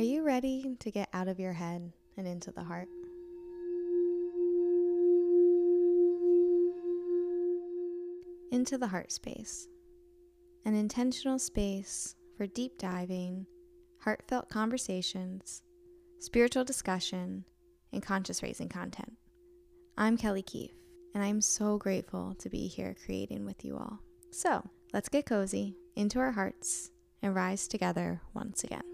Are 0.00 0.12
you 0.12 0.22
ready 0.22 0.76
to 0.78 0.90
get 0.90 1.10
out 1.12 1.28
of 1.28 1.38
your 1.38 1.52
head 1.52 1.92
and 2.16 2.26
into 2.26 2.50
the 2.50 2.64
heart? 2.64 2.88
Into 8.50 8.78
the 8.78 8.86
heart 8.86 9.12
space, 9.12 9.68
an 10.64 10.74
intentional 10.74 11.38
space 11.38 12.14
for 12.38 12.46
deep 12.46 12.78
diving, 12.78 13.44
heartfelt 13.98 14.48
conversations, 14.48 15.60
spiritual 16.18 16.64
discussion, 16.64 17.44
and 17.92 18.02
conscious 18.02 18.42
raising 18.42 18.70
content. 18.70 19.12
I'm 19.98 20.16
Kelly 20.16 20.40
Keefe, 20.40 20.72
and 21.14 21.22
I'm 21.22 21.42
so 21.42 21.76
grateful 21.76 22.34
to 22.38 22.48
be 22.48 22.68
here 22.68 22.96
creating 23.04 23.44
with 23.44 23.66
you 23.66 23.76
all. 23.76 23.98
So 24.30 24.66
let's 24.94 25.10
get 25.10 25.26
cozy 25.26 25.76
into 25.94 26.20
our 26.20 26.32
hearts 26.32 26.90
and 27.20 27.34
rise 27.34 27.68
together 27.68 28.22
once 28.32 28.64
again. 28.64 28.89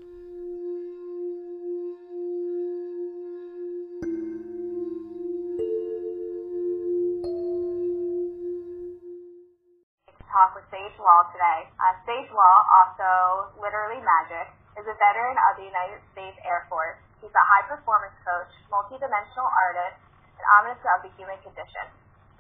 Law 11.06 11.23
today. 11.30 11.70
Uh, 11.78 11.95
Sage 12.02 12.27
Law, 12.34 12.56
also 12.66 13.55
literally 13.62 14.02
magic, 14.02 14.51
is 14.74 14.83
a 14.91 14.97
veteran 14.98 15.38
of 15.38 15.55
the 15.55 15.62
United 15.62 16.02
States 16.10 16.34
Air 16.42 16.66
Force. 16.66 16.98
He's 17.23 17.30
a 17.30 17.47
high 17.47 17.62
performance 17.70 18.19
coach, 18.27 18.51
multidimensional 18.66 19.47
artist, 19.47 20.02
and 20.34 20.42
omniscient 20.59 20.91
of 20.98 21.06
the 21.06 21.14
human 21.14 21.38
condition. 21.47 21.87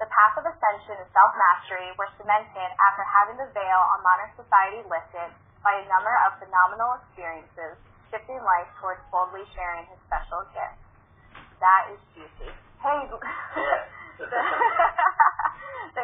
The 0.02 0.10
path 0.10 0.34
of 0.42 0.50
ascension 0.50 0.98
and 0.98 1.06
self 1.14 1.30
mastery 1.38 1.94
were 1.94 2.10
cemented 2.18 2.70
after 2.90 3.06
having 3.06 3.38
the 3.38 3.46
veil 3.54 3.80
on 3.94 4.02
modern 4.02 4.34
society 4.34 4.82
lifted 4.90 5.30
by 5.62 5.78
a 5.78 5.86
number 5.86 6.18
of 6.26 6.34
phenomenal 6.42 6.98
experiences, 7.06 7.78
shifting 8.10 8.42
life 8.42 8.66
towards 8.82 8.98
boldly 9.14 9.46
sharing 9.54 9.86
his 9.94 10.02
special 10.10 10.42
gift. 10.50 10.74
That 11.62 11.94
is 11.94 12.02
juicy. 12.18 12.50
Hey, 12.82 12.98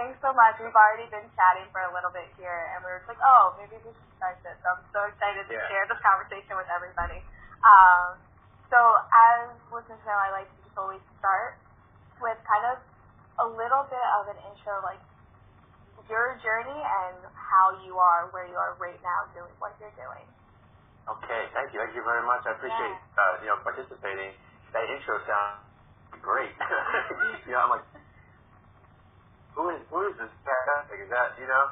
thanks 0.03 0.19
so 0.19 0.35
much. 0.35 0.59
We've 0.59 0.75
already 0.75 1.07
been 1.15 1.31
chatting 1.39 1.71
for 1.71 1.79
a 1.87 1.95
little 1.95 2.11
bit 2.11 2.27
here, 2.35 2.75
and 2.75 2.83
we 2.83 2.91
were 2.91 2.99
just 3.07 3.15
like, 3.15 3.23
oh, 3.23 3.55
maybe 3.55 3.79
we 3.87 3.95
should 3.95 4.13
start 4.19 4.35
this. 4.43 4.59
So 4.67 4.75
I'm 4.75 4.83
so 4.91 5.07
excited 5.07 5.47
to 5.47 5.55
Yeah. 5.55 5.71
share 5.71 5.87
this 5.87 6.03
conversation 6.03 6.59
with 6.59 6.67
everybody. 6.75 7.23
Um, 7.63 8.19
so 8.67 8.79
as 9.15 9.55
listeners 9.71 10.03
know, 10.03 10.19
I 10.19 10.35
like 10.35 10.51
to 10.51 10.59
just 10.67 10.75
always 10.75 11.03
start 11.23 11.55
with 12.19 12.35
kind 12.43 12.67
of 12.75 12.83
a 13.39 13.47
little 13.47 13.87
bit 13.87 14.07
of 14.19 14.27
an 14.35 14.39
intro, 14.51 14.83
like 14.83 14.99
your 16.11 16.35
journey 16.43 16.83
and 16.83 17.23
how 17.39 17.79
you 17.87 17.95
are 17.95 18.27
where 18.35 18.45
you 18.51 18.59
are 18.59 18.75
right 18.83 18.99
now 19.07 19.31
doing 19.39 19.55
what 19.63 19.71
you're 19.79 19.95
doing. 19.95 20.27
Okay, 21.07 21.47
thank 21.55 21.71
you. 21.71 21.79
Thank 21.79 21.95
you 21.95 22.03
very 22.03 22.27
much. 22.27 22.43
I 22.43 22.59
appreciate 22.59 22.99
uh, 23.19 23.39
you 23.39 23.47
know 23.55 23.59
participating. 23.63 24.35
That 24.75 24.91
intro 24.91 25.23
sounds 25.31 25.63
great. 26.21 26.51
you 27.47 27.53
know, 27.55 27.61
I'm 27.61 27.71
like, 27.71 27.87
who 29.57 29.65
is 29.73 29.81
who 29.93 30.01
is 30.09 30.15
this 30.19 30.33
fantastic? 30.45 30.99
Is 31.05 31.11
that 31.13 31.37
you 31.41 31.49
know? 31.49 31.65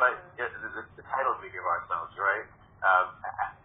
But 0.00 0.16
yeah, 0.40 0.48
the, 0.48 0.68
the, 0.72 0.84
the 0.96 1.04
titles 1.06 1.36
we 1.44 1.52
give 1.52 1.64
ourselves, 1.66 2.12
right? 2.16 2.46
Um, 2.80 3.06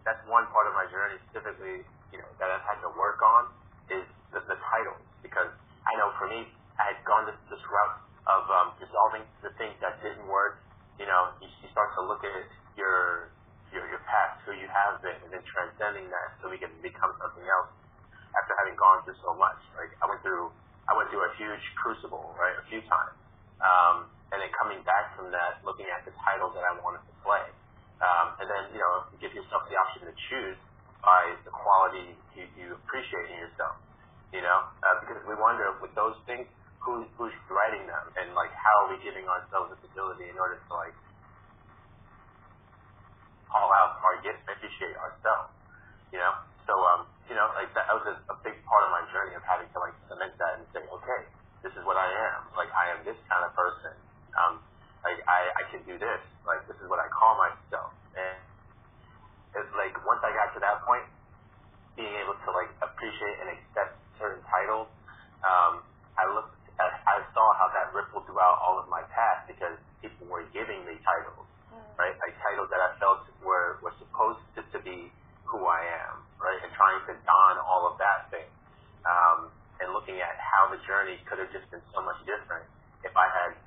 that's 0.04 0.22
one 0.28 0.46
part 0.52 0.68
of 0.68 0.76
my 0.76 0.86
journey 0.92 1.18
specifically. 1.30 1.86
You 2.14 2.20
know 2.22 2.30
that 2.40 2.50
I've 2.52 2.66
had 2.66 2.80
to 2.86 2.92
work 2.96 3.20
on 3.24 3.50
is 3.92 4.06
the, 4.32 4.42
the 4.46 4.58
titles 4.60 5.02
because 5.24 5.52
I 5.88 5.94
know 5.98 6.12
for 6.20 6.28
me 6.30 6.48
I 6.78 6.94
had 6.96 7.00
gone 7.08 7.26
this, 7.30 7.40
this 7.50 7.64
route 7.66 7.98
of 8.28 8.44
um, 8.52 8.68
dissolving 8.82 9.24
the 9.46 9.54
things 9.58 9.78
that 9.82 10.02
didn't 10.02 10.26
work. 10.28 10.60
You 11.00 11.06
know, 11.08 11.36
you, 11.42 11.48
you 11.64 11.70
start 11.72 11.92
to 11.98 12.02
look 12.04 12.24
at 12.24 12.46
your 12.78 13.32
your 13.74 13.86
your 13.90 14.04
past, 14.08 14.40
who 14.46 14.54
you 14.56 14.68
have 14.70 15.02
been, 15.02 15.18
and 15.26 15.30
then 15.34 15.44
transcending 15.48 16.08
that 16.12 16.28
so 16.40 16.52
we 16.52 16.60
can 16.60 16.72
become 16.84 17.12
something 17.20 17.46
else 17.48 17.72
after 18.36 18.54
having 18.60 18.76
gone 18.76 19.02
through 19.08 19.18
so 19.24 19.34
much. 19.36 19.60
Like 19.80 19.92
I 20.04 20.06
went 20.12 20.22
through, 20.22 20.52
I 20.88 20.94
went 20.96 21.08
through 21.12 21.24
a 21.24 21.32
huge 21.40 21.64
crucible, 21.80 22.36
right, 22.36 22.56
a 22.60 22.66
few 22.68 22.84
times, 22.86 23.16
um, 23.62 24.08
and 24.34 24.42
then 24.42 24.52
coming 24.58 24.82
back 24.84 25.16
from 25.16 25.32
that, 25.32 25.62
looking 25.64 25.88
at 25.92 26.04
the 26.04 26.14
titles 26.26 26.56
that 26.58 26.66
I 26.66 26.76
wanted 26.82 27.04
to 27.08 27.14
play, 27.24 27.46
um, 28.04 28.36
and 28.42 28.48
then 28.50 28.64
you 28.76 28.82
know, 28.82 29.08
give 29.22 29.32
yourself 29.32 29.68
the 29.72 29.76
option 29.80 30.08
to 30.10 30.14
choose 30.28 30.60
by 31.06 31.38
the 31.46 31.54
quality 31.54 32.18
you, 32.36 32.46
you 32.58 32.68
appreciate 32.76 33.32
in 33.32 33.38
yourself. 33.40 33.78
You 34.34 34.44
know, 34.44 34.68
uh, 34.84 34.96
because 35.06 35.24
we 35.24 35.38
wonder 35.40 35.78
with 35.80 35.96
those 35.96 36.18
things, 36.28 36.50
who 36.86 37.08
who's 37.18 37.34
writing 37.50 37.90
them, 37.90 38.06
and 38.22 38.38
like 38.38 38.54
how 38.54 38.86
are 38.86 38.88
we 38.94 39.02
giving 39.02 39.26
ourselves 39.26 39.74
this 39.74 39.82
ability 39.90 40.30
in 40.30 40.38
order 40.38 40.62
to 40.62 40.72
like 40.76 40.94
call 43.50 43.72
out 43.72 43.98
our 44.06 44.22
gifts, 44.22 44.44
appreciate 44.46 44.94
ourselves. 45.00 45.50
You 46.12 46.20
know, 46.20 46.34
so 46.68 46.74
um, 46.76 47.08
you 47.26 47.34
know, 47.34 47.50
like 47.58 47.74
that, 47.74 47.90
that 47.90 47.96
was 47.96 48.06
a, 48.06 48.16
a 48.30 48.38
big 48.46 48.60
part 48.68 48.84
of 48.86 48.92
my 48.94 49.04
journey 49.10 49.34
of 49.34 49.42
having 49.48 49.66
to 49.72 49.78
like 49.82 49.96
cement 50.12 50.36
that 50.38 50.62
and 50.62 50.66
say, 50.76 50.84
okay, 50.84 51.22
this 51.66 51.74
is 51.74 51.82
what 51.88 51.98
I 51.98 52.06
am. 52.06 52.35
I 52.76 52.92
am 52.94 53.00
this 53.08 53.18
kind 53.32 53.44
of 53.48 53.56
person. 53.56 53.96
Um, 54.36 54.60
like 55.08 55.20
I, 55.26 55.40
I 55.56 55.64
can 55.72 55.82
do 55.88 55.96
this. 55.96 56.22
Like 56.44 56.68
this 56.68 56.78
is 56.84 56.88
what 56.92 57.00
I 57.00 57.08
call 57.10 57.40
myself. 57.40 57.96
And 58.14 58.38
it's 59.56 59.74
like 59.80 59.96
once 60.04 60.22
I 60.22 60.32
got 60.36 60.52
to 60.54 60.60
that 60.62 60.84
point, 60.84 61.08
being 61.96 62.12
able 62.20 62.36
to 62.36 62.50
like 62.52 62.70
appreciate 62.84 63.36
and 63.42 63.56
accept 63.56 63.96
certain 64.20 64.44
titles, 64.52 64.92
um, 65.46 65.82
I 66.20 66.28
looked 66.28 66.56
at, 66.80 66.92
I 67.08 67.24
saw 67.32 67.46
how 67.56 67.72
that 67.72 67.96
rippled 67.96 68.28
throughout 68.28 68.60
all 68.60 68.80
of 68.80 68.92
my 68.92 69.02
past 69.16 69.48
because 69.48 69.80
people 70.04 70.28
were 70.28 70.44
giving 70.52 70.84
me 70.84 71.00
titles, 71.04 71.48
right? 71.96 72.16
Like 72.20 72.36
titles 72.44 72.68
that 72.72 72.82
I 72.84 72.92
felt 73.00 73.24
were, 73.40 73.80
were 73.80 73.96
supposed 73.96 74.44
to, 74.60 74.62
to 74.76 74.80
be 74.84 75.08
who 75.48 75.64
I 75.64 75.80
am, 76.12 76.20
right? 76.36 76.60
And 76.60 76.72
trying 76.76 77.00
to 77.08 77.14
don 77.24 77.56
all 77.64 77.88
of 77.88 77.96
that 78.04 78.28
thing. 78.28 78.50
Um, 79.08 79.54
and 79.80 79.92
looking 79.92 80.20
at 80.20 80.36
how 80.40 80.72
the 80.72 80.80
journey 80.88 81.20
could 81.28 81.40
have 81.40 81.52
just 81.52 81.68
been 81.68 81.84
so 81.92 82.00
much 82.00 82.20
different 82.24 82.44
if 82.44 82.45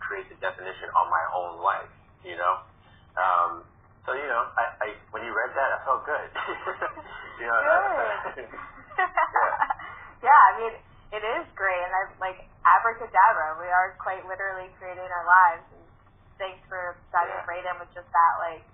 Created 0.08 0.40
the 0.40 0.40
definition 0.40 0.88
on 0.96 1.12
my 1.12 1.20
own 1.36 1.60
life, 1.60 1.92
you 2.24 2.32
know? 2.40 2.64
Um, 3.20 3.60
so, 4.08 4.16
you 4.16 4.24
know, 4.24 4.48
I, 4.56 4.64
I, 4.80 4.88
when 5.12 5.20
you 5.20 5.36
read 5.36 5.52
that, 5.52 5.68
I 5.68 5.78
felt 5.84 6.08
good. 6.08 6.28
you 7.40 7.44
know, 7.44 7.58
Good. 7.60 8.48
yeah, 10.24 10.40
I 10.48 10.52
mean, 10.56 10.72
it 11.12 11.20
is 11.20 11.44
great, 11.52 11.82
and 11.84 11.92
I'm 11.92 12.10
like 12.16 12.40
abracadabra. 12.64 13.60
We 13.60 13.68
are 13.68 13.96
quite 14.00 14.24
literally 14.24 14.72
creating 14.80 15.04
our 15.12 15.26
lives. 15.28 15.64
And 15.76 15.84
thanks 16.40 16.64
for 16.72 16.96
diving 17.12 17.36
Yeah. 17.36 17.50
right 17.52 17.64
in 17.68 17.76
with 17.84 17.92
just 17.92 18.08
that 18.08 18.34
like 18.40 18.64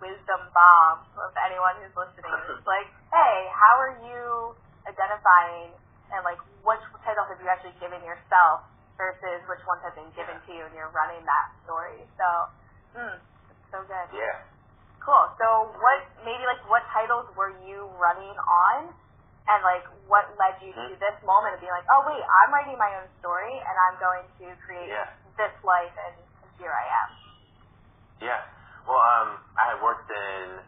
wisdom 0.00 0.42
bomb 0.56 1.04
of 1.20 1.32
anyone 1.44 1.76
who's 1.84 1.92
listening. 1.92 2.32
It's 2.56 2.64
like, 2.74 2.88
hey, 3.12 3.36
how 3.52 3.76
are 3.76 3.96
you 4.00 4.56
identifying 4.88 5.76
and 6.10 6.24
like 6.24 6.40
which 6.64 6.80
titles 7.04 7.28
have 7.28 7.40
you 7.40 7.48
actually 7.52 7.76
given 7.78 8.00
yourself 8.02 8.64
versus 9.00 9.40
which 9.48 9.64
ones 9.64 9.80
have 9.80 9.96
been 9.96 10.12
given 10.12 10.36
Yeah. 10.36 10.44
to 10.44 10.50
you, 10.52 10.62
and 10.68 10.74
you're 10.76 10.92
running 10.92 11.24
that 11.24 11.46
story. 11.64 12.04
So, 12.20 12.28
mm, 13.00 13.16
so 13.72 13.80
good. 13.88 14.08
yeah. 14.12 14.36
Cool. 15.00 15.24
So 15.40 15.72
what 15.80 16.00
maybe 16.28 16.44
like 16.44 16.60
what 16.68 16.84
titles 16.92 17.24
were 17.34 17.56
you 17.64 17.88
running 17.96 18.36
on 18.36 18.92
and 19.48 19.60
like 19.64 19.82
what 20.06 20.28
led 20.36 20.60
you 20.60 20.74
to 20.76 20.80
Mhm. 20.92 20.98
this 21.00 21.16
moment 21.24 21.54
of 21.56 21.60
being 21.64 21.72
like, 21.72 21.88
Oh 21.88 22.04
wait, 22.06 22.20
I'm 22.22 22.52
writing 22.52 22.76
my 22.76 22.94
own 23.00 23.08
story 23.18 23.48
and 23.64 23.76
I'm 23.88 23.96
going 23.96 24.28
to 24.44 24.56
create 24.60 24.90
Yeah. 24.92 25.08
this 25.40 25.56
life 25.64 25.96
and 25.96 26.14
here 26.58 26.70
I 26.70 26.84
am. 26.84 27.08
Yeah. 28.20 28.44
Well, 28.86 29.00
um, 29.00 29.40
I 29.56 29.64
had 29.72 29.80
worked 29.80 30.10
in, 30.10 30.60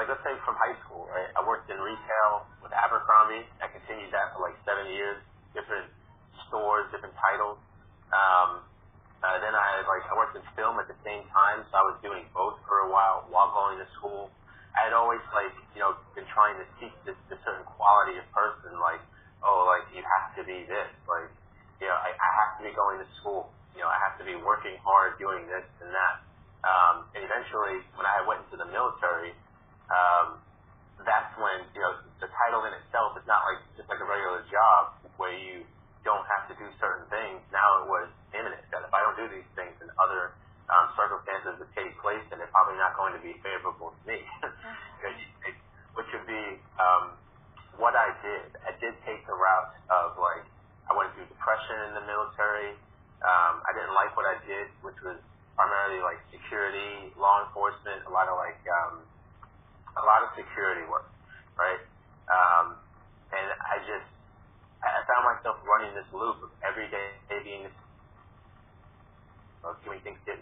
like, 0.00 0.08
let's 0.08 0.22
say 0.24 0.32
from 0.48 0.56
high 0.56 0.74
school, 0.80 1.04
right? 1.12 1.28
I 1.36 1.42
worked 1.44 1.68
in 1.68 1.76
retail 1.78 2.46
with 2.64 2.72
Abercrombie. 2.72 3.44
I 3.60 3.68
continued 3.68 4.12
that 4.12 4.32
for 4.32 4.40
like 4.48 4.56
seven 4.64 4.86
years, 4.88 5.20
different 5.52 5.92
stores, 6.48 6.90
different 6.90 7.14
titles. 7.20 7.58
Um, 8.12 8.64
uh, 9.24 9.40
then 9.40 9.56
I 9.56 9.80
like, 9.88 10.04
I 10.04 10.14
worked 10.16 10.36
in 10.36 10.44
film 10.52 10.76
at 10.76 10.88
the 10.88 10.98
same 11.00 11.24
time, 11.32 11.64
so 11.72 11.80
I 11.80 11.84
was 11.88 11.96
doing 12.04 12.28
both 12.36 12.60
for 12.68 12.84
a 12.84 12.88
while 12.92 13.24
while 13.32 13.48
going 13.56 13.80
to 13.80 13.88
school. 13.96 14.28
I 14.76 14.90
had 14.90 14.94
always, 14.94 15.22
like, 15.30 15.54
you 15.72 15.80
know, 15.80 15.94
been 16.18 16.26
trying 16.34 16.58
to 16.58 16.66
seek 16.82 16.92
this, 17.06 17.16
this 17.30 17.38
certain 17.46 17.62
quality 17.78 18.18
of 18.18 18.26
person, 18.34 18.74
like, 18.82 18.98
oh, 19.46 19.70
like, 19.70 19.86
you 19.94 20.02
have 20.02 20.34
to 20.34 20.42
be 20.42 20.66
this, 20.66 20.90
like, 21.06 21.30
you 21.78 21.86
know, 21.86 21.94
I, 21.94 22.10
I 22.10 22.28
have 22.42 22.58
to 22.58 22.62
be 22.66 22.74
going 22.74 22.98
to 22.98 23.06
school. 23.22 23.54
You 23.78 23.86
know, 23.86 23.90
I 23.90 23.98
have 24.02 24.18
to 24.18 24.26
be 24.26 24.34
working 24.34 24.74
hard, 24.82 25.14
doing 25.22 25.46
this 25.46 25.66
and 25.78 25.94
that. 25.94 26.14
Um, 26.66 27.06
and 27.14 27.22
eventually, 27.22 27.86
when 27.94 28.06
I 28.08 28.24
went 28.26 28.42
into 28.48 28.58
the 28.58 28.66
military, 28.66 29.36
um, 29.92 30.42
that's 31.02 31.34
when 31.36 31.66
you 31.74 31.82
know 31.82 31.92
the 32.22 32.30
title 32.30 32.64
in 32.64 32.72
itself 32.72 33.18
is 33.18 33.26
not 33.26 33.42
like 33.50 33.60
just 33.76 33.90
like 33.90 34.00
a 34.00 34.06
regular 34.08 34.46
job 34.48 34.94
where 35.18 35.34
you 35.34 35.66
don't 36.04 36.24
have 36.28 36.46
to 36.52 36.54
do 36.60 36.68
certain 36.80 37.08
things. 37.10 37.40
Now 37.52 37.84
it 37.84 37.86
was 37.90 38.08
imminent 38.36 38.62
that 38.72 38.84
if 38.86 38.92
I 38.92 39.00
don't 39.04 39.18
do 39.18 39.28
these 39.32 39.48
things, 39.56 39.74
then 39.80 39.90
other 40.00 40.36
um, 40.70 40.92
circumstances 40.96 41.58
would 41.60 41.72
take 41.76 41.92
place, 42.00 42.24
and 42.32 42.38
they're 42.40 42.52
probably 42.54 42.78
not 42.80 42.96
going 42.96 43.12
to 43.16 43.22
be 43.24 43.36
favorable 43.44 43.92
to 43.96 44.02
me. 44.08 44.20
It- 44.20 45.28
it- 45.50 45.62
Which 45.96 46.10
would 46.14 46.26
be 46.28 46.44
um, 46.80 47.16
what 47.78 47.94
I 47.96 48.10
did. 48.24 48.54
I 48.66 48.72
did 48.80 48.94
take 49.06 49.22
the 49.26 49.36
route 49.36 49.70
of 49.92 50.16
like 50.18 50.44
I 50.90 50.96
went 50.96 51.12
through 51.14 51.28
depression 51.30 51.76
in 51.90 51.92
the 51.98 52.04
military. 52.06 52.74
Um, 53.24 53.62
I 53.64 53.70
didn't 53.76 53.94
like 53.96 54.12
what 54.18 54.26
I 54.26 54.36
did, 54.46 54.68
which 54.84 54.98
was 55.06 55.18
primarily 55.56 56.02
like 56.04 56.20
security, 56.34 57.14
law 57.16 57.44
enforcement, 57.46 58.04
a 58.08 58.12
lot 58.12 58.26
of 58.28 58.36
like 58.40 58.60
um, 58.68 59.04
a 59.96 60.04
lot 60.04 60.22
of 60.26 60.34
security 60.36 60.84
work. 60.90 61.08
right? 61.58 61.80
Um, 62.30 62.76
and 63.32 63.48
I 63.62 63.76
just, 63.86 64.08
I 64.82 65.00
found 65.08 65.24
running 65.84 66.00
this 66.00 66.08
loop 66.16 66.40
of 66.40 66.48
every 66.64 66.88
day 66.88 67.12
being 67.44 67.68
of 69.68 69.76
doing 69.84 70.00
things, 70.00 70.16
being, 70.24 70.40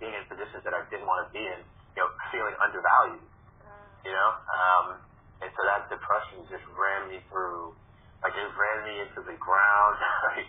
being 0.00 0.16
in 0.16 0.24
positions 0.24 0.64
that 0.64 0.72
I 0.72 0.80
didn't 0.88 1.04
want 1.04 1.28
to 1.28 1.28
be 1.36 1.44
in, 1.44 1.60
you 1.96 2.00
know, 2.00 2.08
feeling 2.32 2.56
undervalued, 2.60 3.28
you 4.08 4.12
know? 4.12 4.30
Um, 4.56 4.86
and 5.44 5.52
so 5.52 5.60
that 5.68 5.92
depression 5.92 6.48
just 6.48 6.64
ran 6.76 7.12
me 7.12 7.20
through, 7.28 7.76
like 8.24 8.32
it 8.32 8.48
ran 8.56 8.78
me 8.88 9.04
into 9.04 9.20
the 9.24 9.36
ground, 9.36 9.96
like 10.32 10.48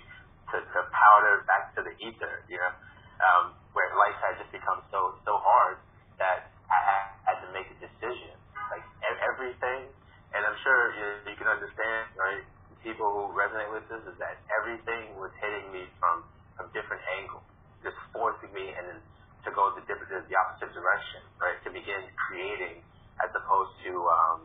to, 0.56 0.58
to 0.64 0.80
powder 0.96 1.44
back 1.48 1.76
to 1.76 1.84
the 1.84 1.92
ether, 2.00 2.48
you 2.48 2.56
know? 2.60 2.72
Um, 3.20 3.44
where 3.76 3.92
life 4.00 4.16
had 4.24 4.40
just 4.40 4.52
become 4.52 4.80
so, 4.92 5.20
so 5.28 5.40
hard 5.40 5.80
that 6.20 6.52
I 6.72 6.80
had, 6.84 7.04
had 7.28 7.38
to 7.48 7.50
make 7.52 7.68
a 7.68 7.78
decision. 7.80 8.36
Like 8.72 8.84
everything, 9.24 9.92
and 10.36 10.42
I'm 10.44 10.58
sure 10.64 10.80
you, 11.00 11.32
you 11.32 11.36
can 11.40 11.48
understand, 11.48 12.12
right? 12.20 12.44
People 12.86 13.10
who 13.10 13.34
resonate 13.34 13.74
with 13.74 13.82
this 13.90 14.06
is 14.06 14.14
that 14.22 14.38
everything 14.62 15.18
was 15.18 15.34
hitting 15.42 15.74
me 15.74 15.90
from, 15.98 16.22
from 16.54 16.70
different 16.78 17.02
angles, 17.18 17.42
just 17.82 17.98
forcing 18.14 18.54
me 18.54 18.70
and 18.78 18.86
then 18.94 19.00
to 19.42 19.50
go 19.58 19.74
the 19.74 19.82
different, 19.90 20.14
the 20.30 20.38
opposite 20.38 20.70
direction, 20.70 21.26
right? 21.42 21.58
To 21.66 21.74
begin 21.74 22.06
creating 22.30 22.86
as 23.26 23.34
opposed 23.34 23.74
to, 23.90 23.94
um, 24.06 24.40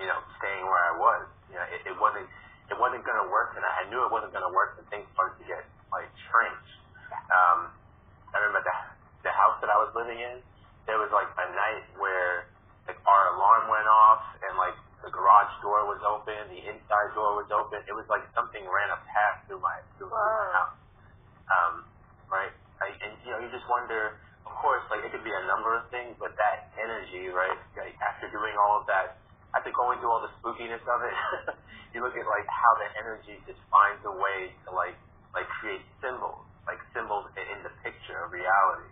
you 0.00 0.08
know, 0.08 0.20
staying 0.40 0.64
where 0.64 0.84
I 0.88 0.94
was. 0.96 1.28
You 1.52 1.60
know, 1.60 1.66
it, 1.68 1.80
it 1.92 1.96
wasn't, 2.00 2.28
it 2.72 2.76
wasn't 2.80 3.04
going 3.04 3.20
to 3.20 3.28
work, 3.28 3.52
and 3.60 3.64
I 3.64 3.84
knew 3.92 4.00
it 4.08 4.12
wasn't 4.12 4.32
going 4.32 4.44
to 4.48 4.54
work 4.56 4.80
when 4.80 4.88
things 4.88 5.04
started 5.12 5.36
to 5.40 5.46
get 5.48 5.60
like 5.92 6.08
strange. 6.28 6.68
Um, 7.28 7.68
I 8.32 8.40
remember 8.40 8.64
the 8.64 8.76
the 9.22 9.32
house 9.32 9.56
that 9.62 9.70
I 9.70 9.78
was 9.78 9.90
living 9.94 10.18
in. 10.18 10.42
There 10.88 10.98
was 10.98 11.10
like 11.14 11.30
a 11.30 11.46
night 11.54 11.86
where 12.00 12.50
like 12.90 12.98
our 13.06 13.24
alarm 13.38 13.70
went 13.70 13.86
off 13.86 14.22
and 14.42 14.58
like 14.58 14.74
the 15.02 15.10
garage 15.10 15.52
door 15.60 15.84
was 15.90 15.98
open, 16.06 16.38
the 16.50 16.62
inside 16.62 17.10
door 17.18 17.34
was 17.34 17.50
open. 17.50 17.82
It 17.90 17.94
was 17.94 18.06
like 18.06 18.22
something 18.34 18.62
ran 18.62 18.90
a 18.94 19.00
path 19.10 19.42
through 19.50 19.58
my 19.58 19.82
through, 19.98 20.10
through 20.10 20.14
my 20.14 20.50
house. 20.54 20.74
Um, 21.50 21.74
right? 22.30 22.54
I, 22.78 22.94
and 23.02 23.12
you 23.26 23.30
know, 23.34 23.40
you 23.42 23.50
just 23.50 23.66
wonder. 23.66 24.18
Of 24.42 24.54
course, 24.58 24.82
like 24.94 25.02
it 25.02 25.10
could 25.10 25.26
be 25.26 25.34
a 25.34 25.46
number 25.46 25.74
of 25.74 25.90
things, 25.90 26.14
but 26.22 26.34
that 26.38 26.70
energy, 26.78 27.30
right? 27.30 27.58
Like 27.74 27.98
after 27.98 28.30
doing 28.30 28.54
all 28.54 28.78
of 28.78 28.86
that, 28.86 29.18
after 29.54 29.74
going 29.74 29.98
through 29.98 30.10
all 30.10 30.22
the 30.22 30.30
spookiness 30.38 30.82
of 30.86 30.98
it, 31.02 31.16
you 31.94 31.98
look 31.98 32.14
at 32.14 32.26
like 32.26 32.46
how 32.46 32.72
the 32.78 32.88
energy 32.94 33.42
just 33.42 33.58
finds 33.74 34.02
a 34.06 34.14
way 34.14 34.54
to 34.66 34.68
like 34.70 34.94
like 35.34 35.50
create 35.58 35.82
symbols, 35.98 36.46
like 36.66 36.78
symbols 36.94 37.26
in 37.34 37.58
the 37.66 37.74
picture 37.82 38.22
of 38.22 38.30
reality. 38.30 38.90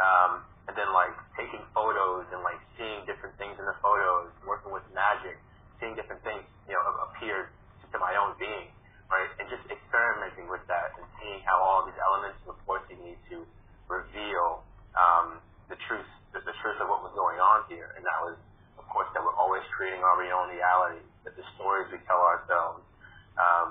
Um, 0.00 0.32
and 0.68 0.74
then 0.76 0.88
like 0.96 1.12
taking 1.36 1.60
photos 1.76 2.24
and 2.32 2.40
like 2.40 2.60
seeing 2.80 3.04
different 3.04 3.36
things 3.36 3.56
in 3.60 3.66
the 3.68 3.76
photos, 3.84 4.32
working 4.48 4.72
with 4.72 4.84
magic, 4.96 5.36
seeing 5.80 5.92
different 5.92 6.24
things, 6.24 6.40
you 6.64 6.72
know, 6.72 6.82
appear 7.12 7.52
to 7.92 7.96
my 8.00 8.16
own 8.16 8.32
being, 8.40 8.72
right? 9.12 9.30
And 9.36 9.46
just 9.52 9.64
experimenting 9.68 10.48
with 10.48 10.64
that 10.72 10.96
and 10.96 11.04
seeing 11.20 11.44
how 11.44 11.60
all 11.60 11.84
these 11.84 11.98
elements 12.00 12.40
were 12.48 12.56
forcing 12.64 12.96
me 13.04 13.14
to 13.28 13.44
reveal 13.92 14.64
um, 14.96 15.38
the 15.68 15.76
truth, 15.84 16.08
the, 16.32 16.40
the 16.42 16.56
truth 16.64 16.78
of 16.80 16.88
what 16.88 17.04
was 17.04 17.12
going 17.12 17.36
on 17.38 17.68
here. 17.68 17.92
And 17.94 18.02
that 18.02 18.18
was, 18.24 18.40
of 18.80 18.88
course, 18.88 19.08
that 19.12 19.20
we're 19.20 19.36
always 19.36 19.62
creating 19.76 20.00
our 20.00 20.16
own 20.16 20.48
reality, 20.48 21.04
that 21.28 21.36
the 21.36 21.44
stories 21.60 21.92
we 21.92 22.00
tell 22.08 22.24
ourselves, 22.24 22.82
um, 23.36 23.68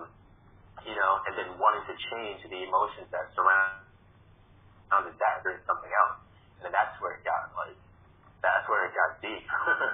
you 0.86 0.94
know, 0.94 1.14
and 1.26 1.34
then 1.36 1.50
wanting 1.58 1.84
to 1.90 1.96
change 2.14 2.46
the 2.46 2.60
emotions 2.64 3.10
that 3.10 3.34
surround 3.34 3.82
that 4.94 5.42
doing 5.42 5.58
something 5.66 5.90
else. 5.90 6.23
And 6.64 6.72
that's 6.72 6.96
where 7.04 7.20
it 7.20 7.24
got 7.28 7.52
like 7.60 7.76
that's 8.44 8.66
where 8.68 8.88
it 8.88 8.94
got 8.96 9.12
deep. 9.24 9.46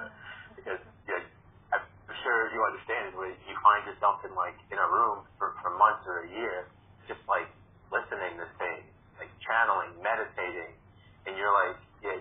because 0.58 0.82
yeah, 1.06 1.22
I'm 1.74 1.82
sure 2.22 2.50
you 2.50 2.60
understand 2.66 3.14
where 3.14 3.30
you 3.30 3.54
find 3.62 3.82
yourself 3.86 4.22
in 4.26 4.34
like 4.34 4.58
in 4.70 4.78
a 4.78 4.88
room 4.90 5.26
for, 5.38 5.54
for 5.62 5.70
months 5.78 6.02
or 6.06 6.26
a 6.26 6.28
year, 6.30 6.66
just 7.06 7.22
like 7.30 7.46
listening 7.94 8.38
to 8.38 8.46
things, 8.58 8.86
like 9.22 9.30
channeling, 9.42 9.94
meditating, 10.02 10.74
and 11.26 11.38
you're 11.38 11.54
like, 11.54 11.78
yeah, 12.02 12.18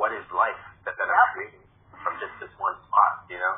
what 0.00 0.12
is 0.12 0.24
life 0.32 0.60
that, 0.88 0.96
that 0.96 1.08
I'm 1.08 1.28
creating 1.36 1.64
from 2.00 2.14
just 2.22 2.32
this 2.40 2.52
one 2.56 2.76
spot, 2.88 3.28
you 3.28 3.36
know? 3.36 3.54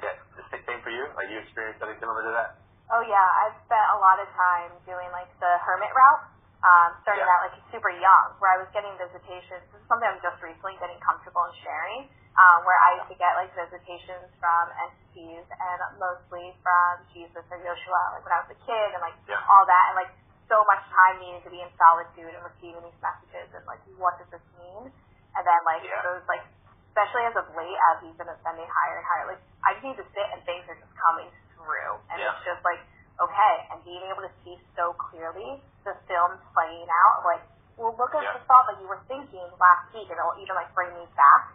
Yeah, 0.00 0.16
the 0.38 0.44
same 0.48 0.80
for 0.80 0.92
you? 0.92 1.04
Like 1.12 1.28
you 1.28 1.42
experienced 1.44 1.82
something 1.82 1.98
similar 2.00 2.24
to 2.24 2.32
that? 2.32 2.56
Oh 2.88 3.04
yeah, 3.04 3.28
I've 3.44 3.58
spent 3.68 3.86
a 3.94 3.98
lot 4.00 4.18
of 4.18 4.26
time 4.32 4.70
doing 4.88 5.10
like 5.12 5.28
the 5.42 5.52
hermit 5.62 5.92
route 5.92 6.29
um, 6.60 6.92
starting 7.02 7.24
Yeah. 7.24 7.32
out 7.32 7.40
like 7.48 7.56
super 7.72 7.88
young, 7.88 8.36
where 8.38 8.52
I 8.52 8.58
was 8.60 8.68
getting 8.76 8.92
visitations. 9.00 9.64
This 9.72 9.80
is 9.80 9.86
something 9.88 10.04
I'm 10.08 10.20
just 10.20 10.36
recently 10.44 10.76
getting 10.76 11.00
comfortable 11.00 11.44
in 11.48 11.54
sharing, 11.64 12.00
um, 12.36 12.64
where 12.68 12.76
I 12.76 13.00
used 13.00 13.08
to 13.08 13.16
get 13.16 13.32
like 13.40 13.48
visitations 13.56 14.28
from 14.36 14.68
entities 14.76 15.46
and 15.48 15.78
mostly 15.96 16.52
from 16.60 17.00
Jesus 17.16 17.44
or 17.48 17.58
Yoshua, 17.64 18.02
like 18.20 18.24
when 18.28 18.34
I 18.36 18.40
was 18.44 18.50
a 18.52 18.60
kid 18.60 18.88
and 18.92 19.00
like 19.00 19.16
Yeah. 19.24 19.40
all 19.48 19.64
that, 19.64 19.84
and 19.92 19.96
like 20.04 20.12
so 20.52 20.60
much 20.68 20.82
time 20.92 21.16
needing 21.22 21.40
to 21.46 21.50
be 21.50 21.62
in 21.64 21.70
solitude 21.80 22.34
and 22.34 22.42
receiving 22.44 22.82
these 22.84 23.00
messages 23.00 23.48
and 23.56 23.64
like 23.64 23.80
what 23.96 24.18
does 24.20 24.28
this 24.28 24.44
mean? 24.60 24.92
And 25.36 25.42
then 25.46 25.60
like 25.64 25.80
Yeah. 25.86 26.02
those 26.04 26.26
like 26.28 26.44
especially 26.92 27.24
as 27.24 27.36
of 27.38 27.46
late 27.56 27.78
as 27.94 28.02
he's 28.04 28.18
been 28.18 28.28
ascending 28.28 28.66
higher 28.68 28.98
and 29.00 29.06
higher, 29.08 29.26
like 29.32 29.42
I 29.64 29.78
just 29.78 29.84
need 29.86 29.96
to 29.96 30.06
sit 30.12 30.28
and 30.36 30.44
things 30.44 30.66
are 30.68 30.76
just 30.76 30.92
coming 30.98 31.30
through, 31.56 31.92
and 32.12 32.20
Yeah. 32.20 32.36
it's 32.36 32.44
just 32.44 32.60
like 32.68 32.84
okay, 33.20 33.54
and 33.72 33.80
being 33.84 34.04
able 34.12 34.24
to 34.28 34.32
see 34.44 34.56
so 34.76 34.92
clearly 34.96 35.60
the 35.84 35.94
films 36.08 36.38
playing 36.52 36.88
out, 37.06 37.24
like, 37.24 37.44
well, 37.80 37.96
look 37.96 38.12
at 38.12 38.20
Yeah. 38.20 38.36
the 38.36 38.42
thought 38.44 38.68
that 38.68 38.76
you 38.80 38.88
were 38.88 39.00
thinking 39.08 39.46
last 39.56 39.88
week, 39.96 40.08
and 40.12 40.16
it'll 40.20 40.36
even 40.36 40.52
like 40.54 40.68
bring 40.76 40.92
me 40.92 41.08
back 41.16 41.52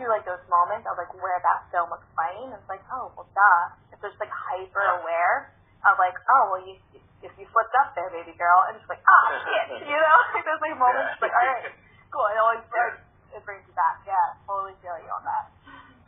to 0.00 0.08
like 0.08 0.24
those 0.24 0.40
moments 0.48 0.84
of 0.88 0.96
like 0.96 1.12
where 1.20 1.36
that 1.44 1.68
film 1.72 1.88
was 1.92 2.00
playing. 2.16 2.52
It's 2.56 2.68
like, 2.68 2.80
oh, 2.92 3.12
well, 3.16 3.28
duh. 3.36 3.62
It's 3.92 4.00
just 4.00 4.16
like 4.20 4.32
hyper 4.32 4.84
aware 5.00 5.52
of 5.84 5.96
like, 6.00 6.16
oh, 6.32 6.42
well, 6.56 6.62
you 6.64 6.76
if 7.24 7.32
you 7.40 7.44
slipped 7.48 7.74
up 7.80 7.92
there, 7.96 8.08
baby 8.12 8.36
girl, 8.36 8.60
and 8.68 8.76
it's 8.80 8.88
like, 8.88 9.00
oh 9.04 9.24
shit, 9.44 9.84
you 9.88 9.96
know, 9.96 10.16
like 10.36 10.44
those 10.44 10.60
like 10.64 10.76
moments, 10.80 11.16
Yeah. 11.16 11.24
like, 11.28 11.34
all 11.36 11.44
right, 11.48 11.64
cool. 12.12 12.26
It 12.32 12.38
always 12.40 12.64
like, 12.72 12.96
it 13.36 13.42
brings 13.44 13.64
you 13.68 13.74
back. 13.76 14.00
Yeah, 14.08 14.36
totally 14.48 14.76
feel 14.80 14.96
you 15.00 15.10
on 15.12 15.24
that. 15.28 15.44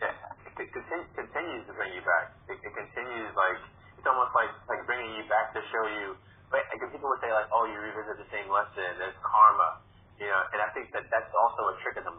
Yeah, 0.00 0.14
it, 0.56 0.68
contin- 0.72 1.10
continues 1.12 1.64
to 1.68 1.72
bring 1.76 1.92
you 1.92 2.00
back. 2.04 2.32
It, 2.48 2.56
it 2.64 2.72
continues 2.72 3.32
like 3.36 3.60
it's 4.00 4.06
almost 4.08 4.32
like 4.32 4.52
like 4.70 4.80
bringing 4.88 5.12
you 5.16 5.24
back 5.28 5.52
to 5.52 5.60
show 5.68 5.84
you. 5.92 6.16
But 6.50 6.64
like, 6.72 6.80
people 6.92 7.08
would 7.12 7.20
say 7.20 7.32
like, 7.32 7.48
oh, 7.52 7.68
you 7.68 7.76
revisit 7.80 8.16
the 8.20 8.28
same 8.32 8.48
lesson. 8.48 8.96
There's 9.00 9.16
karma, 9.20 9.80
you 10.20 10.28
know. 10.28 10.42
And 10.56 10.60
I 10.64 10.68
think 10.72 10.92
that 10.96 11.08
that's 11.12 11.32
also 11.36 11.72
a 11.72 11.74
trick 11.84 11.96
of 12.00 12.04
the 12.08 12.16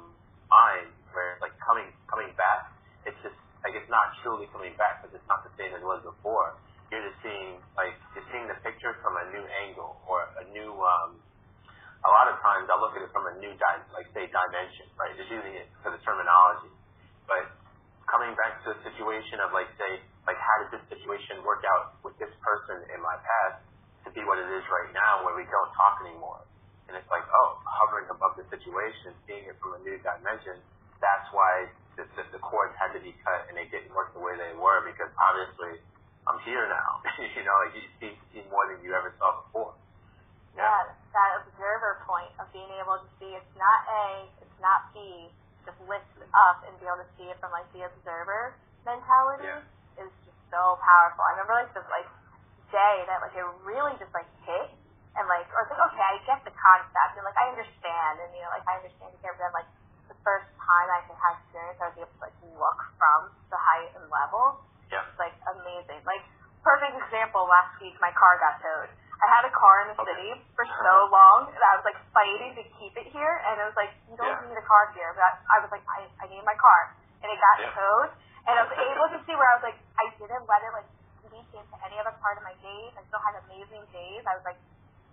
mind, 0.50 0.94
where 1.14 1.38
like 1.42 1.56
coming 1.64 1.90
coming 2.10 2.32
back, 2.38 2.70
it's 3.10 3.18
just 3.26 3.38
like 3.66 3.74
it's 3.74 3.90
not 3.90 4.14
truly 4.22 4.46
coming 4.54 4.74
back 4.78 5.02
because 5.02 5.18
it's 5.18 5.30
not 5.30 5.42
the 5.46 5.54
same 5.58 5.74
as 5.74 5.82
it 5.82 5.88
was 5.90 6.02
before. 6.06 6.58
You're 6.94 7.06
just 7.06 7.20
seeing 7.26 7.62
like 7.78 7.98
you're 8.14 8.28
seeing 8.34 8.46
the 8.50 8.58
picture 8.62 8.94
from 9.02 9.18
a 9.18 9.26
new 9.34 9.46
angle 9.66 10.02
or 10.06 10.30
a 10.42 10.46
new. 10.54 10.74
um 10.78 11.22
a 12.06 12.12
lot 12.12 12.32
of 12.32 12.40
times 12.44 12.68
I 12.72 12.78
look 12.80 12.96
at 12.96 13.04
it 13.04 13.12
from 13.12 13.28
a 13.28 13.36
new 13.44 13.52
di- 13.60 13.90
like 13.96 14.08
say 14.16 14.28
dimension, 14.32 14.88
right? 15.00 15.12
Just 15.18 15.32
using 15.32 15.56
it 15.58 15.68
for 15.84 15.92
the 15.92 16.00
terminology. 16.06 16.72
But 17.28 17.50
coming 18.08 18.36
back 18.40 18.64
to 18.66 18.76
a 18.76 18.80
situation 18.86 19.44
of 19.44 19.52
like 19.52 19.68
say, 19.76 20.00
like 20.28 20.40
how 20.40 20.56
did 20.64 20.70
this 20.80 20.86
situation 20.94 21.44
work 21.44 21.64
out 21.68 22.00
with 22.06 22.16
this 22.22 22.32
person 22.44 22.88
in 22.94 23.00
my 23.04 23.18
past 23.20 23.69
be 24.20 24.28
what 24.28 24.36
it 24.36 24.52
is 24.52 24.64
right 24.68 24.92
now 24.92 25.24
where 25.24 25.40
we 25.40 25.48
don't 25.48 25.72
talk 25.80 26.04
anymore. 26.04 26.44
And 26.92 27.00
it's 27.00 27.08
like, 27.08 27.24
oh, 27.32 27.56
hovering 27.64 28.12
above 28.12 28.36
the 28.36 28.44
situation, 28.52 29.16
seeing 29.24 29.48
it 29.48 29.56
from 29.64 29.80
a 29.80 29.82
new 29.88 29.96
dimension, 30.04 30.60
that's 31.00 31.28
why 31.32 31.72
the, 31.96 32.04
the, 32.20 32.24
the 32.36 32.42
cords 32.44 32.76
had 32.76 32.92
to 32.92 33.00
be 33.00 33.16
cut 33.24 33.48
and 33.48 33.56
they 33.56 33.72
didn't 33.72 33.96
work 33.96 34.12
the 34.12 34.20
way 34.20 34.36
they 34.36 34.52
were 34.60 34.84
because 34.84 35.08
obviously 35.16 35.80
I'm 36.28 36.42
here 36.44 36.68
now. 36.68 37.00
you 37.40 37.44
know, 37.48 37.56
like 37.64 37.80
you 37.80 37.86
see, 38.04 38.12
see 38.36 38.44
more 38.52 38.68
than 38.68 38.84
you 38.84 38.92
ever 38.92 39.16
saw 39.16 39.40
before. 39.48 39.80
Yeah, 40.58 40.92
that 41.16 41.32
observer 41.46 42.04
point 42.04 42.28
of 42.42 42.52
being 42.52 42.68
able 42.82 43.00
to 43.00 43.08
see 43.22 43.32
it's 43.32 43.54
not 43.56 43.80
A, 43.88 44.28
it's 44.44 44.60
not 44.60 44.92
B, 44.92 45.30
just 45.64 45.80
lift 45.88 46.10
up 46.36 46.68
and 46.68 46.76
be 46.84 46.90
able 46.90 47.00
to 47.00 47.10
see 47.16 47.32
it 47.32 47.38
from 47.40 47.54
like 47.56 47.70
the 47.72 47.88
observer 47.88 48.58
mentality 48.84 49.48
Yeah. 49.48 50.04
is 50.04 50.12
just 50.26 50.40
so 50.52 50.76
powerful. 50.84 51.22
I 51.24 51.38
remember 51.38 51.54
like 51.64 51.72
the 51.78 51.86
like 51.88 52.10
day 52.74 52.96
that 53.10 53.20
like 53.22 53.36
it 53.36 53.46
really 53.66 53.94
just 54.02 54.14
like 54.14 54.30
hit 54.46 54.70
and 55.18 55.26
like 55.28 55.46
or 55.54 55.66
it's 55.66 55.72
like 55.74 55.84
okay, 55.94 56.06
I 56.06 56.18
get 56.26 56.40
the 56.46 56.54
concept 56.56 57.14
and 57.18 57.26
like 57.26 57.38
I 57.38 57.50
understand 57.54 58.14
and 58.22 58.30
you 58.34 58.42
know 58.46 58.52
like 58.54 58.66
I 58.70 58.80
understand 58.82 59.14
it 59.14 59.20
here, 59.22 59.34
but 59.38 59.42
then 59.50 59.54
like 59.54 59.70
the 60.10 60.18
first 60.26 60.50
time 60.58 60.88
I 60.90 61.02
can 61.06 61.18
have 61.18 61.34
experience 61.44 61.78
I 61.82 61.86
was 61.94 61.98
able 62.02 62.14
to 62.18 62.22
like 62.26 62.38
look 62.42 62.80
from 62.98 63.20
the 63.54 63.60
height 63.60 63.92
and 63.98 64.06
level 64.10 64.66
Yeah. 64.90 65.06
it's 65.06 65.20
like 65.22 65.36
amazing. 65.58 66.02
Like 66.06 66.24
perfect 66.66 66.98
example. 66.98 67.46
Last 67.50 67.78
week, 67.82 67.96
my 68.02 68.14
car 68.18 68.38
got 68.42 68.58
towed. 68.62 68.90
I 69.20 69.28
had 69.36 69.44
a 69.44 69.54
car 69.54 69.84
in 69.84 69.88
the 69.92 69.98
Okay. 70.00 70.16
city 70.16 70.32
for 70.56 70.64
so 70.64 70.94
long 71.12 71.52
that 71.52 71.60
I 71.60 71.74
was 71.76 71.86
like 71.86 72.00
fighting 72.16 72.56
to 72.56 72.64
keep 72.80 72.96
it 72.96 73.12
here, 73.12 73.36
and 73.52 73.60
it 73.60 73.66
was 73.68 73.76
like 73.76 73.92
you 74.08 74.16
don't 74.16 74.32
Yeah. 74.32 74.48
need 74.48 74.58
a 74.58 74.66
car 74.66 74.90
here. 74.96 75.12
But 75.18 75.44
I 75.52 75.60
was 75.60 75.70
like, 75.76 75.84
I, 75.92 76.08
I 76.24 76.26
need 76.32 76.44
my 76.48 76.56
car, 76.56 76.96
and 77.20 77.28
it 77.28 77.40
got 77.40 77.56
Yeah. 77.60 77.76
towed, 77.76 78.10
and 78.48 78.54
I 78.56 78.62
was 78.64 78.74
able 78.90 79.08
to 79.12 79.20
see 79.28 79.36
where 79.36 79.50
I 79.52 79.56
was 79.60 79.66
like, 79.68 79.80
I 80.00 80.08
didn't 80.16 80.48
let 80.48 80.62
it 80.64 80.72
like 80.72 80.90
leak 81.50 81.66
into 81.66 81.76
any 81.82 81.98
other 81.98 82.14
part 82.22 82.38
of 82.38 82.44
my 82.46 82.54
days. 82.62 82.92
I 82.94 83.02
still 83.10 83.22
had 83.26 83.34
amazing 83.50 83.82
days. 83.90 84.22
I 84.30 84.38
was 84.38 84.46
like 84.46 84.60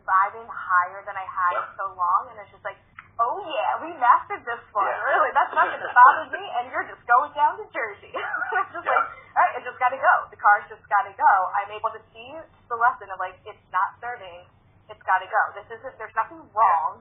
vibing 0.05 0.47
higher 0.47 1.01
than 1.09 1.17
I 1.17 1.25
had 1.25 1.53
in 1.57 1.67
so 1.81 1.97
long, 1.97 2.29
and 2.33 2.37
it's 2.45 2.53
just 2.53 2.65
like. 2.65 2.77
Oh 3.17 3.41
yeah, 3.49 3.81
we 3.81 3.97
mastered 3.97 4.45
this 4.45 4.61
one. 4.77 4.85
Yeah. 4.85 5.09
Really, 5.09 5.33
that's 5.33 5.49
nothing 5.57 5.81
to 5.81 5.89
bother 5.89 6.37
me, 6.37 6.45
and 6.61 6.69
you're 6.69 6.85
just 6.85 7.01
going 7.09 7.33
down 7.33 7.57
to 7.57 7.65
Jersey. 7.73 8.13
it's 8.61 8.73
just 8.77 8.85
Yeah. 8.85 8.93
like 8.93 9.09
all 9.33 9.41
right, 9.41 9.57
it 9.57 9.65
just 9.65 9.81
got 9.81 9.89
to 9.89 9.97
go. 9.97 10.15
The 10.29 10.37
car's 10.37 10.69
just 10.69 10.85
got 10.93 11.09
to 11.09 11.17
go. 11.17 11.33
I'm 11.57 11.73
able 11.73 11.89
to 11.97 12.03
see 12.13 12.29
the 12.69 12.77
lesson 12.77 13.09
of 13.09 13.17
like 13.17 13.41
it's 13.49 13.65
not 13.73 13.97
serving, 14.05 14.45
it's 14.93 15.01
got 15.09 15.25
to 15.25 15.29
go. 15.33 15.41
This 15.57 15.65
isn't. 15.81 15.97
There's 15.97 16.13
nothing 16.13 16.45
wrong. 16.53 17.01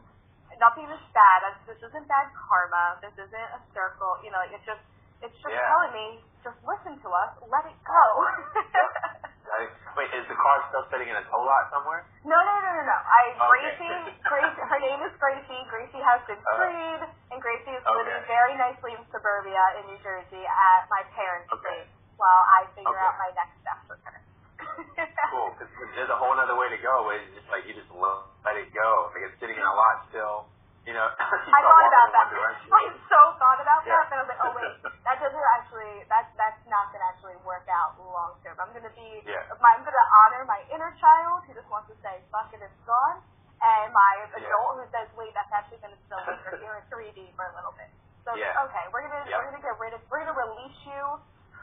Nothing 0.55 0.87
is 0.87 1.03
bad. 1.11 1.51
This 1.67 1.83
isn't 1.83 2.07
bad 2.07 2.31
karma. 2.31 2.95
This 3.03 3.11
isn't 3.19 3.49
a 3.51 3.59
circle. 3.75 4.15
You 4.23 4.31
know, 4.31 4.39
like 4.39 4.55
it's 4.55 4.63
just 4.63 4.79
it's 5.25 5.37
just 5.41 5.51
Yeah. 5.51 5.65
telling 5.67 5.93
me 5.97 6.07
just 6.45 6.59
listen 6.61 6.93
to 7.01 7.09
us. 7.09 7.31
Let 7.49 7.65
it 7.65 7.77
go. 7.81 8.03
Wait, 9.95 10.11
is 10.11 10.27
the 10.27 10.35
car 10.35 10.59
still 10.67 10.83
sitting 10.91 11.07
in 11.07 11.15
a 11.15 11.23
tow 11.31 11.39
lot 11.39 11.71
somewhere? 11.71 12.03
No, 12.27 12.35
no, 12.35 12.55
no, 12.59 12.69
no, 12.75 12.83
no. 12.83 12.97
I 12.99 13.23
Okay. 13.39 13.47
Gracie, 13.47 14.19
Gracie, 14.27 14.63
her 14.67 14.79
name 14.83 14.99
is 15.07 15.13
Gracie. 15.15 15.61
Gracie 15.71 16.03
has 16.03 16.19
been 16.27 16.41
Uh, 16.43 16.55
freed, 16.59 17.01
and 17.31 17.37
Gracie 17.39 17.71
is 17.71 17.79
okay. 17.87 17.95
living 17.95 18.19
very 18.27 18.53
nicely 18.59 18.91
in 18.93 19.01
suburbia 19.07 19.63
in 19.79 19.87
New 19.87 19.99
Jersey 20.03 20.43
at 20.43 20.81
my 20.91 21.01
parents' 21.15 21.47
Okay. 21.55 21.87
place 21.87 21.89
while 22.19 22.43
I 22.59 22.67
figure 22.75 22.91
Okay. 22.91 23.05
out 23.07 23.15
my 23.15 23.31
next 23.39 23.55
steps 23.63 23.85
with 23.89 24.01
her. 24.03 24.17
Cool, 25.31 25.49
because 25.57 25.71
there's 25.95 26.11
a 26.11 26.19
whole 26.19 26.35
other 26.37 26.55
way 26.59 26.69
to 26.69 26.79
go. 26.83 27.09
It's 27.15 27.33
just 27.33 27.47
like 27.49 27.63
you 27.65 27.73
just 27.73 27.89
let 27.95 28.55
it 28.59 28.69
go. 28.75 29.09
Like 29.15 29.31
it's 29.31 29.39
sitting 29.39 29.57
in 29.57 29.63
a 29.65 29.75
lot 29.75 30.05
still. 30.11 30.51
You 30.85 30.93
know, 30.93 31.07
I 31.17 31.59
thought 31.65 31.87
about 31.89 32.09
that. 32.13 32.27
direction. 32.29 32.69
I 32.69 32.81
so 33.09 33.19
thought 33.41 33.59
about 33.61 33.81
Yeah. 33.89 33.97
that, 33.97 34.05
but 34.09 34.15
I 34.15 34.21
was 34.21 34.29
like, 34.29 34.41
oh 34.45 34.53
wait, 34.53 34.69
that 35.05 35.17
doesn't 35.17 35.47
actually. 35.57 36.05
That 36.13 36.29
that's 36.37 36.61
not 36.69 36.93
gonna 36.93 37.09
actually 37.09 37.37
work 37.41 37.65
out 37.73 37.97
long 37.97 38.37
term. 38.45 38.53
I'm 38.61 38.69
gonna 38.69 38.93
be. 38.93 39.25
Yeah. 39.25 39.41
My, 39.57 39.73
I'm 39.73 39.81
gonna 39.81 40.07
honor 40.25 40.45
my 40.45 40.61
inner 40.69 40.93
child 41.01 41.45
who 41.49 41.57
just 41.57 41.65
wants 41.73 41.89
to 41.89 41.97
say, 42.05 42.21
fuck 42.29 42.53
it, 42.53 42.61
it's 42.61 42.81
gone, 42.85 43.17
and 43.65 43.89
my 43.89 44.13
Yeah. 44.37 44.45
adult 44.45 44.77
who 44.77 44.85
says, 44.93 45.09
wait, 45.17 45.33
that's 45.33 45.49
actually 45.49 45.81
gonna 45.81 45.97
still 46.05 46.21
linger 46.21 46.53
here 46.61 46.77
in 46.77 46.85
3D 46.93 47.33
for 47.33 47.49
a 47.49 47.53
little 47.57 47.73
bit. 47.73 47.89
So 48.21 48.37
Yeah. 48.37 48.53
okay, 48.69 48.85
we're 48.93 49.01
gonna 49.09 49.25
Yeah. 49.25 49.41
we're 49.41 49.49
gonna 49.57 49.65
get 49.65 49.73
rid 49.81 49.93
of 49.97 50.01
we're 50.13 50.21
gonna 50.21 50.37
release 50.37 50.77
you 50.85 51.01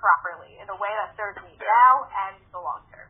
properly 0.03 0.59
in 0.59 0.67
a 0.67 0.75
way 0.83 0.91
that 0.99 1.15
serves 1.15 1.39
me 1.47 1.55
Yeah. 1.63 1.71
now 1.71 1.95
and 2.27 2.43
the 2.51 2.59
long 2.59 2.83
term. 2.91 3.07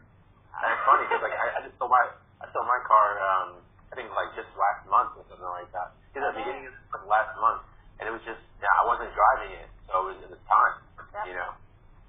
And 0.61 0.76
it's 0.76 0.85
funny 0.85 1.09
because 1.09 1.25
like 1.25 1.33
I, 1.40 1.47
I 1.57 1.61
just 1.64 1.76
sold 1.81 1.88
my 1.88 2.04
I 2.45 2.45
sold 2.52 2.69
my 2.69 2.81
car 2.85 3.16
um 3.16 3.64
I 3.88 3.97
think 3.97 4.12
like 4.12 4.33
just 4.37 4.52
last 4.61 4.85
month 4.88 5.16
or 5.16 5.25
something 5.28 5.49
like 5.57 5.73
that. 5.73 5.97
At 6.12 6.21
the 6.21 6.45
beginning 6.45 6.69
of 6.69 7.00
last 7.09 7.33
month, 7.40 7.64
and 7.99 8.04
it 8.04 8.12
was 8.12 8.21
just 8.28 8.40
yeah 8.61 8.69
I 8.78 8.85
wasn't 8.85 9.11
driving 9.16 9.52
it, 9.59 9.69
so 9.88 10.04
it 10.04 10.07
was 10.12 10.19
it 10.23 10.31
was 10.31 10.42
time. 10.45 10.76
Yep. 11.12 11.25
You 11.28 11.35
know. 11.40 11.50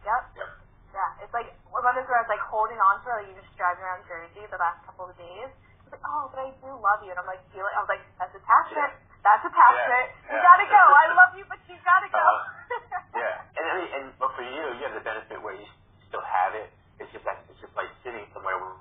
Yep. 0.03 0.22
Yep. 0.38 0.50
Yeah, 0.93 1.24
it's 1.25 1.33
like 1.33 1.50
one 1.72 1.81
of 1.81 1.95
those 1.98 2.05
where 2.12 2.19
I 2.19 2.27
was 2.27 2.31
like 2.31 2.43
holding 2.45 2.77
on 2.77 3.00
to 3.01 3.05
her, 3.10 3.15
like 3.24 3.31
you 3.31 3.36
just 3.39 3.50
driving 3.57 3.81
around 3.81 4.03
Jersey 4.05 4.43
the 4.45 4.60
last 4.60 4.83
couple 4.86 5.07
of 5.10 5.15
days. 5.17 5.50
It's 5.88 5.91
like, 5.95 6.03
oh, 6.05 6.29
but 6.29 6.43
I 6.43 6.51
do 6.62 6.69
love 6.77 7.00
you, 7.01 7.10
and 7.15 7.19
I'm 7.19 7.25
like 7.25 7.41
feeling. 7.55 7.72
I 7.74 7.79
was 7.81 7.89
like, 7.89 8.03
that's 8.19 8.36
attachment. 8.36 8.91
That's 9.24 9.43
attachment. 9.48 10.07
Yeah, 10.13 10.36
You 10.36 10.38
yeah. 10.38 10.48
gotta 10.51 10.65
go. 10.67 10.81
I 10.83 11.05
love 11.15 11.31
you, 11.39 11.45
but 11.48 11.60
you 11.65 11.75
gotta 11.81 12.10
go. 12.12 12.19
Uh-huh. 12.19 13.15
Yeah, 13.17 13.45
and 13.55 13.63
I 13.69 13.74
mean, 13.77 13.89
and 13.93 14.05
but 14.17 14.33
for 14.36 14.41
you, 14.41 14.63
you 14.77 14.83
have 14.89 14.98
the 14.98 15.05
benefit 15.05 15.38
where 15.39 15.53
you 15.53 15.69
still 16.10 16.25
have 16.25 16.57
it. 16.57 16.74
It's 17.00 17.13
just 17.13 17.24
that 17.24 17.45
it's 17.48 17.62
just 17.62 17.72
like 17.77 17.88
sitting 18.03 18.25
somewhere 18.33 18.57
where, 18.60 18.75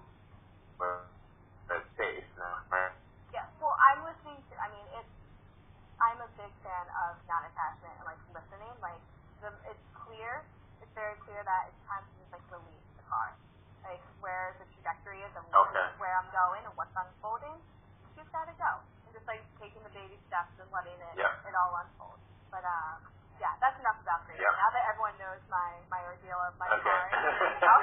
where 0.81 0.97
where 1.69 1.79
it's 1.85 1.93
safe. 2.01 2.25
Now, 2.41 2.65
right? 2.73 2.97
yeah. 3.37 3.45
Well, 3.61 3.77
I'm 3.77 4.03
listening 4.09 4.41
to. 4.41 4.53
I 4.57 4.73
mean, 4.73 4.87
it's. 4.99 5.13
I'm 6.01 6.19
a 6.19 6.31
big 6.35 6.51
fan 6.67 6.87
of 7.07 7.22
non-attachment 7.33 7.95
and 7.97 8.05
like 8.05 8.21
listening. 8.37 8.73
Like, 8.85 9.01
the, 9.41 9.49
it's 9.73 9.87
clear. 9.97 10.45
It's 10.85 10.93
very 10.93 11.17
clear 11.25 11.41
that 11.41 11.73
it's 11.73 11.81
time 11.89 12.05
to 12.05 12.13
just 12.21 12.29
like 12.37 12.45
release 12.53 12.85
the 13.01 13.05
car, 13.09 13.33
like 13.89 14.03
where 14.21 14.53
the 14.61 14.67
trajectory 14.77 15.25
is 15.25 15.33
and 15.33 15.47
Okay. 15.49 15.87
where 15.97 16.13
I'm 16.13 16.29
going 16.29 16.61
and 16.69 16.73
what's 16.77 16.93
unfolding. 16.93 17.57
She's 18.13 18.29
got 18.29 18.45
to 18.51 18.57
go. 18.61 18.73
And 19.09 19.17
just 19.17 19.25
like 19.25 19.41
taking 19.57 19.81
the 19.81 19.93
baby 19.97 20.21
steps 20.29 20.53
and 20.61 20.69
letting 20.69 20.95
it 21.01 21.17
Yeah. 21.17 21.33
it 21.49 21.55
all 21.57 21.73
unfold. 21.81 22.21
But 22.53 22.67
um, 22.69 23.01
yeah, 23.41 23.57
that's 23.65 23.79
enough 23.81 23.97
about 24.05 24.29
Gracie. 24.29 24.45
Yeah. 24.45 24.53
Now 24.61 24.69
that 24.77 24.85
everyone 24.93 25.17
knows 25.17 25.41
my 25.49 25.71
my 25.89 26.01
ordeal 26.05 26.37
of 26.45 26.53
my 26.61 26.69
Okay. 26.69 26.85
car, 26.85 27.07
you 27.09 27.65
know? 27.65 27.79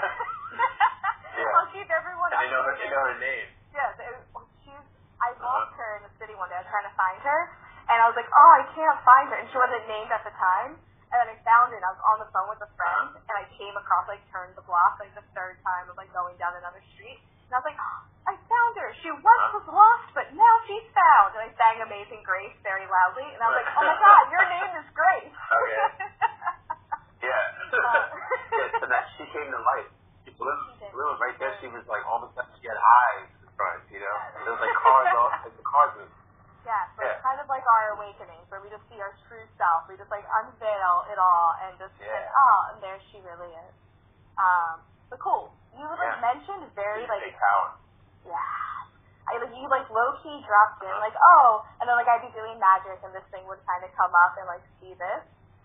Yeah. 0.60 1.56
I'll 1.58 1.72
keep 1.74 1.90
everyone 1.90 2.30
And 2.36 2.40
they 2.46 2.50
know 2.54 2.62
her, 2.62 2.74
updated. 2.78 2.84
they 2.86 2.90
know 2.94 3.04
her 3.10 3.18
name. 3.18 3.48
It, 3.80 4.16
she's. 4.64 4.86
I 5.20 5.36
Uh-huh. 5.36 5.44
lost 5.44 5.76
her 5.76 5.90
in 6.00 6.04
the 6.08 6.14
city 6.20 6.36
one 6.40 6.48
day. 6.48 6.56
I 6.56 6.64
was 6.64 6.72
trying 6.72 6.88
to 6.88 6.96
find 6.96 7.20
her, 7.28 7.40
I 8.10 8.18
was 8.18 8.26
like, 8.26 8.34
"Oh, 8.34 8.52
I 8.58 8.66
can't 8.74 9.00
find 9.06 9.30
her," 9.30 9.38
and 9.38 9.46
she 9.54 9.58
wasn't 9.62 9.86
named 9.86 10.10
at 10.10 10.26
the 10.26 10.34
time. 10.34 10.82
And 11.14 11.18
then 11.22 11.30
I 11.30 11.38
found 11.46 11.70
her, 11.70 11.78
and 11.78 11.86
I 11.86 11.94
was 11.94 12.02
on 12.02 12.18
the 12.22 12.30
phone 12.34 12.50
with 12.50 12.62
a 12.66 12.70
friend, 12.74 13.14
and 13.18 13.36
I 13.38 13.46
came 13.54 13.74
across, 13.78 14.10
like, 14.10 14.22
turned 14.34 14.54
the 14.54 14.66
block, 14.66 14.98
like, 15.02 15.14
the 15.18 15.26
third 15.34 15.58
time 15.66 15.90
of, 15.90 15.98
like, 15.98 16.10
going 16.14 16.38
down 16.38 16.54
another 16.54 16.82
street. 16.94 17.18
And 17.50 17.58
I 17.58 17.62
was 17.62 17.66
like, 17.66 17.82
oh, 17.82 18.00
I 18.30 18.38
found 18.46 18.78
her. 18.78 18.94
She 19.02 19.10
once 19.10 19.46
was 19.58 19.66
lost, 19.74 20.10
but 20.14 20.30
now 20.38 20.54
she's 20.70 20.86
found. 20.94 21.34
And 21.34 21.46
I 21.46 21.54
sang 21.58 21.82
Amazing 21.82 22.22
Grace 22.22 22.54
very 22.62 22.86
loudly, 22.86 23.26
and 23.26 23.42
I 23.42 23.46
was 23.50 23.58
like, 23.58 23.74
oh 23.74 23.90
my 23.90 23.98
god, 23.98 24.24
your 24.30 24.46
name 24.54 24.74
is 24.82 24.88
Grace. 24.94 25.34
Okay. 25.54 25.86
Yeah. 27.26 27.36
Uh. 27.74 28.06
yeah. 28.56 28.80
So 28.80 28.86
that 28.88 29.12
she 29.18 29.28
came 29.34 29.52
to 29.52 29.60
life. 29.60 29.92
She 30.24 30.32
blew, 30.40 30.56
blew 30.94 31.10
right 31.20 31.36
there. 31.36 31.52
She 31.60 31.68
was 31.68 31.84
like 31.92 32.00
all 32.08 32.24
of 32.24 32.32
a 32.32 32.34
sudden 32.38 32.54
she 32.64 32.70
had 32.72 32.80
eyes 32.80 33.28
in 33.44 33.50
front. 33.60 33.84
You 33.92 34.00
know, 34.00 34.16
And 34.40 34.48
there 34.48 34.54
was 34.56 34.64
like 34.64 34.72
cars 34.80 35.12
all 35.20 35.28
like 35.36 35.52
the 35.52 35.68
cars 35.68 35.92
was 36.00 36.08
Yeah, 37.10 37.18
so 37.18 37.18
it's 37.18 37.26
Yeah. 37.26 37.30
kind 37.30 37.40
of 37.42 37.48
like 37.50 37.66
our 37.66 37.98
awakenings, 37.98 38.46
where 38.54 38.62
we 38.62 38.70
just 38.70 38.86
see 38.90 39.02
our 39.02 39.14
true 39.26 39.42
self. 39.58 39.90
We 39.90 39.98
just 39.98 40.12
like 40.14 40.26
unveil 40.46 40.96
it 41.10 41.18
all 41.18 41.58
and 41.66 41.74
just 41.82 41.98
Yeah. 41.98 42.14
like, 42.14 42.30
oh, 42.38 42.60
and 42.70 42.78
there 42.86 43.00
she 43.10 43.18
really 43.26 43.50
is. 43.50 43.74
Um, 44.38 44.86
but 45.10 45.18
cool. 45.20 45.52
You 45.74 45.84
like 45.90 46.00
Yeah. 46.00 46.22
mentioned 46.22 46.70
very 46.78 47.02
you 47.04 47.08
like, 47.10 47.34
power. 47.38 47.74
yeah. 48.26 48.78
I 49.30 49.38
like 49.38 49.54
you 49.54 49.68
like 49.70 49.90
low 49.90 50.18
key 50.22 50.42
dropped 50.46 50.82
in 50.82 50.90
like, 51.02 51.14
oh, 51.18 51.66
and 51.82 51.90
then 51.90 51.96
like 51.98 52.08
I'd 52.10 52.22
be 52.26 52.34
doing 52.34 52.58
magic 52.58 52.98
and 53.06 53.14
this 53.14 53.26
thing 53.30 53.46
would 53.46 53.62
kind 53.66 53.84
of 53.86 53.94
come 53.94 54.14
up 54.16 54.38
and 54.38 54.46
like 54.48 54.64
see 54.82 54.94
this. 54.94 55.24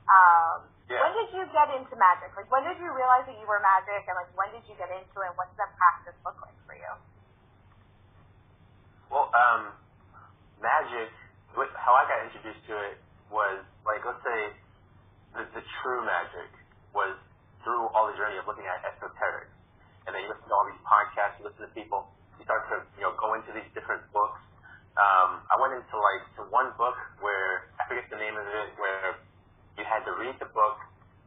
Um, 0.08 0.68
Yeah. 0.88 1.00
When 1.00 1.12
did 1.16 1.32
you 1.32 1.44
get 1.48 1.72
into 1.72 1.96
magic? 1.96 2.36
Like 2.36 2.50
when 2.52 2.64
did 2.64 2.76
you 2.78 2.92
realize 2.92 3.24
that 3.24 3.36
you 3.40 3.46
were 3.48 3.60
magic, 3.60 4.04
and 4.04 4.16
like 4.16 4.28
when 4.36 4.52
did 4.52 4.68
you 4.68 4.76
get 4.76 4.90
into 4.92 5.16
it? 5.24 5.32
What 5.36 5.48
does 5.48 5.56
that 5.64 5.72
practice 5.80 6.16
look 6.28 6.36
like 6.44 6.56
for 6.68 6.76
you? 6.76 6.92
Well, 9.08 9.32
um, 9.32 9.72
magic. 10.60 11.08
How 11.54 11.94
I 11.94 12.02
got 12.10 12.18
introduced 12.26 12.66
to 12.66 12.74
it 12.90 12.98
was 13.30 13.62
like, 13.86 14.02
let's 14.02 14.22
say, 14.26 14.40
the, 15.34 15.42
the 15.54 15.62
true 15.82 16.02
magic 16.02 16.50
was 16.90 17.14
through 17.62 17.90
all 17.94 18.10
the 18.10 18.16
journey 18.18 18.38
of 18.38 18.46
looking 18.46 18.66
at 18.66 18.82
esoteric, 18.82 19.50
and 20.06 20.14
then 20.14 20.26
you 20.26 20.28
listen 20.30 20.46
to 20.46 20.54
all 20.54 20.66
these 20.66 20.82
podcasts, 20.82 21.38
you 21.38 21.46
listen 21.46 21.66
to 21.66 21.72
people, 21.74 22.10
you 22.38 22.44
start 22.46 22.66
to 22.70 22.82
you 22.98 23.06
know 23.06 23.14
go 23.18 23.34
into 23.34 23.50
these 23.54 23.66
different 23.72 24.02
books. 24.12 24.42
Um, 24.94 25.42
I 25.50 25.58
went 25.58 25.74
into 25.74 25.96
like 25.98 26.22
to 26.38 26.42
one 26.54 26.70
book 26.78 26.94
where 27.18 27.70
I 27.78 27.86
forget 27.90 28.06
the 28.10 28.20
name 28.20 28.34
of 28.38 28.46
it, 28.46 28.68
where 28.78 29.18
you 29.78 29.82
had 29.82 30.06
to 30.06 30.12
read 30.18 30.38
the 30.38 30.50
book, 30.54 30.78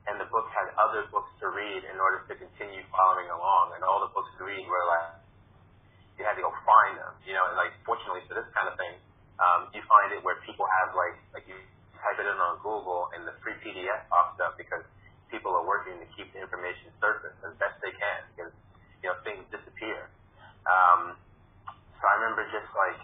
and 0.07 0.15
the 0.19 0.29
book 0.31 0.47
had 0.55 0.71
other 0.79 1.09
books 1.11 1.31
to 1.43 1.51
read 1.51 1.83
in 1.83 1.97
order 1.99 2.23
to 2.31 2.33
continue 2.35 2.83
following 2.91 3.27
along, 3.27 3.75
and 3.75 3.83
all 3.83 3.99
the 4.03 4.11
books 4.15 4.31
to 4.39 4.47
read 4.47 4.63
were 4.67 4.85
like 4.87 5.23
you 6.17 6.25
had 6.25 6.33
to 6.33 6.41
go 6.41 6.49
find 6.65 6.97
them, 6.97 7.13
you 7.27 7.33
know, 7.37 7.45
and 7.49 7.55
like 7.57 7.73
fortunately 7.85 8.25
for 8.25 8.33
this 8.33 8.47
kind 8.53 8.65
of 8.65 8.73
thing, 8.77 8.97
um, 9.37 9.69
you 9.73 9.81
find 9.85 10.09
it 10.13 10.21
where 10.25 10.37
people 10.45 10.65
have 10.65 10.93
like 10.97 11.17
like 11.33 11.45
you 11.45 11.57
type 12.01 12.17
it 12.17 12.25
in 12.25 12.37
on 12.37 12.57
Google 12.61 13.09
and 13.13 13.25
the 13.25 13.33
free 13.41 13.57
PDF 13.61 14.01
pops 14.09 14.37
up 14.41 14.57
because 14.57 14.85
people 15.29 15.53
are 15.53 15.65
working 15.65 15.97
to 15.99 16.07
keep 16.17 16.31
the 16.33 16.39
information 16.41 16.89
surface 16.97 17.35
as 17.45 17.53
best 17.61 17.77
they 17.83 17.93
can 17.93 18.19
because 18.33 18.53
you 19.03 19.07
know 19.09 19.17
things 19.21 19.45
disappear. 19.53 20.09
Um, 20.65 21.15
so 21.97 22.03
I 22.05 22.13
remember 22.21 22.45
just 22.49 22.69
like 22.73 23.01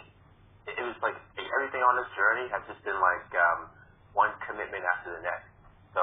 it, 0.70 0.75
it 0.82 0.86
was 0.86 0.98
like 1.06 1.18
everything 1.38 1.84
on 1.86 1.94
this 2.00 2.10
journey 2.18 2.50
has 2.50 2.63
just 2.66 2.82
been 2.82 2.98
like 2.98 3.30
um, 3.38 3.70
one 4.18 4.34
commitment 4.46 4.82
after 4.86 5.13
the 5.13 5.22
next. 5.22 5.50
So 5.94 6.02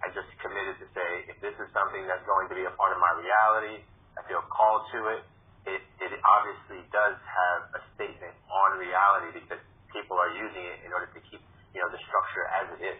I 0.00 0.08
just 0.12 0.28
committed 0.40 0.80
to 0.80 0.86
say 0.96 1.08
if 1.28 1.36
this 1.44 1.56
is 1.60 1.68
something 1.76 2.04
that's 2.08 2.24
going 2.24 2.48
to 2.48 2.56
be 2.56 2.64
a 2.64 2.74
part 2.76 2.96
of 2.96 3.00
my 3.00 3.12
reality, 3.20 3.84
I 4.16 4.24
feel 4.24 4.40
called 4.48 4.88
to 4.96 5.20
it 5.20 5.22
it, 5.66 5.82
it 6.00 6.12
obviously 6.22 6.86
does 6.94 7.18
have 7.18 7.60
a 7.76 7.80
statement 7.98 8.34
on 8.48 8.78
reality 8.78 9.34
because 9.42 9.60
people 9.90 10.16
are 10.16 10.32
using 10.32 10.62
it 10.62 10.86
in 10.86 10.90
order 10.94 11.10
to 11.10 11.20
keep 11.28 11.42
you 11.74 11.80
know 11.82 11.90
the 11.90 12.00
structure 12.06 12.46
as 12.54 12.66
it 12.78 12.80
is 12.82 12.98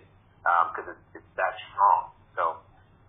because 0.73 0.87
it's, 0.95 1.05
it's 1.23 1.33
that 1.35 1.55
strong. 1.73 2.15
So 2.39 2.45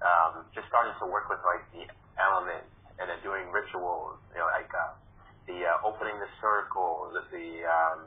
um, 0.01 0.33
just 0.53 0.65
starting 0.69 0.93
to 0.97 1.05
work 1.09 1.29
with 1.29 1.41
like 1.45 1.63
the 1.73 1.85
elements 2.17 2.69
and 2.97 3.05
then 3.09 3.19
doing 3.21 3.45
rituals, 3.53 4.17
you 4.33 4.41
know, 4.41 4.49
like 4.49 4.69
uh, 4.73 4.93
the 5.45 5.57
uh, 5.61 5.87
opening 5.87 6.17
the 6.17 6.31
circle, 6.41 7.13
the 7.13 7.21
the, 7.29 7.47
um, 7.65 7.99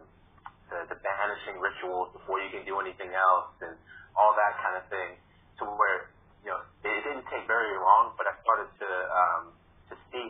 the 0.71 0.79
the 0.91 0.99
banishing 0.99 1.63
rituals 1.63 2.11
before 2.15 2.43
you 2.43 2.51
can 2.51 2.67
do 2.67 2.83
anything 2.83 3.15
else, 3.15 3.55
and 3.63 3.75
all 4.19 4.35
that 4.35 4.59
kind 4.63 4.77
of 4.79 4.85
thing. 4.91 5.19
To 5.63 5.69
where 5.69 6.11
you 6.43 6.51
know 6.51 6.61
it, 6.83 7.05
didn't 7.05 7.27
take 7.29 7.45
very 7.47 7.77
long, 7.79 8.17
but 8.17 8.27
I 8.27 8.35
started 8.43 8.71
to 8.81 8.89
um, 9.13 9.45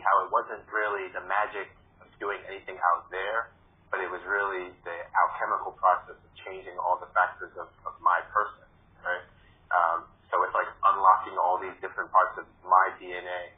how 0.01 0.25
it 0.25 0.29
wasn't 0.33 0.65
really 0.69 1.09
the 1.13 1.23
magic 1.29 1.69
of 2.01 2.09
doing 2.17 2.41
anything 2.49 2.77
out 2.93 3.07
there, 3.13 3.53
but 3.93 3.99
it 3.99 4.09
was 4.09 4.23
really 4.23 4.71
the 4.87 4.97
alchemical 5.13 5.75
process 5.77 6.17
of 6.17 6.31
changing 6.47 6.75
all 6.79 6.97
the 6.97 7.11
factors 7.11 7.51
of, 7.59 7.67
of 7.83 7.93
my 7.99 8.19
person, 8.31 8.65
right? 9.03 9.25
Um, 9.71 10.07
so 10.31 10.39
it's 10.47 10.55
like 10.55 10.71
unlocking 10.83 11.35
all 11.35 11.59
these 11.59 11.75
different 11.83 12.07
parts 12.09 12.39
of 12.39 12.47
my 12.63 12.95
DNA, 12.97 13.51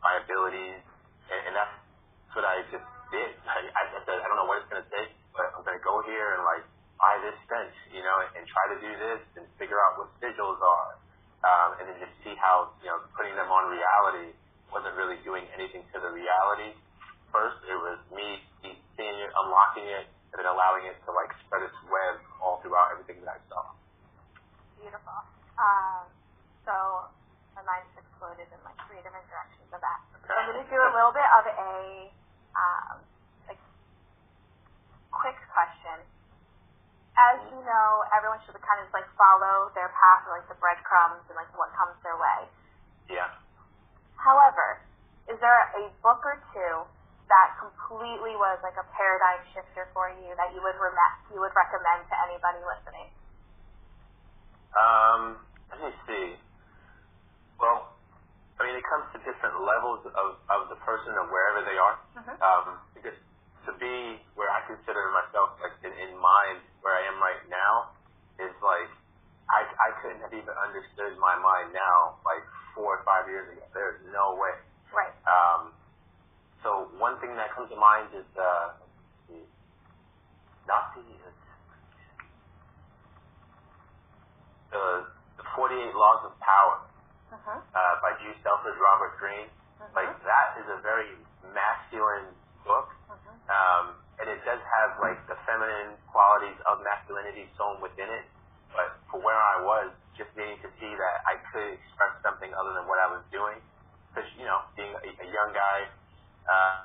my 0.00 0.16
abilities, 0.24 0.80
and, 1.28 1.40
and 1.48 1.52
that's 1.52 1.76
what 2.32 2.48
I 2.48 2.64
just 2.72 2.86
did. 3.12 3.30
I, 3.44 3.60
I 3.68 3.82
said, 4.08 4.16
I 4.20 4.26
don't 4.28 4.40
know 4.40 4.48
what 4.48 4.64
it's 4.64 4.70
going 4.72 4.80
to 4.80 4.90
take, 4.92 5.12
but 5.36 5.52
I'm 5.52 5.62
going 5.62 5.76
to 5.76 5.84
go 5.84 6.00
here 6.08 6.40
and 6.40 6.42
like 6.48 6.64
buy 6.96 7.20
this 7.22 7.36
bench, 7.46 7.76
you 7.92 8.00
know, 8.00 8.16
and, 8.24 8.40
and 8.40 8.44
try 8.48 8.64
to 8.72 8.78
do 8.80 8.90
this 8.90 9.20
and 9.36 9.44
figure 9.60 9.78
out 9.78 10.00
what 10.00 10.08
sigils 10.18 10.58
are, 10.58 10.92
um, 11.44 11.68
and 11.78 11.84
then 11.92 11.96
just 12.02 12.14
see 12.24 12.34
how, 12.40 12.72
you 12.80 12.88
know, 12.88 13.04
putting 13.14 13.36
them 13.36 13.52
on 13.52 13.68
reality 13.68 14.32
wasn't 14.72 14.94
really 14.96 15.18
doing 15.24 15.44
anything 15.56 15.84
to 15.92 15.98
the 16.00 16.10
reality. 16.12 16.76
First, 17.32 17.60
it 17.68 17.76
was 17.76 18.00
me 18.12 18.40
seeing 18.62 19.16
it, 19.20 19.30
unlocking 19.32 19.86
it, 19.86 20.08
and 20.32 20.36
then 20.36 20.48
allowing 20.48 20.84
it 20.88 20.96
to 21.04 21.10
like 21.12 21.32
spread 21.44 21.64
its 21.64 21.76
web 21.88 22.20
all 22.40 22.60
throughout 22.60 22.92
everything 22.92 23.20
that 23.24 23.36
I 23.36 23.40
saw. 23.48 23.62
Beautiful. 24.80 25.18
Um, 25.56 26.04
so 26.64 26.74
my 27.56 27.64
mind 27.64 27.84
just 27.92 28.06
exploded 28.06 28.46
in 28.48 28.60
like 28.62 28.76
three 28.86 29.00
different 29.02 29.24
directions 29.26 29.68
of 29.72 29.80
that. 29.80 29.98
Okay. 30.20 30.28
So 30.28 30.32
I'm 30.36 30.46
going 30.52 30.62
to 30.62 30.70
do 30.70 30.78
a 30.78 30.92
little 30.92 31.14
bit 31.14 31.26
of 31.26 31.44
a 31.48 31.76
um, 32.54 32.96
like 33.48 33.60
quick 35.10 35.38
question. 35.50 36.04
As 37.18 37.42
you 37.50 37.58
know, 37.66 37.88
everyone 38.14 38.38
should 38.46 38.54
kind 38.62 38.78
of 38.78 38.88
like 38.94 39.08
follow 39.18 39.74
their 39.74 39.90
path 39.90 40.22
or 40.30 40.38
like 40.38 40.46
the 40.46 40.58
breadcrumbs 40.62 41.26
and 41.26 41.34
like 41.34 41.50
what 41.58 41.74
comes 41.74 41.98
their 42.06 42.14
way. 42.14 42.46
Yeah. 43.10 43.32
However, 44.28 44.84
is 45.32 45.40
there 45.40 45.60
a 45.80 45.88
book 46.04 46.20
or 46.20 46.36
two 46.52 46.74
that 47.32 47.48
completely 47.56 48.36
was 48.36 48.60
like 48.60 48.76
a 48.76 48.84
paradigm 48.92 49.40
shifter 49.56 49.88
for 49.96 50.12
you 50.12 50.36
that 50.36 50.52
you 50.52 50.60
would 50.60 50.76
re- 50.76 51.16
you 51.32 51.40
would 51.40 51.56
recommend 51.56 52.04
to 52.12 52.14
anybody 52.28 52.60
listening? 52.60 53.08
Um, 54.76 55.20
let 55.72 55.80
me 55.80 55.92
see. 56.04 56.26
Well, 57.56 57.96
I 58.60 58.68
mean, 58.68 58.76
it 58.76 58.84
comes 58.84 59.08
to 59.16 59.18
different 59.24 59.64
levels 59.64 60.04
of, 60.12 60.28
of 60.52 60.60
the 60.68 60.76
person 60.84 61.16
or 61.16 61.24
wherever 61.32 61.64
they 61.64 61.78
are. 61.80 61.96
Mm-hmm. 62.20 62.36
Um, 62.36 62.66
because 62.92 63.16
to 63.64 63.72
be 63.80 64.20
where 64.36 64.52
I 64.52 64.60
consider 64.68 65.08
myself 65.16 65.56
like 65.64 65.76
in, 65.88 65.92
in 66.04 66.12
mind 66.20 66.64
where 66.84 66.96
I 67.00 67.08
am 67.08 67.16
right 67.16 67.44
now 67.48 67.96
is 68.44 68.52
like 68.60 68.92
I 69.48 69.64
I 69.64 69.88
couldn't 70.04 70.20
have 70.20 70.36
even 70.36 70.52
understood 70.52 71.16
my 71.16 71.36
mind 71.40 71.72
now 71.72 72.20
like 72.28 72.44
four 72.78 73.02
or 73.02 73.02
five 73.02 73.26
years 73.26 73.50
ago. 73.50 73.66
There's 73.74 73.98
no 74.14 74.38
way. 74.38 74.54
Right. 74.94 75.10
Um, 75.26 75.74
so 76.62 76.86
one 77.02 77.18
thing 77.18 77.34
that 77.34 77.50
comes 77.50 77.66
to 77.74 77.78
mind 77.78 78.14
is 78.14 78.26
uh, 78.38 78.78
not 80.70 80.94
the 80.94 81.02
the 84.70 84.84
the 85.42 85.44
48 85.58 85.96
Laws 85.96 86.22
of 86.28 86.38
Power 86.38 86.78
uh-huh. 87.34 87.58
uh, 87.58 87.94
by 88.04 88.14
G. 88.22 88.30
Selfridge 88.46 88.78
Robert 88.78 89.18
Greene. 89.18 89.50
Uh-huh. 89.80 89.90
Like 89.96 90.12
that 90.22 90.60
is 90.62 90.66
a 90.70 90.78
very 90.84 91.18
masculine 91.50 92.30
book, 92.62 92.94
uh-huh. 93.10 93.48
um, 93.50 93.84
and 94.22 94.30
it 94.30 94.38
does 94.46 94.60
have 94.60 95.00
like 95.02 95.18
the 95.26 95.34
feminine 95.48 95.98
qualities 96.14 96.58
of 96.70 96.78
masculinity 96.86 97.50
sewn 97.58 97.82
within 97.82 98.06
it. 98.06 98.28
But 98.70 99.00
for 99.10 99.18
where 99.24 99.40
I 99.40 99.64
was, 99.64 99.88
just 100.18 100.34
needing 100.34 100.58
to 100.60 100.70
see 100.82 100.92
that 100.92 101.16
I 101.24 101.38
could 101.54 101.78
express 101.78 102.12
something 102.26 102.50
other 102.52 102.74
than 102.74 102.84
what 102.90 102.98
I 102.98 103.08
was 103.14 103.24
doing, 103.30 103.62
because 104.10 104.28
you 104.34 104.44
know, 104.44 104.66
being 104.74 104.90
a, 104.92 105.10
a 105.22 105.28
young 105.30 105.54
guy 105.54 105.78
uh, 106.48 106.78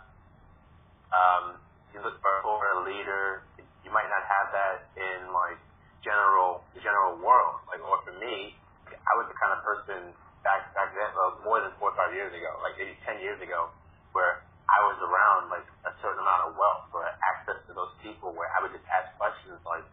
um, 1.13 1.45
you 1.93 2.01
look 2.01 2.17
for, 2.19 2.33
a 2.41 2.81
leader. 2.83 3.45
You 3.85 3.91
might 3.93 4.09
not 4.09 4.23
have 4.25 4.47
that 4.49 4.77
in 4.97 5.29
like 5.29 5.59
general 6.01 6.65
the 6.73 6.81
general 6.81 7.21
world. 7.21 7.61
Like, 7.69 7.83
or 7.85 8.01
for 8.01 8.15
me, 8.17 8.57
I 8.89 9.13
was 9.19 9.29
the 9.29 9.37
kind 9.37 9.53
of 9.53 9.61
person 9.61 10.11
back 10.41 10.73
back 10.73 10.91
then, 10.97 11.09
well, 11.13 11.37
more 11.45 11.59
than 11.61 11.71
four 11.77 11.93
or 11.93 11.97
five 11.99 12.11
years 12.17 12.33
ago, 12.33 12.49
like 12.65 12.75
maybe 12.81 12.97
ten 13.05 13.21
years 13.21 13.37
ago, 13.39 13.69
where 14.17 14.41
I 14.67 14.79
was 14.89 14.97
around 15.05 15.53
like 15.53 15.67
a 15.85 15.93
certain 16.01 16.19
amount 16.19 16.49
of 16.49 16.57
wealth 16.57 16.89
or 16.97 17.05
access 17.05 17.61
to 17.69 17.71
those 17.77 17.93
people, 18.01 18.33
where 18.33 18.49
I 18.57 18.65
would 18.65 18.73
just 18.73 18.87
ask 18.89 19.13
questions 19.21 19.61
like, 19.67 19.85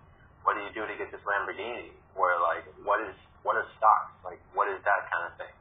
"What 0.47 0.57
do 0.57 0.65
you 0.65 0.73
do 0.73 0.87
to 0.89 0.95
get 0.97 1.13
this 1.13 1.23
Lamborghini?" 1.29 1.93
Or 2.17 2.33
like, 2.41 2.65
"What 2.87 3.05
is 3.05 3.15
what 3.43 3.57
are 3.57 3.67
stocks? 3.77 4.13
Like, 4.25 4.41
what 4.53 4.69
is 4.69 4.81
that 4.85 5.11
kind 5.11 5.25
of 5.29 5.33
thing?" 5.41 5.55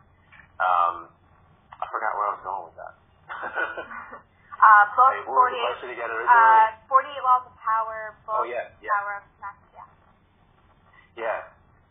Um, 0.59 0.95
I 1.79 1.85
forgot 1.87 2.11
where 2.19 2.27
I 2.27 2.31
was 2.35 2.43
going 2.43 2.63
with 2.67 2.77
that. 2.79 2.93
uh, 4.59 4.83
hey, 4.91 5.23
48, 5.23 5.95
together 5.95 6.19
uh, 6.27 6.67
48 6.91 7.23
Laws 7.23 7.45
of 7.47 7.55
Power, 7.55 8.17
oh, 8.27 8.43
yeah, 8.43 8.67
yeah. 8.83 8.91
Power 8.99 9.23
of 9.23 9.25
yeah. 9.71 9.87
Yeah. 11.15 11.39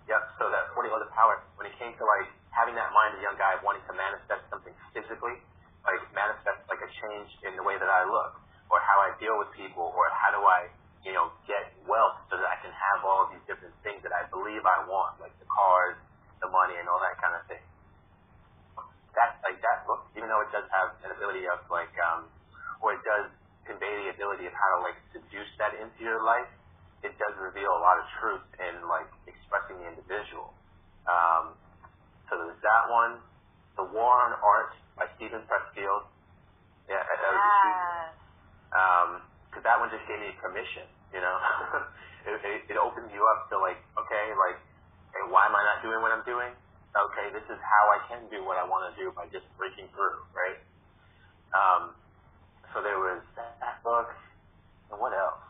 Yep. 0.09 0.22
So 0.40 0.48
that 0.53 0.72
40 0.77 0.88
Laws 0.92 1.05
of 1.05 1.12
Power, 1.12 1.40
when 1.61 1.68
it 1.68 1.77
came 1.77 1.92
to 1.96 2.05
like 2.05 2.29
having 2.53 2.77
that 2.77 2.92
mind 2.92 3.16
of 3.16 3.20
a 3.20 3.24
young 3.24 3.37
guy 3.37 3.57
wanting 3.61 3.85
to 3.88 3.94
manifest 3.96 4.44
something 4.48 4.72
physically, 4.92 5.37
like 5.85 6.01
manifest 6.12 6.64
like 6.68 6.81
a 6.81 6.90
change 6.90 7.31
in 7.44 7.57
the 7.57 7.64
way 7.64 7.77
that 7.77 7.88
I 7.88 8.09
look, 8.09 8.40
or 8.68 8.81
how 8.85 9.01
I 9.01 9.16
deal 9.20 9.37
with 9.40 9.53
people, 9.57 9.92
or 9.92 10.09
how 10.12 10.33
do 10.33 10.40
I, 10.44 10.68
you 11.05 11.12
know, 11.12 11.33
get 11.48 11.72
wealth 11.85 12.20
so 12.33 12.37
that 12.40 12.48
I 12.48 12.57
can 12.61 12.72
have 12.72 13.05
all 13.05 13.29
of 13.29 13.33
these 13.33 13.44
different 13.48 13.77
things 13.85 14.01
that 14.05 14.12
I 14.12 14.29
believe 14.33 14.64
I 14.64 14.85
want, 14.88 15.20
like 15.20 15.28
cars, 15.59 15.99
the 16.38 16.47
money, 16.47 16.79
and 16.79 16.87
all 16.87 17.03
that 17.03 17.18
kind 17.18 17.35
of 17.35 17.42
thing 17.51 17.62
that 19.18 19.42
like 19.42 19.59
that 19.59 19.83
book, 19.90 20.07
even 20.14 20.31
though 20.31 20.47
it 20.47 20.51
does 20.55 20.66
have 20.71 20.94
an 21.03 21.11
ability 21.11 21.51
of 21.51 21.59
like 21.66 21.90
um 21.99 22.31
or 22.79 22.94
it 22.94 23.03
does 23.03 23.27
convey 23.66 23.90
the 24.07 24.14
ability 24.14 24.47
of 24.47 24.55
how 24.55 24.79
to 24.79 24.87
like 24.87 24.94
seduce 25.11 25.51
that 25.59 25.75
into 25.75 26.07
your 26.07 26.23
life, 26.23 26.47
it 27.03 27.11
does 27.18 27.35
reveal 27.42 27.75
a 27.75 27.83
lot 27.83 27.99
of 27.99 28.07
truth 28.23 28.47
in 28.62 28.87
like 28.87 29.11
expressing 29.27 29.83
the 29.83 29.87
individual. 29.90 30.55
Um 31.11 31.59
so 32.31 32.38
there's 32.38 32.62
that 32.62 32.85
one. 32.92 33.18
The 33.75 33.87
War 33.90 34.31
of 34.31 34.38
Art 34.38 34.75
by 34.94 35.11
Steven 35.18 35.42
Pressfield. 35.51 36.07
Yeah, 36.87 37.03
that 37.03 37.31
was 37.31 37.42
yes. 37.42 38.18
Um, 38.68 39.11
because 39.49 39.64
that 39.64 39.81
one 39.81 39.88
just 39.88 40.05
gave 40.05 40.21
me 40.21 40.35
permission, 40.42 40.85
you 41.14 41.25
know. 41.25 41.37
it, 42.29 42.37
it, 42.44 42.61
it 42.75 42.77
opens 42.77 43.09
you 43.14 43.23
up 43.33 43.49
to 43.49 43.57
like, 43.57 43.81
okay, 43.97 44.27
like, 44.37 44.61
hey, 45.14 45.25
why 45.29 45.47
am 45.49 45.55
I 45.57 45.62
not 45.62 45.79
doing 45.85 46.01
what 46.01 46.12
I'm 46.12 46.27
doing? 46.27 46.53
okay, 46.97 47.27
this 47.31 47.44
is 47.47 47.61
how 47.61 47.85
I 47.92 47.99
can 48.11 48.27
do 48.33 48.42
what 48.42 48.57
I 48.57 48.64
want 48.64 48.90
to 48.90 48.92
do 48.99 49.12
by 49.12 49.29
just 49.31 49.47
breaking 49.61 49.87
through, 49.94 50.18
right? 50.35 50.59
Um, 51.55 51.83
so 52.73 52.81
there 52.81 52.99
was 52.99 53.23
that, 53.37 53.81
book, 53.85 54.11
and 54.90 54.99
what 54.99 55.14
else? 55.14 55.42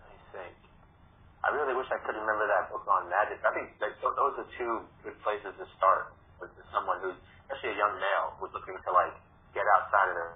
Let 0.00 0.08
me 0.12 0.18
think. 0.32 0.54
I 1.40 1.48
really 1.56 1.72
wish 1.74 1.88
I 1.88 1.98
could 2.04 2.16
remember 2.16 2.46
that 2.46 2.68
book 2.68 2.84
on 2.86 3.08
magic. 3.08 3.40
I 3.42 3.52
think 3.56 3.74
that 3.80 3.96
those 4.00 4.34
are 4.38 4.48
two 4.54 4.84
good 5.02 5.16
places 5.24 5.56
to 5.56 5.66
start 5.80 6.12
with 6.38 6.52
someone 6.70 7.00
who's, 7.00 7.16
especially 7.48 7.76
a 7.76 7.78
young 7.80 7.96
male, 7.96 8.36
who's 8.38 8.52
looking 8.52 8.76
to 8.76 8.90
like 8.92 9.16
get 9.56 9.64
outside 9.80 10.12
of 10.12 10.16
the 10.16 10.28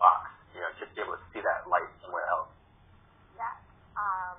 box, 0.00 0.32
you 0.56 0.60
know, 0.60 0.70
just 0.80 0.92
be 0.96 1.04
able 1.04 1.16
to 1.16 1.26
see 1.32 1.40
that 1.44 1.68
light 1.68 1.88
somewhere 2.02 2.24
else. 2.32 2.50
Yeah. 3.36 3.54
Um, 3.96 4.36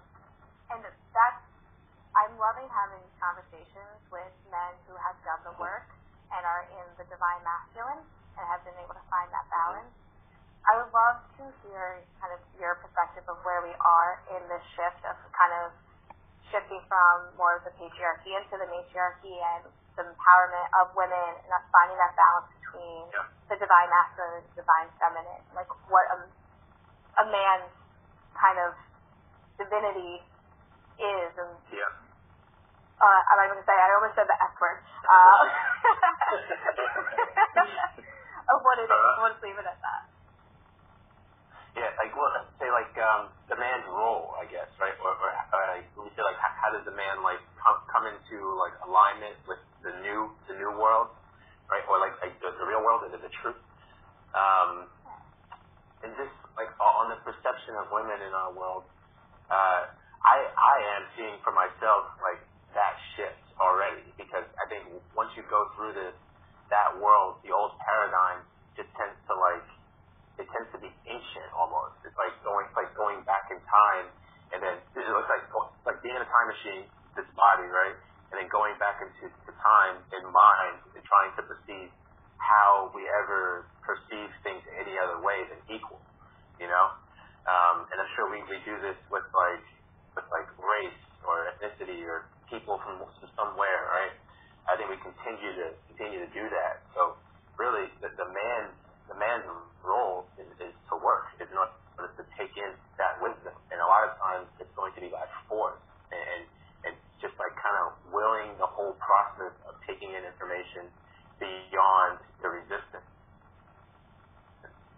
and 0.73 0.81
that's 0.83 1.47
I'm 2.17 2.33
loving 2.41 2.65
having 2.73 2.97
these 3.05 3.19
conversations 3.21 4.01
with 4.09 4.33
men 4.49 4.73
who 4.89 4.97
have 4.97 5.13
done 5.21 5.37
the 5.45 5.53
work 5.61 5.85
and 6.33 6.41
are 6.41 6.65
in 6.65 6.87
the 6.97 7.05
divine 7.17 7.41
masculine 7.41 8.01
and 8.37 8.43
have 8.45 8.61
been 8.61 8.77
able 8.77 8.93
to 8.93 9.05
find 9.09 9.25
that 9.33 9.49
balance. 9.49 9.89
I 10.69 10.77
would 10.77 10.93
love 10.93 11.17
to 11.41 11.43
hear 11.65 12.05
kind 12.21 12.29
of 12.29 12.41
your 12.61 12.77
perspective 12.77 13.25
of 13.25 13.41
where 13.41 13.65
we 13.65 13.73
are 13.81 14.21
in 14.37 14.41
this 14.45 14.61
shift 14.77 15.01
of 15.09 15.17
kind 15.33 15.53
of 15.65 15.73
shifting 16.53 16.79
from 16.85 17.33
more 17.35 17.57
of 17.57 17.65
the 17.65 17.73
patriarchy 17.75 18.37
into 18.37 18.55
the 18.61 18.69
matriarchy 18.69 19.33
and 19.33 19.65
the 19.97 20.05
empowerment 20.05 20.69
of 20.83 20.93
women 20.93 21.41
and 21.41 21.49
us 21.49 21.65
finding 21.73 21.97
that 21.97 22.13
balance 22.13 22.47
between 22.61 23.01
yeah. 23.09 23.25
the 23.49 23.57
divine 23.57 23.89
masculine 23.89 24.43
and 24.43 24.45
the 24.53 24.55
divine 24.61 24.89
feminine. 25.01 25.43
Like 25.57 25.71
what 25.89 26.05
a, 26.13 26.17
a 27.23 27.25
man's 27.31 27.73
kind 28.37 28.61
of 28.61 28.77
divinity 29.57 30.21
is 31.01 31.31
and 31.33 31.53
yeah 31.73 32.06
uh, 32.97 33.21
I'm 33.29 33.37
not 33.37 33.45
even 33.45 33.61
gonna 33.61 33.69
say. 33.69 33.77
I 33.77 33.93
almost 33.93 34.15
said 34.17 34.25
the 34.25 34.37
F 34.41 34.57
word. 34.57 34.81
Uh, 35.05 35.45
of 38.51 38.57
what 38.65 38.77
it 38.81 38.89
is. 38.89 38.91
Uh, 38.91 39.29
just 39.29 39.43
leave 39.43 39.59
it 39.59 39.67
at 39.69 39.77
that. 39.85 40.03
Yeah, 41.77 41.93
like 42.01 42.09
well, 42.17 42.33
let's 42.33 42.49
say 42.57 42.73
like 42.73 42.89
um, 42.97 43.29
the 43.53 43.57
man's 43.61 43.85
role, 43.85 44.33
I 44.41 44.49
guess, 44.49 44.65
right? 44.81 44.97
Or, 44.97 45.13
or, 45.13 45.29
or 45.29 45.61
like, 45.77 45.85
we 45.93 46.09
say 46.17 46.25
like 46.25 46.41
how, 46.41 46.49
how 46.57 46.69
does 46.73 46.81
the 46.89 46.95
man 46.97 47.21
like 47.21 47.37
come 47.61 47.77
come 47.93 48.09
into 48.09 48.37
like 48.57 48.73
alignment 48.81 49.37
with 49.45 49.61
the 49.85 49.93
new 50.01 50.33
the 50.49 50.57
new 50.57 50.73
world, 50.73 51.13
right? 51.69 51.85
Or 51.85 52.01
like 52.01 52.17
like 52.17 52.33
the, 52.41 52.49
the 52.57 52.65
real 52.65 52.81
world 52.81 53.05
and 53.05 53.13
the 53.13 53.29
truth. 53.45 53.61
Um, 54.33 54.89
and 56.01 56.17
just 56.17 56.33
like 56.57 56.73
on 56.81 57.13
the 57.13 57.21
perception 57.21 57.77
of 57.77 57.93
women 57.93 58.25
in 58.25 58.33
our 58.33 58.49
world, 58.57 58.89
uh, 59.53 59.85
I 60.25 60.37
I 60.49 60.75
am 60.97 61.03
seeing 61.13 61.37
for 61.45 61.53
myself 61.53 62.09
like 62.25 62.41
already 63.59 64.13
because 64.17 64.45
I 64.61 64.65
think 64.69 64.87
once 65.13 65.33
you 65.37 65.43
go 65.49 65.67
through 65.75 65.93
this 65.97 66.15
that 66.69 66.99
world, 66.99 67.39
the 67.47 67.51
old 67.55 67.79
paradigm 67.79 68.43
just 68.75 68.91
tends 68.99 69.17
to 69.27 69.33
like 69.35 69.67
it 70.37 70.45
tends 70.53 70.69
to 70.73 70.79
be 70.79 70.89
ancient 71.09 71.49
almost. 71.57 71.97
It's 72.05 72.17
like 72.17 72.33
going 72.45 72.69
like 72.77 72.93
going 72.93 73.25
back 73.25 73.49
in 73.49 73.57
time, 73.65 74.05
and 74.53 74.61
then 74.61 74.75
it 74.77 75.09
looks 75.09 75.29
like 75.29 75.45
like 75.85 75.99
being 76.05 76.13
in 76.13 76.21
a 76.21 76.29
time 76.29 76.47
machine, 76.49 76.83
this 77.17 77.27
body, 77.33 77.65
right? 77.65 77.97
And 78.29 78.43
then 78.43 78.47
going 78.51 78.75
back 78.77 79.01
into 79.01 79.33
the 79.47 79.55
time 79.63 80.03
in 80.13 80.23
mind 80.29 80.77
and 80.93 81.01
trying 81.07 81.31
to 81.39 81.41
perceive 81.47 81.89
how 82.37 82.91
we 82.93 83.07
ever 83.23 83.71
perceive 83.81 84.29
things 84.43 84.61
any 84.77 84.99
other 84.99 85.23
way 85.23 85.47
than 85.47 85.59
equal, 85.73 86.03
you 86.61 86.67
know. 86.67 86.87
Um, 87.47 87.87
and 87.89 87.97
I'm 88.03 88.11
sure 88.19 88.27
we, 88.27 88.43
we 88.51 88.59
do 88.67 88.75
this 88.83 88.99
with 89.09 89.25
like 89.31 89.65
with 90.19 90.27
like 90.29 90.49
race 90.59 91.01
or 91.27 91.51
ethnicity 91.51 92.01
or 92.07 92.31
people 92.47 92.79
from 92.81 93.03
somewhere, 93.35 93.81
right? 93.91 94.15
I 94.67 94.75
think 94.79 94.91
we 94.91 94.99
continue 94.99 95.51
to 95.59 95.67
continue 95.91 96.19
to 96.23 96.31
do 96.31 96.43
that. 96.47 96.83
So 96.95 97.19
really, 97.59 97.87
the, 97.99 98.11
the 98.15 98.27
man, 98.31 98.71
the 99.11 99.17
man's 99.19 99.47
role 99.83 100.27
is, 100.39 100.47
is 100.59 100.73
to 100.91 100.95
work. 100.99 101.31
It's 101.39 101.51
not 101.51 101.75
to 101.99 102.23
take 102.39 102.53
in 102.55 102.71
that 103.01 103.17
wisdom, 103.19 103.55
and 103.73 103.77
a 103.81 103.87
lot 103.87 104.05
of 104.05 104.15
times 104.21 104.47
it's 104.61 104.71
going 104.77 104.93
to 104.95 105.01
be 105.01 105.09
by 105.09 105.25
force 105.49 105.81
and 106.13 106.45
and 106.85 106.93
just 107.17 107.33
like 107.41 107.53
kind 107.57 107.77
of 107.83 107.97
willing 108.13 108.53
the 108.61 108.69
whole 108.69 108.93
process 109.01 109.53
of 109.65 109.73
taking 109.89 110.13
in 110.13 110.21
information 110.21 110.93
beyond 111.41 112.21
the 112.45 112.49
resistance. 112.53 113.09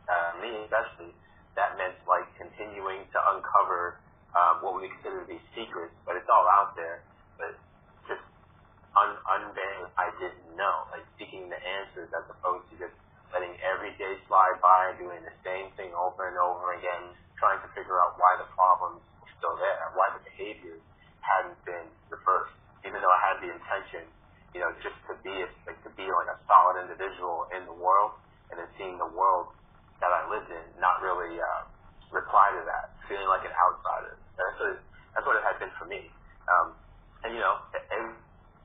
Uh, 0.09 0.31
me 0.43 0.51
especially, 0.67 1.13
that 1.55 1.77
meant 1.79 1.95
like 2.03 2.27
continuing 2.35 3.07
to 3.13 3.19
uncover 3.31 4.01
um, 4.37 4.61
what 4.61 4.77
we 4.77 4.89
consider 4.99 5.25
to 5.25 5.27
be 5.29 5.39
secrets, 5.57 5.95
but 6.05 6.13
it's 6.13 6.29
all 6.29 6.45
out 6.45 6.77
there. 6.77 7.01
But 7.37 7.57
just 8.05 8.23
un- 8.93 9.21
unveiling 9.39 9.89
I 9.97 10.13
didn't 10.15 10.55
know, 10.55 10.75
like 10.95 11.03
seeking 11.19 11.51
the 11.51 11.59
answers 11.59 12.07
as 12.13 12.25
opposed 12.31 12.71
to 12.71 12.75
just 12.79 12.95
letting 13.35 13.53
every 13.61 13.93
day 14.01 14.17
slide 14.25 14.57
by, 14.63 14.93
and 14.93 14.97
doing 14.97 15.21
the 15.21 15.35
same 15.45 15.69
thing 15.77 15.93
over 15.93 16.29
and 16.29 16.37
over 16.39 16.73
again, 16.73 17.13
trying 17.37 17.61
to 17.61 17.69
figure 17.77 17.99
out 18.01 18.17
why 18.17 18.33
the 18.41 18.47
problems 18.57 19.03
were 19.21 19.31
still 19.37 19.53
there, 19.61 19.93
why 19.93 20.09
the 20.17 20.21
behaviors 20.25 20.81
hadn't 21.21 21.59
been 21.67 21.87
reversed, 22.09 22.57
even 22.87 22.97
though 22.97 23.13
I 23.13 23.21
had 23.29 23.37
the 23.43 23.49
intention, 23.53 24.07
you 24.55 24.63
know, 24.63 24.73
just 24.81 24.97
to 25.11 25.13
be 25.21 25.35
like 25.69 25.77
to 25.85 25.91
be 25.93 26.09
like 26.09 26.29
a 26.33 26.37
solid 26.49 26.81
individual 26.81 27.45
in 27.53 27.69
the 27.69 27.75
world, 27.75 28.17
and 28.49 28.57
then 28.57 28.69
seeing 28.81 28.97
the 28.97 29.11
world 29.13 29.53
that 30.01 30.09
I 30.09 30.25
lived 30.31 30.49
in 30.49 30.65
not 30.81 31.03
really 31.03 31.37
uh, 31.37 31.61
reply 32.09 32.49
to 32.55 32.61
that, 32.65 32.97
feeling 33.09 33.27
like 33.27 33.43
an 33.43 33.51
outsider. 33.51 34.15
That's 34.37 34.57
what 34.61 34.69
it, 34.77 34.79
that's 35.17 35.25
what 35.25 35.35
it 35.35 35.43
had 35.43 35.57
been 35.57 35.73
for 35.81 35.89
me. 35.89 36.13
Um, 36.47 36.77
and 37.25 37.35
you 37.35 37.41
know, 37.41 37.59
it, 37.73 37.83
it 37.89 38.03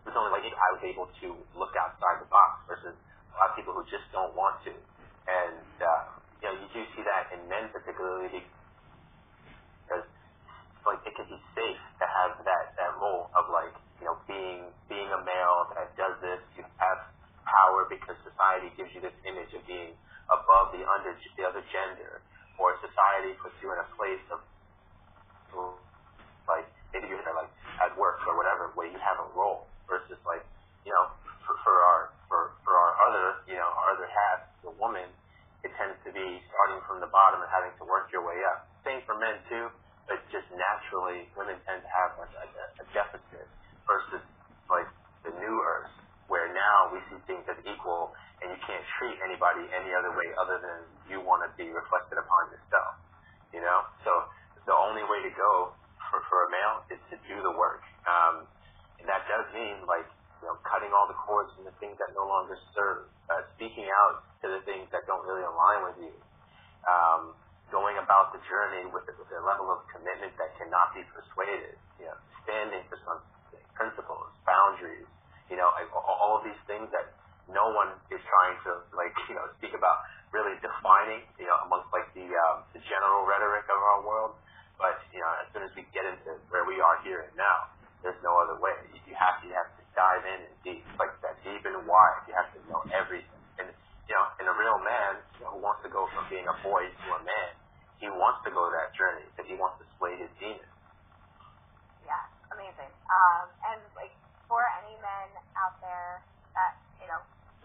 was 0.05 0.15
only 0.15 0.31
like 0.31 0.45
I 0.45 0.69
was 0.77 0.85
able 0.85 1.09
to 1.25 1.29
look 1.57 1.73
outside 1.75 2.21
the 2.21 2.29
box 2.29 2.63
versus 2.69 2.95
a 2.95 3.35
lot 3.41 3.51
of 3.51 3.55
people 3.57 3.73
who 3.73 3.83
just 3.89 4.05
don't 4.13 4.37
want 4.37 4.61
to. 4.69 4.73
And 5.27 5.65
uh, 5.81 6.03
you 6.45 6.47
know, 6.53 6.55
you 6.61 6.69
do 6.77 6.81
see 6.95 7.03
that 7.03 7.33
in 7.33 7.49
men 7.49 7.73
particularly 7.73 8.45
because 9.89 10.05
like 10.85 11.01
it 11.09 11.17
can 11.17 11.25
be 11.33 11.41
safe 11.57 11.81
to 11.99 12.05
have 12.05 12.37
that 12.45 12.77
that 12.77 12.93
role 13.01 13.33
of 13.33 13.49
like 13.49 13.73
you 13.99 14.07
know 14.07 14.21
being 14.29 14.69
being 14.93 15.09
a 15.09 15.21
male 15.25 15.73
that 15.73 15.97
does 15.97 16.21
this. 16.21 16.41
You 16.61 16.69
have 16.77 17.01
power 17.49 17.89
because 17.89 18.17
society 18.25 18.73
gives 18.77 18.93
you 18.93 19.01
this 19.01 19.17
image 19.25 19.53
of 19.57 19.65
being 19.65 19.97
above 20.29 20.73
the 20.73 20.85
under 20.85 21.13
the 21.17 21.45
other 21.45 21.65
gender, 21.73 22.21
or 22.59 22.79
society 22.81 23.35
puts 23.43 23.55
you 23.63 23.71
in 23.73 23.79
a 23.79 23.89
place 23.99 24.23
of 24.31 24.41
like 26.47 26.67
maybe 26.93 27.09
you're 27.09 27.23
like 27.35 27.51
at 27.83 27.93
work 27.99 28.21
or 28.27 28.37
whatever 28.37 28.71
where 28.75 28.91
you 28.91 28.99
have 29.01 29.19
a 29.19 29.29
role 29.35 29.67
versus 29.89 30.19
like 30.27 30.45
you 30.85 30.93
know 30.93 31.11
for, 31.47 31.57
for 31.65 31.77
our 31.83 32.03
for 32.29 32.55
for 32.63 32.75
our 32.75 32.93
other 33.09 33.27
you 33.49 33.57
know 33.57 33.67
our 33.67 33.97
other 33.97 34.09
half 34.09 34.47
the 34.63 34.73
woman 34.79 35.07
it 35.65 35.73
tends 35.81 35.97
to 36.05 36.13
be 36.13 36.43
starting 36.53 36.81
from 36.85 37.01
the 37.01 37.09
bottom 37.09 37.41
and 37.41 37.51
having 37.51 37.73
to 37.81 37.85
work 37.89 38.11
your 38.13 38.23
way 38.23 38.37
up 38.55 38.69
same 38.85 39.01
for 39.09 39.17
men 39.17 39.39
too 39.49 39.71
but 40.07 40.21
just 40.29 40.47
naturally 40.53 41.25
women 41.39 41.57
tend 41.65 41.81
to 41.81 41.91
have 41.91 42.13
like 42.21 42.35
a, 42.37 42.67
a 42.83 42.87
deficit 42.93 43.49
versus 43.89 44.23
like 44.69 44.89
the 45.25 45.33
new 45.41 45.57
earth 45.65 45.93
where 46.29 46.49
now 46.53 46.93
we 46.93 47.01
see 47.13 47.21
things 47.29 47.45
as 47.49 47.59
equal 47.65 48.13
and 48.41 48.53
you 48.53 48.61
can't 48.65 48.85
treat 49.01 49.17
anybody 49.25 49.65
any 49.73 49.93
other 49.93 50.13
way 50.17 50.29
other 50.41 50.61
than 50.61 50.79
you 51.09 51.21
want 51.21 51.45
to 51.45 51.51
be 51.57 51.69
reflected. 51.69 52.17
You 53.55 53.63
know? 53.63 53.87
So 54.03 54.11
the 54.67 54.75
only 54.75 55.07
way 55.07 55.23
to 55.23 55.33
go 55.39 55.71
for, 56.11 56.19
for 56.27 56.39
a 56.47 56.49
male 56.51 56.77
is 56.91 57.01
to 57.15 57.17
do 57.31 57.39
the 57.41 57.55
work. 57.55 57.87
Um, 58.05 58.51
and 58.99 59.07
that 59.07 59.25
does 59.31 59.47
mean 59.55 59.87
like, 59.87 60.07
you 60.43 60.51
know, 60.51 60.59
cutting 60.67 60.93
all 60.93 61.07
the 61.07 61.17
cords 61.25 61.55
from 61.57 61.65
the 61.65 61.77
things 61.81 61.97
that 62.03 62.13
no 62.13 62.27
longer 62.27 62.59
serve, 62.77 63.09
uh, 63.33 63.47
speaking 63.57 63.89
out 63.89 64.27
to 64.45 64.53
the 64.53 64.61
things 64.69 64.91
that 64.93 65.07
don't 65.09 65.25
really 65.25 65.47
align 65.47 65.81
with 65.89 65.99
you, 66.11 66.15
um, 66.85 67.33
going 67.73 67.97
about 67.97 68.35
the 68.37 68.41
journey 68.45 68.85
with, 68.93 69.09
with 69.09 69.31
a 69.33 69.43
level 69.45 69.73
of 69.73 69.85
commitment 69.89 70.33
that 70.37 70.53
cannot 70.61 70.93
be 70.93 71.01
persuaded, 71.17 71.77
you 71.97 72.05
know, 72.05 72.17
standing 72.45 72.85
for 72.93 73.01
something, 73.05 73.65
principles, 73.73 74.29
boundaries, 74.45 75.09
you 75.49 75.57
know, 75.57 75.69
all 75.97 76.41
of 76.41 76.43
these 76.45 76.61
things 76.69 76.89
that 76.93 77.17
no 77.49 77.73
one 77.73 77.93
is 78.09 78.21
trying 78.25 78.57
to 78.65 78.85
like, 78.97 79.13
you 79.29 79.37
know, 79.37 79.49
speak 79.61 79.73
about 79.77 80.05
really 80.35 80.59
defining, 80.59 81.23
you 81.39 81.47
know, 81.47 81.63
amongst 81.71 81.95
like 81.95 82.11
the 82.19 82.27
um, 82.27 82.67
the 82.75 82.83
general 82.91 83.23
rhetoric 83.23 83.71
of 83.71 83.79
our 83.79 84.01
world. 84.03 84.35
But 84.75 84.99
you 85.15 85.23
know, 85.23 85.31
as 85.39 85.47
soon 85.55 85.63
as 85.63 85.71
we 85.79 85.87
get 85.95 86.03
into 86.03 86.35
where 86.51 86.67
we 86.67 86.83
are 86.83 86.99
here 87.07 87.23
and 87.23 87.35
now, 87.39 87.71
there's 88.03 88.19
no 88.27 88.35
other 88.43 88.59
way. 88.59 88.75
You 89.07 89.15
have 89.15 89.39
to 89.41 89.47
you 89.47 89.55
have 89.55 89.71
to 89.79 89.83
dive 89.95 90.27
in 90.27 90.51
and 90.51 90.57
deep, 90.67 90.83
like 90.99 91.15
that 91.23 91.39
deep 91.47 91.63
and 91.63 91.87
wide. 91.87 92.27
You 92.27 92.35
have 92.35 92.51
to 92.51 92.61
know 92.67 92.83
everything. 92.91 93.31
And 93.63 93.71
you 94.11 94.15
know, 94.19 94.27
in 94.43 94.51
a 94.51 94.55
real 94.59 94.83
man 94.83 95.23
you 95.39 95.47
know, 95.47 95.55
who 95.55 95.63
wants 95.63 95.87
to 95.87 95.91
go 95.95 96.11
from 96.11 96.27
being 96.27 96.51
a 96.51 96.57
boy 96.67 96.83
to 96.91 97.07
a 97.15 97.21
man, 97.23 97.51
he 98.03 98.11
wants 98.11 98.43
to 98.43 98.51
go 98.51 98.67
that 98.75 98.91
journey 98.99 99.23
because 99.31 99.47
he 99.47 99.55
wants 99.55 99.79
to 99.79 99.87
slay 100.03 100.19
his 100.19 100.29
demons. 100.43 100.67
Yeah, 102.03 102.27
amazing. 102.51 102.91
Um, 103.07 103.47
and 103.71 103.81
like 103.95 104.13
for 104.51 104.67
any 104.83 104.99
men 104.99 105.31
out 105.55 105.79
there 105.79 106.27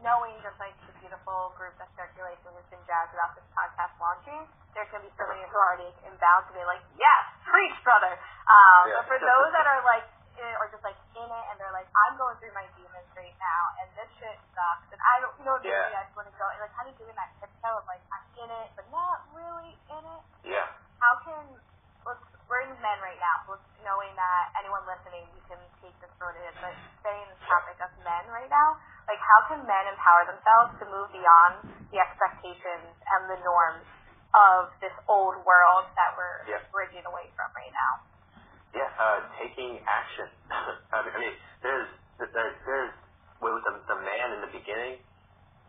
knowing 0.02 0.36
just 0.44 0.56
like 0.60 0.76
the 0.88 0.94
beautiful 1.00 1.52
group 1.60 1.76
that 1.80 1.90
circulates 1.96 2.40
and 2.48 2.54
has 2.56 2.68
been 2.72 2.82
jazzed 2.88 3.14
about 3.16 3.36
this 3.36 3.46
podcast 3.56 3.94
launching, 4.00 4.42
there's 4.76 4.88
going 4.94 5.04
to 5.04 5.08
be 5.08 5.16
so 5.20 5.26
many 5.28 5.44
who 5.48 5.56
are 5.56 5.76
already 5.76 5.92
inbound 6.08 6.48
to 6.48 6.54
be 6.56 6.64
like, 6.64 6.84
yes, 6.96 7.24
preach, 7.48 7.76
brother. 7.84 8.16
Um, 8.48 8.84
yeah. 8.88 9.04
But 9.04 9.16
for 9.16 9.20
those 9.20 9.50
that 9.56 9.66
are 9.68 9.84
like, 9.84 10.06
or 10.40 10.72
just 10.72 10.84
like 10.88 10.96
in 11.20 11.28
it 11.28 11.46
and 11.52 11.56
they're 11.60 11.76
like, 11.76 11.88
I'm 12.08 12.16
going 12.16 12.40
through 12.40 12.56
my 12.56 12.64
demons 12.80 13.12
right 13.12 13.36
now 13.44 13.64
and 13.84 13.88
this 14.00 14.08
shit 14.24 14.40
sucks 14.56 14.88
and 14.88 15.02
I 15.04 15.20
don't, 15.20 15.36
you 15.36 15.44
know, 15.44 15.60
maybe 15.60 15.76
yeah. 15.76 16.00
I 16.00 16.08
just 16.08 16.16
want 16.16 16.32
to 16.32 16.36
go, 16.40 16.48
and 16.48 16.64
like 16.64 16.72
kind 16.80 16.88
of 16.88 16.96
doing 16.96 17.12
that 17.20 17.36
tiptoe 17.44 17.76
of 17.76 17.84
like, 17.92 18.00
I'm 18.08 18.24
in 18.40 18.48
it, 18.48 18.72
but 18.80 18.88
not 18.88 19.28
really 19.36 19.76
in 19.92 20.04
it. 20.04 20.24
Yeah. 20.56 20.72
How 21.04 21.20
can, 21.28 21.44
let's 22.08 22.24
we're 22.50 22.66
in 22.66 22.74
men 22.82 22.98
right 23.06 23.22
now, 23.22 23.46
so 23.46 23.62
knowing 23.86 24.10
that 24.18 24.44
anyone 24.58 24.82
listening, 24.90 25.22
you 25.38 25.44
can 25.46 25.62
take 25.86 25.94
this 26.02 26.10
it 26.10 26.36
is, 26.50 26.56
but 26.58 26.74
staying 27.06 27.22
in 27.22 27.30
the 27.30 27.42
topic 27.46 27.78
of 27.78 27.94
men 28.02 28.26
right 28.34 28.50
now, 28.50 28.76
like 29.10 29.17
how 29.17 29.39
can 29.50 29.65
men 29.65 29.86
empower 29.89 30.30
themselves 30.30 30.78
to 30.78 30.86
move 30.86 31.10
beyond 31.10 31.65
the 31.89 31.98
expectations 31.98 32.93
and 32.93 33.22
the 33.26 33.41
norms 33.41 33.82
of 34.38 34.69
this 34.78 34.93
old 35.10 35.41
world 35.41 35.89
that 35.98 36.13
we're 36.13 36.45
yeah. 36.45 36.62
bridging 36.69 37.02
away 37.10 37.26
from 37.34 37.50
right 37.58 37.74
now? 37.74 37.93
Yeah, 38.78 38.86
uh, 39.02 39.26
taking 39.41 39.82
action. 39.89 40.30
I 40.93 41.02
mean, 41.02 41.34
there's, 41.65 41.89
there's, 42.22 42.54
there's, 42.69 42.93
with 43.41 43.58
the, 43.65 43.74
the 43.89 43.98
man 43.98 44.38
in 44.38 44.45
the 44.45 44.52
beginning, 44.54 45.02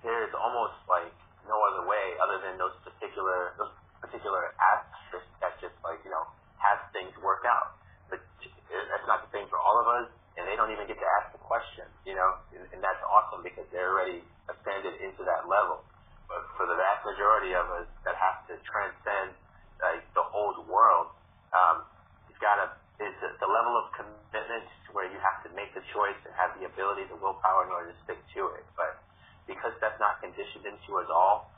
there's 0.04 0.36
almost 0.36 0.76
like 0.84 1.16
no 1.48 1.56
other 1.72 1.88
way 1.88 2.20
other 2.20 2.44
than 2.44 2.60
those 2.60 2.76
particular, 2.84 3.56
those 3.56 3.72
particular 4.04 4.52
aspects 4.60 5.32
that 5.40 5.56
just 5.64 5.72
like, 5.80 6.04
you 6.04 6.12
know, 6.12 6.28
have 6.60 6.92
things 6.92 7.16
work 7.24 7.48
out. 7.48 7.80
But 8.12 8.20
that's 8.68 9.08
not 9.08 9.24
the 9.24 9.32
same 9.32 9.48
for 9.48 9.56
all 9.56 9.80
of 9.80 9.88
us, 9.88 10.12
and 10.36 10.44
they 10.44 10.60
don't 10.60 10.68
even 10.68 10.84
get 10.84 11.00
to 11.00 11.08
ask 11.24 11.32
the 11.32 11.39
question, 11.50 11.90
you 12.06 12.14
know, 12.14 12.30
and, 12.54 12.62
and 12.70 12.78
that's 12.78 13.02
awesome 13.10 13.42
because 13.42 13.66
they're 13.74 13.90
already 13.90 14.22
ascended 14.46 14.94
into 15.02 15.26
that 15.26 15.50
level. 15.50 15.82
But 16.30 16.46
for 16.54 16.70
the 16.70 16.78
vast 16.78 17.02
majority 17.02 17.58
of 17.58 17.66
us 17.74 17.90
that 18.06 18.14
have 18.14 18.46
to 18.46 18.54
transcend 18.62 19.34
like 19.82 20.06
the 20.14 20.22
old 20.30 20.62
world, 20.70 21.10
um, 21.50 21.82
it's 22.30 22.38
got 22.38 22.62
to 22.62 22.70
it's 23.00 23.16
the 23.16 23.48
level 23.48 23.74
of 23.80 23.90
commitment 23.96 24.68
where 24.92 25.08
you 25.08 25.16
have 25.24 25.40
to 25.42 25.50
make 25.56 25.72
the 25.72 25.80
choice 25.96 26.20
and 26.28 26.36
have 26.36 26.52
the 26.60 26.68
ability, 26.68 27.08
the 27.08 27.16
willpower 27.16 27.64
in 27.64 27.72
order 27.72 27.88
to 27.90 27.98
stick 28.04 28.20
to 28.36 28.52
it. 28.60 28.66
But 28.76 29.00
because 29.48 29.72
that's 29.80 29.96
not 29.96 30.20
conditioned 30.20 30.68
into 30.68 30.90
us 31.00 31.08
all, 31.08 31.48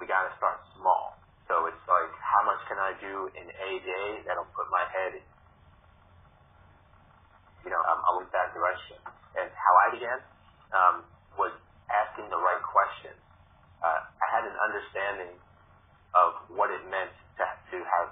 we 0.00 0.08
got 0.08 0.24
to 0.24 0.32
start 0.40 0.64
small. 0.80 1.20
So 1.44 1.68
it's 1.68 1.84
like, 1.84 2.12
how 2.24 2.42
much 2.48 2.60
can 2.72 2.80
I 2.80 2.96
do 3.04 3.28
in 3.36 3.46
a 3.52 3.70
day 3.84 4.08
that'll 4.24 4.48
put 4.56 4.72
my 4.72 4.84
head, 4.88 5.20
you 7.64 7.70
know, 7.70 7.82
um, 7.88 8.00
along 8.12 8.28
that 8.30 8.54
direction. 8.54 8.98
And 9.38 9.46
how 9.54 9.74
I 9.78 9.86
began 9.94 10.18
um, 10.74 10.96
was 11.38 11.54
asking 11.88 12.28
the 12.30 12.40
right 12.40 12.62
questions. 12.62 13.18
Uh, 13.80 14.02
I 14.02 14.26
had 14.34 14.44
an 14.46 14.56
understanding 14.58 15.32
of 16.14 16.30
what 16.54 16.74
it 16.74 16.82
meant 16.90 17.14
to, 17.38 17.44
to 17.46 17.78
have 17.84 18.08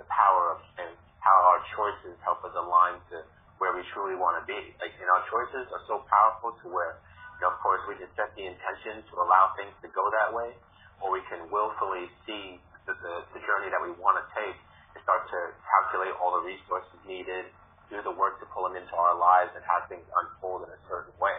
the 0.00 0.06
power 0.10 0.56
of 0.56 0.58
and 0.82 0.90
how 1.22 1.36
our 1.54 1.60
choices 1.74 2.18
help 2.26 2.42
us 2.42 2.54
align 2.54 2.98
to 3.14 3.22
where 3.62 3.72
we 3.72 3.82
truly 3.94 4.18
want 4.18 4.36
to 4.36 4.44
be. 4.44 4.58
Like, 4.82 4.92
and 4.98 5.08
our 5.08 5.24
choices 5.30 5.70
are 5.72 5.84
so 5.88 6.04
powerful 6.10 6.58
to 6.60 6.66
where, 6.68 7.00
you 7.38 7.46
know, 7.46 7.54
of 7.54 7.58
course, 7.64 7.80
we 7.88 7.96
can 7.96 8.10
set 8.18 8.34
the 8.36 8.44
intention 8.44 9.00
to 9.00 9.14
allow 9.22 9.54
things 9.56 9.72
to 9.80 9.88
go 9.94 10.04
that 10.12 10.34
way 10.34 10.52
or 11.00 11.12
we 11.12 11.22
can 11.28 11.48
willfully 11.52 12.08
see 12.24 12.60
the, 12.88 12.94
the, 12.94 13.14
the 13.36 13.40
journey 13.44 13.68
that 13.68 13.82
we 13.82 13.92
want 14.00 14.16
to 14.16 14.24
take 14.32 14.56
start 15.02 15.28
to 15.28 15.40
calculate 15.66 16.14
all 16.20 16.36
the 16.40 16.44
resources 16.44 16.96
needed, 17.04 17.50
do 17.90 18.02
the 18.02 18.14
work 18.14 18.38
to 18.42 18.46
pull 18.50 18.66
them 18.66 18.76
into 18.78 18.94
our 18.94 19.14
lives 19.14 19.52
and 19.54 19.62
have 19.66 19.86
things 19.86 20.04
unfold 20.04 20.66
in 20.66 20.70
a 20.70 20.80
certain 20.90 21.14
way. 21.18 21.36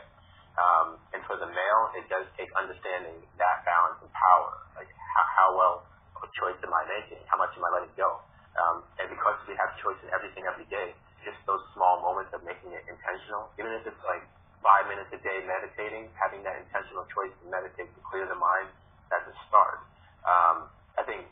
Um, 0.58 0.98
and 1.13 1.22
for 1.30 1.38
the 1.38 1.46
male, 1.46 1.84
it 1.93 2.10
does 2.10 2.26
take 2.34 2.50
understanding 2.58 3.22
that 3.38 3.62
balance 3.67 4.02
and 4.02 4.10
power. 4.10 4.52
Like 4.74 4.89
how, 4.89 5.26
how 5.38 5.50
well 5.54 5.76
a 6.17 6.30
choice 6.34 6.58
am 6.65 6.74
I 6.74 6.84
making? 6.89 7.22
How 7.30 7.38
much 7.38 7.54
am 7.54 7.63
I 7.65 7.70
letting 7.78 7.93
go? 7.93 8.26
Um, 8.58 8.82
and 8.98 9.06
because 9.13 9.38
we 9.46 9.54
have 9.62 9.70
choice 9.78 10.02
in 10.02 10.10
everything 10.10 10.50
every 10.50 10.65
day, 10.74 10.98
just 11.22 11.38
those 11.46 11.62
small 11.78 12.02
moments 12.02 12.34
of 12.34 12.41
making 12.41 12.74
it 12.74 12.82
intentional, 12.89 13.54
even 13.62 13.70
if 13.78 13.86
it's 13.86 14.04
like 14.08 14.26
five 14.65 14.89
minutes 14.89 15.13
a 15.13 15.20
day 15.22 15.46
meditating, 15.46 16.10
having 16.17 16.41
that 16.41 16.58
intentional 16.58 17.06
choice 17.13 17.30
to 17.43 17.46
meditate 17.54 17.93
to 17.93 18.02
clear 18.10 18.26
the 18.26 18.38
mind, 18.38 18.74
that's 19.13 19.30
a 19.30 19.36
start. 19.46 19.80
Um, 20.26 20.65
I 20.98 21.06
think 21.06 21.30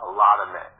a 0.00 0.08
lot 0.08 0.40
of 0.40 0.56
men, 0.56 0.70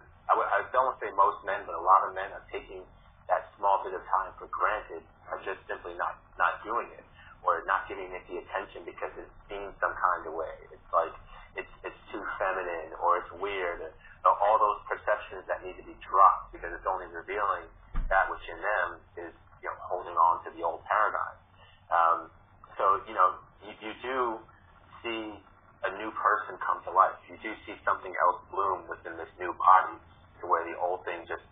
don't 0.75 0.91
want 0.91 0.99
to 0.99 1.07
say 1.07 1.15
most 1.15 1.39
men, 1.47 1.63
but 1.63 1.79
a 1.79 1.85
lot 1.87 2.03
of 2.03 2.19
men 2.19 2.35
are 2.35 2.43
taking 2.51 2.83
that 3.31 3.47
small 3.55 3.79
bit 3.87 3.95
of 3.95 4.03
time 4.11 4.35
for 4.35 4.51
granted, 4.51 5.07
are 5.31 5.39
just 5.47 5.63
simply 5.71 5.95
not, 5.95 6.19
not 6.35 6.59
doing 6.67 6.91
it, 6.99 7.07
or 7.47 7.63
not 7.71 7.87
giving 7.87 8.11
it 8.11 8.27
the 8.27 8.43
attention 8.43 8.83
because 8.83 9.15
it's 9.15 9.31
seen 9.47 9.71
some 9.79 9.95
kind 9.95 10.27
of 10.27 10.35
way. 10.35 10.51
It's 10.75 10.91
like, 10.91 11.15
it's, 11.55 11.71
it's 11.87 12.03
too 12.11 12.21
feminine, 12.43 12.91
or 12.99 13.23
it's 13.23 13.31
weird, 13.39 13.87
or, 13.87 13.95
all 14.27 14.59
those 14.59 14.81
perceptions 14.91 15.47
that 15.47 15.63
need 15.63 15.79
to 15.79 15.87
be 15.87 15.95
dropped 16.01 16.51
because 16.51 16.73
it's 16.75 16.89
only 16.89 17.07
revealing 17.13 17.65
that 18.09 18.27
which 18.33 18.43
in 18.49 18.59
them 18.59 18.89
is, 19.21 19.33
you 19.63 19.69
know, 19.69 19.77
holding 19.85 20.17
on 20.17 20.43
to 20.45 20.51
the 20.57 20.65
old 20.65 20.81
paradigm. 20.89 21.37
Um, 21.93 22.19
so, 22.77 23.05
you 23.05 23.15
know, 23.15 23.37
you, 23.63 23.73
you 23.85 23.93
do 24.01 24.19
see 25.05 25.37
a 25.85 25.91
new 26.01 26.09
person 26.17 26.57
come 26.65 26.81
to 26.89 26.91
life. 26.93 27.17
You 27.29 27.37
do 27.45 27.53
see 27.69 27.77
something 27.85 28.13
else 28.17 28.41
bloom 28.49 28.89
within 28.89 29.17
this 29.21 29.29
new 29.37 29.53
body 29.61 30.01
to 30.45 30.47
where 30.53 30.69
the 30.69 30.77
old 30.77 31.01
thing 31.09 31.25
just 31.25 31.43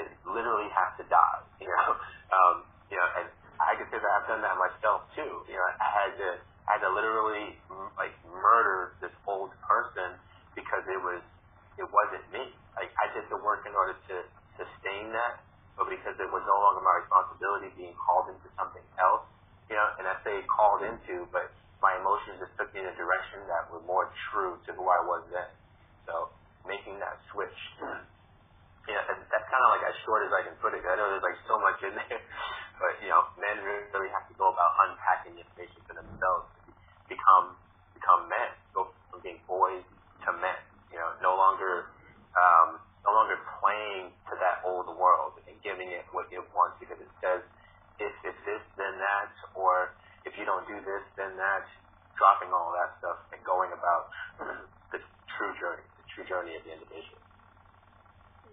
it 0.00 0.08
literally 0.24 0.72
has 0.72 0.96
to 0.96 1.04
die. 1.12 1.44
You 1.58 1.68
know, 1.68 1.90
um, 2.32 2.54
you 2.86 2.96
know, 2.96 3.08
and 3.18 3.26
I 3.58 3.74
can 3.74 3.90
say 3.90 3.98
that 3.98 4.12
I've 4.14 4.30
done 4.30 4.40
that 4.46 4.56
myself 4.56 5.10
too. 5.12 5.42
You 5.50 5.58
know, 5.58 5.68
I 5.82 5.88
had 5.90 6.10
to 6.16 6.28
I 6.64 6.78
had 6.78 6.82
to 6.86 6.90
literally 6.94 7.58
like 7.98 8.14
murder 8.24 8.94
this 9.02 9.12
old 9.26 9.50
person 9.66 10.16
because 10.54 10.86
it 10.86 11.02
was 11.02 11.20
it 11.76 11.88
wasn't 11.90 12.24
me. 12.30 12.54
Like 12.78 12.94
I 12.94 13.10
did 13.12 13.26
the 13.28 13.42
work 13.42 13.66
in 13.66 13.74
order 13.74 13.98
to 13.98 14.16
sustain 14.54 15.10
that, 15.12 15.42
but 15.74 15.90
because 15.90 16.14
it 16.16 16.30
was 16.30 16.46
no 16.46 16.56
longer 16.62 16.80
my 16.80 17.02
responsibility 17.02 17.74
being 17.74 17.96
called 17.98 18.30
into 18.30 18.48
something 18.54 18.86
else, 19.02 19.26
you 19.66 19.74
know, 19.74 19.88
and 19.98 20.06
I 20.06 20.14
say 20.22 20.46
called 20.46 20.86
into, 20.86 21.26
but 21.34 21.50
my 21.82 21.98
emotions 21.98 22.38
just 22.38 22.54
took 22.54 22.70
me 22.70 22.82
in 22.82 22.86
a 22.86 22.96
direction 22.96 23.42
that 23.50 23.66
were 23.70 23.82
more 23.82 24.10
true 24.30 24.58
to 24.66 24.70
who 24.78 24.86
I 24.86 25.00
was 25.06 25.26
then. 25.34 25.50
So 26.06 26.30
making 26.66 26.98
that 26.98 27.18
switch, 27.30 27.58
yeah, 28.88 29.04
that's 29.04 29.48
kind 29.52 29.62
of 29.62 29.70
like 29.76 29.84
as 29.84 29.96
short 30.08 30.24
as 30.24 30.32
I 30.32 30.42
can 30.48 30.56
put 30.58 30.72
it. 30.72 30.80
I 30.82 30.96
know 30.96 31.12
there's 31.12 31.24
like 31.24 31.36
so 31.44 31.60
much 31.60 31.78
in 31.84 31.92
there, 31.92 32.22
but 32.80 32.96
you 33.04 33.12
know, 33.12 33.22
men 33.36 33.60
really 33.62 34.10
have 34.10 34.24
to 34.32 34.34
go 34.40 34.48
about 34.48 34.72
unpacking 34.88 35.36
the 35.36 35.44
information 35.44 35.84
for 35.84 35.94
themselves 35.94 36.48
to 36.64 36.72
become 37.12 37.60
become 37.92 38.26
men, 38.32 38.50
go 38.72 38.88
from 39.12 39.20
being 39.20 39.38
boys 39.44 39.84
to 40.24 40.30
men. 40.40 40.60
You 40.88 40.98
know, 40.98 41.10
no 41.20 41.36
longer 41.36 41.92
um, 42.32 42.80
no 43.04 43.12
longer 43.12 43.36
playing 43.60 44.16
to 44.32 44.34
that 44.40 44.64
old 44.64 44.88
world 44.96 45.36
and 45.44 45.54
giving 45.60 45.92
it 45.92 46.08
what 46.16 46.26
it 46.32 46.42
wants 46.56 46.80
because 46.80 46.96
it 46.96 47.12
says 47.20 47.44
if 48.00 48.14
it's 48.24 48.42
this 48.46 48.64
then 48.80 48.96
that 48.96 49.30
or 49.52 49.92
if 50.26 50.36
you 50.36 50.44
don't 50.44 50.66
do 50.68 50.76
this, 50.84 51.04
then 51.16 51.36
that, 51.40 51.64
dropping 52.18 52.52
all 52.52 52.74
that 52.74 52.98
stuff 53.00 53.16
and 53.30 53.40
going 53.46 53.70
about 53.72 54.12
the 54.92 55.00
true 55.38 55.52
journey, 55.56 55.86
the 55.96 56.06
true 56.12 56.26
journey 56.26 56.52
of 56.58 56.62
the 56.66 56.72
individual. 56.74 57.22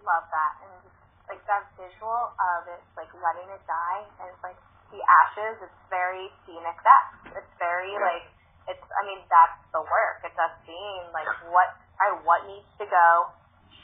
Love 0.06 0.26
that. 0.30 0.52
And 0.62 0.70
just, 0.86 0.96
like 1.26 1.42
that 1.50 1.66
visual 1.74 2.30
of 2.38 2.70
it, 2.70 2.78
like 2.94 3.10
letting 3.18 3.50
it 3.50 3.62
die, 3.66 4.06
and 4.22 4.30
it's 4.30 4.42
like 4.46 4.54
the 4.94 5.02
ashes, 5.02 5.58
it's 5.58 5.80
very 5.90 6.30
scenic 6.46 6.78
death. 6.86 7.34
It's 7.34 7.52
very 7.58 7.90
yeah. 7.90 8.06
like, 8.06 8.26
it's, 8.70 8.86
I 8.94 9.02
mean, 9.02 9.18
that's 9.26 9.58
the 9.74 9.82
work. 9.82 10.22
It's 10.22 10.38
us 10.38 10.54
seeing 10.62 11.10
like 11.10 11.26
what, 11.50 11.74
right, 11.98 12.14
what 12.22 12.46
needs 12.46 12.70
to 12.78 12.86
go, 12.86 13.34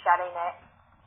shutting 0.06 0.30
it, 0.30 0.54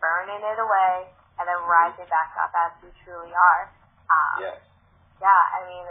burning 0.04 0.44
it 0.44 0.60
away, 0.60 1.08
and 1.40 1.48
then 1.48 1.56
mm-hmm. 1.56 1.72
rising 1.72 2.08
back 2.12 2.36
up 2.36 2.52
as 2.52 2.72
we 2.84 2.92
truly 3.08 3.32
are. 3.32 3.72
Um, 4.12 4.38
yes. 4.44 4.60
Yeah, 5.24 5.42
I 5.56 5.60
mean, 5.72 5.88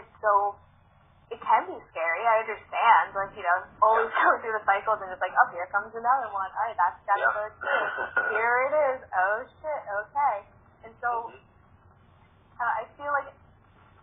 it's 0.00 0.14
so 0.24 0.56
it 1.30 1.38
can 1.38 1.62
be 1.70 1.78
scary. 1.94 2.22
I 2.26 2.42
understand, 2.42 3.14
like 3.14 3.30
you 3.38 3.46
know, 3.46 3.58
always 3.78 4.10
yeah. 4.10 4.18
going 4.26 4.38
through 4.42 4.56
the 4.58 4.66
cycles 4.66 4.98
and 4.98 5.08
it's 5.14 5.22
like, 5.22 5.34
oh, 5.38 5.48
here 5.54 5.70
comes 5.70 5.94
another 5.94 6.28
one. 6.34 6.50
All 6.50 6.66
right, 6.66 6.74
that's 6.74 6.98
gotta 7.06 7.22
yeah. 7.22 7.38
go 7.38 7.44
too. 7.54 7.82
here 8.34 8.56
it 8.66 8.74
is. 8.90 8.98
Oh 9.14 9.36
shit. 9.62 9.82
Okay. 10.06 10.36
And 10.90 10.92
so 10.98 11.30
mm-hmm. 11.30 11.38
uh, 12.58 12.72
I 12.82 12.84
feel 12.98 13.14
like 13.14 13.30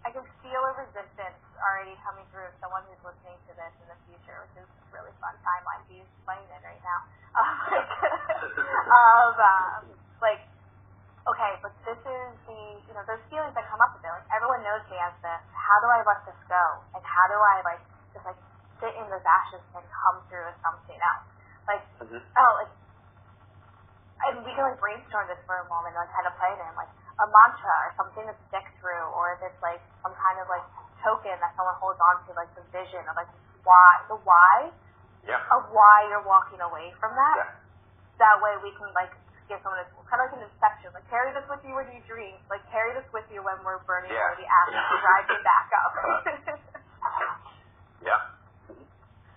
I 0.08 0.10
can 0.16 0.24
feel 0.40 0.62
a 0.63 0.74
resistance 0.80 1.40
already 1.60 2.00
coming 2.08 2.24
through 2.32 2.48
someone 2.63 2.88
who's 2.88 3.02
listening 3.04 3.36
to 3.52 3.54
this 3.60 3.74
in 3.84 3.88
the 3.92 4.00
future, 4.08 4.40
which 4.48 4.63
is 4.63 4.68
a 4.70 4.88
really 4.96 5.12
fun 5.20 5.36
timeline 5.44 5.84
to 5.92 5.94
use 6.00 6.12
playing 6.24 6.48
in 6.48 6.62
right 6.63 6.84
now. 6.84 7.00
Um, 8.88 9.36
like, 9.36 9.36
of 9.36 9.36
um, 9.36 9.84
like 10.24 10.44
okay, 11.28 11.60
but 11.60 11.76
this 11.84 12.00
is 12.08 12.32
know, 12.98 13.06
those 13.06 13.22
feelings 13.30 13.54
that 13.54 13.66
come 13.70 13.78
up 13.80 13.94
with 13.94 14.02
it. 14.02 14.10
Like 14.10 14.28
everyone 14.34 14.66
knows 14.66 14.82
me 14.90 14.98
as 14.98 15.14
the, 15.22 15.34
how 15.54 15.78
do 15.86 15.88
I 15.94 16.02
let 16.02 16.26
this 16.26 16.40
go? 16.50 16.82
And 16.98 17.04
how 17.06 17.26
do 17.30 17.38
I 17.38 17.62
like 17.62 17.84
just 18.12 18.26
like 18.26 18.40
sit 18.82 18.94
in 18.98 19.06
those 19.14 19.24
ashes 19.24 19.62
and 19.78 19.86
come 19.86 20.18
through 20.28 20.50
as 20.50 20.58
something 20.66 20.98
else? 20.98 21.28
Like, 21.70 21.84
mm-hmm. 22.02 22.18
oh, 22.18 22.52
like, 22.58 22.74
and 24.18 24.42
we 24.42 24.52
can 24.58 24.66
like 24.66 24.82
brainstorm 24.82 25.30
this 25.30 25.38
for 25.46 25.62
a 25.62 25.68
moment, 25.70 25.94
and 25.94 26.02
like 26.02 26.10
kind 26.10 26.26
of 26.26 26.34
play 26.42 26.50
it 26.50 26.58
in, 26.58 26.74
like 26.74 26.90
a 27.22 27.28
mantra 27.30 27.76
or 27.86 27.92
something 27.94 28.26
to 28.26 28.34
stick 28.50 28.66
through, 28.82 29.06
or 29.14 29.38
if 29.38 29.46
it's 29.46 29.62
like 29.62 29.84
some 30.02 30.16
kind 30.18 30.42
of 30.42 30.50
like 30.50 30.66
token 31.06 31.38
that 31.38 31.54
someone 31.54 31.78
holds 31.78 32.02
on 32.02 32.26
to, 32.26 32.34
like 32.34 32.50
the 32.58 32.66
vision 32.74 33.06
of 33.06 33.14
like 33.14 33.30
why, 33.62 34.02
the 34.10 34.18
why 34.26 34.74
yeah. 35.28 35.44
of 35.54 35.70
why 35.76 36.08
you're 36.10 36.26
walking 36.26 36.58
away 36.64 36.96
from 36.98 37.14
that. 37.14 37.38
Yeah. 37.38 37.52
That 38.18 38.42
way 38.42 38.58
we 38.64 38.74
can 38.80 38.90
like 38.98 39.14
give 39.48 39.64
someone 39.64 39.80
a, 39.80 39.88
kind 40.08 40.20
of 40.22 40.30
like 40.30 40.36
an 40.40 40.44
inspection. 40.46 40.92
Like 40.92 41.08
carry 41.08 41.32
this 41.32 41.48
with 41.48 41.64
you 41.64 41.74
when 41.74 41.88
you 41.92 42.04
dream. 42.06 42.36
Like 42.52 42.64
carry 42.72 42.92
this 42.94 43.08
with 43.16 43.28
you 43.32 43.40
when 43.42 43.56
we're 43.64 43.80
burning 43.88 44.12
yeah. 44.12 44.36
the 44.36 44.48
ashes 44.48 44.76
to 44.76 44.96
drive 45.00 45.26
you 45.32 45.40
back 45.44 45.68
up. 45.76 45.92
yeah. 48.08 48.22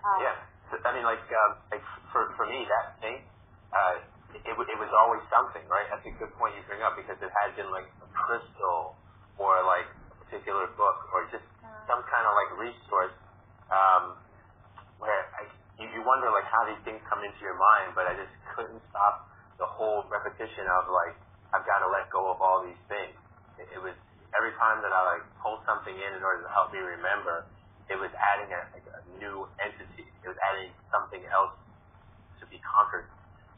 Um, 0.01 0.17
yeah. 0.17 0.33
I 0.81 0.97
mean, 0.97 1.05
like, 1.05 1.21
um, 1.29 1.61
like 1.69 1.85
for 2.09 2.33
for 2.33 2.49
me, 2.49 2.65
that 2.65 2.97
thing, 3.05 3.21
uh, 3.69 4.01
it, 4.33 4.41
it, 4.49 4.77
was 4.81 4.89
always 4.97 5.21
something, 5.29 5.61
right? 5.69 5.85
That's 5.93 6.01
a 6.09 6.13
good 6.17 6.33
point 6.41 6.57
you 6.57 6.65
bring 6.65 6.81
up 6.81 6.97
because 6.97 7.21
it 7.21 7.29
had 7.29 7.53
been 7.53 7.69
like 7.69 7.85
a 8.01 8.09
crystal 8.09 8.97
or 9.37 9.61
like 9.61 9.85
a 9.85 10.15
particular 10.25 10.73
book 10.73 10.97
or 11.13 11.29
just 11.29 11.45
some 11.85 12.01
kind 12.09 12.25
of 12.25 12.33
like 12.33 12.51
resource 12.57 13.13
um, 13.69 14.17
where 14.97 15.21
I, 15.37 15.45
you, 15.77 15.85
you 15.93 16.01
wonder 16.01 16.33
like 16.33 16.49
how 16.49 16.65
these 16.65 16.81
things 16.81 16.97
come 17.05 17.21
into 17.21 17.41
your 17.45 17.55
mind, 17.61 17.93
but 17.93 18.09
I 18.09 18.17
just 18.17 18.33
couldn't 18.57 18.81
stop 18.89 19.30
the 19.61 19.69
whole 19.69 20.09
repetition 20.09 20.65
of 20.65 20.89
like 20.89 21.13
I've 21.53 21.63
got 21.69 21.85
to 21.85 21.89
let 21.93 22.09
go 22.09 22.33
of 22.33 22.41
all 22.41 22.65
these 22.65 22.81
things. 22.89 23.13
It, 23.61 23.77
it 23.77 23.81
was 23.85 23.93
every 24.33 24.57
time 24.57 24.81
that 24.81 24.89
I 24.89 25.01
like 25.15 25.25
pulled 25.37 25.61
something 25.69 25.93
in 25.93 26.11
in 26.17 26.21
order 26.25 26.41
to 26.41 26.51
help 26.51 26.73
me 26.73 26.81
remember, 26.81 27.45
it 27.93 28.01
was 28.01 28.09
adding 28.17 28.49
a, 28.49 28.61
like 28.73 28.87
a 28.89 29.01
new 29.21 29.45
entity. 29.61 30.09
It 30.25 30.27
was 30.27 30.39
adding 30.49 30.73
something 30.89 31.21
else 31.29 31.53
to 32.41 32.49
be 32.49 32.57
conquered 32.65 33.05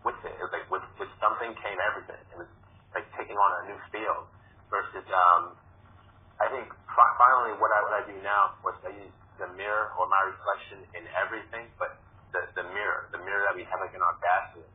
with 0.04 0.20
it. 0.28 0.36
It 0.36 0.44
was 0.44 0.52
like 0.52 0.68
with 0.68 0.84
with 1.00 1.10
something 1.24 1.56
came 1.64 1.80
everything. 1.80 2.20
It 2.36 2.38
was 2.38 2.52
like 2.92 3.08
taking 3.16 3.40
on 3.40 3.50
a 3.64 3.72
new 3.72 3.80
field 3.96 4.28
versus 4.68 5.08
um 5.08 5.56
I 6.44 6.52
think 6.52 6.68
finally 6.92 7.56
what 7.56 7.72
I 7.72 7.80
what 7.88 7.96
I 7.96 8.04
do 8.04 8.18
now 8.20 8.60
was 8.68 8.76
I 8.84 8.92
use 8.92 9.16
the 9.40 9.48
mirror 9.56 9.96
or 9.96 10.12
my 10.12 10.22
reflection 10.28 10.84
in 11.00 11.08
everything, 11.16 11.72
but 11.80 11.96
the 12.36 12.44
the 12.60 12.66
mirror, 12.76 13.08
the 13.16 13.22
mirror 13.24 13.48
that 13.48 13.56
we 13.56 13.64
have 13.72 13.80
like 13.80 13.96
in 13.96 14.04
our 14.04 14.18
bathroom 14.20 14.68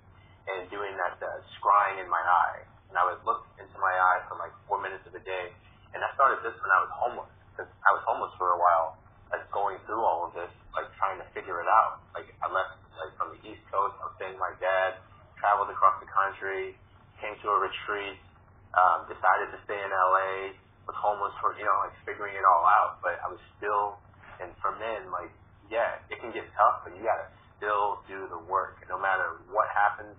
and 0.57 0.69
doing 0.73 0.97
that 0.97 1.21
uh, 1.21 1.29
scrying 1.61 2.01
in 2.01 2.09
my 2.09 2.21
eye. 2.21 2.65
And 2.89 2.97
I 2.97 3.05
would 3.05 3.21
look 3.29 3.45
into 3.61 3.77
my 3.77 3.93
eye 3.93 4.25
for 4.29 4.41
like 4.41 4.53
four 4.65 4.81
minutes 4.81 5.05
of 5.05 5.13
the 5.13 5.25
day. 5.25 5.53
And 5.93 6.01
I 6.01 6.09
started 6.17 6.41
this 6.41 6.57
when 6.57 6.73
I 6.73 6.81
was 6.85 6.93
homeless, 6.93 7.31
because 7.53 7.69
I 7.69 7.91
was 7.93 8.03
homeless 8.09 8.33
for 8.41 8.57
a 8.57 8.59
while, 8.61 8.97
like 9.29 9.45
going 9.53 9.77
through 9.85 10.01
all 10.01 10.29
of 10.29 10.33
this, 10.33 10.49
like 10.73 10.89
trying 10.97 11.21
to 11.21 11.27
figure 11.37 11.61
it 11.61 11.69
out. 11.69 12.01
Like 12.17 12.29
I 12.41 12.49
left 12.49 12.81
like 12.97 13.13
from 13.21 13.37
the 13.37 13.41
East 13.45 13.63
Coast, 13.69 13.95
I 14.01 14.09
was 14.09 14.15
staying 14.17 14.37
with 14.37 14.43
my 14.43 14.57
dad, 14.59 15.01
traveled 15.39 15.69
across 15.71 16.01
the 16.01 16.11
country, 16.11 16.75
came 17.21 17.37
to 17.45 17.49
a 17.53 17.59
retreat, 17.61 18.19
um, 18.75 19.07
decided 19.09 19.53
to 19.55 19.59
stay 19.65 19.79
in 19.79 19.91
LA, 19.91 20.57
was 20.89 20.97
homeless 20.99 21.35
for, 21.39 21.53
you 21.57 21.65
know, 21.65 21.79
like 21.85 21.95
figuring 22.09 22.35
it 22.35 22.45
all 22.45 22.65
out. 22.65 22.99
But 23.05 23.21
I 23.21 23.29
was 23.29 23.41
still, 23.61 24.01
and 24.41 24.51
for 24.65 24.73
men, 24.77 25.13
like, 25.13 25.31
yeah, 25.69 26.01
it 26.09 26.19
can 26.21 26.33
get 26.33 26.49
tough, 26.57 26.85
but 26.85 26.97
you 26.97 27.05
gotta 27.05 27.29
still 27.57 28.01
do 28.09 28.27
the 28.33 28.41
work. 28.49 28.81
No 28.89 28.97
matter 28.97 29.45
what 29.53 29.69
happens, 29.75 30.17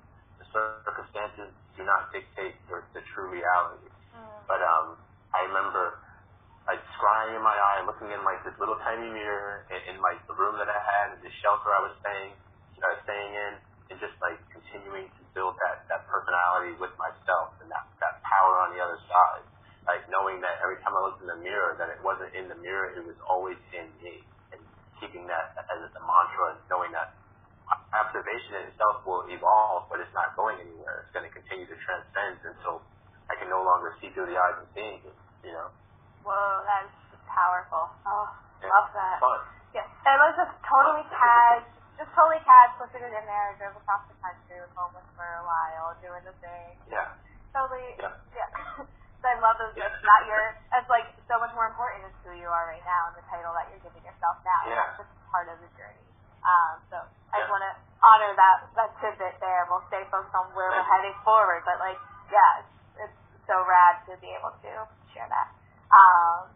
circumstances 0.51 1.49
do 1.77 1.83
not 1.85 2.11
dictate 2.11 2.55
the, 2.67 2.83
the 2.93 3.01
true 3.13 3.29
reality. 3.29 3.89
Mm. 4.15 4.39
But 4.49 4.61
um, 4.61 4.97
I 5.33 5.45
remember 5.47 5.99
like 6.69 6.81
scrying 7.01 7.33
in 7.33 7.41
my 7.41 7.57
eye, 7.57 7.81
looking 7.81 8.13
in 8.13 8.21
like 8.21 8.45
this 8.45 8.53
little 8.61 8.77
tiny 8.85 9.09
mirror 9.09 9.65
in, 9.73 9.95
in 9.95 9.95
like 10.05 10.21
the 10.29 10.37
room 10.37 10.53
that 10.61 10.69
I 10.69 10.77
had, 10.77 11.17
in 11.17 11.19
the 11.25 11.33
shelter 11.41 11.73
I 11.73 11.81
was 11.81 11.97
staying, 12.05 12.37
uh, 12.77 12.93
staying 13.09 13.31
in, 13.33 13.51
and 13.89 13.97
just 13.97 14.13
like 14.21 14.37
continuing 14.53 15.09
to 15.09 15.21
build 15.33 15.57
that 15.65 15.89
that 15.89 16.05
personality 16.05 16.77
with 16.77 16.93
myself 17.01 17.57
and 17.65 17.73
that 17.73 17.89
that 17.97 18.21
power 18.21 18.61
on 18.61 18.77
the 18.77 18.81
other 18.85 19.01
side. 19.09 19.45
Like 19.89 20.05
knowing 20.13 20.37
that 20.45 20.61
every 20.61 20.77
time 20.85 20.93
I 20.93 21.01
looked 21.01 21.25
in 21.25 21.29
the 21.33 21.41
mirror, 21.41 21.73
that 21.81 21.89
it 21.89 21.97
wasn't 22.05 22.29
in 22.37 22.45
the 22.45 22.59
mirror, 22.61 22.93
it 22.93 23.01
was 23.01 23.17
always 23.25 23.57
in 23.73 23.89
me, 24.05 24.21
and 24.53 24.61
keeping 25.01 25.25
that 25.25 25.57
as 25.57 25.89
a 25.89 26.01
mantra, 26.05 26.53
and 26.53 26.61
knowing 26.69 26.93
that 26.93 27.17
observation 27.93 28.53
in 28.61 28.63
itself 28.69 29.01
will 29.05 29.25
evolve, 29.29 29.89
but 29.89 29.97
it's 30.01 30.13
not 30.13 30.35
going 30.37 30.61
anywhere. 30.61 31.05
It's 31.05 31.13
going 31.13 31.25
to 31.25 31.33
continue 31.33 31.65
to 31.65 31.77
transcend 31.81 32.37
until 32.45 32.85
I 33.29 33.37
can 33.37 33.49
no 33.49 33.61
longer 33.65 33.97
see 34.01 34.09
through 34.13 34.29
the 34.29 34.37
eyes 34.37 34.57
of 34.61 34.67
seeing 34.77 35.01
it, 35.01 35.17
you 35.45 35.53
know? 35.53 35.69
Whoa, 36.25 36.61
that's 36.65 36.93
powerful. 37.25 37.89
Oh, 38.05 38.27
Yeah. 38.61 38.69
love 38.69 38.89
that. 38.93 39.17
Fun. 39.21 39.41
Yeah, 39.73 39.85
and 39.85 40.11
it 40.17 40.21
was 40.21 40.35
just 40.37 40.53
totally 40.65 41.05
casual, 41.13 41.69
just 41.97 42.11
totally 42.17 42.41
casual, 42.41 42.89
put 42.89 43.01
it 43.01 43.13
in 43.13 43.25
there, 43.25 43.53
drove 43.61 43.77
across 43.77 44.01
the 44.09 44.17
country, 44.17 44.57
was 44.61 44.73
homeless 44.73 45.05
for 45.13 45.25
a 45.25 45.43
while, 45.45 45.93
doing 46.01 46.25
the 46.25 46.33
thing. 46.41 46.73
Yeah. 46.89 47.13
Totally, 47.53 47.93
Yeah. 48.01 48.13
yeah. 48.33 48.49
so 49.21 49.25
I 49.29 49.37
love 49.41 49.57
those 49.61 49.73
gifts. 49.77 50.01
Not 50.05 50.25
your, 50.25 50.41
it's 50.73 50.89
like 50.89 51.05
so 51.29 51.37
much 51.37 51.53
more 51.53 51.69
important 51.69 52.09
is 52.09 52.13
who 52.25 52.33
you 52.37 52.49
are 52.49 52.65
right 52.69 52.81
now 52.85 53.13
and 53.13 53.15
the 53.21 53.25
title 53.29 53.53
that 53.53 53.69
you're 53.69 53.81
giving 53.85 54.01
yourself 54.05 54.41
now. 54.45 54.61
Yeah. 54.65 54.77
That's 54.97 55.05
just 55.05 55.13
part 55.29 55.49
of 55.53 55.57
the 55.61 55.69
journey. 55.77 56.05
Um, 56.41 56.73
so 56.89 56.97
I 57.33 57.45
want 57.49 57.63
to 57.65 57.73
honor 58.01 58.31
that 58.35 58.57
that 58.75 58.91
tidbit 59.01 59.37
there. 59.43 59.67
We'll 59.69 59.85
stay 59.91 60.01
focused 60.09 60.33
on 60.33 60.49
where 60.55 60.71
we're 60.71 60.87
heading 60.87 61.15
forward, 61.21 61.63
but 61.67 61.77
like, 61.81 61.99
yeah, 62.31 62.63
it's, 62.63 63.09
it's 63.09 63.17
so 63.45 63.61
rad 63.67 64.01
to 64.09 64.15
be 64.23 64.31
able 64.33 64.55
to 64.63 64.71
share 65.13 65.27
that. 65.27 65.47
Um, 65.91 66.49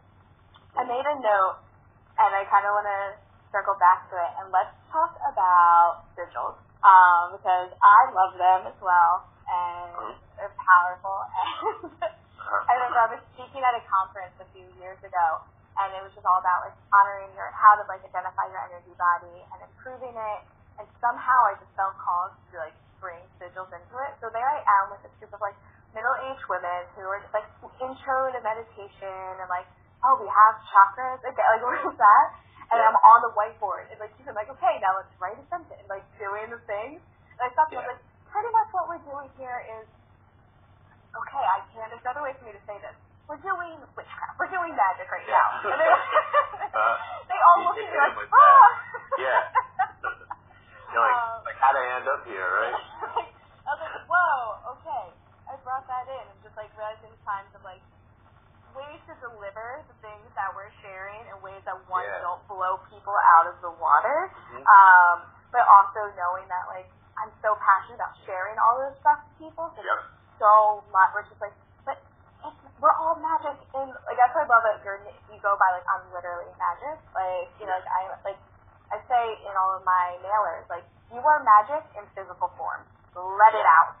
I 0.74 0.82
made 0.86 1.06
a 1.06 1.16
note, 1.22 1.62
and 2.18 2.30
I 2.34 2.42
kind 2.50 2.66
of 2.66 2.74
want 2.74 2.88
to 2.88 3.00
circle 3.54 3.78
back 3.78 4.10
to 4.10 4.14
it, 4.18 4.32
and 4.42 4.50
let's 4.50 4.74
talk 4.90 5.14
about 5.30 6.10
sigils, 6.18 6.58
um, 6.82 7.38
because 7.38 7.70
I 7.78 8.00
love 8.10 8.34
them 8.34 8.60
as 8.70 8.78
well, 8.82 9.30
and 9.46 10.18
they're 10.38 10.54
powerful. 10.58 11.18
And 12.44 12.76
I 12.76 12.76
remember 12.76 13.00
I 13.00 13.08
was 13.16 13.22
speaking 13.32 13.64
at 13.64 13.72
a 13.72 13.82
conference 13.88 14.36
a 14.36 14.46
few 14.52 14.68
years 14.76 15.00
ago, 15.00 15.26
and 15.80 15.88
it 15.96 16.00
was 16.04 16.12
just 16.12 16.28
all 16.28 16.38
about 16.38 16.68
like 16.68 16.76
honoring 16.92 17.32
your 17.32 17.48
how 17.56 17.74
to 17.74 17.84
like 17.88 18.04
identify 18.04 18.46
your 18.52 18.62
energy 18.68 18.92
body 18.94 19.42
and 19.48 19.58
improving 19.64 20.12
it. 20.14 20.40
And 20.78 20.86
somehow 20.98 21.38
I 21.50 21.54
just 21.60 21.70
felt 21.78 21.94
called 22.02 22.34
to 22.50 22.58
like 22.58 22.74
bring 22.98 23.20
sigils 23.38 23.70
into 23.70 23.94
it. 24.04 24.12
So 24.18 24.28
there 24.34 24.46
I 24.46 24.60
am 24.82 24.90
with 24.94 25.02
this 25.06 25.14
group 25.22 25.30
of 25.36 25.40
like 25.44 25.54
middle-aged 25.94 26.46
women 26.50 26.80
who 26.98 27.06
are 27.06 27.20
just 27.22 27.30
like 27.34 27.46
intro 27.78 28.18
to 28.34 28.40
meditation 28.42 29.30
and 29.38 29.46
like, 29.46 29.66
oh, 30.02 30.18
we 30.18 30.26
have 30.26 30.54
chakras. 30.66 31.22
Okay, 31.22 31.44
like 31.54 31.62
what 31.62 31.78
is 31.78 31.94
that? 31.98 32.26
And 32.74 32.80
Yeah. 32.80 32.88
I'm 32.90 32.98
on 32.98 33.18
the 33.28 33.32
whiteboard 33.38 33.86
and 33.92 33.98
like 34.02 34.10
she's 34.18 34.26
like, 34.26 34.50
okay, 34.50 34.74
now 34.82 34.98
let's 34.98 35.12
write 35.22 35.38
a 35.38 35.44
sentence, 35.52 35.70
and, 35.78 35.86
like 35.86 36.02
doing 36.18 36.50
the 36.50 36.58
thing. 36.66 36.98
And 36.98 37.42
I 37.44 37.48
stopped 37.54 37.70
and 37.70 37.78
I 37.78 37.86
was 37.86 37.94
Yeah. 37.94 37.94
like, 37.94 38.02
pretty 38.34 38.50
much 38.50 38.68
what 38.74 38.90
we're 38.90 39.04
doing 39.06 39.30
here 39.38 39.62
is 39.78 39.86
okay, 41.14 41.44
I 41.46 41.62
can't. 41.70 41.86
There's 41.94 42.02
another 42.02 42.26
way 42.26 42.34
for 42.34 42.50
me 42.50 42.52
to 42.58 42.64
say 42.66 42.74
this. 42.82 42.96
We're 43.30 43.38
doing 43.40 43.78
witchcraft. 43.94 44.34
We're 44.36 44.50
doing 44.50 44.74
magic 44.74 45.06
right 45.06 45.28
now. 45.30 45.48
And 45.70 45.78
they, 45.78 45.90
Uh, 46.74 46.98
they 47.30 47.38
all 47.46 47.70
look 47.70 47.78
at 47.78 47.86
me 47.86 47.94
like, 48.02 48.18
oh. 48.18 48.34
ah. 48.34 48.68
Yeah. 49.14 49.46
You're 50.94 51.02
like, 51.02 51.18
Um, 51.18 51.42
like, 51.42 51.58
how 51.58 51.74
would 51.74 51.82
I 51.82 51.86
end 51.98 52.06
up 52.06 52.22
here, 52.22 52.46
right? 52.54 52.78
I 53.66 53.68
was 53.74 53.80
like, 53.82 53.98
whoa, 54.06 54.38
okay. 54.78 55.04
I 55.50 55.58
brought 55.66 55.82
that 55.90 56.06
in 56.06 56.22
and 56.30 56.38
just 56.46 56.54
like 56.54 56.70
realizing 56.78 57.10
times 57.26 57.50
of 57.58 57.66
like 57.66 57.82
ways 58.78 59.02
to 59.10 59.14
deliver 59.18 59.82
the 59.90 59.96
things 59.98 60.30
that 60.38 60.54
we're 60.54 60.70
sharing 60.86 61.18
in 61.26 61.34
ways 61.42 61.58
that 61.66 61.74
one 61.90 62.06
Yeah. 62.06 62.22
don't 62.22 62.42
blow 62.46 62.78
people 62.94 63.14
out 63.34 63.50
of 63.50 63.58
the 63.58 63.74
water. 63.74 64.30
Mhm. 64.54 64.62
Um, 64.70 65.16
but 65.50 65.66
also 65.66 66.14
knowing 66.14 66.46
that 66.46 66.66
like 66.70 66.86
I'm 67.18 67.30
so 67.42 67.54
passionate 67.58 67.98
about 67.98 68.14
sharing 68.26 68.54
all 68.62 68.78
this 68.78 68.94
stuff 69.02 69.18
to 69.26 69.30
people. 69.38 69.74
So 69.74 69.82
Yep. 69.82 69.98
so 70.38 70.84
much. 70.94 71.10
We're 71.14 71.26
just 71.26 71.42
like, 71.42 71.54
but 71.86 71.98
it's, 72.46 72.62
we're 72.78 72.94
all 73.02 73.14
magic. 73.18 73.58
And 73.74 73.90
like 74.06 74.16
that's 74.18 74.34
why 74.34 74.42
I 74.42 74.50
love 74.50 74.62
that 74.62 74.78
you're 74.86 75.02
you 75.30 75.38
go 75.42 75.54
by 75.58 75.74
like 75.74 75.86
I'm 75.90 76.06
literally 76.14 76.50
magic. 76.58 76.98
Like 77.14 77.50
you 77.58 77.66
know, 77.66 77.74
like 77.74 77.90
I 77.90 78.00
like 78.26 78.38
I 78.92 79.00
say 79.08 79.24
in 79.48 79.54
all 79.56 79.76
of 79.76 79.82
my 79.84 80.16
mailers, 80.20 80.68
like 80.68 80.84
you 81.12 81.20
are 81.20 81.40
magic 81.44 81.84
in 81.96 82.04
physical 82.16 82.50
form. 82.58 82.84
Let 83.14 83.54
it 83.54 83.66
out. 83.66 83.96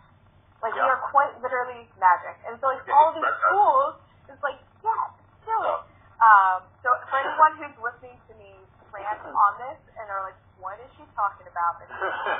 Like 0.62 0.74
we 0.74 0.80
Yeah. 0.80 0.92
are 0.96 1.02
quite 1.12 1.32
literally 1.40 1.88
magic. 2.00 2.36
And 2.48 2.58
so 2.60 2.68
like 2.72 2.82
all 2.90 3.12
these 3.12 3.34
tools, 3.48 3.94
it's 4.28 4.42
like 4.42 4.58
yeah, 4.84 5.04
do 5.44 5.56
it. 5.64 5.80
Um, 6.24 6.58
so 6.80 6.88
for 7.10 7.16
anyone 7.20 7.52
who's 7.60 7.76
listening 7.80 8.16
to 8.28 8.32
me 8.40 8.52
rant 8.94 9.20
on 9.26 9.52
this 9.58 9.80
and 9.98 10.06
are 10.08 10.22
like, 10.22 10.38
what 10.56 10.78
is 10.78 10.88
she 10.94 11.02
talking 11.18 11.44
about? 11.50 11.82
She's 11.82 11.90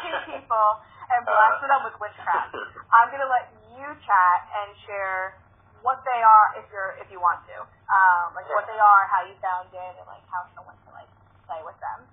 teaching 0.07 0.25
people 0.39 0.69
and 1.11 1.27
blasting 1.27 1.69
them 1.69 1.83
with 1.85 1.97
witchcraft. 2.01 2.55
I'm 2.95 3.11
gonna 3.11 3.29
let 3.29 3.51
you 3.75 3.87
chat 4.07 4.39
and 4.63 4.69
share 4.87 5.43
what 5.83 6.01
they 6.07 6.21
are 6.25 6.47
if 6.57 6.65
you're 6.73 6.97
if 7.03 7.11
you 7.13 7.21
want 7.21 7.43
to. 7.51 7.57
Um, 7.61 8.33
like 8.39 8.49
what 8.49 8.65
they 8.71 8.79
are, 8.79 9.03
how 9.11 9.27
you 9.27 9.37
found 9.43 9.69
it, 9.75 9.93
and 10.01 10.07
like 10.09 10.25
how 10.33 10.47
someone 10.57 10.79
can 10.87 10.95
like 10.97 11.11
play 11.45 11.61
with 11.67 11.77
them. 11.83 12.09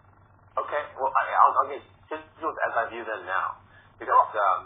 Okay, 0.59 0.83
well, 0.99 1.11
I, 1.15 1.23
I'll, 1.31 1.53
I'll 1.63 1.71
get 1.71 1.83
sigils 2.11 2.57
as 2.67 2.73
I 2.75 2.83
view 2.91 3.03
them 3.07 3.23
now. 3.23 3.55
Because 3.95 4.33
um, 4.35 4.61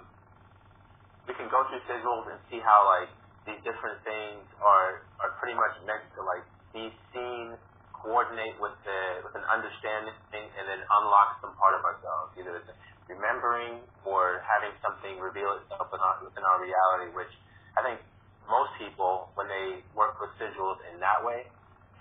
we 1.29 1.33
can 1.37 1.49
go 1.51 1.61
through 1.69 1.83
sigils 1.85 2.25
and 2.31 2.39
see 2.49 2.57
how, 2.63 2.89
like, 2.89 3.11
these 3.45 3.61
different 3.61 4.01
things 4.01 4.41
are, 4.63 5.05
are 5.21 5.37
pretty 5.37 5.53
much 5.53 5.77
meant 5.85 6.05
to, 6.17 6.25
like, 6.25 6.45
be 6.73 6.89
seen, 7.13 7.53
coordinate 7.93 8.57
with 8.61 8.73
the 8.85 9.01
with 9.25 9.33
an 9.33 9.45
understanding, 9.49 10.13
thing 10.29 10.45
and 10.45 10.65
then 10.69 10.81
unlock 11.01 11.41
some 11.41 11.53
part 11.57 11.73
of 11.73 11.81
ourselves. 11.81 12.37
Either 12.37 12.53
it's 12.61 12.69
remembering 13.09 13.81
or 14.05 14.45
having 14.45 14.73
something 14.85 15.17
reveal 15.17 15.57
itself 15.61 15.89
in 15.89 16.01
our, 16.01 16.15
within 16.21 16.45
our 16.45 16.61
reality, 16.61 17.13
which 17.17 17.33
I 17.77 17.81
think 17.81 17.97
most 18.45 18.73
people, 18.77 19.33
when 19.37 19.49
they 19.49 19.81
work 19.97 20.21
with 20.21 20.33
sigils 20.37 20.77
in 20.93 21.01
that 21.01 21.25
way, 21.25 21.49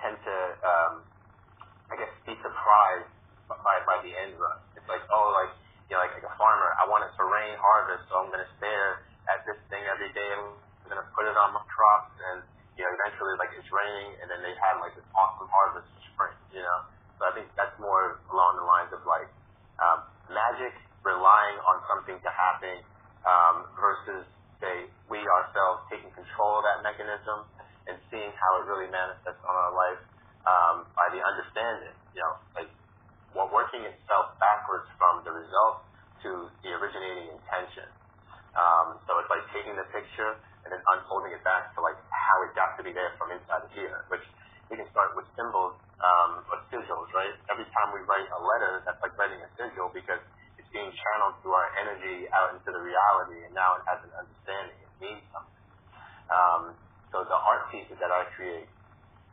tend 0.05 0.21
to, 0.21 0.37
um, 0.65 0.95
I 1.89 1.97
guess, 1.97 2.13
be 2.29 2.37
surprised 2.45 3.14
by 3.49 3.77
by 3.85 4.01
the 4.05 4.13
end 4.13 4.37
run. 4.41 4.59
It's 4.77 4.89
like, 4.89 5.05
oh, 5.13 5.33
like 5.35 5.53
you 5.89 5.97
know, 5.97 6.01
like, 6.01 6.17
like 6.17 6.29
a 6.29 6.35
farmer, 6.41 6.73
I 6.81 6.89
want 6.89 7.05
it 7.05 7.13
to 7.17 7.25
rain 7.29 7.55
harvest, 7.61 8.09
so 8.09 8.25
I'm 8.25 8.33
gonna 8.33 8.49
stare 8.57 9.05
at 9.29 9.45
this 9.49 9.61
thing 9.73 9.85
every 9.89 10.13
day 10.13 10.29
I'm 10.37 10.57
gonna 10.89 11.09
put 11.17 11.29
it 11.29 11.37
on 11.37 11.53
my 11.53 11.65
crops 11.69 12.13
and 12.33 12.45
you 12.75 12.83
know, 12.83 12.91
eventually 12.91 13.35
like 13.39 13.55
it's 13.55 13.71
raining 13.71 14.19
and 14.19 14.27
then 14.27 14.43
they 14.43 14.55
have 14.59 14.83
like 14.83 14.95
this 14.99 15.07
awesome 15.15 15.47
harvest 15.47 15.87
in 15.95 16.01
spring, 16.11 16.35
you 16.51 16.63
know. 16.63 16.79
So 17.19 17.31
I 17.31 17.33
think 17.33 17.47
that's 17.55 17.75
more 17.79 18.19
along 18.35 18.59
the 18.59 18.67
lines 18.67 18.91
of 18.91 19.03
like 19.07 19.31
um, 19.79 20.03
magic 20.27 20.75
relying 21.07 21.59
on 21.63 21.77
something 21.87 22.19
to 22.19 22.31
happen 22.35 22.83
um, 23.23 23.57
versus 23.79 24.27
say 24.59 24.91
we 25.07 25.23
ourselves 25.23 25.87
taking 25.93 26.11
control 26.17 26.59
of 26.59 26.65
that 26.67 26.83
mechanism 26.83 27.47
and 27.87 28.01
seeing 28.11 28.33
how 28.35 28.51
it 28.59 28.65
really 28.67 28.91
manifests 28.91 29.43
on 29.45 29.55
our 29.55 29.73
life 29.77 30.01
um, 30.49 30.77
by 30.97 31.07
the 31.13 31.21
understanding, 31.21 31.95
you 32.17 32.21
know, 32.21 32.35
like 32.57 32.71
working 33.35 33.83
itself 33.83 34.39
backwards 34.39 34.87
from 34.95 35.27
the 35.27 35.35
result 35.35 35.83
to 36.23 36.31
the 36.63 36.71
originating 36.79 37.35
intention. 37.35 37.91
Um, 38.55 39.03
so 39.11 39.19
it's 39.19 39.31
like 39.31 39.43
taking 39.51 39.75
the 39.75 39.87
picture 39.91 40.39
and 40.63 40.71
then 40.71 40.81
unfolding 40.95 41.35
it 41.35 41.43
back 41.43 41.75
to 41.75 41.83
like 41.83 41.99
how 42.09 42.37
it 42.47 42.55
got 42.55 42.79
to 42.79 42.83
be 42.87 42.95
there 42.95 43.13
from 43.19 43.35
inside 43.35 43.67
of 43.67 43.71
here, 43.75 44.07
which 44.09 44.23
we 44.71 44.79
can 44.79 44.87
start 44.95 45.13
with 45.19 45.27
symbols 45.35 45.77
um, 46.01 46.47
or 46.49 46.63
sigils, 46.71 47.11
right? 47.13 47.35
Every 47.51 47.67
time 47.75 47.93
we 47.93 48.01
write 48.07 48.31
a 48.31 48.41
letter, 48.41 48.81
that's 48.87 49.03
like 49.03 49.13
writing 49.19 49.43
a 49.43 49.51
sigil 49.59 49.91
because 49.93 50.23
it's 50.57 50.71
being 50.71 50.89
channeled 50.89 51.37
through 51.43 51.53
our 51.53 51.71
energy 51.83 52.31
out 52.33 52.55
into 52.57 52.71
the 52.71 52.81
reality, 52.81 53.45
and 53.45 53.53
now 53.53 53.77
it 53.77 53.85
has 53.91 54.01
an 54.07 54.13
understanding. 54.17 54.79
It 54.81 54.93
means 55.03 55.23
something. 55.35 55.65
Um, 56.31 56.63
so 57.13 57.27
the 57.27 57.37
art 57.37 57.69
pieces 57.71 57.99
that 58.01 58.11
I 58.11 58.25
create, 58.35 58.71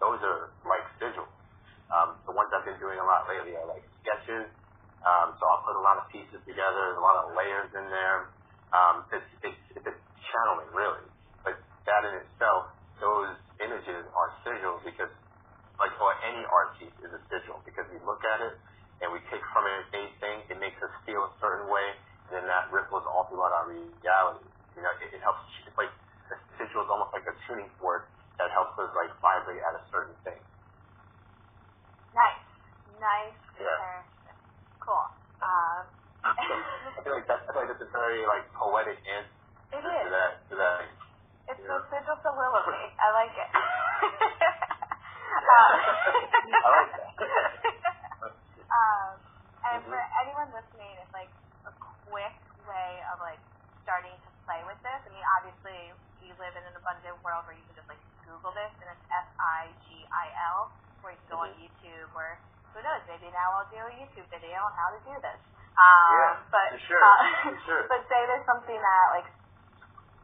those 0.03 0.19
are 0.21 0.51
like 0.67 0.85
sigils. 0.99 1.31
Um, 1.91 2.19
the 2.23 2.33
ones 2.35 2.51
I've 2.55 2.63
been 2.63 2.79
doing 2.79 2.99
a 2.99 3.05
lot 3.05 3.27
lately 3.27 3.55
are 3.55 3.67
like 3.67 3.83
sketches. 4.01 4.51
Um, 5.05 5.33
so 5.37 5.43
I'll 5.49 5.63
put 5.65 5.77
a 5.77 5.83
lot 5.85 5.97
of 5.97 6.05
pieces 6.13 6.41
together, 6.45 6.77
there's 6.93 7.01
a 7.01 7.05
lot 7.05 7.17
of 7.25 7.33
layers 7.33 7.69
in 7.73 7.87
there. 7.89 8.33
Um, 8.73 9.05
it's, 9.13 9.29
it's, 9.45 9.63
it's 9.77 10.03
channeling, 10.29 10.71
really. 10.73 11.07
But 11.45 11.57
that 11.89 12.01
in 12.05 12.13
itself, 12.25 12.73
those 13.01 13.33
images 13.61 14.03
are 14.13 14.29
sigils 14.45 14.81
because, 14.85 15.09
like, 15.81 15.93
or 16.01 16.13
any 16.25 16.43
art 16.45 16.77
piece 16.77 16.95
is 17.01 17.11
a 17.13 17.21
sigil 17.33 17.61
because 17.65 17.89
we 17.89 17.97
look 18.05 18.21
at 18.25 18.41
it 18.45 18.55
and 19.01 19.09
we 19.13 19.19
take 19.33 19.41
from 19.51 19.65
it 19.65 19.75
a 19.93 20.03
thing, 20.21 20.37
it 20.53 20.57
makes 20.61 20.77
us 20.85 20.93
feel 21.09 21.25
a 21.25 21.33
certain 21.41 21.67
way, 21.73 21.87
and 22.29 22.37
then 22.37 22.45
that 22.45 22.69
ripples 22.69 23.03
all 23.09 23.25
throughout 23.27 23.51
our 23.51 23.67
reality. 23.73 24.45
You 24.77 24.81
know, 24.85 24.93
it, 25.01 25.17
it 25.17 25.21
helps, 25.25 25.41
it's 25.65 25.75
like, 25.77 25.91
a 26.31 26.35
sigil 26.61 26.85
is 26.85 26.89
almost 26.93 27.11
like 27.11 27.25
a 27.25 27.35
tuning 27.49 27.73
fork 27.81 28.13
that 28.37 28.53
helps 28.53 28.77
us, 28.77 28.93
like, 28.93 29.09
vibrate 29.19 29.59
at 29.65 29.73
a 29.75 29.83
certain 29.89 30.15
thing. 30.23 30.39
Nice, 32.13 32.47
nice 32.99 33.41
Yeah. 33.57 33.67
comparison. 33.67 34.37
Cool. 34.83 35.07
Um, 35.41 35.83
I 36.23 36.31
feel 37.11 37.19
like 37.19 37.27
that's, 37.27 37.43
like 37.51 37.67
that's 37.67 37.83
a 37.83 37.91
very, 37.91 38.23
like, 38.23 38.47
poetic 38.55 38.95
answer 39.03 39.35
it 39.75 39.83
to 39.83 39.83
is. 39.83 40.07
that, 40.15 40.31
to 40.47 40.55
that. 40.55 40.79
It's 41.51 41.59
Yeah. 41.59 41.67
the 41.67 41.77
sigil 41.91 42.15
soliloquy. 42.23 42.87
I 42.95 43.07
like 43.11 43.35
it. 43.35 43.51
I 45.51 46.69
like 46.71 46.91
that. 46.95 47.11
um, 48.79 49.11
and 49.67 49.83
Mhm. 49.83 49.91
for 49.91 49.99
anyone 50.23 50.55
listening, 50.55 50.95
it's 51.03 51.11
like 51.11 51.27
a 51.67 51.73
quick 52.07 52.37
way 52.63 52.91
of 53.11 53.19
like 53.19 53.43
starting 53.83 54.15
to 54.23 54.29
play 54.47 54.63
with 54.63 54.79
this. 54.79 54.99
I 55.03 55.09
mean, 55.11 55.25
obviously, 55.35 55.91
we 56.23 56.31
live 56.39 56.55
in 56.55 56.63
an 56.63 56.75
abundant 56.79 57.19
world 57.27 57.43
where 57.43 57.57
you 57.59 57.65
can 57.67 57.75
just 57.75 57.89
like 57.91 57.99
Google 58.23 58.55
this, 58.55 58.71
and 58.79 58.87
it's 58.95 59.03
S 59.11 59.27
I 59.35 59.75
G 59.83 60.07
I 60.07 60.27
L, 60.55 60.71
where 61.03 61.11
you 61.11 61.19
can 61.19 61.35
go 61.35 61.43
on 61.43 61.51
Mhm. 61.51 61.59
YouTube, 61.59 62.07
or 62.15 62.39
who 62.71 62.79
knows, 62.79 63.03
maybe 63.11 63.27
now 63.35 63.59
I'll 63.59 63.67
do 63.67 63.83
a 63.83 63.91
YouTube 63.99 64.31
video 64.31 64.55
on 64.63 64.71
how 64.79 64.95
to 64.95 64.99
do 65.03 65.19
this. 65.19 65.41
Um, 65.77 66.11
Yeah, 66.13 66.33
but 66.51 66.69
sure, 66.83 66.99
uh, 67.01 67.55
sure. 67.65 67.83
but 67.87 68.03
say 68.11 68.19
there's 68.27 68.45
something 68.45 68.75
that 68.77 69.05
like 69.15 69.29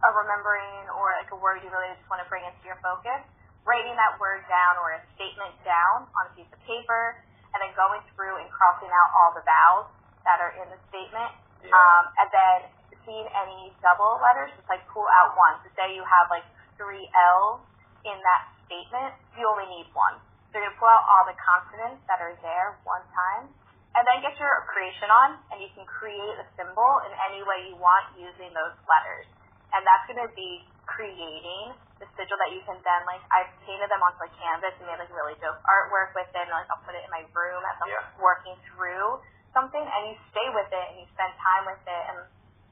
a 0.05 0.09
remembering 0.13 0.85
or 0.93 1.15
like 1.17 1.31
a 1.33 1.39
word 1.39 1.63
you 1.65 1.71
really 1.73 1.89
just 1.97 2.05
want 2.11 2.21
to 2.21 2.27
bring 2.29 2.45
into 2.45 2.61
your 2.67 2.77
focus. 2.85 3.23
writing 3.65 3.95
that 3.99 4.15
word 4.15 4.39
down 4.47 4.79
or 4.79 4.95
a 4.95 5.01
statement 5.19 5.51
down 5.67 6.07
on 6.15 6.23
a 6.29 6.31
piece 6.39 6.47
of 6.55 6.59
paper, 6.63 7.19
and 7.51 7.59
then 7.59 7.71
going 7.75 7.99
through 8.15 8.39
and 8.39 8.47
crossing 8.47 8.87
out 8.87 9.09
all 9.11 9.35
the 9.35 9.43
vowels 9.43 9.91
that 10.23 10.39
are 10.39 10.55
in 10.55 10.67
the 10.71 10.79
statement. 10.87 11.31
Yeah. 11.59 11.75
Um, 11.75 12.03
and 12.15 12.29
then 12.31 12.57
seeing 13.03 13.27
any 13.35 13.75
double 13.83 14.23
letters, 14.23 14.55
just 14.55 14.67
like 14.71 14.83
pull 14.87 15.03
out 15.19 15.35
one. 15.35 15.59
So 15.63 15.71
say 15.75 15.91
you 15.95 16.03
have 16.07 16.31
like 16.31 16.47
three 16.79 17.11
L's 17.11 17.59
in 18.07 18.15
that 18.15 18.43
statement, 18.71 19.11
you 19.35 19.43
only 19.43 19.67
need 19.67 19.91
one. 19.91 20.15
So 20.55 20.63
you're 20.63 20.71
gonna 20.71 20.79
pull 20.79 20.87
out 20.91 21.03
all 21.11 21.23
the 21.27 21.35
consonants 21.35 21.99
that 22.07 22.23
are 22.23 22.35
there 22.39 22.79
one 22.87 23.03
time, 23.11 23.51
and 23.97 24.03
then 24.05 24.21
get 24.21 24.37
your 24.37 24.53
creation 24.69 25.09
on, 25.09 25.41
and 25.49 25.57
you 25.57 25.69
can 25.73 25.83
create 25.89 26.37
a 26.37 26.45
symbol 26.53 26.91
in 27.09 27.11
any 27.27 27.41
way 27.41 27.65
you 27.67 27.75
want 27.81 28.05
using 28.13 28.53
those 28.53 28.77
letters. 28.85 29.25
And 29.73 29.81
that's 29.83 30.05
gonna 30.07 30.29
be 30.37 30.69
creating 30.87 31.75
the 31.99 32.07
sigil 32.15 32.37
that 32.39 32.53
you 32.53 32.61
can 32.63 32.77
then 32.85 33.01
like 33.09 33.19
I've 33.33 33.49
painted 33.65 33.89
them 33.89 33.99
onto 34.05 34.21
like 34.21 34.31
canvas 34.37 34.71
and 34.79 34.85
made 34.87 35.01
like 35.01 35.11
really 35.11 35.33
dope 35.41 35.59
artwork 35.65 36.13
with 36.13 36.29
it 36.29 36.45
and 36.45 36.53
like 36.53 36.69
I'll 36.69 36.79
put 36.85 36.93
it 36.93 37.01
in 37.03 37.11
my 37.11 37.25
room 37.33 37.59
as 37.65 37.75
I'm 37.81 37.89
Yeah. 37.91 38.05
working 38.21 38.55
through 38.69 39.19
something 39.51 39.81
and 39.81 40.01
you 40.07 40.15
stay 40.31 40.47
with 40.53 40.69
it 40.71 40.85
and 40.93 40.97
you 41.01 41.07
spend 41.11 41.33
time 41.41 41.65
with 41.67 41.81
it 41.83 42.03
and 42.13 42.17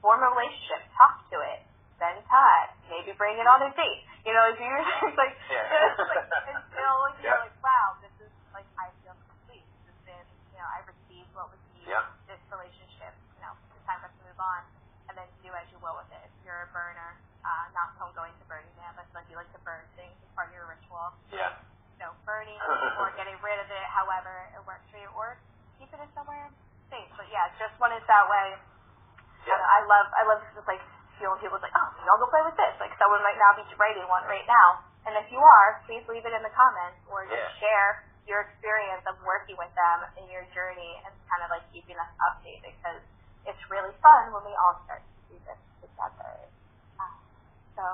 form 0.00 0.22
a 0.22 0.30
relationship, 0.30 0.86
talk 0.94 1.26
to 1.34 1.42
it, 1.42 1.66
spend 1.98 2.22
time, 2.30 2.68
maybe 2.88 3.12
bring 3.18 3.34
it 3.36 3.44
on 3.50 3.60
a 3.66 3.70
date. 3.74 4.02
You 4.24 4.32
know, 4.32 4.46
if 4.54 4.56
you're 4.62 4.78
just 4.80 5.18
like, 5.20 5.34
Yeah. 5.50 5.66
just 5.98 6.06
like 6.06 6.26
until 6.46 6.94
you're 7.20 7.26
Yeah. 7.34 7.44
like, 7.50 7.56
wow, 7.60 7.98
this 8.00 8.14
is 8.22 8.32
like 8.54 8.68
I 8.78 8.94
feel 9.02 9.18
complete. 9.26 9.66
This 9.84 9.90
has 9.90 9.98
been, 10.06 10.26
you 10.54 10.58
know, 10.62 10.68
I 10.70 10.86
received 10.86 11.28
what 11.34 11.50
was 11.50 11.60
needed. 11.74 11.90
Yeah. 11.90 12.06
This 12.30 12.40
relationship, 12.48 13.12
you 13.34 13.42
know, 13.42 13.52
it's 13.74 13.82
time 13.84 13.98
for 14.00 14.08
us 14.08 14.14
to 14.16 14.24
move 14.24 14.38
on, 14.38 14.62
and 15.10 15.14
then 15.18 15.26
do 15.42 15.50
as 15.50 15.66
you 15.74 15.78
will 15.82 15.98
with 15.98 16.10
it. 16.14 16.22
If 16.30 16.34
you're 16.46 16.65
a 16.65 16.65
burner, 16.76 17.10
uh, 17.40 17.64
not 17.72 17.96
someone 17.96 18.12
going 18.12 18.34
to 18.36 18.44
Burning 18.44 18.68
Man, 18.76 18.92
but 19.00 19.08
like 19.16 19.24
you 19.32 19.40
like 19.40 19.48
to 19.56 19.62
burn 19.64 19.80
things 19.96 20.12
as 20.20 20.28
part 20.36 20.52
of 20.52 20.54
your 20.60 20.68
ritual. 20.68 21.16
Yeah. 21.32 21.56
Know, 21.96 22.12
burning 22.28 22.60
or 23.00 23.08
getting 23.16 23.40
rid 23.40 23.56
of 23.56 23.68
it, 23.72 23.84
however 23.88 24.52
it 24.52 24.60
works 24.68 24.84
for 24.92 25.00
you, 25.00 25.08
or 25.16 25.40
keeping 25.80 25.96
it 25.96 26.04
in 26.04 26.10
somewhere 26.12 26.52
safe. 26.92 27.08
But 27.16 27.32
yeah, 27.32 27.48
just 27.56 27.72
when 27.80 27.96
it's 27.96 28.04
that 28.04 28.28
way. 28.28 28.60
I, 29.46 29.54
know, 29.56 29.62
I 29.62 29.78
love 29.88 30.06
I 30.12 30.22
love 30.28 30.38
just 30.52 30.68
like 30.68 30.82
feeling 31.16 31.38
people's 31.40 31.64
like, 31.64 31.72
oh, 31.72 31.88
y'all 32.04 32.20
go 32.20 32.28
play 32.28 32.44
with 32.44 32.58
this. 32.60 32.74
Like 32.82 32.92
someone 33.00 33.24
might 33.24 33.38
now 33.40 33.56
be 33.56 33.64
writing 33.80 34.04
one 34.10 34.26
right 34.28 34.44
now, 34.44 34.84
and 35.08 35.16
if 35.16 35.30
you 35.32 35.40
are, 35.40 35.80
please 35.88 36.04
leave 36.10 36.26
it 36.28 36.34
in 36.36 36.42
the 36.44 36.52
comments 36.52 37.00
or 37.08 37.24
just 37.30 37.40
Yeah. 37.40 37.62
share 37.64 37.88
your 38.26 38.42
experience 38.42 39.06
of 39.06 39.14
working 39.22 39.54
with 39.54 39.70
them 39.78 39.98
in 40.18 40.26
your 40.28 40.42
journey 40.50 40.98
and 41.06 41.14
kind 41.30 41.46
of 41.46 41.48
like 41.54 41.62
keeping 41.70 41.94
us 41.94 42.10
updated 42.26 42.74
because 42.74 43.00
it's 43.46 43.62
really 43.70 43.94
fun 44.02 44.34
when 44.34 44.42
we 44.42 44.52
all 44.58 44.82
start 44.82 44.98
to 45.06 45.18
do 45.30 45.38
this 45.46 45.60
together. 45.78 46.25
So 47.76 47.84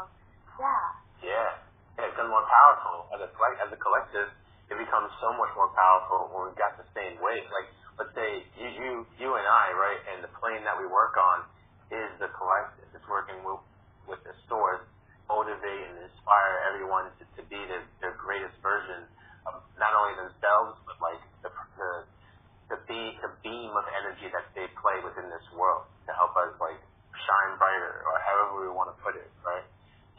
yeah, 0.61 0.87
Yeah. 1.23 1.51
Yeah, 1.99 2.07
it 2.07 2.11
becomes 2.15 2.31
more 2.31 2.47
powerful. 2.47 3.07
As 3.15 3.21
a 3.23 3.29
collect- 3.35 3.61
as 3.63 3.71
a 3.73 3.79
collective, 3.79 4.29
it 4.71 4.77
becomes 4.79 5.11
so 5.21 5.33
much 5.35 5.53
more 5.55 5.69
powerful 5.75 6.31
when 6.33 6.51
we've 6.51 6.59
got 6.59 6.77
the 6.79 6.87
same 6.95 7.21
weight. 7.21 7.47
Like, 7.53 7.69
let's 7.99 8.15
say 8.15 8.47
you, 8.59 8.69
you, 8.69 8.91
you 9.19 9.29
and 9.35 9.47
I, 9.47 9.73
right, 9.75 10.01
and 10.15 10.25
the 10.25 10.33
plane 10.41 10.65
that 10.65 10.79
we 10.79 10.87
work 10.87 11.17
on 11.19 11.45
is 11.93 12.11
the 12.19 12.29
collective. 12.35 12.89
It's 12.95 13.07
working 13.09 13.43
with, 13.45 13.61
with 14.09 14.23
the 14.25 14.35
source, 14.49 14.83
motivate 15.29 15.85
and 15.91 16.07
inspire 16.11 16.55
everyone 16.73 17.11
to, 17.21 17.25
to 17.39 17.43
be 17.47 17.61
their, 17.71 17.85
their 18.01 18.15
greatest 18.19 18.57
version 18.63 19.07
of 19.47 19.63
not 19.79 19.95
only 19.95 20.15
themselves, 20.17 20.79
but 20.87 20.97
like 21.03 21.21
the, 21.43 21.51
the, 21.79 21.91
the, 22.75 22.79
be, 22.89 23.15
the 23.23 23.31
beam 23.45 23.71
of 23.77 23.85
energy 24.03 24.31
that 24.33 24.47
they 24.57 24.67
play 24.81 24.99
within 25.05 25.29
this 25.31 25.47
world 25.55 25.87
to 26.09 26.13
help 26.17 26.35
us 26.39 26.55
like 26.59 26.79
shine 27.15 27.53
brighter 27.61 28.03
or 28.09 28.17
however 28.25 28.67
we 28.67 28.71
want 28.73 28.91
to 28.91 28.97
put 29.05 29.15
it, 29.15 29.29
right? 29.45 29.67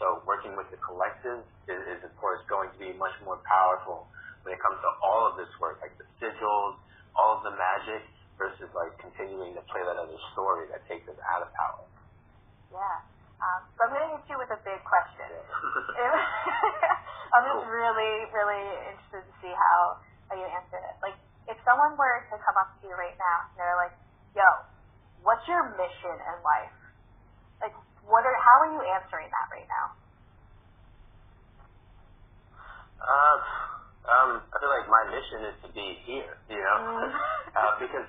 So 0.04 0.20
working 0.28 0.60
with 0.60 0.68
the 0.68 0.76
collective 0.84 1.47
is, 1.72 1.80
is 1.88 2.04
of 2.04 2.12
course 2.20 2.43
going 2.51 2.68
to 2.76 2.78
be 2.84 2.91
much 2.99 3.16
more 3.24 3.39
powerful 3.47 4.12
when 4.43 4.51
it 4.51 4.60
comes 4.60 4.76
to 4.84 4.91
all 4.99 5.32
of 5.32 5.39
this 5.39 5.47
work, 5.64 5.80
like 5.80 5.95
the 5.95 6.04
sigils, 6.20 6.76
all 7.16 7.39
of 7.39 7.47
the 7.47 7.56
magic, 7.56 8.04
versus 8.36 8.68
like 8.76 8.91
continuing 8.99 9.56
to 9.56 9.64
play 9.72 9.80
that 9.80 9.95
other 9.95 10.20
story 10.36 10.68
that 10.76 10.84
takes 10.91 11.08
us 11.08 11.16
out 11.24 11.47
of 11.47 11.56
power. 11.56 11.88
yeah. 12.76 12.99
Um, 13.39 13.64
so 13.80 13.88
I'm 13.88 13.91
going 13.95 14.04
to 14.04 14.12
hit 14.20 14.28
you 14.28 14.36
with 14.43 14.51
a 14.51 14.60
big 14.68 14.84
question. 14.84 15.28
I'm 17.36 17.43
just 17.47 17.64
really, 17.72 18.28
really 18.36 18.64
interested 18.91 19.24
to 19.24 19.34
see 19.39 19.56
how, 19.56 20.04
how 20.28 20.36
you 20.36 20.47
answer 20.51 20.84
it. 20.84 20.95
Like, 20.99 21.16
if 21.47 21.56
someone 21.64 21.95
were 21.95 22.28
to 22.28 22.36
come 22.43 22.60
up 22.60 22.76
to 22.80 22.91
you 22.91 22.95
right 22.99 23.16
now 23.16 23.38
and 23.51 23.56
they're 23.56 23.80
like, 23.80 23.95
"Yo, 24.36 24.47
what's 25.28 25.43
your 25.43 25.76
mission 25.76 26.16
in 26.16 26.38
life?" 26.43 26.76
Like, 27.60 27.76
what 28.08 28.24
are 28.26 28.36
how 28.39 28.56
are 28.68 28.72
you 28.74 28.82
answering 28.95 29.28
that 29.32 29.47
right 29.51 29.68
now? 29.70 29.88
Uh, 33.04 33.38
um, 34.08 34.32
I 34.43 34.56
feel 34.60 34.72
like 34.72 34.88
my 34.88 35.04
mission 35.12 35.39
is 35.47 35.56
to 35.64 35.70
be 35.76 35.99
here, 36.08 36.39
you 36.51 36.60
know, 36.60 36.78
Mm. 37.04 37.12
uh, 37.60 37.74
because 37.80 38.08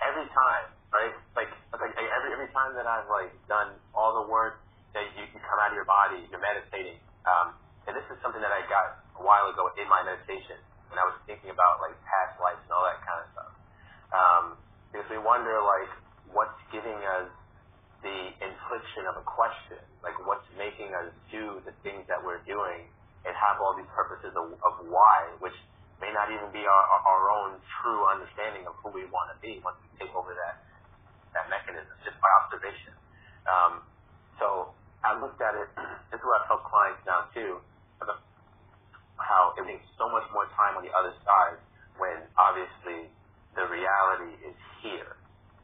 every 0.00 0.28
time, 0.32 0.64
right, 0.92 1.12
like, 1.36 1.52
like 1.76 1.92
every 1.96 2.30
every 2.32 2.50
time 2.52 2.72
that 2.76 2.86
I've 2.88 3.08
like 3.08 3.32
done 3.48 3.76
all 3.96 4.24
the 4.24 4.26
work 4.32 4.60
that 4.96 5.04
you, 5.16 5.24
you 5.28 5.38
come 5.44 5.58
out 5.60 5.72
of 5.72 5.76
your 5.76 5.88
body, 5.88 6.24
you're 6.32 6.40
meditating, 6.42 7.00
um, 7.28 7.52
and 7.88 7.96
this 7.96 8.04
is 8.12 8.16
something 8.24 8.40
that 8.40 8.52
I 8.52 8.64
got 8.68 9.00
a 9.20 9.22
while 9.24 9.48
ago 9.52 9.68
in 9.80 9.88
my 9.88 10.02
meditation 10.04 10.56
when 10.88 10.98
I 10.98 11.04
was 11.08 11.16
thinking 11.28 11.52
about 11.52 11.80
like 11.84 11.96
past 12.04 12.36
lives 12.40 12.60
and 12.64 12.72
all 12.72 12.84
that 12.84 13.00
kind 13.04 13.20
of 13.22 13.26
stuff, 13.32 13.52
um, 14.12 14.44
because 14.92 15.08
we 15.12 15.20
wonder 15.20 15.60
like 15.62 15.92
what's 16.32 16.58
giving 16.72 16.96
us 17.20 17.28
the 18.00 18.18
infliction 18.40 19.04
of 19.08 19.20
a 19.20 19.24
question, 19.24 19.80
like 20.00 20.16
what's 20.24 20.46
making 20.56 20.92
us 20.96 21.12
do 21.28 21.60
the 21.68 21.74
things 21.84 22.06
that 22.08 22.20
we're 22.20 22.40
doing 22.48 22.88
and 23.28 23.32
have 23.36 23.60
all 23.60 23.76
these 23.76 23.88
purposes 23.92 24.32
of, 24.32 24.56
of 24.64 24.74
why, 24.88 25.28
which 25.44 25.56
may 26.00 26.08
not 26.16 26.32
even 26.32 26.48
be 26.52 26.64
our, 26.64 26.84
our 27.04 27.24
own 27.28 27.60
true 27.80 28.08
understanding 28.08 28.64
of 28.64 28.72
who 28.80 28.88
we 28.92 29.04
want 29.12 29.28
to 29.32 29.36
be 29.44 29.60
once 29.60 29.76
we 29.84 29.88
take 30.00 30.12
over 30.16 30.32
that 30.32 30.64
that 31.30 31.46
mechanism 31.46 31.94
just 32.02 32.18
by 32.18 32.30
observation. 32.42 32.90
Um, 33.46 33.86
so 34.42 34.74
I 35.06 35.14
looked 35.14 35.38
at 35.38 35.54
it. 35.54 35.68
This 36.10 36.18
is 36.18 36.26
what 36.26 36.42
I've 36.42 36.50
helped 36.50 36.66
clients 36.66 36.98
now 37.06 37.30
too 37.30 37.62
how 39.30 39.54
it 39.54 39.62
takes 39.62 39.86
so 39.94 40.10
much 40.10 40.26
more 40.34 40.50
time 40.58 40.74
on 40.74 40.82
the 40.82 40.90
other 40.90 41.14
side 41.22 41.62
when 42.02 42.26
obviously 42.34 43.06
the 43.54 43.62
reality 43.70 44.34
is 44.42 44.58
here. 44.82 45.14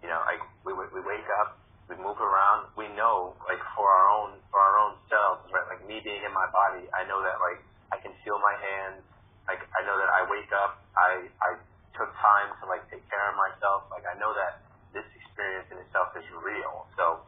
You 0.04 0.12
know, 0.12 0.22
like 0.22 0.38
we 0.62 0.70
we 0.70 1.02
wake 1.02 1.26
up, 1.42 1.58
we 1.86 1.94
move 2.02 2.18
around, 2.18 2.66
we 2.74 2.90
know 2.98 3.38
like 3.46 3.62
for 3.78 3.86
our 3.86 4.08
own 4.10 4.42
for 4.50 4.58
our 4.58 4.76
own 4.82 4.98
selves, 5.06 5.46
right? 5.54 5.66
Like 5.70 5.82
me 5.86 6.02
being 6.02 6.22
in 6.26 6.34
my 6.34 6.46
body, 6.50 6.86
I 6.90 7.06
know 7.06 7.22
that 7.22 7.38
like 7.38 7.62
I 7.94 7.96
can 8.02 8.10
feel 8.26 8.38
my 8.42 8.54
hands. 8.58 9.06
Like 9.46 9.62
I 9.62 9.86
know 9.86 9.94
that 9.94 10.10
I 10.10 10.26
wake 10.26 10.50
up, 10.50 10.82
I 10.98 11.30
I 11.38 11.50
took 11.94 12.10
time 12.18 12.50
to 12.58 12.64
like 12.66 12.82
take 12.90 13.06
care 13.06 13.26
of 13.30 13.38
myself. 13.38 13.86
Like 13.94 14.02
I 14.02 14.18
know 14.18 14.34
that 14.34 14.66
this 14.90 15.06
experience 15.14 15.70
in 15.70 15.78
itself 15.78 16.10
is 16.18 16.26
real. 16.42 16.90
So 16.98 17.22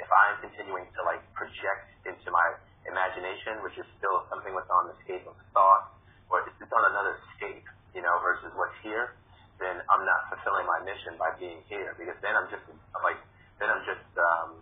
if 0.00 0.08
I'm 0.08 0.40
continuing 0.40 0.88
to 0.96 1.00
like 1.04 1.20
project 1.36 1.92
into 2.08 2.32
my 2.32 2.56
imagination, 2.88 3.60
which 3.60 3.76
is 3.76 3.86
still 4.00 4.24
something 4.32 4.56
what's 4.56 4.72
on 4.72 4.88
the 4.88 4.96
scape 5.04 5.28
of 5.28 5.36
thought, 5.52 5.92
or 6.32 6.40
it's 6.48 6.56
it's 6.56 6.72
on 6.72 6.84
another 6.88 7.20
scape, 7.36 7.68
you 7.92 8.00
know, 8.00 8.16
versus 8.24 8.48
what's 8.56 8.74
here, 8.80 9.12
then 9.60 9.76
I'm 9.92 10.08
not 10.08 10.32
fulfilling 10.32 10.64
my 10.64 10.80
mission 10.88 11.20
by 11.20 11.36
being 11.36 11.60
here 11.68 11.92
because 12.00 12.16
then 12.24 12.32
I'm 12.32 12.48
just 12.48 12.64
like 13.04 13.20
then 13.62 13.70
I'm 13.70 13.84
just 13.86 14.10
um, 14.18 14.58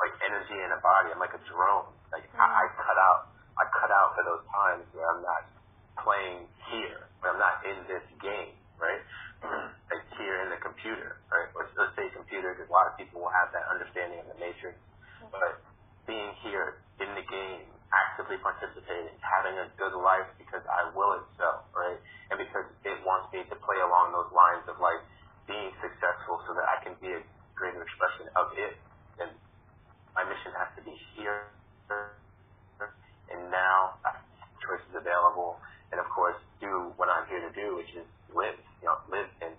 like 0.00 0.16
energy 0.24 0.56
in 0.56 0.72
a 0.72 0.80
body. 0.80 1.12
I'm 1.12 1.20
like 1.20 1.36
a 1.36 1.42
drone. 1.44 1.92
Like 2.08 2.24
I, 2.40 2.40
I 2.48 2.64
mm. 2.72 2.80
cut 2.80 2.96
out. 2.96 3.28
I 3.60 3.68
cut 3.68 3.92
out 3.92 4.16
for 4.16 4.24
those 4.24 4.40
times 4.48 4.88
where 4.96 5.04
I'm 5.04 5.20
not 5.20 5.44
playing 6.00 6.48
here, 6.72 7.04
where 7.20 7.36
I'm 7.36 7.42
not 7.42 7.60
in 7.68 7.76
this 7.84 8.02
game, 8.24 8.56
right? 8.80 9.04
Mm. 9.44 9.72
like 9.92 10.04
here 10.20 10.36
in 10.44 10.48
the 10.52 10.60
computer, 10.60 11.20
right? 11.28 11.48
Or 11.56 11.68
let's 11.76 11.92
say 11.96 12.08
computer, 12.16 12.52
because 12.56 12.68
a 12.68 12.74
lot 12.76 12.88
of 12.88 12.96
people 12.96 13.20
will 13.24 13.32
have 13.32 13.52
that 13.52 13.68
understanding 13.68 14.20
of 14.24 14.28
the 14.32 14.38
matrix. 14.40 14.80
Mm. 15.20 15.32
But 15.36 15.60
being 16.08 16.32
here 16.40 16.80
in 17.04 17.12
the 17.16 17.24
game, 17.28 17.68
actively 17.92 18.36
participating, 18.40 19.12
having 19.20 19.56
a 19.60 19.68
good 19.76 19.92
life 19.96 20.28
because 20.40 20.64
I 20.68 20.88
will 20.96 21.20
it 21.20 21.26
so, 21.36 21.60
right? 21.76 22.00
And 22.32 22.40
because 22.40 22.64
it 22.88 22.96
wants 23.04 23.28
me 23.32 23.44
to 23.44 23.56
play 23.60 23.80
along 23.84 24.12
those 24.16 24.32
lines 24.32 24.64
of 24.68 24.80
like 24.80 25.00
being 25.48 25.72
successful 25.84 26.40
so 26.48 26.54
that 26.56 26.64
I 26.68 26.76
can 26.84 26.94
be 27.02 27.10
a 27.12 27.20
greater 27.58 27.82
expression 27.82 28.28
of 28.38 28.52
it, 28.56 28.76
then 29.20 29.28
my 30.16 30.22
mission 30.24 30.52
has 30.56 30.68
to 30.78 30.82
be 30.86 30.94
here 31.18 31.50
and 33.30 33.42
now. 33.50 33.98
I 34.06 34.14
have 34.14 34.22
choices 34.62 34.92
available, 34.94 35.58
and 35.90 35.98
of 35.98 36.06
course, 36.14 36.36
do 36.62 36.92
what 36.98 37.08
I'm 37.10 37.26
here 37.26 37.42
to 37.42 37.52
do, 37.54 37.76
which 37.78 37.90
is 37.98 38.06
live. 38.30 38.58
You 38.82 38.88
know, 38.88 38.96
live 39.10 39.28
and 39.42 39.52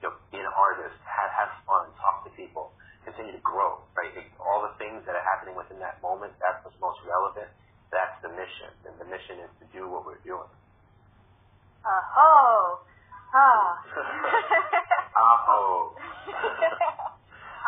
you 0.00 0.08
know, 0.08 0.14
be 0.30 0.38
an 0.38 0.46
artist, 0.52 0.96
have 1.08 1.32
have 1.32 1.50
fun, 1.66 1.88
talk 1.98 2.22
to 2.28 2.30
people, 2.36 2.70
continue 3.04 3.32
to 3.34 3.42
grow. 3.42 3.80
Right, 3.96 4.12
It- 4.16 4.32
all 4.38 4.62
the 4.62 4.72
things 4.78 5.04
that 5.04 5.16
are 5.16 5.26
happening 5.26 5.56
within 5.56 5.78
that 5.80 6.00
moment. 6.00 6.32
That's 6.40 6.62
what's 6.64 6.78
most 6.80 7.00
relevant. 7.04 7.50
That's 7.90 8.16
the 8.22 8.28
mission, 8.32 8.70
and 8.86 8.94
the 9.00 9.08
mission 9.08 9.40
is 9.40 9.50
to 9.60 9.66
do 9.74 9.88
what 9.88 10.04
we're 10.06 10.20
doing. 10.24 10.48
Oh, 11.84 12.78
oh. 13.34 13.78
Oh. 15.18 15.92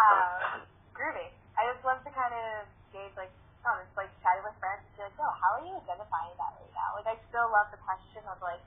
um, 0.01 0.65
groovy. 0.97 1.29
I 1.59 1.69
just 1.73 1.85
love 1.85 2.01
to 2.05 2.11
kind 2.15 2.33
of 2.33 2.65
gauge, 2.93 3.13
like, 3.17 3.33
oh, 3.67 3.75
just 3.85 3.97
like 3.97 4.09
chatting 4.25 4.45
with 4.45 4.57
friends, 4.61 4.81
and 4.85 4.93
be 4.97 5.03
like, 5.05 5.17
oh, 5.21 5.33
how 5.41 5.51
are 5.61 5.65
you 5.65 5.75
identifying 5.77 6.33
that 6.41 6.53
right 6.57 6.73
now? 6.73 6.89
Like, 6.97 7.09
I 7.13 7.17
still 7.29 7.49
love 7.53 7.69
the 7.75 7.81
question 7.85 8.25
of 8.31 8.41
like, 8.41 8.63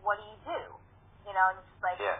what 0.00 0.16
do 0.20 0.24
you 0.24 0.38
do? 0.48 0.60
You 1.28 1.32
know, 1.36 1.44
and 1.52 1.56
it's 1.60 1.68
just 1.68 1.84
like, 1.84 2.00
Yeah. 2.00 2.16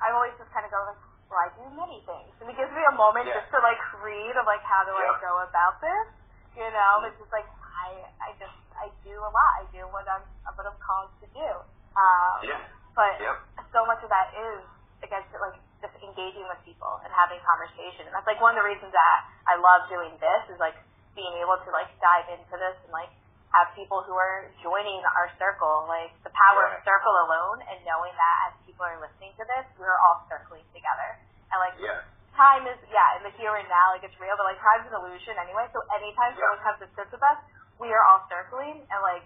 I 0.00 0.14
always 0.14 0.32
just 0.40 0.48
kind 0.54 0.64
of 0.64 0.70
go 0.72 0.80
like, 0.88 1.00
well, 1.28 1.44
I 1.44 1.48
do 1.52 1.66
many 1.76 2.00
things, 2.08 2.32
and 2.40 2.48
it 2.48 2.56
gives 2.56 2.72
me 2.72 2.80
a 2.88 2.94
moment 2.96 3.28
Yeah. 3.28 3.36
just 3.44 3.52
to 3.52 3.60
like 3.60 3.80
read 4.00 4.32
of 4.40 4.48
like 4.48 4.64
how 4.64 4.84
do 4.88 4.94
I 4.96 5.12
Yeah. 5.12 5.20
go 5.20 5.32
about 5.44 5.76
this. 5.84 6.08
You 6.56 6.68
know, 6.72 7.04
it's 7.04 7.18
just 7.20 7.30
like 7.30 7.44
I 7.44 8.08
I 8.24 8.32
just 8.40 8.56
I 8.80 8.88
do 9.04 9.12
a 9.20 9.30
lot. 9.30 9.50
I 9.60 9.64
do 9.70 9.84
what 9.92 10.08
I'm 10.08 10.24
what 10.56 10.64
I'm 10.64 10.78
called 10.80 11.12
to 11.20 11.28
do. 11.36 11.50
Um, 11.98 12.40
Yeah. 12.48 12.62
But 12.96 13.14
Yep. 13.20 13.36
so 13.70 13.86
much 13.86 14.02
of 14.02 14.08
that 14.10 14.34
is 14.34 14.64
against 15.06 15.30
like 15.38 15.54
just 15.78 15.94
engaging 16.02 16.42
with 16.50 16.58
people 16.66 16.98
and 17.06 17.12
having 17.14 17.38
conversation. 17.46 18.06
And 18.06 18.14
that's 18.16 18.26
like 18.26 18.40
one 18.42 18.58
of 18.58 18.64
the 18.64 18.66
reasons 18.66 18.90
that 18.90 19.18
I 19.46 19.54
love 19.68 19.82
doing 19.92 20.16
this 20.16 20.42
is 20.48 20.56
like 20.56 20.76
being 21.12 21.34
able 21.44 21.60
to 21.60 21.70
like 21.76 21.92
dive 22.00 22.24
into 22.32 22.54
this 22.56 22.76
and 22.88 22.92
like 22.94 23.12
have 23.52 23.72
people 23.76 24.04
who 24.04 24.12
are 24.16 24.48
joining 24.60 25.00
our 25.16 25.28
circle, 25.40 25.88
like 25.88 26.12
the 26.24 26.32
power 26.32 26.68
Right. 26.68 26.76
of 26.80 26.84
circle 26.84 27.14
alone 27.28 27.64
and 27.68 27.80
knowing 27.84 28.12
that 28.12 28.36
as 28.48 28.52
people 28.68 28.84
are 28.84 29.00
listening 29.00 29.32
to 29.40 29.44
this, 29.48 29.64
we're 29.80 29.96
all 30.04 30.24
circling 30.28 30.64
together. 30.72 31.10
And 31.52 31.58
like 31.60 31.76
Yeah. 31.80 32.00
time 32.36 32.64
is 32.68 32.76
yeah, 32.92 33.16
in 33.20 33.24
the 33.24 33.32
here 33.40 33.56
and 33.56 33.68
now, 33.68 33.92
like 33.96 34.04
it's 34.04 34.16
real, 34.20 34.36
but 34.36 34.44
like 34.48 34.60
time's 34.60 34.88
an 34.88 34.96
illusion 35.00 35.36
anyway. 35.40 35.64
So 35.72 35.80
anytime 35.96 36.32
Yeah. 36.36 36.44
someone 36.44 36.60
comes 36.64 36.80
and 36.84 36.92
sits 36.96 37.12
with 37.12 37.24
us, 37.24 37.38
we 37.80 37.88
are 37.92 38.04
all 38.04 38.24
circling 38.28 38.84
and 38.88 39.00
like 39.04 39.24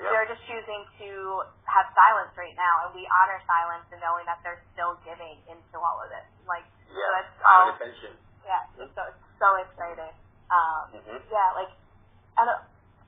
Yep. 0.00 0.08
they're 0.10 0.28
just 0.32 0.44
choosing 0.48 0.82
to 0.98 1.08
have 1.68 1.86
silence 1.92 2.32
right 2.34 2.56
now, 2.56 2.88
and 2.88 2.96
we 2.96 3.04
honor 3.20 3.36
silence 3.46 3.84
and 3.92 4.00
knowing 4.00 4.24
that 4.24 4.40
they're 4.42 4.62
still 4.72 4.96
giving 5.04 5.36
into 5.44 5.76
all 5.76 6.00
of 6.00 6.08
this. 6.08 6.24
Like, 6.48 6.64
so 6.88 6.96
Yeah. 6.96 7.20
that's 7.20 7.36
all. 7.44 7.68
attention. 7.76 8.16
So 9.40 9.56
exciting. 9.56 10.12
Um, 10.52 10.92
Mhm. 10.92 11.16
yeah, 11.32 11.50
like, 11.56 11.72
and 12.36 12.50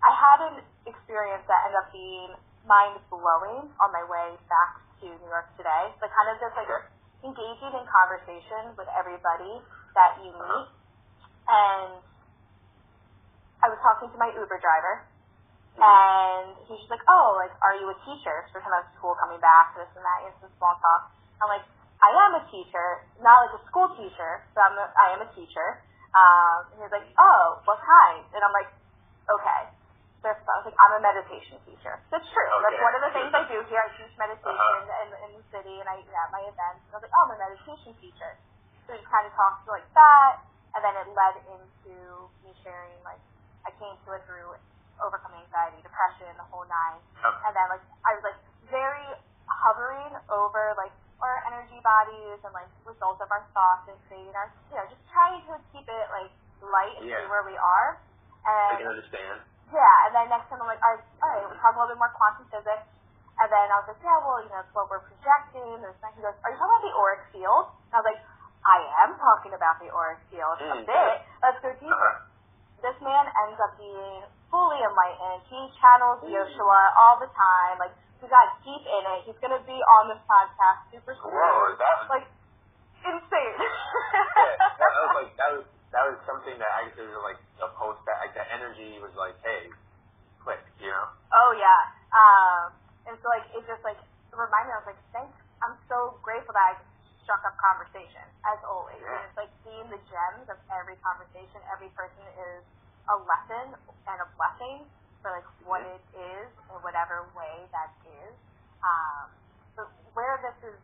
I 0.03 0.11
had 0.11 0.41
an 0.41 0.65
experience 0.87 1.45
that 1.47 1.61
ended 1.67 1.79
up 1.79 1.93
being 1.93 2.35
mind 2.65 3.01
blowing 3.11 3.69
on 3.79 3.93
my 3.93 4.03
way 4.05 4.39
back 4.49 4.81
to 5.01 5.07
New 5.07 5.29
York 5.29 5.55
today. 5.57 5.95
Like, 6.01 6.11
kind 6.15 6.29
of 6.31 6.41
just 6.41 6.57
like 6.57 6.71
engaging 7.23 7.73
in 7.75 7.87
conversation 7.87 8.75
with 8.77 8.89
everybody 8.97 9.63
that 9.95 10.19
you 10.25 10.33
Uh-huh. 10.33 10.59
meet, 10.59 10.69
and 11.49 12.03
I 13.63 13.69
was 13.69 13.79
talking 13.83 14.11
to 14.11 14.19
my 14.19 14.33
Uber 14.33 14.59
driver, 14.59 15.05
and 15.79 16.57
he's 16.67 16.79
just 16.81 16.91
like, 16.91 17.05
oh, 17.09 17.35
like, 17.37 17.53
are 17.63 17.75
you 17.75 17.91
a 17.91 17.95
teacher? 18.07 18.47
So 18.49 18.59
we're 18.59 18.63
kind 18.63 18.75
of 18.75 18.87
school 18.97 19.15
coming 19.17 19.41
back, 19.41 19.75
this 19.75 19.89
and 19.95 20.05
that, 20.05 20.25
and 20.25 20.35
some 20.41 20.51
small 20.59 20.75
talk. 20.81 21.11
I'm 21.43 21.49
like, 21.49 21.65
I 22.03 22.11
am 22.27 22.35
a 22.35 22.45
teacher, 22.51 23.05
not 23.21 23.47
like 23.47 23.55
a 23.61 23.65
school 23.67 23.89
teacher, 23.97 24.43
but 24.55 24.63
I'm 24.65 24.79
a, 24.79 24.87
I 24.97 25.07
am 25.15 25.21
a 25.23 25.31
teacher. 25.35 25.83
Um, 26.13 26.59
and 26.73 26.77
he's 26.85 26.93
like, 26.93 27.09
oh, 27.17 27.61
what 27.65 27.81
kind? 27.81 28.23
And 28.37 28.41
I'm 28.45 28.53
like, 28.53 28.69
okay. 29.33 29.63
So 30.23 30.31
I 30.31 30.55
was 30.63 30.67
like, 30.71 30.79
I'm 30.79 30.93
a 30.97 31.03
meditation 31.03 31.59
teacher. 31.67 31.99
That's 32.15 32.29
true. 32.31 32.47
That's 32.63 32.79
one 32.79 32.95
of 32.95 33.03
the 33.03 33.11
things 33.11 33.33
I 33.35 33.43
do 33.51 33.59
here. 33.67 33.83
I 33.83 33.91
teach 33.99 34.15
meditation 34.15 34.55
Uh-huh. 34.55 35.03
in, 35.03 35.09
in 35.27 35.31
the 35.41 35.45
city, 35.51 35.75
and 35.83 35.89
I 35.91 35.99
yeah, 35.99 36.29
at 36.29 36.31
my 36.31 36.45
events. 36.47 36.85
And 36.87 36.95
I 36.95 37.03
was 37.03 37.05
like, 37.11 37.15
oh, 37.17 37.23
I'm 37.27 37.35
a 37.35 37.39
meditation 37.43 37.91
teacher. 37.99 38.33
So 38.87 38.95
we 38.95 39.03
kind 39.11 39.27
of 39.27 39.35
talked 39.35 39.67
like 39.67 39.89
that, 39.99 40.47
and 40.79 40.81
then 40.87 40.95
it 40.95 41.11
led 41.11 41.35
into 41.51 41.97
me 42.47 42.55
sharing 42.63 42.95
like 43.03 43.19
I 43.67 43.75
came 43.83 43.95
to 44.07 44.09
it 44.15 44.23
through 44.31 44.55
overcoming 45.03 45.43
anxiety, 45.43 45.83
depression, 45.83 46.31
the 46.39 46.47
whole 46.55 46.67
nine. 46.71 47.03
Yep. 47.19 47.35
And 47.49 47.53
then 47.59 47.67
like 47.75 47.85
I 48.07 48.15
was 48.15 48.23
like 48.23 48.39
very 48.71 49.07
hovering 49.51 50.15
over 50.31 50.75
like 50.79 50.95
our 51.23 51.39
energy 51.49 51.79
bodies 51.81 52.39
and 52.43 52.53
like 52.53 52.69
results 52.85 53.23
of 53.23 53.31
our 53.31 53.47
thoughts 53.55 53.87
and 53.89 53.97
creating 54.11 54.35
our 54.35 54.51
you 54.71 54.77
know, 54.77 54.87
just 54.91 55.03
trying 55.15 55.39
to 55.49 55.55
keep 55.71 55.87
it 55.87 56.07
like 56.13 56.31
light 56.63 56.95
and 56.99 57.07
Yeah. 57.09 57.23
see 57.23 57.29
where 57.31 57.47
we 57.47 57.55
are. 57.57 57.99
I 58.43 58.75
can 58.79 58.91
understand. 58.91 59.39
yeah, 59.71 59.97
and 60.07 60.13
then 60.19 60.27
next 60.29 60.51
time 60.51 60.59
I'm 60.59 60.67
like, 60.67 60.83
all 60.83 60.99
right, 60.99 61.05
all 61.23 61.31
right, 61.31 61.47
we're 61.47 61.59
talking 61.63 61.79
a 61.79 61.83
little 61.87 61.95
bit 61.95 62.03
more 62.03 62.11
quantum 62.19 62.47
physics. 62.51 62.87
And 63.39 63.49
then 63.49 63.67
I 63.71 63.77
was 63.81 63.87
like, 63.89 64.03
yeah, 64.03 64.19
well, 64.23 64.39
you 64.45 64.51
know, 64.53 64.61
it's 64.61 64.75
what 64.77 64.91
we're 64.93 65.03
projecting. 65.09 65.79
And. 65.81 65.95
He 66.13 66.21
goes, 66.21 66.37
are 66.45 66.51
you 66.53 66.59
talking 66.59 66.69
about 66.69 66.85
the 66.85 66.95
auric 66.95 67.23
field? 67.33 67.65
And 67.89 67.93
I 67.95 67.99
was 68.03 68.09
like, 68.13 68.23
I 68.67 68.79
am 69.07 69.11
talking 69.17 69.53
about 69.57 69.79
the 69.81 69.89
auric 69.95 70.21
field 70.29 70.59
a 70.61 70.83
Mm, 70.83 70.85
bit. 70.87 71.15
Let's 71.41 71.59
go 71.65 71.71
deeper. 71.81 71.97
Uh-huh. 71.97 72.85
This 72.85 72.99
man 73.01 73.25
ends 73.47 73.59
up 73.63 73.79
being 73.79 74.23
fully 74.53 74.79
enlightened. 74.85 75.43
He 75.49 75.59
channels 75.81 76.21
Mm. 76.23 76.35
Yoshua 76.35 76.83
all 76.99 77.17
the 77.23 77.31
time. 77.33 77.79
Like, 77.81 77.95
we 78.23 78.31
got 78.31 78.63
deep 78.63 78.85
in 78.87 79.03
it. 79.19 79.19
He's 79.27 79.39
to 79.53 79.63
be 79.67 79.75
on 79.99 80.03
this 80.15 80.23
podcast 80.31 80.79
super 80.95 81.13
soon. 81.19 81.35
Whoa, 81.35 81.75
that 81.75 81.93
was 82.07 82.09
Like, 82.09 82.27
insane. 83.03 83.57
yeah, 83.59 84.55
that 84.79 84.91
was 85.03 85.11
like 85.19 85.33
that 85.37 85.51
was 85.59 85.65
that 85.91 86.03
was 86.07 86.17
something 86.25 86.57
that 86.57 86.73
I 86.73 86.87
consider 86.89 87.19
like 87.27 87.43
a 87.59 87.69
post 87.75 88.01
that 88.07 88.23
like 88.23 88.33
the 88.39 88.47
energy 88.55 89.03
was 89.03 89.11
like, 89.19 89.35
hey, 89.43 89.69
click, 90.47 90.63
you 90.79 90.89
know? 90.89 91.07
Oh 91.35 91.51
yeah. 91.59 91.83
Um, 92.15 92.63
and 93.11 93.19
so 93.19 93.27
like 93.29 93.45
it 93.59 93.67
just 93.67 93.83
like 93.83 93.99
reminded 94.31 94.71
me. 94.71 94.75
I 94.75 94.81
was 94.87 94.89
like, 94.95 95.03
thanks. 95.11 95.35
I'm 95.63 95.75
so 95.91 96.19
grateful 96.23 96.55
that 96.55 96.79
I 96.79 96.83
struck 97.27 97.43
up 97.47 97.55
conversation 97.59 98.23
as 98.47 98.59
always. 98.67 98.99
And 99.03 99.19
it's 99.27 99.39
like 99.39 99.51
seeing 99.67 99.87
the 99.91 99.99
gems 100.11 100.47
of 100.51 100.59
every 100.71 100.99
conversation. 101.03 101.59
Every 101.71 101.91
person 101.99 102.23
is 102.39 102.63
a 103.11 103.19
lesson 103.19 103.75
and 104.07 104.19
a 104.23 104.29
blessing 104.39 104.87
for 105.23 105.31
like 105.33 105.49
what 105.65 105.83
it 105.87 106.03
is 106.13 106.49
in 106.51 106.77
whatever 106.83 107.31
way 107.39 107.55
that 107.71 107.91
is. 108.05 108.35
Um, 108.83 109.31
but 109.79 109.89
where 110.13 110.37
this 110.43 110.59
is 110.75 110.79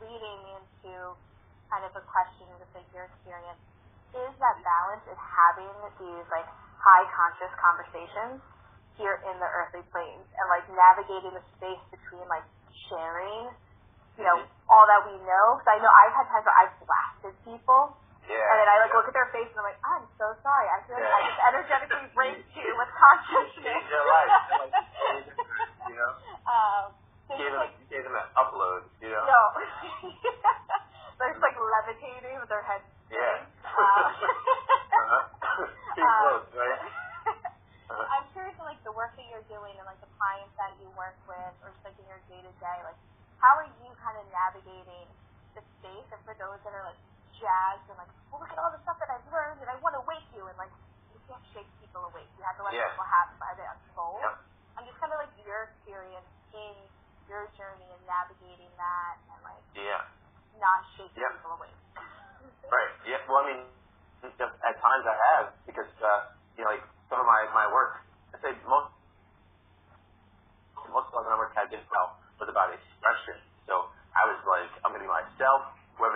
leading 0.00 0.40
into 0.56 1.14
kind 1.68 1.84
of 1.84 1.92
a 1.94 2.04
question, 2.08 2.48
just 2.58 2.72
like 2.72 2.88
your 2.96 3.06
experience, 3.06 3.60
is 4.16 4.32
that 4.40 4.56
balance 4.64 5.04
is 5.08 5.20
having 5.20 5.72
these 6.00 6.26
like 6.32 6.48
high 6.80 7.06
conscious 7.12 7.52
conversations 7.60 8.40
here 8.96 9.20
in 9.24 9.36
the 9.40 9.48
earthly 9.56 9.84
planes 9.92 10.26
and 10.36 10.46
like 10.52 10.64
navigating 10.68 11.32
the 11.32 11.44
space 11.56 11.80
between 11.92 12.24
like 12.28 12.44
sharing, 12.88 13.52
you 14.20 14.24
know, 14.24 14.36
Mhm. 14.36 14.48
all 14.68 14.84
that 14.88 15.04
we 15.08 15.16
know. 15.24 15.46
Because 15.56 15.76
I 15.76 15.78
know 15.80 15.92
I've 15.92 16.12
had 16.16 16.26
times 16.28 16.44
where 16.44 16.58
I've 16.60 16.76
blasted 16.84 17.34
people 17.44 17.96
Yeah. 18.28 18.38
and 18.38 18.56
then 18.62 18.68
I 18.70 18.76
like 18.86 18.92
yeah. 18.94 18.98
look 19.02 19.08
at 19.10 19.16
their 19.16 19.30
face 19.34 19.50
and 19.50 19.58
I'm 19.58 19.66
like, 19.66 19.82
I'm 19.82 20.06
so 20.18 20.26
sorry. 20.42 20.66
I 20.70 20.78
feel 20.86 20.96
like 20.96 21.06
Yeah. 21.06 21.18
I 21.18 21.22
just 21.26 21.40
energetically 21.42 22.06
raped 22.18 22.50
you 22.54 22.70
with 22.78 22.90
consciousness. 22.94 23.66
Changed 23.66 23.90
their 23.90 24.06
life. 24.06 24.30
Like, 24.62 24.74
you 25.90 25.96
know? 25.98 26.12
um, 26.46 26.84
so 27.26 27.32
Gave 27.38 27.50
them, 27.50 27.62
like, 27.62 27.74
gave 27.90 28.04
them 28.06 28.14
an 28.14 28.28
upload, 28.38 28.82
you 29.02 29.10
know? 29.10 29.24
no. 29.26 29.42
They're 31.18 31.32
just 31.34 31.44
like 31.44 31.54
levitating 31.54 32.36
with 32.42 32.50
their 32.50 32.66
heads. 32.66 32.86
Yeah. 33.10 33.46
Uh, 33.62 34.10
uh-huh. 34.10 35.22
Too 35.96 36.02
um, 36.02 36.18
close, 36.18 36.48
right? 36.56 36.80
Uh-huh. 37.92 38.06
I'm 38.08 38.24
curious, 38.32 38.56
like 38.64 38.80
the 38.88 38.94
work 38.96 39.12
that 39.20 39.26
you're 39.28 39.44
doing 39.52 39.76
and 39.76 39.84
like 39.84 40.00
the 40.00 40.08
clients 40.16 40.54
that 40.56 40.72
you 40.80 40.88
work 40.96 41.18
with, 41.28 41.54
or 41.60 41.70
just 41.76 41.84
like 41.84 41.98
in 42.00 42.08
your 42.08 42.22
day 42.26 42.40
to 42.40 42.52
day, 42.56 42.78
like 42.88 42.96
how 43.36 43.52
are 43.58 43.68
you 43.68 43.90
kind 44.00 44.16
of 44.16 44.24
navigating 44.32 45.06
the 45.52 45.62
space? 45.78 46.08
And 46.10 46.20
for 46.24 46.32
those 46.40 46.56
that 46.64 46.72
are 46.72 46.86
like 46.88 46.96
jazzed 47.42 47.86
and 47.90 47.98
like, 47.98 48.10
well, 48.30 48.38
look 48.40 48.52
at 48.54 48.58
all 48.62 48.70
the 48.70 48.78
stuff 48.86 48.96
that 49.02 49.10
I've 49.10 49.26
learned, 49.28 49.58
and 49.60 49.68
I 49.68 49.76
want 49.82 49.98
to 49.98 50.04
wake 50.06 50.24
you, 50.32 50.46
and 50.46 50.54
like 50.56 50.70
you 51.10 51.18
can't 51.26 51.42
shake 51.50 51.68
people 51.82 52.06
awake. 52.06 52.30
You 52.38 52.46
have 52.46 52.56
to 52.56 52.64
let 52.64 52.72
Yeah. 52.78 52.86
people 52.94 53.04
have 53.10 53.28
by 53.42 53.52
the 53.58 53.66
unfold. 53.66 54.22
Yep. 54.22 54.34
I'm 54.78 54.84
just 54.86 54.98
kind 55.02 55.12
of 55.12 55.18
like 55.20 55.34
your 55.42 55.68
experience 55.68 56.30
in 56.54 56.74
your 57.26 57.50
journey 57.58 57.90
and 57.90 58.02
navigating 58.06 58.70
that, 58.78 59.14
and 59.34 59.38
like 59.42 59.66
Yeah. 59.74 60.00
not 60.62 60.86
shaking 60.94 61.18
Yep. 61.18 61.32
people 61.42 61.58
awake. 61.58 61.80
Right. 62.72 62.92
Yeah. 63.04 63.20
Well, 63.28 63.44
I 63.44 63.52
mean, 63.52 63.62
just 64.22 64.38
at 64.40 64.76
times 64.80 65.04
I 65.04 65.16
have 65.34 65.46
because 65.66 65.90
uh, 66.00 66.30
you 66.56 66.64
know, 66.64 66.70
like 66.72 66.84
some 67.10 67.20
of 67.20 67.26
my 67.26 67.44
my 67.52 67.66
work. 67.68 68.00
I 68.32 68.40
say 68.40 68.56
most 68.64 68.96
most 70.88 71.08
of 71.12 71.24
my 71.26 71.36
work 71.36 71.52
had 71.52 71.68
been 71.68 71.84
well 71.92 72.16
was 72.40 72.48
about 72.48 72.72
expression. 72.72 73.36
So 73.68 73.92
I 74.16 74.22
was 74.28 74.40
like, 74.48 74.72
I'm 74.84 74.92
gonna 74.96 75.04
be 75.04 75.10
myself. 75.10 75.68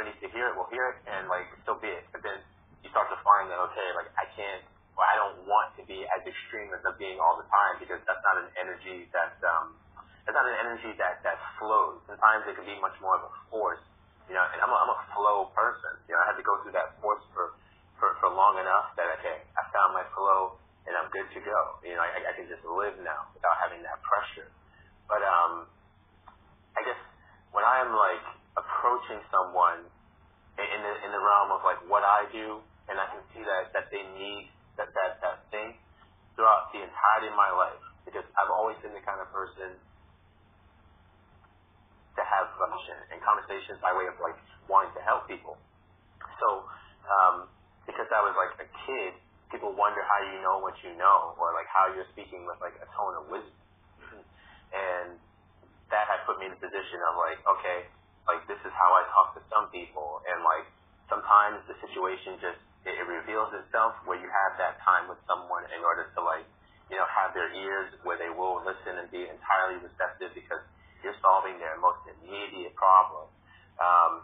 Needs 0.07 0.23
to 0.23 0.31
hear 0.31 0.47
it 0.49 0.55
will 0.55 0.71
hear 0.71 0.95
it, 0.95 1.03
and 1.11 1.27
like 1.27 1.51
so 1.67 1.75
be 1.83 1.91
it. 1.91 2.07
But 2.15 2.23
then 2.23 2.39
you 2.87 2.89
start 2.95 3.11
to 3.11 3.19
find 3.27 3.51
that 3.51 3.59
okay, 3.75 3.89
like 3.99 4.07
I 4.15 4.31
can't, 4.39 4.63
or 4.95 5.03
I 5.03 5.19
don't 5.19 5.43
want 5.51 5.75
to 5.77 5.83
be 5.83 6.07
as 6.07 6.23
extreme 6.23 6.71
as 6.71 6.81
I'm 6.87 6.95
being 6.97 7.19
all 7.19 7.35
the 7.35 7.49
time 7.51 7.83
because 7.83 7.99
that's 8.07 8.23
not 8.23 8.39
an 8.39 8.49
energy 8.55 9.11
that 9.11 9.35
um, 9.43 9.75
that's 10.23 10.39
not 10.39 10.47
an 10.47 10.59
energy 10.63 10.95
that 11.03 11.27
that 11.27 11.43
flows. 11.59 12.07
Sometimes 12.07 12.47
it 12.47 12.55
can 12.55 12.65
be 12.65 12.79
much 12.79 12.95
more 13.03 13.19
of 13.19 13.27
a 13.27 13.33
force 13.51 13.83
you 14.27 14.35
know, 14.35 14.43
and 14.43 14.59
I'm 14.59 14.71
a, 14.71 14.79
I'm 14.79 14.91
a 14.91 15.01
flow 15.15 15.51
person. 15.55 15.95
You 16.11 16.19
know, 16.19 16.21
I 16.23 16.27
had 16.35 16.39
to 16.39 16.47
go 16.47 16.59
through 16.63 16.75
that 16.75 16.99
force 16.99 17.23
for, 17.31 17.55
for, 17.99 18.19
for 18.19 18.29
long 18.35 18.59
enough 18.59 18.95
that, 18.99 19.07
okay, 19.23 19.47
I 19.55 19.63
found 19.71 19.95
my 19.95 20.07
flow 20.15 20.59
and 20.87 20.95
I'm 20.99 21.11
good 21.15 21.27
to 21.35 21.41
go. 21.43 21.59
You 21.87 21.95
know, 21.99 22.03
I, 22.03 22.31
I 22.31 22.33
can 22.35 22.51
just 22.51 22.63
live 22.67 22.99
now 23.03 23.31
without 23.35 23.57
having 23.63 23.83
that 23.87 24.03
pressure. 24.03 24.51
But, 25.07 25.23
um, 25.23 25.71
I 26.75 26.83
guess 26.83 26.99
when 27.55 27.63
I'm 27.63 27.95
like 27.95 28.27
approaching 28.59 29.23
someone 29.31 29.87
in, 30.65 30.81
the, 30.81 30.93
in 31.05 31.11
the 31.13 31.21
realm 31.21 31.53
of 31.53 31.61
like 31.63 31.81
what 31.89 32.05
I 32.05 32.25
do 32.33 32.65
and 32.89 32.97
I 32.97 33.07
can 33.13 33.21
see 33.35 33.45
that, 33.45 33.75
that 33.77 33.93
they 33.93 34.05
need 34.17 34.49
that, 34.81 34.93
that, 34.97 35.21
that 35.21 35.45
thing 35.53 35.77
throughout 36.37 36.73
the 36.73 36.85
entirety 36.85 37.29
of 37.33 37.37
my 37.37 37.53
life 37.53 37.81
because 38.05 38.25
I've 38.39 38.53
always 38.53 38.79
been 38.81 38.95
the 38.95 39.05
kind 39.05 39.21
of 39.21 39.29
person 39.33 39.77
to 42.17 42.23
have 42.25 42.49
conversation 42.57 42.97
and 43.13 43.19
conversations 43.21 43.77
by 43.85 43.93
way 43.93 44.09
of 44.09 44.17
like 44.23 44.37
wanting 44.71 44.93
to 44.97 45.03
help 45.05 45.29
people. 45.29 45.61
So, 46.41 46.65
um, 47.05 47.49
because 47.85 48.09
I 48.11 48.25
was 48.25 48.33
like 48.35 48.57
a 48.61 48.69
kid, 48.89 49.13
people 49.53 49.77
wonder 49.77 50.01
how 50.03 50.21
you 50.33 50.41
know 50.41 50.59
what 50.59 50.75
you 50.83 50.97
know, 50.97 51.37
or 51.37 51.53
like 51.53 51.69
how 51.71 51.93
you're 51.93 52.09
speaking 52.17 52.49
with 52.49 52.59
like 52.65 52.75
a 52.81 52.89
tone 52.97 53.15
of 53.21 53.25
wisdom. 53.29 53.55
And 54.75 55.21
that 55.93 56.11
had 56.11 56.27
put 56.27 56.43
me 56.43 56.51
in 56.51 56.53
a 56.57 56.61
position 56.61 56.99
of 57.07 57.15
like, 57.21 57.39
okay, 57.47 57.79
like 58.27 58.43
this 58.51 58.59
is 58.67 58.75
how 58.75 58.91
I 58.93 59.03
talk 59.15 59.39
to 59.39 59.43
some 59.51 59.71
people, 59.71 60.23
and 60.27 60.43
like 60.43 60.67
sometimes 61.11 61.63
the 61.71 61.79
situation 61.83 62.39
just 62.43 62.59
it, 62.87 62.95
it 62.95 63.07
reveals 63.07 63.51
itself 63.55 63.99
where 64.07 64.19
you 64.19 64.31
have 64.31 64.55
that 64.63 64.79
time 64.87 65.11
with 65.11 65.19
someone 65.27 65.67
in 65.75 65.83
order 65.83 66.07
to 66.15 66.19
like, 66.23 66.47
you 66.87 66.95
know, 66.95 67.07
have 67.11 67.35
their 67.35 67.51
ears 67.51 67.91
where 68.07 68.15
they 68.15 68.31
will 68.31 68.63
listen 68.63 69.03
and 69.03 69.11
be 69.11 69.27
entirely 69.27 69.83
receptive 69.83 70.31
because 70.35 70.63
you're 71.03 71.19
solving 71.19 71.59
their 71.59 71.75
most 71.83 72.03
immediate 72.07 72.75
problem. 72.79 73.27
Um, 73.83 74.23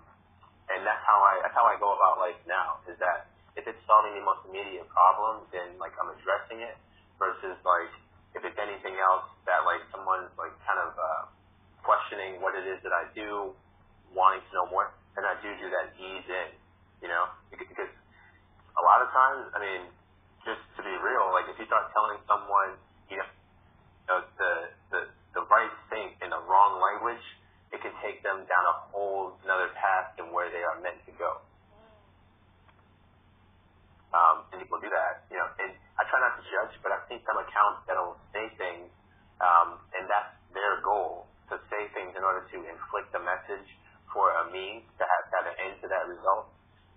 and 0.71 0.87
that's 0.87 1.03
how 1.05 1.19
I 1.21 1.43
that's 1.43 1.57
how 1.59 1.67
I 1.67 1.77
go 1.77 1.93
about 1.93 2.23
life 2.23 2.39
now. 2.47 2.81
Is 2.87 2.97
that 3.03 3.29
if 3.59 3.67
it's 3.67 3.83
solving 3.85 4.15
the 4.17 4.25
most 4.25 4.47
immediate 4.49 4.89
problem, 4.89 5.45
then 5.51 5.77
like 5.77 5.93
I'm 5.99 6.09
addressing 6.15 6.63
it 6.63 6.79
versus 7.19 7.59
like 7.67 7.93
if 8.33 8.47
it's 8.47 8.57
anything 8.57 8.97
else 8.97 9.29
that 9.45 9.67
like 9.69 9.85
someone's 9.93 10.33
like 10.41 10.55
kind 10.65 10.81
of 10.81 10.97
uh, 10.97 11.23
questioning 11.85 12.41
what 12.41 12.57
it 12.57 12.65
is 12.65 12.81
that 12.87 12.95
I 12.95 13.11
do, 13.13 13.53
wanting 14.15 14.45
to 14.45 14.53
know 14.55 14.67
more, 14.71 14.93
I 15.33 15.41
do 15.41 15.49
do 15.57 15.69
that 15.73 15.97
ease 15.97 16.29
in, 16.29 16.49
you 17.01 17.09
know, 17.09 17.25
because 17.49 17.89
a 17.89 18.83
lot 18.85 19.01
of 19.01 19.09
times, 19.17 19.49
I 19.57 19.59
mean, 19.65 19.83
just 20.45 20.61
to 20.77 20.85
be 20.85 20.93
real, 20.93 21.33
like 21.33 21.49
if 21.49 21.57
you 21.57 21.65
start 21.65 21.89
telling 21.97 22.21
someone, 22.29 22.77
you 23.09 23.17
know, 23.17 23.29
the 24.37 24.53
the 24.93 25.01
the 25.33 25.43
right 25.49 25.73
thing 25.89 26.13
in 26.21 26.29
the 26.29 26.43
wrong 26.45 26.77
language, 26.85 27.25
it 27.73 27.81
can 27.81 27.97
take 28.05 28.21
them 28.21 28.45
down 28.45 28.65
a 28.69 28.77
whole 28.93 29.41
another 29.41 29.73
path 29.73 30.13
than 30.21 30.29
where 30.37 30.53
they 30.53 30.61
are 30.61 30.77
meant 30.85 31.01
to 31.09 31.13
go. 31.17 31.41
Um, 34.13 34.45
and 34.53 34.61
people 34.61 34.77
do 34.85 34.93
that, 34.93 35.25
you 35.33 35.41
know. 35.41 35.49
And 35.65 35.73
I 35.97 36.05
try 36.13 36.21
not 36.21 36.37
to 36.37 36.45
judge, 36.45 36.77
but 36.85 36.93
I've 36.93 37.09
seen 37.09 37.25
some 37.25 37.41
accounts 37.41 37.89
that'll 37.89 38.21
say 38.37 38.53
things, 38.61 38.93
um, 39.41 39.81
and 39.97 40.05
that's 40.13 40.37
their 40.53 40.85
goal 40.85 41.33
to 41.49 41.57
say 41.73 41.89
things 41.97 42.13
in 42.13 42.21
order 42.21 42.45
to 42.45 42.57
inflict 42.69 43.17
a 43.17 43.23
message 43.25 43.65
for 44.13 44.29
a 44.31 44.53
means 44.53 44.85
to 45.01 45.05
have, 45.05 45.25
to 45.29 45.35
have 45.41 45.47
an 45.49 45.57
end 45.59 45.75
to 45.83 45.87
that 45.89 46.05
result. 46.07 46.53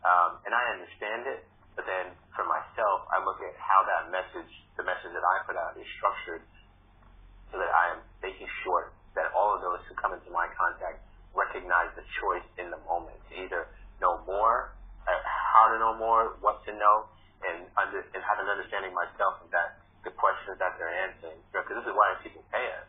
Um, 0.05 0.37
and 0.45 0.53
I 0.53 0.63
understand 0.75 1.25
it, 1.25 1.47
but 1.73 1.87
then 1.89 2.13
for 2.37 2.45
myself, 2.45 3.07
I 3.09 3.23
look 3.23 3.41
at 3.41 3.55
how 3.57 3.81
that 3.87 4.13
message, 4.13 4.51
the 4.77 4.85
message 4.85 5.11
that 5.15 5.25
I 5.25 5.35
put 5.47 5.57
out, 5.57 5.73
is 5.79 5.87
structured 5.97 6.43
so 7.49 7.57
that 7.57 7.71
I 7.71 7.97
am 7.97 7.99
making 8.21 8.47
sure 8.61 8.91
that 9.15 9.31
all 9.31 9.55
of 9.55 9.63
those 9.63 9.81
who 9.87 9.95
come 9.95 10.11
into 10.13 10.29
my 10.29 10.45
contact 10.53 11.01
recognize 11.31 11.91
the 11.95 12.05
choice 12.21 12.45
in 12.59 12.71
the 12.71 12.79
moment 12.87 13.17
to 13.31 13.33
either 13.39 13.67
know 13.99 14.19
more, 14.27 14.75
uh, 15.07 15.11
how 15.23 15.71
to 15.71 15.79
know 15.79 15.95
more, 15.95 16.35
what 16.43 16.63
to 16.67 16.71
know, 16.75 17.07
and 17.47 17.67
under, 17.79 18.03
and 18.03 18.21
have 18.23 18.39
an 18.39 18.47
understanding 18.51 18.91
myself 18.95 19.39
of 19.43 19.51
that 19.51 19.79
the 20.05 20.13
questions 20.13 20.55
that 20.61 20.77
they're 20.77 20.93
answering. 21.09 21.39
Because 21.51 21.81
this 21.81 21.87
is 21.89 21.95
why 21.97 22.13
people 22.21 22.45
pay 22.53 22.65
us, 22.77 22.84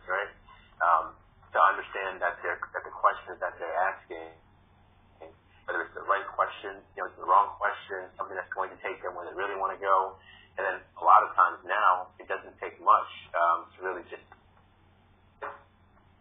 to 1.56 1.62
understand 1.64 2.20
that 2.20 2.36
that 2.44 2.84
the 2.84 2.92
questions 2.92 3.40
that 3.40 3.56
they're 3.56 3.80
asking, 3.88 4.28
whether 5.64 5.80
it's 5.88 5.96
the 5.96 6.04
right 6.04 6.28
question, 6.36 6.84
you 6.92 7.00
know, 7.00 7.08
it's 7.08 7.16
the 7.16 7.24
wrong 7.24 7.56
question, 7.56 8.12
something 8.20 8.36
that's 8.36 8.52
going 8.52 8.68
to 8.68 8.78
take 8.84 9.00
them 9.00 9.16
where 9.16 9.24
they 9.24 9.32
really 9.32 9.56
want 9.56 9.72
to 9.72 9.80
go. 9.80 10.20
And 10.60 10.62
then 10.68 10.76
a 11.00 11.04
lot 11.04 11.24
of 11.24 11.32
times 11.32 11.64
now, 11.64 12.12
it 12.20 12.28
doesn't 12.28 12.54
take 12.60 12.76
much 12.80 13.10
um, 13.32 13.68
to 13.72 13.76
really 13.80 14.04
just 14.12 14.24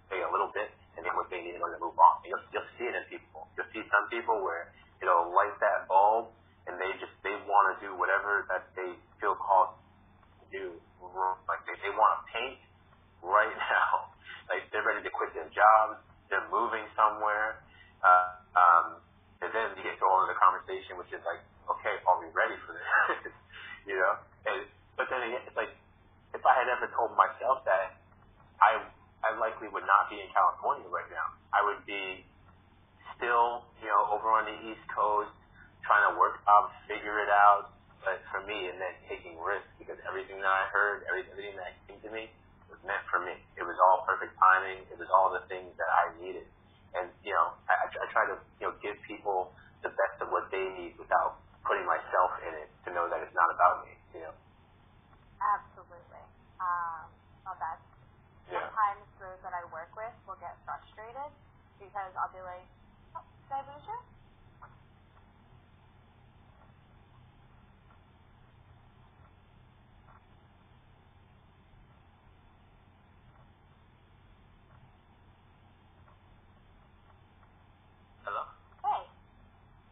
pay 0.07 0.23
a 0.23 0.31
little 0.31 0.51
bit 0.55 0.71
and 0.95 1.03
then 1.03 1.11
what 1.19 1.27
they 1.27 1.43
need 1.43 1.59
in 1.59 1.61
order 1.61 1.75
to 1.75 1.83
move 1.83 1.99
on. 1.99 2.23
You'll, 2.23 2.43
you'll 2.55 2.71
see 2.79 2.87
it 2.87 2.95
in 2.95 3.03
people. 3.11 3.51
You'll 3.59 3.69
see 3.75 3.83
some 3.91 4.07
people 4.07 4.39
where 4.39 4.71
it'll 5.03 5.35
light 5.35 5.55
that 5.59 5.91
bulb 5.91 6.31
and 6.67 6.79
they 6.79 6.95
just, 7.03 7.11
they 7.27 7.35
want 7.43 7.75
to 7.75 7.83
do 7.83 7.91
whatever 7.99 8.47
that 8.47 8.71
they 8.75 8.95
feel 9.19 9.35
called 9.35 9.75
to 10.39 10.45
do. 10.47 10.65
Like 11.47 11.63
they, 11.67 11.75
they 11.83 11.91
want 11.91 12.11
to 12.17 12.21
paint 12.31 12.59
right 13.19 13.55
now. 13.75 14.14
Like 14.49 14.69
they're 14.69 14.85
ready 14.85 15.01
to 15.03 15.11
quit 15.11 15.33
their 15.33 15.49
jobs. 15.51 16.01
They're 16.29 16.47
moving 16.49 16.85
somewhere. 16.97 17.61
Uh, 18.01 18.37
um, 18.55 18.87
and 19.41 19.49
then 19.51 19.75
you 19.77 19.83
get 19.83 19.97
to 19.99 20.05
all 20.05 20.23
of 20.23 20.29
the 20.29 20.37
conversation, 20.37 20.97
which 20.97 21.11
is 21.11 21.21
like, 21.25 21.41
okay, 21.69 22.01
are 22.05 22.17
we 22.21 22.29
ready 22.33 22.55
for 22.65 22.73
this? 22.77 23.33
you 23.89 23.97
know? 23.97 24.13
And, 24.45 24.65
but 24.95 25.09
then 25.09 25.21
again, 25.25 25.43
it's 25.45 25.57
like, 25.57 25.73
if 26.33 26.43
I 26.45 26.53
had 26.53 26.69
ever 26.69 26.89
told 26.93 27.13
myself 27.17 27.65
that, 27.65 27.97
I 28.59 28.83
I 29.25 29.33
likely 29.41 29.65
would 29.73 29.87
not 29.89 30.05
be 30.13 30.21
in 30.21 30.29
California 30.29 30.85
right 30.93 31.09
now. 31.09 31.33
I 31.49 31.65
would 31.65 31.81
be 31.89 32.21
still, 33.17 33.65
you 33.81 33.89
know, 33.89 34.13
over 34.13 34.29
on 34.29 34.45
the 34.45 34.57
East 34.69 34.85
Coast, 34.93 35.33
trying 35.81 36.05
to 36.11 36.13
work 36.19 36.37
out, 36.45 36.69
figure 36.85 37.17
it 37.25 37.31
out. 37.33 37.73
But 38.05 38.21
for 38.29 38.45
me, 38.45 38.69
and 38.69 38.77
then 38.77 38.93
taking 39.09 39.33
risks 39.41 39.65
because 39.81 39.97
everything 40.05 40.37
that 40.37 40.53
I 40.53 40.69
heard, 40.69 41.09
everything 41.09 41.57
that 41.57 41.73
came 41.89 41.97
to 42.05 42.11
me 42.13 42.29
meant 42.87 43.03
for 43.11 43.19
me. 43.21 43.33
It 43.57 43.65
was 43.65 43.77
all 43.81 44.05
perfect 44.07 44.33
timing. 44.39 44.85
It 44.93 44.97
was 45.01 45.09
all 45.11 45.33
the 45.33 45.43
things 45.51 45.73
that 45.77 45.89
I 45.89 46.03
needed. 46.21 46.47
And, 46.95 47.11
you 47.25 47.33
know, 47.35 47.57
I, 47.67 47.75
I 47.89 48.05
try 48.13 48.23
to, 48.31 48.37
you 48.61 48.65
know, 48.69 48.73
give 48.81 48.95
people 49.09 49.51
the 49.83 49.91
best 49.93 50.17
of 50.23 50.29
what 50.31 50.47
they 50.53 50.63
need 50.77 50.95
without 51.01 51.43
putting 51.67 51.85
myself 51.89 52.31
in 52.47 52.53
it 52.63 52.69
to 52.87 52.89
know 52.95 53.09
that 53.11 53.19
it's 53.25 53.35
not 53.35 53.49
about 53.51 53.83
me, 53.85 53.93
you 54.15 54.21
know. 54.25 54.35
Absolutely. 55.41 56.23
Um, 56.61 57.11
well, 57.45 57.57
that's 57.59 57.83
Yeah. 58.49 58.61
sometimes 58.61 59.05
those 59.19 59.41
that 59.43 59.53
I 59.53 59.65
work 59.73 59.93
with 59.97 60.13
will 60.27 60.39
get 60.39 60.55
frustrated 60.65 61.33
because 61.79 62.13
I'll 62.17 62.33
be 62.33 62.41
like, 62.41 62.67
oh, 63.17 63.25
did 63.49 63.53
I 63.57 63.61
lose 63.73 63.85
you? 63.87 63.99
Hello? 78.25 78.43
Hey, 78.85 79.03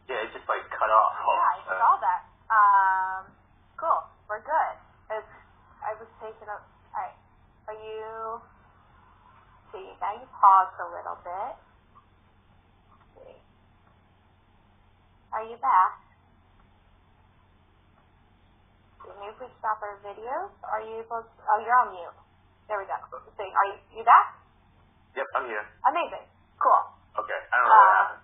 Yeah, 0.08 0.24
it 0.26 0.32
just 0.34 0.48
like 0.48 0.64
cut 0.70 0.90
off. 0.90 1.14
yeah, 1.18 1.48
I 1.48 1.58
Uh, 1.66 1.78
saw 1.80 1.94
that. 2.00 2.22
Um, 2.50 3.22
cool. 3.78 4.02
We're 4.28 4.42
good. 4.44 4.76
It's, 5.10 5.34
I 5.84 5.94
was 5.98 6.08
taking 6.20 6.48
a, 6.48 6.58
alright, 6.94 7.16
are 7.68 7.78
you, 7.78 8.42
see, 9.72 9.86
now 10.00 10.14
you 10.18 10.26
paused 10.44 10.76
a 10.76 10.88
little 10.92 11.16
bit. 11.24 11.52
Are 15.32 15.44
you 15.48 15.56
back? 15.56 15.92
Maybe 19.08 19.32
if 19.32 19.40
we 19.40 19.48
stop 19.56 19.80
our 19.80 19.96
videos, 20.04 20.52
are 20.68 20.84
you 20.84 21.00
able 21.00 21.24
to, 21.24 21.32
oh, 21.48 21.58
you're 21.64 21.72
on 21.80 21.96
mute. 21.96 22.18
There 22.68 22.76
we 22.76 22.84
go. 22.84 22.96
See, 23.40 23.48
are 23.48 23.66
you, 23.72 23.76
you 24.00 24.04
back? 24.04 24.36
Yep, 25.16 25.28
I'm 25.32 25.46
here. 25.48 25.64
Amazing. 25.88 26.28
Cool. 26.60 26.82
Okay, 27.24 27.40
I 27.40 27.54
don't 27.56 27.68
know 27.68 27.72
what 27.72 27.88
Uh, 27.88 27.96
happened. 27.96 28.22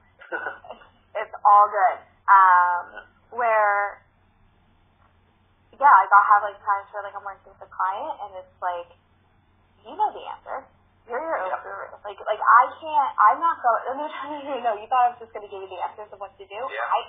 it's 1.24 1.34
all 1.40 1.66
good. 1.72 1.96
Um, 2.28 2.84
where, 3.32 4.04
yeah, 5.72 5.92
like 6.04 6.12
I'll 6.12 6.28
have 6.36 6.42
like 6.44 6.60
times 6.60 6.88
where 6.92 7.00
like 7.04 7.16
I'm 7.16 7.24
working 7.24 7.48
with 7.48 7.64
a 7.64 7.70
client 7.72 8.14
and 8.28 8.30
it's 8.44 8.56
like, 8.60 8.92
you 9.88 9.96
know 9.96 10.12
the 10.12 10.24
answer. 10.28 10.58
You're 11.08 11.20
your 11.20 11.38
own 11.40 11.50
Yeah. 11.50 11.62
guru. 11.64 11.86
Like, 12.04 12.20
like 12.24 12.42
I 12.42 12.62
can't, 12.76 13.12
I'm 13.18 13.38
not 13.40 13.56
going, 13.64 13.82
and 13.88 13.94
they're 14.00 14.14
trying 14.20 14.44
to, 14.44 14.54
no, 14.60 14.72
you 14.76 14.86
thought 14.90 15.04
I 15.06 15.10
was 15.14 15.20
just 15.20 15.32
going 15.32 15.44
to 15.46 15.50
give 15.50 15.62
you 15.64 15.70
the 15.70 15.80
answers 15.80 16.10
of 16.12 16.18
what 16.20 16.32
to 16.38 16.44
do? 16.44 16.60
Yeah. 16.70 16.86
I, 16.92 17.00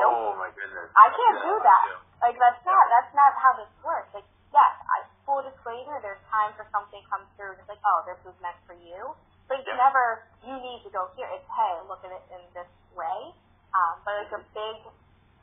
oh 0.00 0.36
my 0.38 0.48
goodness. 0.54 0.88
I 0.96 1.08
can't 1.12 1.38
do 1.42 1.54
that. 1.62 1.84
Like 2.22 2.38
that's 2.38 2.62
not 2.62 2.84
that's 2.86 3.12
not 3.18 3.34
how 3.34 3.52
this 3.58 3.72
works. 3.82 4.08
Like 4.14 4.28
yes, 4.54 4.72
I 4.88 5.04
full 5.26 5.42
disclaimer, 5.42 5.98
there's 6.00 6.22
times 6.30 6.54
where 6.54 6.70
something 6.70 7.02
comes 7.10 7.26
through 7.34 7.58
it's 7.58 7.66
like, 7.66 7.82
oh, 7.82 8.06
this 8.06 8.20
was 8.22 8.36
meant 8.38 8.56
for 8.62 8.78
you. 8.78 9.12
But 9.50 9.58
it's 9.58 9.68
Yeah. 9.68 9.76
never 9.82 10.22
you 10.46 10.54
need 10.62 10.86
to 10.86 10.90
go 10.94 11.10
here. 11.18 11.26
It's 11.34 11.48
hey, 11.50 11.82
look 11.90 12.00
at 12.06 12.14
it 12.14 12.24
in 12.30 12.42
this 12.54 12.70
way. 12.94 13.34
Um, 13.74 14.00
but 14.06 14.16
like 14.22 14.32
a 14.38 14.42
big 14.54 14.76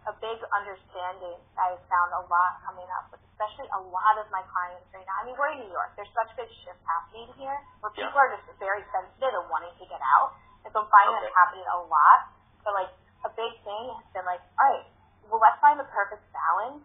a 0.08 0.14
big 0.24 0.40
understanding 0.56 1.38
I've 1.60 1.84
found 1.92 2.10
a 2.16 2.24
lot 2.32 2.64
coming 2.64 2.88
up 2.96 3.12
with 3.12 3.22
especially 3.40 3.72
a 3.72 3.80
lot 3.88 4.20
of 4.20 4.28
my 4.36 4.44
clients 4.52 4.84
right 4.92 5.08
now. 5.08 5.16
I 5.16 5.24
mean, 5.24 5.40
we're 5.40 5.56
in 5.56 5.64
New 5.64 5.72
York. 5.72 5.96
There's 5.96 6.12
such 6.12 6.28
big 6.36 6.52
shifts 6.60 6.84
happening 6.84 7.32
here 7.40 7.56
where 7.80 7.88
Yeah. 7.96 8.12
people 8.12 8.20
are 8.20 8.36
just 8.36 8.52
very 8.60 8.84
sensitive 8.92 9.32
and 9.32 9.48
wanting 9.48 9.72
to 9.80 9.86
get 9.88 10.04
out. 10.20 10.36
And 10.68 10.76
so 10.76 10.84
I'm 10.84 10.92
finding 10.92 11.16
Okay. 11.16 11.24
that's 11.32 11.40
happening 11.40 11.68
a 11.72 11.80
lot. 11.88 12.20
But 12.68 12.76
like 12.76 12.92
a 13.24 13.32
big 13.32 13.56
thing 13.64 13.84
has 13.96 14.08
been 14.12 14.28
like, 14.28 14.44
all 14.60 14.68
right, 14.68 14.86
well, 15.32 15.40
let's 15.40 15.56
find 15.64 15.80
the 15.80 15.88
perfect 15.88 16.28
balance 16.36 16.84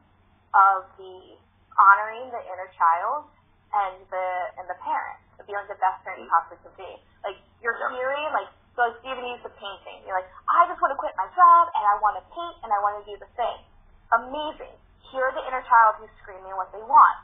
of 0.54 0.86
the 0.94 1.42
honoring 1.74 2.30
the 2.30 2.38
inner 2.46 2.70
child 2.78 3.26
and 3.74 4.06
the 4.06 4.26
and 4.62 4.70
the 4.70 4.78
parent, 4.78 5.18
of 5.42 5.46
being 5.50 5.58
like 5.58 5.66
the 5.66 5.74
best 5.82 5.98
parent 6.06 6.22
you 6.22 6.30
possibly 6.30 6.62
could 6.62 6.76
be. 6.78 7.02
Like 7.26 7.42
you're 7.58 7.74
Yeah. 7.74 7.90
hearing, 7.98 8.30
like 8.30 8.46
so 8.78 8.86
like 8.86 8.94
Stephen 9.02 9.26
used 9.26 9.42
the 9.42 9.50
painting. 9.58 10.06
You're 10.06 10.14
like, 10.14 10.30
I 10.54 10.70
just 10.70 10.78
want 10.78 10.94
to 10.94 10.98
quit 11.02 11.18
my 11.18 11.26
job 11.34 11.66
and 11.74 11.82
I 11.82 11.98
want 11.98 12.14
to 12.14 12.22
paint 12.30 12.56
and 12.62 12.70
I 12.70 12.78
want 12.78 13.02
to 13.02 13.10
do 13.10 13.18
the 13.18 13.26
thing. 13.34 13.58
Amazing. 14.12 14.78
Hear 15.14 15.30
the 15.30 15.46
inner 15.46 15.62
child 15.70 16.02
who's 16.02 16.10
screaming 16.18 16.50
what 16.58 16.74
they 16.74 16.82
want. 16.82 17.16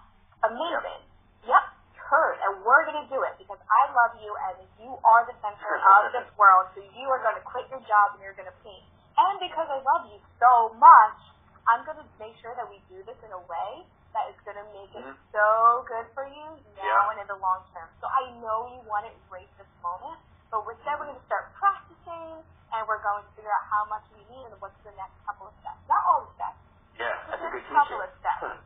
Amazing. 0.46 1.02
Yep, 1.42 1.64
heard, 2.06 2.38
and 2.38 2.62
we're 2.62 2.86
gonna 2.86 3.10
do 3.10 3.18
it 3.26 3.34
because 3.34 3.58
I 3.66 3.82
love 3.90 4.14
you 4.22 4.30
and 4.46 4.62
you 4.78 4.94
are 4.94 5.26
the 5.26 5.34
center 5.42 5.74
of 5.74 6.14
this 6.14 6.30
world. 6.38 6.70
So 6.78 6.86
you 6.94 7.06
are 7.10 7.18
gonna 7.18 7.42
quit 7.42 7.66
your 7.66 7.82
job 7.90 8.14
and 8.14 8.22
you're 8.22 8.38
gonna 8.38 8.54
paint. 8.62 8.86
And 9.18 9.42
because 9.42 9.66
I 9.66 9.82
love 9.82 10.06
you 10.06 10.22
so 10.38 10.70
much, 10.78 11.18
I'm 11.66 11.82
gonna 11.82 12.06
make 12.22 12.38
sure 12.38 12.54
that 12.54 12.66
we 12.70 12.78
do 12.86 13.02
this 13.02 13.18
in 13.26 13.32
a 13.34 13.42
way 13.50 13.70
that 14.14 14.30
is 14.30 14.38
gonna 14.46 14.64
make 14.70 14.94
it 14.94 15.02
Mhm. 15.02 15.18
so 15.34 15.82
good 15.90 16.06
for 16.14 16.26
you 16.30 16.46
now 16.78 16.82
Yeah. 16.86 17.10
and 17.10 17.20
in 17.20 17.26
the 17.26 17.42
long 17.42 17.66
term. 17.74 17.90
So 18.00 18.06
I 18.06 18.30
know 18.38 18.70
you 18.70 18.86
want 18.86 19.06
it 19.06 19.18
right 19.30 19.50
this 19.58 19.70
moment, 19.82 20.18
but 20.50 20.62
with 20.66 20.78
that, 20.86 20.94
we're 20.98 21.06
going 21.10 21.18
to 21.18 21.26
start 21.26 21.50
practicing 21.58 22.42
and 22.70 22.86
we're 22.86 23.02
going 23.02 23.22
to 23.26 23.30
figure 23.34 23.50
out 23.50 23.66
how 23.66 23.84
much 23.86 24.02
we 24.14 24.22
need 24.30 24.46
and 24.46 24.60
what's 24.60 24.78
the 24.82 24.90
next 24.94 25.14
couple 25.26 25.46
of 25.46 25.54
steps. 25.58 25.78
Not 25.88 26.02
all 26.06 26.22
the 26.26 26.34
steps. 26.34 26.58
Yeah, 27.00 27.16
that's 27.32 27.40
a 27.40 27.48
good 27.48 27.64
a 27.64 27.72
couple 27.72 27.96
teacher. 27.96 28.04
of 28.04 28.12
steps. 28.20 28.60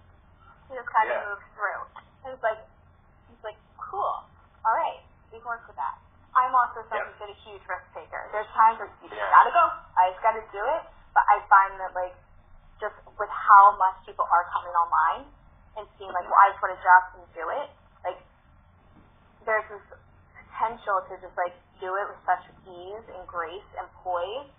to 0.66 0.70
just 0.74 0.90
kind 0.90 1.06
Yeah. 1.06 1.22
of 1.22 1.28
move 1.30 1.42
through. 1.54 1.80
And 2.24 2.28
it's 2.34 2.42
like, 2.42 2.60
it's 3.30 3.44
like, 3.44 3.58
cool. 3.78 4.26
All 4.64 4.74
right, 4.74 5.00
we 5.30 5.38
can 5.38 5.46
work 5.46 5.62
with 5.70 5.76
that. 5.78 5.94
I'm 6.34 6.50
also 6.50 6.82
someone 6.90 6.98
Yep. 6.98 7.14
who's 7.14 7.20
been 7.20 7.30
a 7.36 7.40
huge 7.46 7.62
risk 7.68 7.86
taker. 7.94 8.26
There's 8.34 8.48
times 8.58 8.80
where 8.82 8.90
you 9.04 9.06
just 9.06 9.20
Yeah. 9.20 9.30
gotta 9.30 9.52
go. 9.54 9.64
I 9.94 10.10
just 10.10 10.22
gotta 10.24 10.42
do 10.50 10.62
it. 10.66 10.82
But 11.14 11.22
I 11.30 11.38
find 11.46 11.78
that 11.78 11.94
like, 11.94 12.16
just 12.82 12.96
with 13.06 13.30
how 13.30 13.76
much 13.78 14.02
people 14.02 14.26
are 14.26 14.50
coming 14.50 14.74
online 14.74 15.30
and 15.78 15.86
seeing 15.94 16.10
like, 16.10 16.26
mm-hmm. 16.26 16.32
well, 16.34 16.42
I 16.42 16.50
just 16.50 16.60
want 16.64 16.74
to 16.74 16.82
just 16.82 17.06
and 17.14 17.26
do 17.38 17.46
it. 17.54 17.68
Like, 18.02 18.18
there's 19.46 19.68
this 19.70 19.86
potential 20.34 21.06
to 21.06 21.12
just 21.22 21.36
like 21.38 21.54
do 21.78 21.94
it 21.94 22.04
with 22.08 22.18
such 22.26 22.42
ease 22.66 23.06
and 23.14 23.22
grace 23.30 23.68
and 23.78 23.86
poise 24.02 24.50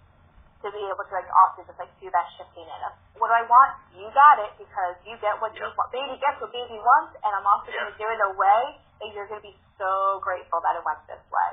to 0.66 0.70
be 0.74 0.82
able 0.82 1.06
to 1.06 1.14
like 1.14 1.30
also 1.30 1.62
just 1.62 1.78
like 1.78 1.94
do 2.02 2.10
that 2.10 2.26
shifting 2.34 2.66
in 2.66 2.80
of 2.90 2.94
what 3.22 3.30
do 3.30 3.36
I 3.38 3.46
want? 3.46 3.72
You 3.94 4.10
got 4.12 4.42
it 4.42 4.52
because 4.58 4.98
you 5.06 5.16
get 5.22 5.38
what 5.40 5.54
you 5.54 5.64
want. 5.64 5.90
Baby 5.94 6.18
gets 6.20 6.42
what 6.42 6.52
baby 6.52 6.82
wants, 6.82 7.14
and 7.22 7.32
I'm 7.32 7.46
also 7.48 7.70
Yep. 7.70 7.78
going 7.80 7.92
to 7.94 7.98
do 8.02 8.06
it 8.10 8.16
in 8.18 8.24
a 8.26 8.34
way 8.36 8.62
that 9.00 9.08
you're 9.14 9.30
going 9.30 9.40
to 9.40 9.48
be 9.48 9.56
so 9.78 10.20
grateful 10.26 10.60
that 10.66 10.76
it 10.76 10.84
went 10.84 11.00
this 11.08 11.22
way. 11.30 11.52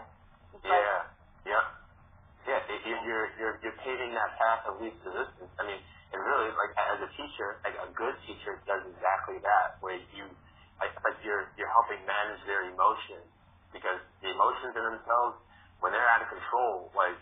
Like, 0.65 0.83
Yeah, 0.83 0.99
yeah, 1.47 1.65
yeah. 2.49 2.61
It, 2.73 2.81
it, 2.83 2.99
you're 3.07 3.29
you're 3.39 3.57
you're 3.63 3.79
paving 3.85 4.13
that 4.17 4.31
path 4.41 4.67
of 4.67 4.81
least 4.83 4.99
resistance. 5.07 5.53
I 5.61 5.63
mean, 5.69 5.81
and 6.13 6.19
really, 6.25 6.51
like 6.57 6.73
as 6.77 6.99
a 7.05 7.11
teacher, 7.15 7.63
like 7.63 7.77
a 7.79 7.89
good 7.95 8.17
teacher 8.27 8.59
does 8.67 8.83
exactly 8.91 9.39
that, 9.45 9.79
where 9.85 9.99
you 10.17 10.27
like, 10.83 10.95
like 11.07 11.19
you're 11.23 11.53
you're 11.61 11.71
helping 11.71 12.03
manage 12.09 12.43
their 12.47 12.67
emotions 12.67 13.31
because 13.71 14.03
the 14.21 14.31
emotions 14.35 14.75
in 14.77 14.85
themselves, 14.85 15.39
when 15.81 15.95
they're 15.95 16.11
out 16.11 16.23
of 16.27 16.29
control, 16.31 16.91
like 16.95 17.17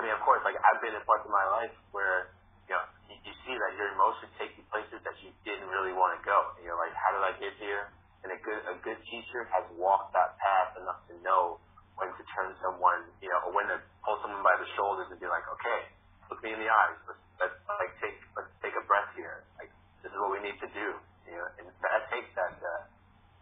I 0.00 0.08
mean, 0.08 0.16
of 0.16 0.24
course, 0.24 0.40
like 0.48 0.56
I've 0.56 0.80
been 0.80 0.96
in 0.96 1.04
parts 1.04 1.28
of 1.28 1.32
my 1.32 1.44
life 1.60 1.76
where 1.92 2.32
you 2.64 2.72
know 2.72 2.80
you, 3.12 3.20
you 3.20 3.36
see 3.44 3.52
that 3.52 3.76
your 3.76 3.92
emotions 3.92 4.32
take 4.40 4.56
you 4.56 4.64
places 4.72 4.96
that 5.04 5.12
you 5.20 5.28
didn't 5.44 5.68
really 5.68 5.92
want 5.92 6.16
to 6.16 6.20
go, 6.24 6.56
and 6.56 6.64
you're 6.64 6.80
like, 6.80 6.96
how 6.96 7.12
did 7.12 7.20
I 7.20 7.36
get 7.36 7.52
here? 7.60 7.92
And 8.24 8.32
a 8.32 8.40
good 8.40 8.64
a 8.64 8.80
good 8.80 8.96
teacher 9.12 9.44
has 9.52 9.68
walked 9.76 10.16
that 10.16 10.40
path 10.40 10.72
enough 10.80 11.04
to 11.12 11.20
know 11.20 11.60
when 12.00 12.08
to 12.16 12.24
turn 12.32 12.56
someone, 12.64 13.12
you 13.20 13.28
know, 13.28 13.44
or 13.44 13.52
when 13.52 13.68
to 13.68 13.76
pull 14.00 14.16
someone 14.24 14.40
by 14.40 14.56
the 14.56 14.64
shoulders 14.72 15.12
and 15.12 15.20
be 15.20 15.28
like, 15.28 15.44
okay, 15.60 15.92
look 16.32 16.40
me 16.40 16.56
in 16.56 16.60
the 16.64 16.72
eyes. 16.72 16.96
Let's, 17.04 17.20
let's 17.36 17.60
like 17.68 17.92
take 18.00 18.16
let's 18.32 18.48
take 18.64 18.72
a 18.80 18.84
breath 18.88 19.12
here. 19.12 19.44
Like 19.60 19.68
this 20.00 20.08
is 20.08 20.16
what 20.16 20.32
we 20.32 20.40
need 20.40 20.56
to 20.64 20.68
do. 20.72 20.96
You 21.28 21.36
know, 21.36 21.48
and 21.60 21.68
that 21.84 22.08
takes 22.08 22.32
that 22.40 22.56
uh, 22.56 22.88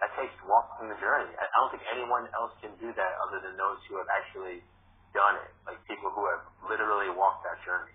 that 0.03 0.11
takes 0.19 0.35
walking 0.43 0.91
the 0.91 0.99
journey. 0.99 1.31
I 1.39 1.47
I 1.47 1.57
don't 1.63 1.71
think 1.71 1.87
anyone 1.87 2.27
else 2.35 2.51
can 2.59 2.75
do 2.83 2.91
that 2.99 3.13
other 3.31 3.47
than 3.47 3.55
those 3.55 3.79
who 3.87 4.03
have 4.03 4.11
actually 4.11 4.67
done 5.15 5.37
it. 5.41 5.51
Like 5.67 5.81
people 5.89 6.11
who 6.13 6.25
have 6.29 6.45
literally 6.69 7.11
walked 7.13 7.45
that 7.45 7.59
journey. 7.65 7.93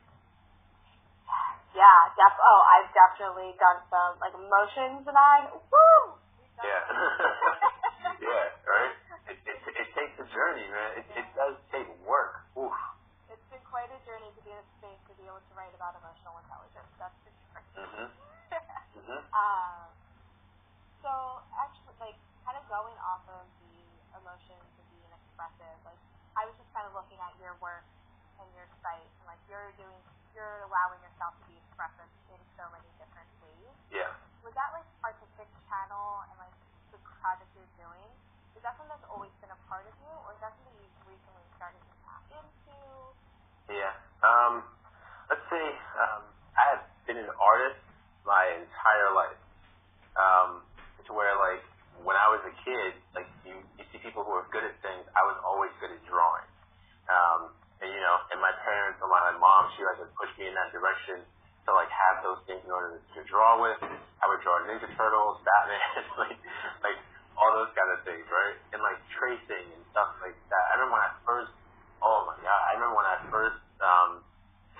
yeah, 1.74 2.00
def- 2.14 2.44
oh, 2.44 2.62
I've 2.70 2.92
definitely 2.94 3.54
done 3.58 3.80
some 3.90 4.18
like 4.22 4.34
emotions 4.38 5.04
and 5.08 5.18
I, 5.18 5.50
woo! 5.52 6.02
Yeah. 6.62 6.84
yeah. 8.24 8.46
Right. 8.64 8.94
It, 9.28 9.38
it 9.42 9.58
it 9.58 9.88
takes 9.98 10.16
a 10.22 10.28
journey, 10.30 10.68
man. 10.70 10.90
It 11.02 11.06
it 11.18 11.28
does 11.36 11.58
take 11.74 11.90
work. 12.06 12.46
Oof. 12.56 12.72
It's 13.34 13.48
been 13.50 13.64
quite 13.68 13.90
a 13.90 14.00
journey 14.06 14.30
to 14.38 14.42
be 14.46 14.52
in 14.54 14.60
a 14.62 14.68
space 14.80 15.02
to 15.10 15.14
be 15.18 15.26
able 15.26 15.42
to 15.42 15.54
write 15.58 15.74
about 15.74 15.98
emotional 15.98 16.38
intelligence. 16.46 16.88
That's 17.02 17.18
for 17.26 17.32
sure. 17.34 17.62
Mhm. 17.74 18.06
Mhm. 19.04 19.20
um, 19.34 19.90
so 21.02 21.12
actually, 21.58 21.98
like, 22.00 22.16
kind 22.46 22.56
of 22.56 22.64
going 22.70 22.96
off 23.02 23.26
of 23.28 23.44
the 23.60 23.76
emotions 24.22 24.70
and 24.78 24.86
being 24.94 25.10
expressive, 25.12 25.76
like, 25.84 25.98
I 25.98 25.98
was 25.98 26.04
just 26.06 26.13
kind 26.74 26.90
of 26.90 26.94
looking 26.98 27.22
at 27.22 27.34
your 27.38 27.56
work 27.62 27.86
and 28.42 28.50
your 28.58 28.66
site, 28.82 29.10
and 29.22 29.26
like, 29.30 29.40
you're 29.46 29.72
doing, 29.78 30.02
you're 30.34 30.66
allowing 30.66 31.00
yourself 31.06 31.38
to 31.40 31.46
be 31.46 31.56
expressive 31.62 32.10
in 32.34 32.42
so 32.58 32.66
many 32.74 32.90
different 32.98 33.30
ways. 33.46 33.74
Yeah. 33.94 34.10
Was 34.42 34.52
that 34.58 34.74
like 34.76 34.90
artistic 35.06 35.48
channel 35.70 36.26
and 36.34 36.36
like 36.42 36.58
the 36.92 37.00
project 37.22 37.48
you're 37.56 37.74
doing? 37.80 38.10
Is 38.58 38.62
that 38.66 38.76
something 38.78 38.92
that's 38.92 39.08
always 39.10 39.32
been 39.42 39.54
a 39.54 39.62
part 39.70 39.86
of 39.86 39.96
you, 40.02 40.14
or 40.26 40.34
is 40.36 40.42
that 40.42 40.54
something 40.58 40.76
you've 40.82 41.02
recently 41.06 41.46
started 41.58 41.80
to 41.80 41.94
tap 42.06 42.26
into? 42.38 42.78
Yeah. 43.72 43.94
Um, 44.22 44.66
let's 45.30 45.46
see. 45.50 45.70
Um, 45.98 46.22
I 46.54 46.64
have 46.76 46.84
been 47.08 47.18
an 47.18 47.32
artist 47.40 47.82
my 48.28 48.44
entire 48.58 49.10
life. 49.14 49.42
Um, 50.14 50.50
to 51.04 51.12
where 51.12 51.34
like 51.42 51.66
when 52.06 52.14
I 52.14 52.30
was 52.30 52.46
a 52.46 52.54
kid, 52.62 52.94
like 53.18 53.28
you, 53.44 53.58
you 53.76 53.84
see 53.90 54.00
people 54.06 54.22
who 54.22 54.34
are 54.38 54.46
good 54.54 54.64
at 54.64 54.78
things. 54.86 55.04
I 55.18 55.24
was 55.26 55.38
always 55.42 55.74
good 55.82 55.90
at 55.90 56.02
drawing. 56.06 56.48
Um, 57.10 57.52
and 57.84 57.92
you 57.92 58.00
know, 58.00 58.18
and 58.32 58.40
my 58.40 58.54
parents 58.64 59.00
or 59.04 59.12
my 59.12 59.36
mom, 59.36 59.72
she 59.76 59.84
like 59.84 60.00
would 60.00 60.14
push 60.16 60.32
me 60.40 60.48
in 60.48 60.56
that 60.56 60.72
direction 60.72 61.20
to 61.68 61.70
like 61.76 61.92
have 61.92 62.24
those 62.24 62.40
things 62.48 62.64
in 62.64 62.72
order 62.72 63.00
to 63.00 63.20
draw 63.28 63.60
with. 63.60 63.80
I 63.84 64.26
would 64.32 64.40
draw 64.40 64.64
Ninja 64.64 64.88
Turtles, 64.96 65.44
Batman, 65.44 66.04
like 66.24 66.40
like 66.84 67.00
all 67.36 67.52
those 67.56 67.72
kind 67.76 67.92
of 67.92 68.00
things, 68.08 68.24
right? 68.28 68.56
And 68.72 68.80
like 68.80 69.00
tracing 69.12 69.68
and 69.68 69.84
stuff 69.92 70.16
like 70.24 70.36
that. 70.52 70.64
I 70.72 70.80
remember 70.80 70.96
when 70.96 71.04
I 71.04 71.12
first, 71.28 71.52
oh 72.00 72.24
my 72.28 72.38
god, 72.40 72.62
I 72.68 72.72
remember 72.80 72.96
when 72.96 73.10
I 73.10 73.18
first 73.28 73.60
um, 73.84 74.12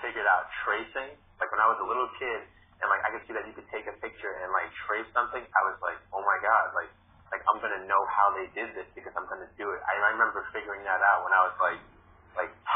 figured 0.00 0.28
out 0.28 0.48
tracing. 0.64 1.12
Like 1.40 1.50
when 1.50 1.60
I 1.60 1.68
was 1.68 1.76
a 1.82 1.86
little 1.86 2.08
kid, 2.16 2.40
and 2.80 2.86
like 2.88 3.04
I 3.04 3.12
could 3.12 3.24
see 3.28 3.34
that 3.36 3.44
you 3.44 3.52
could 3.52 3.68
take 3.68 3.84
a 3.84 3.96
picture 4.00 4.32
and 4.40 4.48
like 4.54 4.72
trace 4.88 5.08
something. 5.12 5.44
I 5.44 5.62
was 5.68 5.76
like, 5.84 6.00
oh 6.14 6.24
my 6.24 6.38
god, 6.40 6.72
like 6.72 6.92
like 7.32 7.42
I'm 7.50 7.58
gonna 7.58 7.84
know 7.84 8.02
how 8.06 8.32
they 8.32 8.46
did 8.54 8.72
this 8.78 8.86
because 8.94 9.12
I'm 9.18 9.26
gonna 9.26 9.50
do 9.58 9.72
it. 9.74 9.80
I, 9.84 10.14
remember 10.14 10.46
figuring 10.54 10.86
that 10.86 11.02
out 11.02 11.26
when 11.26 11.34
I 11.34 11.42
was 11.50 11.56
like 11.58 11.80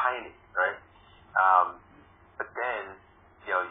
tiny, 0.03 0.34
right? 0.55 0.78
Um, 1.34 1.78
but 2.38 2.49
then, 2.55 2.82
you 3.46 3.53
know, 3.55 3.64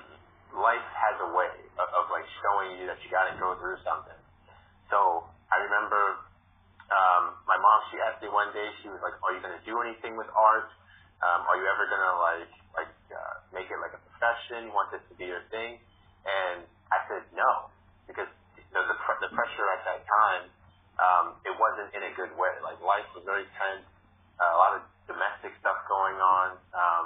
life 0.59 0.87
has 0.95 1.15
a 1.23 1.29
way 1.35 1.53
of, 1.79 1.87
of 1.91 2.05
like 2.11 2.27
showing 2.43 2.79
you 2.79 2.85
that 2.87 2.99
you 3.03 3.09
got 3.11 3.31
to 3.31 3.35
go 3.39 3.55
through 3.59 3.79
something. 3.83 4.19
So 4.91 5.27
I 5.51 5.63
remember 5.63 6.27
um, 6.91 7.35
my 7.43 7.59
mom. 7.59 7.79
She 7.91 7.99
asked 7.99 8.23
me 8.23 8.31
one 8.31 8.51
day. 8.55 8.67
She 8.83 8.87
was 8.87 8.99
like, 9.03 9.15
"Are 9.23 9.35
you 9.35 9.41
going 9.43 9.55
to 9.55 9.65
do 9.67 9.75
anything 9.83 10.15
with 10.15 10.31
art? 10.31 10.71
Um, 11.19 11.43
are 11.49 11.57
you 11.59 11.67
ever 11.67 11.83
going 11.91 12.03
to 12.03 12.15
like 12.23 12.53
like 12.79 12.93
uh, 13.11 13.35
make 13.51 13.67
it 13.67 13.79
like 13.83 13.91
a 13.91 14.01
profession? 14.07 14.71
You 14.71 14.73
want 14.75 14.91
this 14.95 15.03
to 15.11 15.15
be 15.19 15.27
your 15.27 15.43
thing?" 15.51 15.79
And 16.23 16.63
I 16.91 17.03
said 17.11 17.27
no 17.35 17.71
because 18.07 18.31
the 18.55 18.79
the, 18.79 18.97
pr- 19.03 19.19
the 19.19 19.31
pressure 19.35 19.67
at 19.75 19.83
that 19.83 20.01
time 20.07 20.43
um, 20.97 21.25
it 21.43 21.53
wasn't 21.59 21.91
in 21.91 22.07
a 22.07 22.11
good 22.15 22.31
way. 22.39 22.53
Like 22.63 22.79
life 22.79 23.07
was 23.11 23.27
very 23.27 23.45
tense. 23.59 23.83
Uh, 24.39 24.53
a 24.53 24.57
lot 24.57 24.71
of 24.79 24.81
domestic 25.09 25.51
stuff 25.59 25.77
going 25.91 26.17
on. 26.17 26.55
Um, 26.71 27.05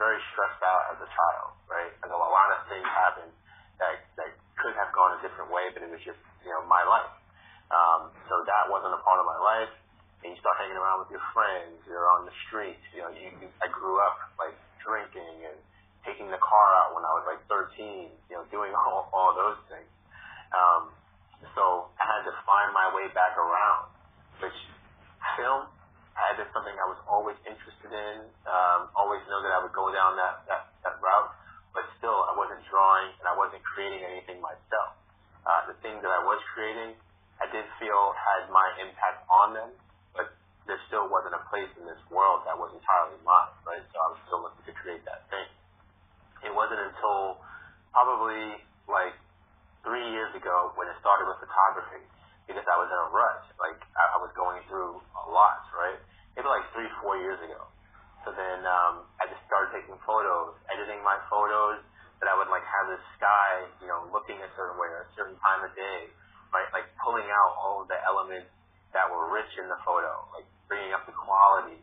very 0.00 0.18
stressed 0.32 0.64
out 0.64 0.96
as 0.96 0.98
a 0.99 0.99
child, 1.12 1.50
right? 1.66 1.92
And 2.02 2.10
a 2.10 2.16
lot 2.16 2.48
of 2.54 2.66
things 2.70 2.86
happened 2.86 3.32
that 3.82 4.06
that 4.16 4.30
could 4.58 4.74
have 4.76 4.90
gone 4.92 5.16
a 5.16 5.20
different 5.24 5.48
way, 5.50 5.72
but 5.72 5.82
it 5.82 5.90
was 5.90 6.02
just 6.02 6.20
you 6.44 6.50
know 6.50 6.62
my 6.66 6.82
life. 6.86 7.12
Um, 7.70 8.10
so 8.26 8.42
that 8.46 8.66
wasn't 8.66 8.94
a 8.94 9.02
part 9.02 9.18
of 9.22 9.26
my 9.26 9.38
life. 9.38 9.72
And 10.20 10.36
you 10.36 10.38
start 10.42 10.60
hanging 10.60 10.76
around 10.76 11.06
with 11.06 11.16
your 11.16 11.24
friends. 11.32 11.80
You're 11.88 12.10
on 12.12 12.28
the 12.28 12.34
streets. 12.44 12.82
You 12.92 13.08
know, 13.08 13.10
you, 13.14 13.32
you, 13.40 13.48
I 13.64 13.72
grew 13.72 13.96
up 14.04 14.20
like 14.36 14.52
drinking 14.84 15.48
and 15.48 15.56
taking 16.04 16.28
the 16.28 16.40
car 16.42 16.68
out 16.76 16.92
when 16.92 17.06
I 17.06 17.12
was 17.16 17.24
like 17.24 17.40
13. 17.48 18.10
You 18.28 18.34
know, 18.36 18.44
doing 18.52 18.74
all 18.80 19.08
all 19.14 19.32
those 19.32 19.60
things. 19.70 19.88
Um, 20.52 20.92
so 21.56 21.88
I 21.96 22.04
had 22.04 22.22
to 22.28 22.34
find 22.44 22.74
my 22.76 22.92
way 22.92 23.08
back 23.16 23.38
around, 23.38 23.88
which 24.44 24.58
film 25.40 25.70
had 26.20 26.36
something 26.52 26.76
I 26.76 26.88
was 26.88 27.00
always 27.08 27.38
interested 27.48 27.90
in. 27.90 28.16
Um, 28.44 28.92
always 28.92 29.24
know 29.32 29.40
that 29.40 29.52
I 29.56 29.58
would 29.64 29.72
go 29.72 29.88
down 29.88 30.20
that, 30.20 30.44
that, 30.52 30.62
that 30.84 30.94
route, 31.00 31.32
but 31.72 31.88
still 31.96 32.28
I 32.28 32.36
wasn't 32.36 32.59
drawing 32.70 33.10
and 33.18 33.26
I 33.26 33.34
wasn't 33.36 33.60
creating 33.66 34.00
anything 34.06 34.38
myself. 34.40 34.96
Uh, 35.44 35.68
the 35.68 35.76
things 35.82 36.00
that 36.00 36.12
I 36.12 36.22
was 36.22 36.40
creating, 36.54 36.94
I 37.42 37.46
did 37.50 37.66
feel 37.82 38.14
had 38.14 38.48
my 38.48 38.68
impact 38.80 39.26
on 39.28 39.52
them, 39.52 39.70
but 40.14 40.30
there 40.70 40.78
still 40.86 41.10
wasn't 41.10 41.34
a 41.34 41.42
place 41.50 41.70
in 41.76 41.84
this 41.84 42.00
world 42.08 42.46
that 42.46 42.54
was 42.54 42.70
entirely 42.72 43.18
mine, 43.26 43.52
right? 43.66 43.84
So 43.90 43.96
I 43.98 44.08
was 44.14 44.20
still 44.28 44.40
looking 44.46 44.64
to 44.70 44.74
create 44.78 45.02
that 45.08 45.26
thing. 45.28 45.48
It 46.46 46.52
wasn't 46.54 46.80
until 46.80 47.42
probably 47.92 48.62
like 48.88 49.16
three 49.84 50.06
years 50.12 50.32
ago 50.36 50.72
when 50.76 50.88
it 50.88 50.96
started 51.00 51.26
with 51.28 51.40
photography 51.40 52.04
because 52.46 52.66
I 52.66 52.76
was 52.76 52.88
in 52.88 52.98
a 52.98 53.08
rut. 53.12 53.42
Like 53.56 53.80
I, 53.96 54.04
I 54.14 54.18
was 54.20 54.32
going 54.36 54.60
through 54.68 55.00
a 55.16 55.24
lot, 55.30 55.64
right? 55.74 55.98
Maybe 56.36 56.48
like 56.48 56.66
three, 56.76 56.88
four 57.00 57.16
years 57.18 57.40
ago. 57.42 57.66
So 58.24 58.36
then 58.36 58.60
um, 58.68 59.08
I 59.16 59.30
just 59.32 59.40
started 59.48 59.72
taking 59.72 59.96
photos, 60.04 60.52
editing 60.68 61.00
my 61.00 61.16
photos. 61.32 61.80
That 62.20 62.28
I 62.28 62.36
would 62.36 62.52
like 62.52 62.64
have 62.68 62.86
the 62.92 63.00
sky, 63.16 63.64
you 63.80 63.88
know, 63.88 64.04
looking 64.12 64.36
a 64.36 64.50
certain 64.52 64.76
way 64.76 64.92
or 64.92 65.08
a 65.08 65.10
certain 65.16 65.40
time 65.40 65.64
of 65.64 65.72
day, 65.72 66.12
right? 66.52 66.68
Like 66.68 66.84
pulling 67.00 67.24
out 67.32 67.56
all 67.56 67.80
of 67.80 67.88
the 67.88 67.96
elements 68.04 68.52
that 68.92 69.08
were 69.08 69.32
rich 69.32 69.48
in 69.56 69.66
the 69.72 69.80
photo, 69.86 70.20
like 70.36 70.44
bringing 70.68 70.92
up 70.92 71.08
the 71.08 71.16
quality. 71.16 71.80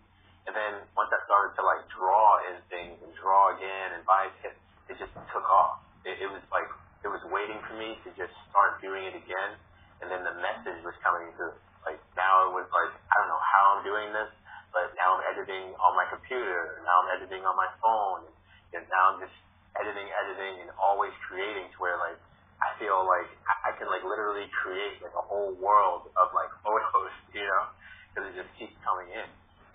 And 0.48 0.56
then 0.56 0.86
once 0.96 1.12
I 1.12 1.20
started 1.28 1.58
to 1.60 1.64
like 1.66 1.84
draw 1.92 2.40
in 2.54 2.62
things 2.72 2.96
and 3.02 3.12
draw 3.20 3.58
again 3.58 3.98
and 3.98 4.06
buy 4.06 4.32
it, 4.46 4.56
it 4.88 4.96
just 4.96 5.12
took 5.34 5.44
off. 5.50 5.84
It, 6.08 6.24
it 6.24 6.30
was 6.30 6.44
like 6.54 6.70
it 7.04 7.12
was 7.12 7.20
waiting 7.34 7.60
for 7.68 7.76
me 7.76 7.98
to 8.06 8.10
just 8.16 8.32
start 8.48 8.80
doing 8.80 9.04
it 9.10 9.16
again, 9.18 9.52
and 10.00 10.08
then 10.08 10.24
the 10.24 10.36
message 10.40 10.80
was 10.86 10.96
coming 11.04 11.34
through. 11.36 11.56
Like 11.84 12.00
now 12.16 12.48
it 12.48 12.54
was 12.56 12.68
like 12.72 12.94
I 12.94 13.14
don't 13.20 13.32
know 13.32 13.44
how 13.44 13.64
I'm 13.76 13.84
doing 13.84 14.10
this, 14.16 14.32
but 14.72 14.94
now 14.96 15.20
I'm 15.20 15.24
editing 15.36 15.76
on 15.76 15.92
my 15.98 16.08
computer. 16.08 16.80
Now 16.84 16.96
I'm 17.04 17.10
editing 17.20 17.44
on 17.44 17.56
my 17.56 17.70
phone. 17.84 18.28
And, 18.28 18.36
and 18.80 18.84
now 18.92 19.16
I'm 19.16 19.20
just 19.24 19.36
editing, 19.82 20.08
editing, 20.10 20.66
and 20.66 20.70
always 20.78 21.14
creating 21.26 21.70
to 21.74 21.78
where 21.78 21.98
like 21.98 22.18
I 22.58 22.74
feel 22.82 23.06
like 23.06 23.30
I, 23.46 23.70
can 23.78 23.86
like 23.86 24.02
literally 24.02 24.50
create 24.50 24.98
like 25.06 25.14
a 25.14 25.22
whole 25.22 25.54
world 25.62 26.10
of 26.18 26.34
like 26.34 26.50
photos, 26.66 27.14
you 27.34 27.46
know, 27.46 27.64
because 28.10 28.34
it 28.34 28.36
just 28.38 28.52
keeps 28.58 28.74
coming 28.82 29.10
in. 29.14 29.28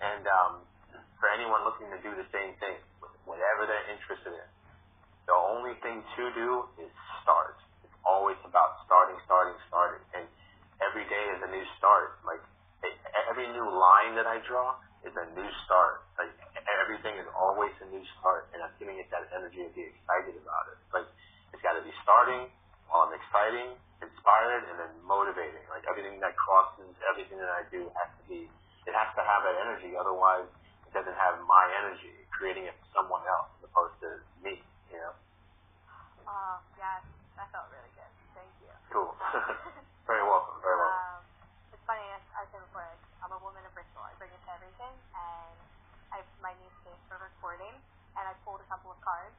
And 0.03 0.23
um, 0.27 0.67
for 1.19 1.31
anyone 1.31 1.63
looking 1.63 1.87
to 1.95 1.99
do 2.03 2.11
the 2.11 2.27
same 2.35 2.59
thing, 2.59 2.75
whatever 3.23 3.63
they're 3.63 3.87
interested 3.87 4.35
in, 4.35 4.49
the 5.31 5.35
only 5.35 5.79
thing 5.79 6.03
to 6.03 6.23
do 6.35 6.67
is 6.83 6.91
start. 7.23 7.55
It's 7.87 7.95
always 8.03 8.35
about 8.43 8.83
starting, 8.83 9.15
starting, 9.23 9.55
starting, 9.71 10.03
and 10.19 10.27
every 10.83 11.07
day 11.07 11.23
is 11.31 11.39
a 11.39 11.49
new 11.55 11.63
start. 11.79 12.19
Like 12.27 12.43
every 13.31 13.47
new 13.47 13.67
line 13.71 14.19
that 14.19 14.27
I 14.27 14.43
draw 14.43 14.75
is 15.07 15.15
a 15.15 15.25
new 15.31 15.49
start. 15.63 16.03
Like 16.19 16.35
everything 16.67 17.15
is 17.19 17.27
always 17.35 17.73
a 17.83 17.87
new 17.91 18.03
start, 18.19 18.49
and 18.55 18.63
I'm 18.63 18.73
giving 18.79 18.97
it 18.99 19.07
that 19.11 19.27
energy 19.35 19.63
to 19.65 19.71
be 19.73 19.83
excited 19.87 20.35
about 20.39 20.65
it. 20.71 20.77
Like 20.93 21.07
it's 21.55 21.63
got 21.63 21.75
to 21.77 21.83
be 21.85 21.93
starting 22.03 22.49
while 22.89 23.07
I'm 23.09 23.15
exciting, 23.15 23.77
inspired, 24.03 24.63
and 24.71 24.75
then 24.79 24.93
motivating. 25.05 25.63
Like 25.71 25.83
everything 25.89 26.19
that 26.23 26.35
crosses 26.39 26.93
everything 27.11 27.37
that 27.39 27.51
I 27.51 27.63
do 27.71 27.87
has 27.93 28.09
to 28.19 28.23
be. 28.27 28.49
It 28.83 28.91
has 28.95 29.09
to 29.15 29.23
have 29.23 29.41
that 29.47 29.55
energy. 29.63 29.95
Otherwise, 29.95 30.47
it 30.87 30.91
doesn't 30.91 31.15
have 31.15 31.39
my 31.47 31.65
energy. 31.83 32.11
Creating 32.35 32.67
it 32.67 32.75
for 32.75 32.87
someone 33.03 33.23
else 33.23 33.51
as 33.59 33.67
opposed 33.71 33.95
to 34.03 34.09
me. 34.43 34.59
You 34.91 34.99
know. 34.99 35.13
Oh 36.27 36.55
yes, 36.79 37.03
that 37.39 37.47
felt 37.51 37.67
really 37.71 37.91
good. 37.95 38.11
Thank 38.35 38.51
you. 38.63 38.71
Cool. 38.91 39.11
very 40.09 40.23
welcome. 40.25 40.57
Very 40.63 40.77
welcome. 40.79 40.99
Um, 40.99 41.21
it's 41.71 41.83
funny. 41.87 42.03
I, 42.03 42.19
I 42.39 42.43
said 42.51 42.61
before, 42.63 42.83
like, 42.83 43.03
I'm 43.23 43.33
a 43.35 43.41
woman 43.43 43.63
of 43.67 43.73
ritual. 43.75 44.03
I 44.03 44.13
bring 44.19 44.31
it 44.31 44.41
to 44.47 44.51
everything, 44.55 44.93
and 45.15 45.57
I 46.11 46.21
have 46.23 46.29
my 46.43 46.53
new 46.59 46.71
space 46.83 46.99
for 47.09 47.17
recording, 47.21 47.73
and 48.19 48.23
I 48.27 48.33
pulled 48.45 48.61
a 48.61 48.67
couple 48.69 48.91
of 48.93 48.99
cards, 49.01 49.35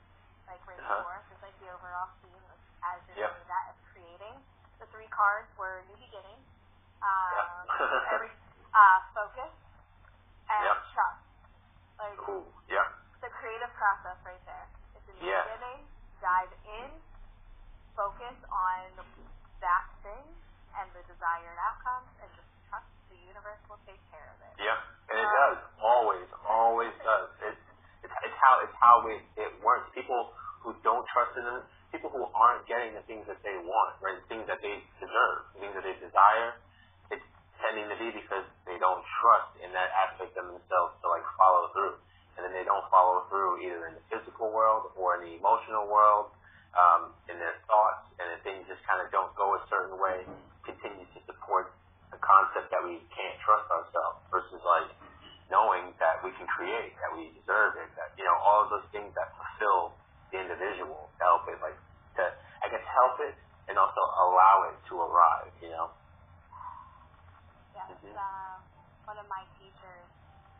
like 0.48 0.60
right 0.66 0.78
Uh-huh. 0.78 1.04
before, 1.04 1.18
just 1.30 1.42
like 1.44 1.56
the 1.62 1.68
overall 1.72 2.10
theme, 2.22 2.42
like, 2.50 2.62
as 2.94 2.98
you're 3.08 3.18
Yep. 3.18 3.30
doing 3.34 3.48
that, 3.48 3.64
of 3.72 3.76
creating. 3.94 4.36
The 4.82 4.86
three 4.90 5.08
cards 5.14 5.48
were 5.56 5.84
new 5.88 5.98
beginning, 6.00 6.40
um, 7.04 7.64
Yeah. 7.70 8.14
every, 8.14 8.30
uh, 8.74 8.98
focus, 9.14 9.52
and 10.50 10.64
Yep. 10.66 10.76
trust. 10.92 11.22
Like 11.98 12.18
cool. 12.18 12.50
Yeah. 12.66 12.84
the 13.22 13.30
creative 13.40 13.72
process 13.78 14.18
right 14.26 14.42
there. 14.44 14.66
It's 14.98 15.08
a 15.08 15.14
new 15.14 15.24
Yeah. 15.30 15.46
beginning. 15.46 15.88
Dive 16.20 16.52
in, 16.64 16.90
focus 17.96 18.36
on 18.50 18.96
that 19.60 19.86
thing 20.02 20.24
and 20.80 20.90
the 20.92 21.02
desired 21.06 21.58
outcomes, 21.70 22.10
and 22.20 22.28
just 22.34 22.48
trust 22.68 22.88
the 23.08 23.16
universe 23.16 23.60
will 23.70 23.80
take 23.86 24.00
care 24.10 24.26
of 24.34 24.38
it. 24.42 24.54
Yeah, 24.58 24.78
and 25.10 25.18
it 25.20 25.30
does. 25.30 25.58
Always, 25.80 26.26
always 26.48 26.94
does. 27.04 27.28
It's 27.40 27.62
it's, 28.04 28.12
it's 28.14 28.38
how 28.94 29.02
it, 29.10 29.22
it 29.34 29.50
works. 29.66 29.90
People 29.90 30.30
who 30.62 30.70
don't 30.86 31.02
trust 31.10 31.34
in 31.34 31.42
them, 31.42 31.66
people 31.90 32.10
who 32.14 32.22
aren't 32.30 32.62
getting 32.70 32.94
the 32.94 33.02
things 33.10 33.26
that 33.26 33.42
they 33.42 33.58
want, 33.58 33.98
right? 33.98 34.14
The 34.22 34.28
things 34.30 34.46
that 34.46 34.62
they 34.62 34.78
deserve, 35.02 35.38
the 35.54 35.66
things 35.66 35.74
that 35.74 35.82
they 35.84 35.96
desire, 35.98 36.54
it's 37.10 37.26
tending 37.58 37.90
to 37.90 37.96
be 37.98 38.14
because 38.14 38.46
they 38.70 38.78
don't 38.78 39.02
trust 39.18 39.50
in 39.66 39.74
that 39.74 39.90
aspect 40.06 40.38
of 40.38 40.46
themselves 40.46 40.94
to 41.02 41.06
like 41.10 41.26
follow 41.34 41.74
through. 41.74 41.98
And 42.38 42.46
then 42.46 42.54
they 42.54 42.66
don't 42.66 42.86
follow 42.90 43.26
through 43.30 43.62
either 43.62 43.86
in 43.90 43.94
the 43.98 44.04
physical 44.10 44.50
world 44.50 44.90
or 44.98 45.18
in 45.18 45.26
the 45.26 45.34
emotional 45.38 45.86
world, 45.86 46.34
um, 46.74 47.14
in 47.30 47.38
their 47.38 47.54
thoughts, 47.70 48.10
and 48.18 48.26
then 48.26 48.38
things 48.42 48.66
just 48.66 48.82
kind 48.90 48.98
of 48.98 49.06
don't 49.14 49.30
go 49.38 49.54
a 49.54 49.62
certain 49.70 49.94
way, 50.02 50.26
continue 50.66 51.06
to 51.14 51.18
support 51.30 51.70
the 52.10 52.18
concept 52.18 52.74
that 52.74 52.82
we 52.82 52.98
can't 53.14 53.38
trust 53.46 53.70
ourselves 53.70 54.18
versus 54.34 54.58
like 54.66 54.90
knowing 55.46 55.94
that 56.02 56.18
we 56.26 56.34
can 56.34 56.46
create, 56.50 56.90
that 56.98 57.14
we 57.14 57.30
deserve 57.38 57.78
it, 57.78 57.86
that 57.94 58.10
you 58.18 58.26
know 58.26 58.34
all 58.42 58.66
of 58.66 58.68
those 58.74 58.88
things 58.90 59.14
that 59.14 59.30
fulfill 59.38 59.94
the 60.34 60.42
individual 60.42 61.06
to 61.14 61.22
help 61.22 61.46
it, 61.46 61.54
like 61.62 61.78
to 62.18 62.24
I 62.58 62.66
guess 62.66 62.82
help 62.90 63.14
it 63.22 63.38
and 63.70 63.78
also 63.78 64.02
allow 64.02 64.74
it 64.74 64.76
to 64.90 64.94
arrive. 64.98 65.54
You 65.62 65.70
know. 65.70 65.86
Yes, 67.78 67.94
Mhm. 67.94 68.14
uh, 68.18 68.58
one 69.06 69.18
of 69.22 69.26
my 69.30 69.46
teachers, 69.62 70.10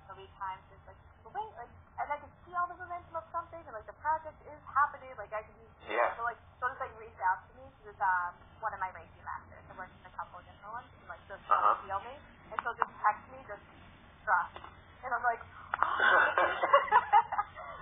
there'll 0.06 0.20
be 0.22 0.30
times 0.38 0.62
it's 0.70 0.82
like, 0.86 0.98
"But 1.22 1.32
wait, 1.32 1.50
like, 1.56 1.70
and 2.02 2.10
I 2.12 2.18
can 2.18 2.28
see 2.44 2.52
all 2.58 2.66
the 2.68 2.74
momentum 2.76 3.16
of 3.16 3.24
something, 3.32 3.62
and 3.64 3.72
like 3.72 3.86
the 3.86 3.96
project 4.02 4.36
is 4.44 4.60
happening, 4.74 5.14
like 5.16 5.32
I 5.32 5.42
can 5.46 5.54
just, 5.56 5.72
Yeah. 5.88 6.10
so 6.18 6.26
like, 6.26 6.36
she'll 6.58 6.68
just 6.68 6.82
like 6.82 6.92
reach 6.98 7.16
out 7.24 7.40
to 7.48 7.52
me, 7.56 7.70
she's 7.80 7.96
um, 8.02 8.34
one 8.60 8.74
of 8.74 8.80
my 8.82 8.90
Reiki 8.92 9.22
masters, 9.24 9.62
I 9.70 9.72
work 9.78 9.88
with 9.94 10.10
a 10.12 10.14
couple 10.18 10.42
of 10.42 10.44
different 10.44 10.74
ones, 10.74 10.90
and 11.00 11.06
like, 11.08 11.22
so 11.30 11.38
she'll 11.38 11.54
Uh-huh. 11.54 11.80
feel 11.86 12.00
me, 12.04 12.14
and 12.50 12.56
she'll 12.60 12.74
just 12.76 12.92
text 13.00 13.24
me, 13.30 13.38
just 13.46 13.62
trust, 14.26 14.58
and 15.06 15.14
I'm 15.14 15.22
like, 15.22 15.40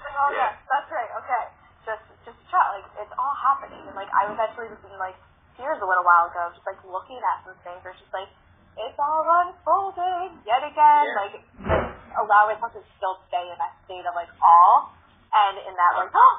like, 0.04 0.16
oh 0.20 0.30
Yeah. 0.30 0.44
yes, 0.44 0.54
that's 0.68 0.90
right, 0.92 1.10
okay, 1.24 1.44
just, 1.88 2.04
just 2.28 2.38
trust, 2.52 2.68
like, 2.78 2.86
it's 3.00 3.14
all 3.16 3.34
happening, 3.34 3.80
and 3.88 3.96
like, 3.96 4.12
I 4.12 4.28
was 4.28 4.38
actually 4.38 4.68
just 4.68 4.84
in 4.84 4.92
like, 5.00 5.16
tears 5.56 5.80
a 5.80 5.86
just 6.54 6.66
like 6.68 6.80
looking 6.84 7.18
at 7.20 7.44
some 7.44 7.56
things, 7.66 7.80
or 7.84 7.92
just 7.96 8.12
like, 8.12 8.30
it's 8.76 8.98
all 9.00 9.24
unfolding 9.44 10.40
yet 10.48 10.62
again. 10.64 11.04
Yeah. 11.08 11.20
Like, 11.20 11.34
like 11.64 11.86
allow 12.16 12.48
myself 12.48 12.72
to 12.76 12.82
still 12.96 13.16
stay 13.28 13.44
in 13.44 13.56
that 13.60 13.72
state 13.88 14.04
of 14.04 14.12
like 14.16 14.28
awe 14.40 14.92
and 15.32 15.56
in 15.64 15.72
that 15.76 15.92
like, 15.96 16.12
oh, 16.12 16.34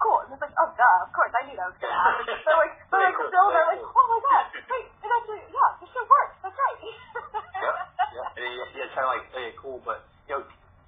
cool. 0.00 0.24
And 0.24 0.32
it's 0.32 0.40
like, 0.44 0.52
oh, 0.56 0.68
duh, 0.76 0.98
of 1.04 1.10
course, 1.12 1.32
I 1.36 1.44
knew 1.48 1.56
that 1.56 1.68
was 1.68 1.78
gonna 1.80 1.96
happen. 1.96 2.24
So 2.44 2.52
like, 2.56 2.74
so 2.88 2.96
Very 2.96 3.08
like 3.08 3.16
cool, 3.16 3.28
still 3.28 3.48
they're 3.48 3.64
very 3.64 3.80
like, 3.80 3.84
cool. 3.84 3.96
oh 3.96 4.06
my 4.08 4.20
god, 4.24 4.44
wait, 4.68 4.86
it 4.88 5.10
actually, 5.12 5.42
yeah, 5.48 5.70
this 5.80 5.88
should 5.92 6.08
work. 6.08 6.30
That's 6.44 6.56
right. 6.56 6.78
yep. 6.80 7.74
Yep. 8.16 8.26
And 8.36 8.40
then 8.44 8.52
you, 8.56 8.64
you 8.76 8.84
try 8.92 9.04
to 9.04 9.10
like 9.12 9.24
play 9.32 9.44
it 9.52 9.56
cool, 9.60 9.80
but 9.84 10.04
you 10.28 10.36
know, 10.36 10.42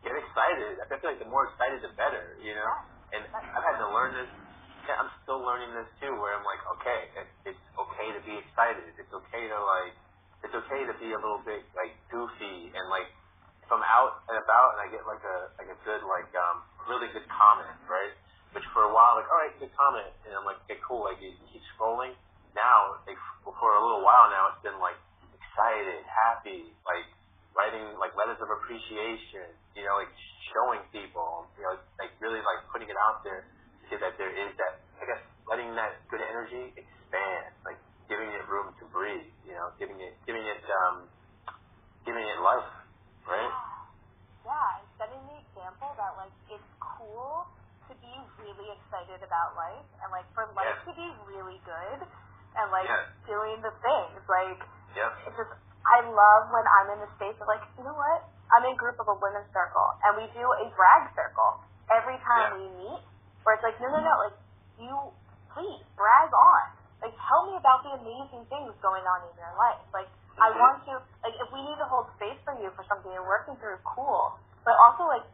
get 0.05 0.16
excited. 0.16 0.80
I 0.80 0.84
feel 0.88 1.09
like 1.12 1.20
the 1.20 1.28
more 1.28 1.48
excited, 1.53 1.84
the 1.84 1.92
better. 1.96 2.36
You 2.40 2.57
know. 2.57 2.68
And 3.12 3.28
I've 3.28 3.64
had 3.64 3.76
to 3.76 3.88
learn 3.92 4.16
this. 4.16 4.30
Yeah, 4.88 4.98
I'm 4.98 5.12
still 5.22 5.44
learning 5.44 5.70
this 5.76 5.86
too, 6.00 6.11
where 6.16 6.32
I'm 6.34 6.42
like, 6.42 6.59
okay, 6.80 7.00
it, 7.22 7.55
it's 7.55 7.64
okay 7.76 8.09
to 8.16 8.20
be 8.24 8.34
excited. 8.40 8.82
It's 8.98 9.12
okay 9.14 9.44
to 9.46 9.59
like, 9.62 9.94
it's 10.42 10.57
okay 10.59 10.82
to 10.88 10.94
be 10.98 11.12
a 11.14 11.20
little 11.20 11.38
bit 11.46 11.62
like 11.78 11.94
goofy 12.11 12.72
and 12.74 12.84
like, 12.90 13.07
if 13.62 13.70
I'm 13.70 13.84
out 13.84 14.26
and 14.26 14.34
about 14.42 14.74
and 14.74 14.80
I 14.82 14.86
get 14.90 15.07
like 15.07 15.22
a 15.22 15.55
like 16.07 16.30
um 16.34 16.66
really 16.90 17.09
good 17.14 17.26
comment, 17.30 17.74
right? 17.86 18.14
Which 18.53 18.66
for 18.76 18.84
a 18.84 18.92
while 18.92 19.16
like, 19.16 19.28
all 19.30 19.40
right, 19.40 19.55
good 19.59 19.72
comment, 19.74 20.11
and 20.26 20.36
I'm 20.36 20.44
like, 20.44 20.61
okay, 20.66 20.78
cool. 20.84 21.07
Like 21.09 21.20
you 21.22 21.32
keep 21.50 21.62
scrolling. 21.74 22.14
Now, 22.53 23.00
like 23.09 23.16
for 23.44 23.70
a 23.74 23.82
little 23.82 24.05
while 24.05 24.28
now, 24.28 24.53
it's 24.53 24.61
been 24.61 24.76
like 24.76 24.98
excited, 25.32 26.05
happy, 26.05 26.76
like 26.84 27.09
writing 27.57 27.96
like 27.96 28.12
letters 28.16 28.40
of 28.40 28.48
appreciation, 28.48 29.48
you 29.76 29.84
know, 29.84 29.96
like 29.96 30.12
showing 30.53 30.84
people, 30.92 31.48
you 31.57 31.64
know, 31.64 31.76
like 31.96 32.12
really 32.20 32.40
like 32.44 32.61
putting 32.72 32.88
it 32.88 32.98
out 33.09 33.24
there 33.24 33.44
to 33.44 33.82
see 33.88 33.96
that 34.00 34.16
there 34.20 34.32
is 34.32 34.53
that, 34.61 34.84
I 35.00 35.05
guess, 35.09 35.22
letting 35.48 35.72
that 35.76 36.05
good 36.12 36.20
energy 36.20 36.76
expand, 36.76 37.53
like 37.64 37.80
giving 38.09 38.28
it 38.28 38.44
room 38.48 38.72
to 38.80 38.84
breathe, 38.92 39.32
you 39.48 39.57
know, 39.57 39.72
giving 39.80 39.96
it, 40.00 40.16
giving 40.28 40.44
it, 40.44 40.61
um, 40.84 41.09
giving 42.05 42.24
it 42.24 42.38
life, 42.40 42.68
right? 43.28 43.53
yeah, 44.42 44.82
and 44.82 44.86
setting 44.98 45.22
the 45.30 45.38
example 45.38 45.94
that 45.94 46.12
like 46.18 46.34
it's 46.50 46.72
cool 46.98 47.46
to 47.86 47.92
be 47.98 48.14
really 48.43 48.68
excited 48.74 49.22
about 49.22 49.55
life 49.55 49.86
and 50.03 50.09
like 50.11 50.26
for 50.34 50.45
life 50.59 50.66
Yeah. 50.66 50.86
to 50.86 50.93
be 50.99 51.09
really 51.30 51.59
good 51.64 51.99
and 52.59 52.66
like 52.74 52.90
Yeah. 52.90 53.07
doing 53.26 53.62
the 53.62 53.72
things 53.80 54.20
like 54.28 54.61
Yep. 54.99 55.11
it's 55.30 55.36
just 55.38 55.53
I 55.82 55.99
love 56.07 56.43
when 56.55 56.62
I'm 56.66 56.95
in 56.95 57.01
the 57.03 57.11
space 57.18 57.34
of 57.43 57.47
like, 57.51 57.62
you 57.78 57.82
know 57.82 57.95
what? 57.95 58.22
I'm 58.55 58.62
in 58.70 58.72
a 58.74 58.78
group 58.78 59.01
of 59.03 59.09
a 59.09 59.14
women's 59.18 59.51
circle 59.51 59.88
and 60.07 60.14
we 60.18 60.26
do 60.30 60.45
a 60.47 60.66
brag 60.76 61.11
circle 61.14 61.59
every 61.90 62.18
time 62.22 62.53
Yeah. 62.53 62.59
we 62.59 62.64
meet 62.86 63.03
where 63.43 63.55
it's 63.59 63.64
like, 63.66 63.78
no 63.82 63.88
no 63.90 63.99
no, 63.99 64.14
like 64.30 64.38
you 64.78 64.95
please 65.55 65.82
brag 65.99 66.30
on. 66.30 66.64
Like 67.03 67.14
tell 67.26 67.47
me 67.51 67.57
about 67.59 67.82
the 67.82 67.99
amazing 67.99 68.47
things 68.47 68.70
going 68.78 69.03
on 69.03 69.26
in 69.26 69.34
your 69.38 69.55
life. 69.59 69.82
Like 69.93 70.07
I 70.38 70.51
Mhm. 70.55 70.61
want 70.61 70.84
to 70.86 70.93
like 71.26 71.34
if 71.34 71.49
we 71.51 71.61
need 71.62 71.78
to 71.78 71.88
hold 71.90 72.07
space 72.14 72.38
for 72.47 72.55
you 72.55 72.70
for 72.78 72.84
something 72.86 73.11
you're 73.11 73.26
working 73.26 73.57
through, 73.57 73.78
cool. 73.82 74.38
But 74.64 74.78
also 74.78 75.05
like 75.11 75.26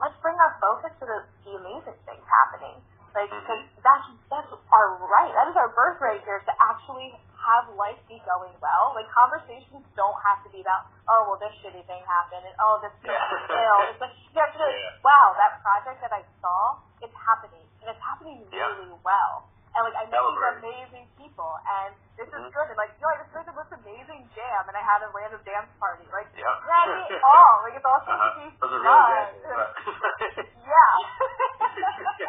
let's 0.00 0.16
bring 0.20 0.36
our 0.36 0.54
focus 0.60 0.92
to 1.00 1.04
the, 1.08 1.18
the 1.44 1.52
amazing 1.58 1.98
things 2.04 2.24
happening. 2.26 2.76
Like, 3.16 3.32
mm-hmm. 3.32 3.40
because 3.40 3.62
that's 3.80 4.06
that's 4.28 4.50
our 4.72 4.88
right. 5.00 5.32
That 5.32 5.48
is 5.48 5.56
our 5.56 5.72
birthright 5.72 6.20
here 6.28 6.40
to 6.44 6.52
actually 6.60 7.16
have 7.40 7.70
life 7.78 7.96
be 8.10 8.18
going 8.26 8.52
well. 8.60 8.92
Like 8.92 9.06
conversations 9.14 9.86
don't 9.94 10.18
have 10.26 10.42
to 10.44 10.50
be 10.52 10.60
about, 10.60 10.90
oh 11.08 11.30
well, 11.30 11.38
this 11.40 11.54
shitty 11.62 11.80
thing 11.88 12.02
happened, 12.04 12.44
and 12.44 12.54
oh 12.60 12.76
this 12.84 12.92
Yeah. 13.06 13.16
ill. 13.16 13.80
It's 13.94 14.02
like 14.02 14.12
you 14.34 14.38
have 14.42 14.52
to 14.52 14.58
be 14.60 14.66
like, 14.66 15.00
wow, 15.06 15.32
that 15.40 15.62
project 15.64 16.02
that 16.04 16.12
I 16.12 16.26
saw, 16.44 16.76
it's 17.00 17.14
happening, 17.16 17.64
and 17.80 17.88
it's 17.94 18.02
happening 18.04 18.44
Yeah. 18.52 18.68
really 18.76 18.92
well. 19.00 19.48
And 19.76 19.84
like 19.84 19.96
I 20.00 20.04
met 20.08 20.16
Celebrate. 20.16 20.40
these 20.40 20.64
amazing 20.64 21.06
people, 21.20 21.52
and 21.68 21.92
this 22.16 22.24
Mhm. 22.32 22.48
is 22.48 22.54
good. 22.56 22.66
And 22.72 22.78
like, 22.80 22.96
yo, 22.96 23.06
I 23.12 23.16
just 23.20 23.28
heard 23.36 23.44
the 23.44 23.52
most 23.52 23.68
amazing 23.76 24.24
jam, 24.32 24.62
and 24.68 24.76
I 24.76 24.80
had 24.80 25.04
a 25.04 25.08
random 25.12 25.40
dance 25.44 25.68
party. 25.76 26.08
Like, 26.08 26.32
Yeah. 26.32 26.48
drag 26.64 26.88
it 27.12 27.20
all. 27.28 27.60
Like 27.68 27.76
it's 27.76 27.84
all 27.84 28.00
Uh-huh. 28.00 28.30
to 28.32 28.40
be 28.40 28.56
Those 28.56 28.72
are 28.72 28.80
fun. 28.80 29.12
really 29.12 29.36
good. 29.44 30.48
Yeah. 30.64 30.92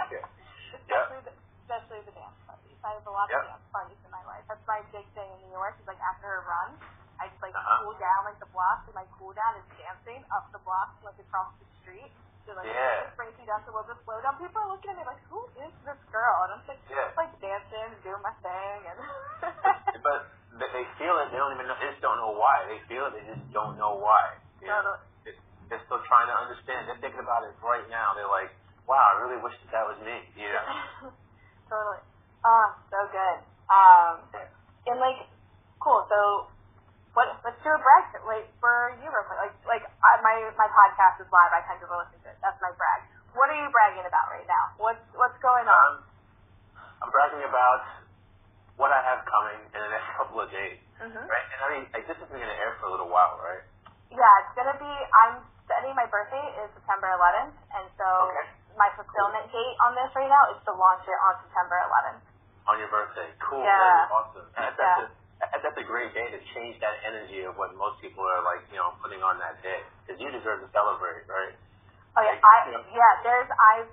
Yeah. 0.07 0.27
especially, 0.75 1.21
the, 1.23 1.33
especially 1.63 1.99
the 2.03 2.13
dance 2.15 2.37
parties. 2.47 2.77
I 2.83 2.91
have 2.95 3.07
a 3.07 3.11
lot 3.15 3.27
Yep. 3.31 3.39
of 3.39 3.47
dance 3.47 3.67
parties 3.71 3.99
in 4.03 4.11
my 4.11 4.23
life. 4.27 4.43
That's 4.47 4.65
my 4.67 4.81
big 4.91 5.07
thing 5.15 5.27
in 5.31 5.39
New 5.47 5.53
York. 5.55 5.75
Is 5.79 5.87
like 5.87 5.99
after 6.03 6.27
a 6.27 6.41
run, 6.47 6.75
I 7.19 7.27
just 7.31 7.41
like 7.41 7.55
Uh-huh. 7.55 7.83
cool 7.83 7.95
down 7.99 8.25
like 8.27 8.39
the 8.39 8.51
block. 8.51 8.83
And 8.87 8.95
my 8.95 9.05
cool 9.17 9.31
down 9.33 9.55
is 9.55 9.65
dancing 9.79 10.23
up 10.35 10.51
the 10.51 10.59
block 10.67 10.95
like 11.03 11.17
across 11.19 11.51
the 11.59 11.67
street. 11.79 12.11
So 12.47 12.55
like 12.55 12.71
Yeah. 12.71 13.11
me 13.19 13.43
down 13.43 13.59
to 13.67 13.75
a 13.75 13.83
little 13.83 13.99
slow 14.07 14.23
down. 14.23 14.39
People 14.39 14.63
are 14.63 14.71
looking 14.71 14.95
at 14.95 14.97
me 14.97 15.03
like, 15.03 15.19
who 15.27 15.43
is 15.59 15.73
this 15.83 15.99
girl? 16.15 16.47
And 16.47 16.55
I'm 16.55 16.63
just 16.63 16.79
like, 16.79 16.83
Yeah. 16.87 17.11
like 17.19 17.33
dancing 17.43 17.91
and 17.91 17.99
doing 18.07 18.23
my 18.23 18.31
thing 18.39 18.79
and. 18.87 18.97
but 20.07 20.31
they, 20.55 20.69
they 20.71 20.85
feel 20.95 21.19
it. 21.19 21.27
They 21.35 21.39
don't 21.43 21.51
even 21.59 21.67
know. 21.67 21.75
They 21.75 21.91
just 21.91 21.99
don't 21.99 22.15
know 22.23 22.31
why. 22.39 22.63
They 22.71 22.79
feel 22.87 23.11
it. 23.11 23.19
They 23.19 23.27
just 23.27 23.43
don't 23.51 23.75
know 23.75 23.99
why. 23.99 24.39
You 24.63 24.71
know? 24.71 24.95
They- 25.27 25.35
They're 25.67 25.83
still 25.91 25.99
trying 26.07 26.31
to 26.31 26.37
understand. 26.39 26.87
They're 26.87 27.03
thinking 27.03 27.19
about 27.19 27.43
it 27.43 27.51
right 27.59 27.83
now. 27.91 28.15
They're 28.15 28.31
like, 28.31 28.55
wow, 28.87 29.03
I 29.11 29.19
really 29.27 29.43
wish 29.43 29.59
that 29.67 29.71
that 29.75 29.83
was 29.83 29.99
me. 29.99 30.15
You 30.39 30.47
know? 30.47 31.11
totally. 31.71 31.99
Oh, 32.47 32.67
so 32.87 32.99
good. 33.11 33.37
Um, 33.67 34.23
Yeah. 34.31 34.47
and 34.95 34.97
like, 35.03 35.19
cool. 35.83 36.07
So, 36.07 36.47
what? 37.17 37.33
Let's 37.41 37.57
do 37.65 37.73
a 37.73 37.81
brag 37.81 38.13
like 38.29 38.45
for 38.61 38.93
you 39.01 39.09
real 39.09 39.25
quick. 39.25 39.41
Like, 39.41 39.57
like 39.65 39.83
I, 40.05 40.21
my 40.21 40.37
my 40.53 40.69
podcast 40.69 41.17
is 41.17 41.29
live. 41.33 41.49
I 41.49 41.65
kind 41.65 41.81
of 41.81 41.89
listen 41.89 42.21
to 42.21 42.29
it. 42.29 42.37
That's 42.45 42.61
my 42.61 42.69
brag. 42.77 43.09
What 43.33 43.49
are 43.49 43.57
you 43.57 43.65
bragging 43.73 44.05
about 44.05 44.29
right 44.29 44.45
now? 44.45 44.77
What's 44.77 45.01
what's 45.17 45.37
going 45.41 45.65
on? 45.65 45.97
Um, 45.97 46.05
I'm 47.01 47.09
bragging 47.09 47.41
about 47.49 47.81
what 48.77 48.93
I 48.93 49.01
have 49.01 49.25
coming 49.25 49.57
in 49.73 49.79
the 49.81 49.89
next 49.89 50.09
couple 50.21 50.37
of 50.45 50.53
days. 50.53 50.77
hmm 51.01 51.25
Right? 51.25 51.47
And 51.57 51.59
I 51.65 51.67
mean, 51.73 51.83
like, 51.89 52.05
this 52.05 52.17
is 52.21 52.29
going 52.29 52.45
to 52.45 52.57
air 52.61 52.77
for 52.77 52.89
a 52.89 52.91
little 52.93 53.09
while, 53.09 53.41
right? 53.41 53.65
Yeah, 54.13 54.29
it's 54.45 54.53
gonna 54.53 54.77
be. 54.77 54.93
I'm 55.25 55.41
setting 55.67 55.91
my 55.97 56.05
birthday 56.07 56.45
is 56.63 56.69
September 56.77 57.11
11th, 57.17 57.57
and 57.75 57.85
so 57.99 58.07
Okay. 58.29 58.45
my 58.79 58.87
fulfillment 58.95 59.49
date 59.51 59.75
on 59.83 59.97
this 59.97 60.13
right 60.15 60.29
now 60.29 60.53
is 60.53 60.61
to 60.69 60.71
launch 60.71 61.03
it 61.03 61.19
on 61.27 61.33
September 61.43 61.81
11th. 61.81 62.23
On 62.71 62.75
your 62.79 62.87
birthday. 62.93 63.27
Cool. 63.41 63.65
Yeah. 63.65 63.75
That 63.75 64.05
is 64.05 64.11
awesome. 64.13 64.47
That, 64.57 64.71
that's, 64.79 65.11
Yeah. 65.11 65.16
That's 65.63 65.79
a 65.79 65.87
great 65.87 66.11
day 66.13 66.27
to 66.31 66.39
change 66.55 66.77
that 66.83 66.95
energy 67.07 67.43
of 67.47 67.55
what 67.55 67.71
most 67.77 68.01
people 68.03 68.23
are, 68.25 68.41
like, 68.43 68.65
you 68.71 68.77
know, 68.79 68.93
putting 68.99 69.21
on 69.23 69.37
that 69.39 69.59
day. 69.63 69.81
Because 70.03 70.17
you 70.19 70.27
deserve 70.31 70.63
to 70.65 70.69
celebrate, 70.73 71.23
right? 71.27 71.55
Oh 72.17 72.25
yeah, 72.25 72.33
Like, 72.33 72.41
I 72.41 72.55
you 72.65 72.73
know. 72.73 72.83
yeah. 72.97 73.13
There's 73.21 73.49
I've 73.61 73.91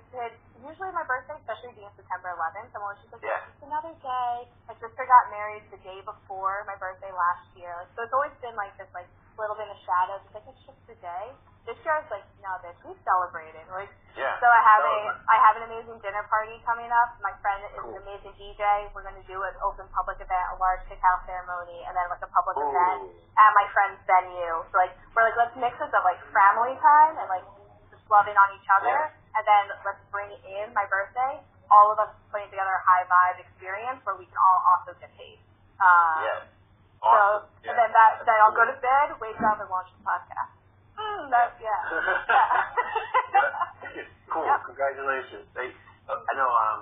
usually 0.65 0.89
my 0.97 1.05
birthday, 1.05 1.37
especially 1.37 1.77
being 1.77 1.93
September 1.93 2.33
11th. 2.33 2.73
I'm 2.73 2.81
always 2.81 2.97
just 3.05 3.13
like, 3.13 3.21
Yeah. 3.21 3.37
it's 3.37 3.61
another 3.69 3.93
day. 4.01 4.49
My 4.65 4.73
sister 4.81 5.03
got 5.05 5.29
married 5.29 5.69
the 5.69 5.77
day 5.85 6.01
before 6.01 6.65
my 6.65 6.73
birthday 6.81 7.13
last 7.13 7.45
year, 7.53 7.85
so 7.93 8.01
it's 8.01 8.15
always 8.17 8.33
been 8.41 8.57
like 8.57 8.73
this 8.81 8.89
like 8.97 9.05
little 9.37 9.53
bit 9.53 9.69
of 9.69 9.77
shadow. 9.85 10.17
It's 10.25 10.33
like 10.33 10.47
it's 10.49 10.63
just 10.65 10.81
a 10.89 10.97
day. 10.97 11.25
This 11.65 11.77
year 11.81 11.97
I 11.97 12.05
was 12.05 12.11
like, 12.13 12.25
no, 12.45 12.53
bitch, 12.61 12.77
we 12.85 12.93
celebrated. 13.01 13.65
Like, 13.73 13.89
Yeah. 14.13 14.37
so 14.37 14.45
I 14.45 14.61
have 14.61 14.83
a. 14.85 14.97
I 15.25 15.37
have 15.41 15.55
an 15.57 15.65
amazing 15.65 15.97
dinner 16.05 16.21
party 16.29 16.61
coming 16.61 16.93
up. 16.93 17.17
My 17.25 17.33
friend 17.41 17.57
is 17.65 17.73
Cool. 17.81 17.89
an 17.97 18.05
amazing 18.05 18.37
DJ. 18.37 18.61
We're 18.93 19.01
gonna 19.01 19.25
do 19.25 19.41
an 19.41 19.55
open 19.65 19.89
public 19.89 20.21
event, 20.21 20.45
a 20.53 20.57
large 20.61 20.85
cacao 20.85 21.19
ceremony, 21.25 21.81
and 21.89 21.97
then 21.97 22.05
like 22.13 22.21
a 22.21 22.29
public 22.29 22.55
Ooh. 22.61 22.69
event 22.69 23.09
at 23.33 23.51
my 23.57 23.65
friend's 23.73 23.97
venue. 24.05 24.61
So 24.69 24.77
like 24.77 24.93
we're 25.17 25.25
like 25.25 25.35
let's 25.41 25.57
mix 25.57 25.73
this 25.81 25.89
up 25.91 26.05
like 26.05 26.21
family 26.31 26.77
time 26.79 27.17
and 27.17 27.27
like 27.33 27.43
just 27.89 28.05
loving 28.13 28.37
on 28.37 28.49
each 28.55 28.69
other, 28.77 29.09
Yeah. 29.09 29.35
and 29.41 29.43
then 29.49 29.63
let's 29.83 30.03
bring 30.13 30.29
in 30.45 30.69
my 30.77 30.85
birthday. 30.85 31.41
All 31.73 31.89
of 31.91 31.97
us 31.97 32.13
putting 32.29 32.47
together 32.53 32.77
a 32.77 32.83
high 32.85 33.09
vibe 33.09 33.41
experience 33.41 33.99
where 34.05 34.15
we 34.15 34.29
can 34.29 34.37
all 34.37 34.61
also 34.69 34.93
get 35.01 35.09
paid. 35.17 35.41
Uh, 35.81 36.21
Yeah. 36.23 36.39
So 37.03 37.49
yeah. 37.65 37.73
and 37.73 37.75
then 37.75 37.89
that 37.91 38.21
then 38.23 38.37
I'll 38.39 38.53
go 38.55 38.63
to 38.69 38.77
bed, 38.79 39.17
wake 39.19 39.41
up, 39.43 39.59
and 39.59 39.67
launch 39.73 39.89
the 39.97 40.05
podcast. 40.07 40.54
Mm, 41.15 41.31
that's 41.31 41.55
yeah. 41.63 41.79
yeah. 43.95 44.03
cool. 44.31 44.43
Yep. 44.45 44.59
Congratulations. 44.67 45.47
They, 45.55 45.71
I 46.11 46.33
know. 46.35 46.51
Um, 46.51 46.81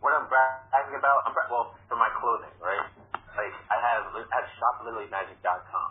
what 0.00 0.12
I'm 0.16 0.26
bragging 0.28 0.96
about, 0.98 1.22
I'm 1.28 1.34
bra- 1.36 1.48
well 1.52 1.76
for 1.88 1.96
my 1.96 2.10
clothing, 2.18 2.52
right? 2.58 2.82
Like 3.38 3.54
I 3.70 3.76
have, 3.78 4.02
I 4.12 4.22
have 4.34 4.46
shopliterallymagic.com, 4.58 5.88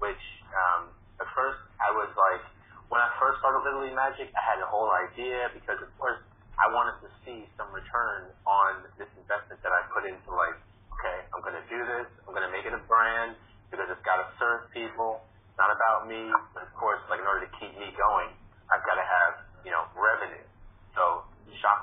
which 0.00 0.22
um, 0.54 0.90
at 1.20 1.28
first 1.36 1.60
I 1.82 1.90
was 1.92 2.08
like, 2.16 2.42
when 2.88 2.98
I 3.02 3.08
first 3.22 3.38
started 3.42 3.62
Literally 3.62 3.94
Magic, 3.94 4.32
I 4.34 4.42
had 4.42 4.58
a 4.62 4.68
whole 4.68 4.90
idea 4.90 5.50
because 5.54 5.78
of 5.82 5.90
course 6.00 6.18
I 6.58 6.66
wanted 6.72 6.98
to 7.06 7.08
see 7.24 7.46
some 7.58 7.70
return 7.70 8.30
on 8.48 8.86
this 8.98 9.10
investment 9.18 9.60
that 9.62 9.70
I 9.72 9.80
put 9.94 10.06
into 10.08 10.30
like, 10.34 10.56
okay, 10.98 11.18
I'm 11.34 11.42
gonna 11.44 11.62
do 11.70 11.78
this, 11.86 12.06
I'm 12.26 12.34
gonna 12.34 12.50
make 12.50 12.66
it 12.66 12.74
a 12.74 12.82
brand 12.90 13.36
because 13.70 13.86
it's 13.90 14.02
gotta 14.06 14.26
serve 14.38 14.66
people. 14.74 15.22
Not 15.60 15.76
about 15.76 16.08
me, 16.08 16.32
but 16.56 16.64
of 16.64 16.72
course, 16.72 17.04
like 17.12 17.20
in 17.20 17.28
order 17.28 17.44
to 17.44 17.52
keep 17.60 17.76
me 17.76 17.92
going, 17.92 18.32
I've 18.72 18.80
got 18.88 18.96
to 18.96 19.04
have 19.04 19.44
you 19.60 19.68
know 19.68 19.84
revenue. 19.92 20.48
So 20.96 21.28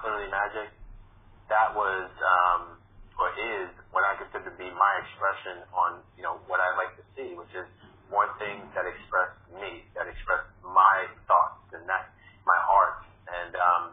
Literally 0.08 0.32
Magic, 0.32 0.72
that 1.52 1.76
was 1.76 2.08
um, 2.24 2.80
or 3.20 3.28
is 3.36 3.68
what 3.92 4.08
I 4.08 4.16
consider 4.16 4.48
to 4.48 4.56
be 4.56 4.72
my 4.72 4.94
expression 5.04 5.68
on 5.76 6.00
you 6.16 6.24
know 6.24 6.40
what 6.48 6.64
I 6.64 6.72
like 6.80 6.96
to 6.96 7.04
see, 7.12 7.36
which 7.36 7.52
is 7.52 7.68
more 8.08 8.32
things 8.40 8.64
that 8.72 8.88
express 8.88 9.36
me, 9.52 9.84
that 10.00 10.08
express 10.08 10.48
my 10.64 11.12
thoughts 11.28 11.60
and 11.76 11.84
that 11.92 12.08
my 12.48 12.56
art. 12.72 13.04
And 13.28 13.52
um, 13.60 13.84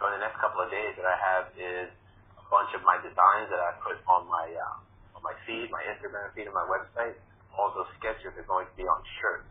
so 0.00 0.08
in 0.08 0.16
the 0.16 0.22
next 0.24 0.40
couple 0.40 0.64
of 0.64 0.72
days, 0.72 0.96
what 0.96 1.04
I 1.04 1.18
have 1.20 1.52
is 1.52 1.92
a 2.40 2.44
bunch 2.48 2.72
of 2.72 2.80
my 2.88 2.96
designs 3.04 3.52
that 3.52 3.60
I 3.60 3.76
put 3.84 4.00
on 4.08 4.24
my 4.24 4.48
uh, 4.48 5.18
on 5.18 5.22
my 5.22 5.36
feed, 5.44 5.68
my 5.68 5.84
Instagram 5.84 6.32
feed, 6.32 6.48
and 6.48 6.56
my 6.56 6.64
website. 6.64 7.20
All 7.58 7.74
those 7.74 7.90
sketches 7.98 8.32
are 8.38 8.46
going 8.46 8.70
to 8.70 8.76
be 8.78 8.86
on 8.86 9.02
shirts. 9.18 9.50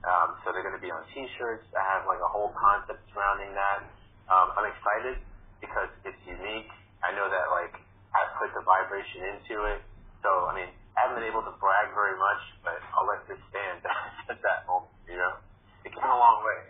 Um, 0.00 0.38
so 0.40 0.54
they're 0.54 0.64
going 0.64 0.78
to 0.78 0.80
be 0.80 0.88
on 0.88 1.04
T-shirts. 1.12 1.66
I 1.76 1.84
have 1.98 2.08
like 2.08 2.22
a 2.24 2.30
whole 2.30 2.54
concept 2.56 3.04
surrounding 3.12 3.52
that. 3.52 3.84
Um, 4.32 4.54
I'm 4.56 4.68
excited 4.70 5.20
because 5.60 5.92
it's 6.08 6.22
unique. 6.24 6.70
I 7.04 7.12
know 7.12 7.28
that 7.28 7.46
like 7.52 7.76
I 8.16 8.20
put 8.40 8.48
the 8.56 8.64
vibration 8.64 9.36
into 9.36 9.68
it. 9.68 9.84
So 10.24 10.30
I 10.48 10.56
mean, 10.56 10.70
I 10.96 11.04
haven't 11.04 11.20
been 11.20 11.28
able 11.28 11.44
to 11.44 11.52
brag 11.60 11.92
very 11.92 12.16
much, 12.16 12.42
but 12.64 12.80
I'll 12.96 13.04
let 13.04 13.28
this 13.28 13.40
stand 13.52 13.84
at 14.32 14.40
that 14.40 14.64
moment. 14.64 14.94
You 15.04 15.20
know, 15.20 15.32
it 15.84 15.92
came 15.92 16.08
a 16.08 16.16
long 16.16 16.40
way. 16.46 16.60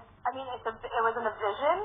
It's, 0.00 0.10
I 0.26 0.30
mean, 0.34 0.48
it's 0.58 0.66
a, 0.66 0.74
it 0.74 1.02
was 1.06 1.14
in 1.14 1.24
a 1.24 1.34
vision, 1.38 1.76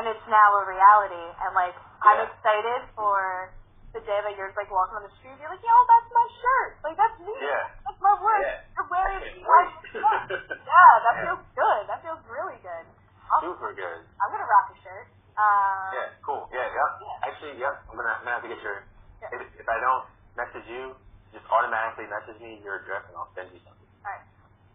and 0.00 0.04
it's 0.10 0.26
now 0.26 0.48
a 0.58 0.64
reality. 0.66 1.26
And 1.46 1.50
like, 1.54 1.76
I'm 2.02 2.20
excited 2.26 2.80
for 2.98 3.54
the 3.96 4.04
day 4.04 4.20
that 4.28 4.36
you're 4.36 4.52
like 4.52 4.68
walking 4.68 5.00
on 5.00 5.04
the 5.08 5.14
street, 5.16 5.40
you're 5.40 5.48
like, 5.48 5.64
yo, 5.64 5.72
that's 5.88 6.10
my 6.12 6.26
shirt. 6.36 6.70
Like 6.84 6.96
that's 7.00 7.16
me. 7.24 7.32
Yeah. 7.40 7.64
That's 7.88 8.00
my 8.04 8.14
work. 8.20 8.44
Yeah. 8.44 8.60
You're 8.76 8.88
wearing 8.92 9.16
I 9.16 9.24
can't 9.24 9.40
my 9.40 9.62
shirt. 9.88 10.28
Yeah, 10.60 10.92
that 11.08 11.14
Yeah. 11.16 11.24
feels 11.32 11.44
good. 11.56 11.82
That 11.88 11.98
feels 12.04 12.20
really 12.28 12.60
good. 12.60 12.84
I'll, 13.32 13.40
Super 13.40 13.72
good. 13.72 14.00
I'm 14.20 14.28
gonna 14.30 14.44
rock 14.46 14.68
a 14.70 14.76
shirt. 14.84 15.08
Um, 15.40 15.88
Yeah, 15.96 16.08
cool. 16.22 16.44
Yeah, 16.52 16.68
yeah. 16.68 16.88
Yeah. 17.00 17.26
Actually, 17.26 17.54
yeah. 17.56 17.74
I'm 17.88 17.96
gonna, 17.96 18.12
I'm 18.20 18.22
gonna 18.24 18.36
have 18.36 18.44
to 18.44 18.52
get 18.52 18.60
your. 18.60 18.84
Yeah. 19.24 19.32
If, 19.32 19.64
if 19.64 19.66
I 19.66 19.78
don't 19.80 20.04
message 20.36 20.68
you, 20.68 20.92
just 21.32 21.44
automatically 21.48 22.04
message 22.12 22.36
me 22.38 22.60
your 22.60 22.84
address, 22.84 23.08
and 23.08 23.16
I'll 23.16 23.32
send 23.32 23.48
you 23.50 23.60
something. 23.64 23.88
All 24.04 24.12
right. 24.12 24.24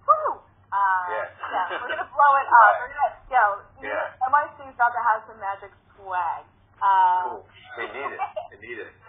Woo! 0.03 0.41
Uh, 0.73 1.05
Yeah. 1.13 1.25
yeah, 1.29 1.65
we're 1.77 1.93
gonna 1.93 2.09
blow 2.17 2.33
it 2.41 2.47
up. 2.49 2.57
Right. 2.57 2.77
We're 2.81 2.91
gonna, 2.91 3.11
yo, 3.29 3.43
Yeah. 3.85 4.29
MIC's 4.33 4.73
about 4.75 4.93
to 4.97 5.01
have 5.05 5.19
some 5.29 5.37
magic 5.37 5.71
swag. 5.95 6.43
Um, 6.81 7.21
Cool. 7.29 7.41
They 7.77 7.87
need 7.93 8.11
it. 8.11 8.19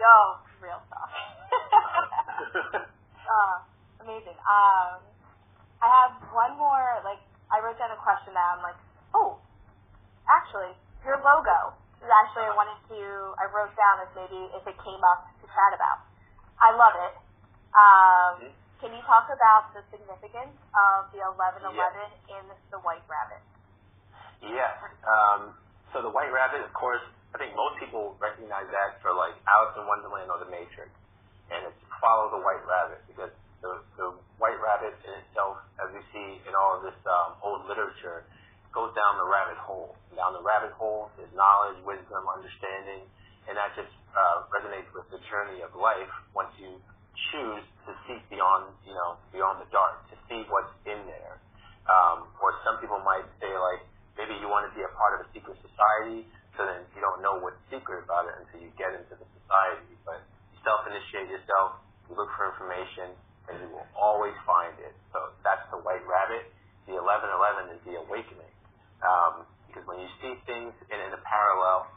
Yo, 0.03 0.19
real 0.59 0.83
talk. 0.91 1.07
uh, 3.31 3.57
amazing. 4.03 4.35
Um, 4.43 4.99
I 5.79 5.87
have 5.87 6.19
one 6.35 6.59
more. 6.59 6.99
Like, 7.07 7.23
I 7.55 7.63
wrote 7.63 7.79
down 7.79 7.95
a 7.95 8.01
question 8.03 8.35
that 8.35 8.47
I'm 8.59 8.63
like, 8.67 8.75
oh, 9.15 9.39
actually, 10.27 10.75
your 11.07 11.23
logo 11.23 11.79
is 12.03 12.11
actually 12.11 12.51
I 12.51 12.55
wanted 12.59 12.83
to. 12.91 12.99
I 13.39 13.47
wrote 13.55 13.71
down 13.79 14.03
as 14.03 14.11
maybe 14.19 14.51
if 14.59 14.67
it 14.67 14.75
came 14.83 15.03
up 15.07 15.31
to 15.39 15.47
chat 15.47 15.71
about. 15.71 16.03
I 16.59 16.75
love 16.75 16.99
it. 16.99 17.15
Um, 17.79 18.33
Mhm. 18.43 18.53
Can 18.83 18.91
you 18.91 19.03
talk 19.07 19.31
about 19.31 19.71
the 19.71 19.87
significance 19.95 20.59
of 20.75 21.07
the 21.15 21.23
1111 21.23 21.71
in 22.35 22.51
the 22.75 22.83
White 22.83 23.07
Rabbit? 23.07 23.39
Yes. 24.43 24.75
Um, 25.07 25.55
so 25.95 26.03
the 26.03 26.11
White 26.11 26.33
Rabbit, 26.35 26.67
of 26.67 26.75
course, 26.75 27.03
I 27.33 27.41
think 27.41 27.57
most 27.57 27.81
people 27.81 28.13
recognize 28.21 28.69
that 28.69 29.01
for 29.01 29.17
like 29.17 29.33
Alice 29.49 29.75
in 29.81 29.89
Wonderland 29.89 30.29
or 30.29 30.39
The 30.45 30.51
Matrix, 30.53 30.93
and 31.49 31.65
it's 31.65 31.81
follow 31.97 32.29
the 32.35 32.43
White 32.45 32.61
Rabbit 32.69 33.01
because 33.09 33.33
the 33.65 33.81
the 33.97 34.13
White 34.37 34.59
Rabbit 34.61 34.93
in 35.07 35.13
itself, 35.25 35.63
as 35.81 35.89
we 35.97 36.03
see 36.13 36.29
in 36.45 36.53
all 36.53 36.77
of 36.77 36.83
this 36.85 36.99
um, 37.09 37.39
old 37.41 37.65
literature, 37.71 38.27
goes 38.75 38.93
down 38.97 39.21
the 39.21 39.29
rabbit 39.29 39.57
hole. 39.61 39.95
Down 40.17 40.37
the 40.37 40.45
rabbit 40.45 40.73
hole 40.77 41.09
is 41.21 41.29
knowledge, 41.33 41.81
wisdom, 41.85 42.25
understanding, 42.29 43.07
and 43.49 43.55
that 43.57 43.73
just 43.77 43.93
uh, 44.13 44.49
resonates 44.53 44.89
with 44.93 45.09
the 45.09 45.21
journey 45.29 45.65
of 45.65 45.73
life 45.77 46.11
once 46.37 46.53
you 46.61 46.77
choose 47.33 47.65
to 47.89 47.93
seek 48.09 48.21
beyond, 48.29 48.73
you 48.85 48.93
know, 48.93 49.17
beyond 49.31 49.61
the 49.61 49.69
dark, 49.73 50.05
to 50.09 50.17
see 50.29 50.45
what's 50.49 50.73
in 50.85 51.01
there. 51.09 51.41
Um, 51.89 52.29
or 52.41 52.57
some 52.65 52.81
people 52.81 53.01
might 53.05 53.27
say 53.41 53.53
like, 53.53 53.85
maybe 54.17 54.37
you 54.41 54.49
want 54.49 54.69
to 54.69 54.73
be 54.77 54.85
a 54.85 54.93
part 54.97 55.21
of 55.21 55.27
a 55.27 55.29
secret 55.33 55.57
society, 55.61 56.29
so 56.57 56.69
then 56.69 56.85
you 56.93 57.01
don't 57.01 57.25
know 57.25 57.41
what's 57.41 57.59
secret 57.73 58.05
about 58.05 58.29
it 58.29 58.35
until 58.45 58.61
you 58.61 58.71
get 58.77 58.93
into 58.93 59.17
the 59.17 59.29
society. 59.43 59.93
But 60.05 60.21
you 60.53 60.59
self-initiate 60.65 61.33
yourself, 61.33 61.81
you 62.09 62.17
look 62.17 62.29
for 62.37 62.53
information, 62.53 63.17
and 63.49 63.57
you 63.59 63.69
will 63.73 63.89
always 63.97 64.37
find 64.45 64.77
it. 64.81 64.93
So 65.13 65.33
that's 65.41 65.65
the 65.73 65.81
white 65.81 66.05
rabbit. 66.05 66.49
The 66.85 66.99
1111 66.99 67.77
is 67.77 67.81
the 67.89 67.95
awakening. 68.05 68.53
Um, 69.01 69.49
because 69.67 69.89
when 69.89 70.05
you 70.05 70.11
see 70.21 70.37
things 70.45 70.77
in, 70.93 70.99
in 71.01 71.11
a 71.17 71.23
parallel, 71.25 71.89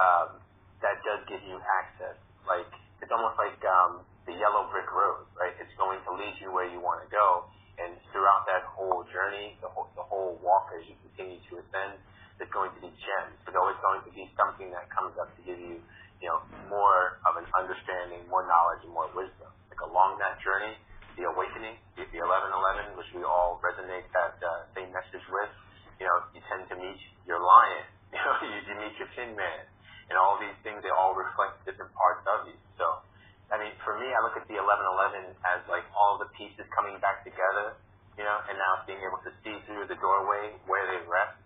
um, 0.00 0.40
that 0.80 1.02
does 1.04 1.20
give 1.28 1.42
you 1.44 1.60
access. 1.60 2.16
Like, 2.48 2.70
it's 3.04 3.12
almost 3.12 3.36
like 3.36 3.60
um, 3.68 4.00
the 4.24 4.32
yellow 4.32 4.66
brick 4.72 4.88
road. 4.88 5.28
right? 5.36 5.52
It's 5.60 5.74
going 5.76 6.00
to 6.08 6.10
lead 6.16 6.34
you 6.40 6.48
where 6.48 6.64
you 6.64 6.80
want 6.80 7.04
to 7.04 7.10
go. 7.12 7.44
And 7.78 7.94
throughout 8.10 8.48
that 8.50 8.66
whole 8.74 9.06
journey, 9.12 9.54
the 9.62 9.70
whole, 9.70 9.86
the 9.94 10.02
whole 10.02 10.40
walk 10.42 10.72
as 10.74 10.82
you 10.88 10.98
continue 11.04 11.38
to 11.52 11.62
ascend, 11.62 12.00
there's 12.38 12.50
going 12.54 12.72
to 12.72 12.80
be 12.80 12.90
gems. 12.90 13.34
There's 13.44 13.58
always 13.58 13.78
going 13.82 14.02
to 14.06 14.12
be 14.14 14.30
something 14.38 14.70
that 14.72 14.88
comes 14.94 15.14
up 15.18 15.34
to 15.36 15.40
give 15.42 15.58
you, 15.58 15.82
you 16.22 16.28
know, 16.30 16.40
more 16.70 17.18
of 17.26 17.36
an 17.36 17.46
understanding, 17.54 18.24
more 18.30 18.46
knowledge, 18.46 18.86
and 18.86 18.94
more 18.94 19.10
wisdom. 19.12 19.50
Like 19.68 19.82
along 19.82 20.22
that 20.22 20.38
journey, 20.42 20.78
the 21.18 21.26
awakening, 21.26 21.76
the 21.98 22.06
1111, 22.06 22.94
which 22.94 23.10
we 23.12 23.26
all 23.26 23.58
resonate 23.58 24.06
that 24.14 24.38
uh, 24.38 24.70
same 24.72 24.94
message 24.94 25.26
with, 25.28 25.50
you 25.98 26.06
know, 26.06 26.22
you 26.30 26.40
tend 26.46 26.70
to 26.70 26.76
meet 26.78 26.98
your 27.26 27.42
lion, 27.42 27.84
you 28.14 28.22
know, 28.22 28.34
you, 28.46 28.58
you 28.64 28.74
meet 28.78 28.94
your 28.96 29.10
tin 29.18 29.34
man, 29.34 29.62
and 30.08 30.14
all 30.14 30.38
these 30.38 30.54
things, 30.62 30.78
they 30.86 30.94
all 30.94 31.18
reflect 31.18 31.58
different 31.66 31.90
parts 31.98 32.22
of 32.30 32.46
you. 32.46 32.58
So 32.78 33.02
I 33.48 33.56
mean, 33.56 33.72
for 33.80 33.96
me, 33.96 34.12
I 34.12 34.20
look 34.20 34.36
at 34.36 34.44
the 34.44 34.60
1111 34.60 35.32
as 35.56 35.64
like 35.72 35.88
all 35.96 36.20
the 36.20 36.28
pieces 36.36 36.68
coming 36.76 37.00
back 37.00 37.24
together, 37.24 37.80
you 38.20 38.24
know, 38.24 38.38
and 38.44 38.60
now 38.60 38.84
being 38.84 39.00
able 39.00 39.24
to 39.24 39.32
see 39.40 39.56
through 39.64 39.88
the 39.88 39.96
doorway 39.96 40.52
where 40.68 40.84
they 40.84 41.00
rest. 41.08 41.40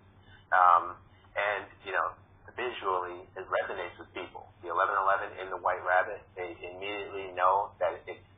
Um, 0.53 0.85
and, 1.35 1.65
you 1.83 1.93
know, 1.97 2.13
visually, 2.53 3.25
it 3.35 3.45
resonates 3.49 3.97
with 3.97 4.13
people. 4.13 4.47
The 4.61 4.71
1111 4.71 5.41
in 5.41 5.49
the 5.49 5.59
White 5.59 5.81
Rabbit, 5.83 6.21
they 6.37 6.53
immediately 6.61 7.33
know 7.33 7.73
that 7.81 7.99
it's, 8.05 8.29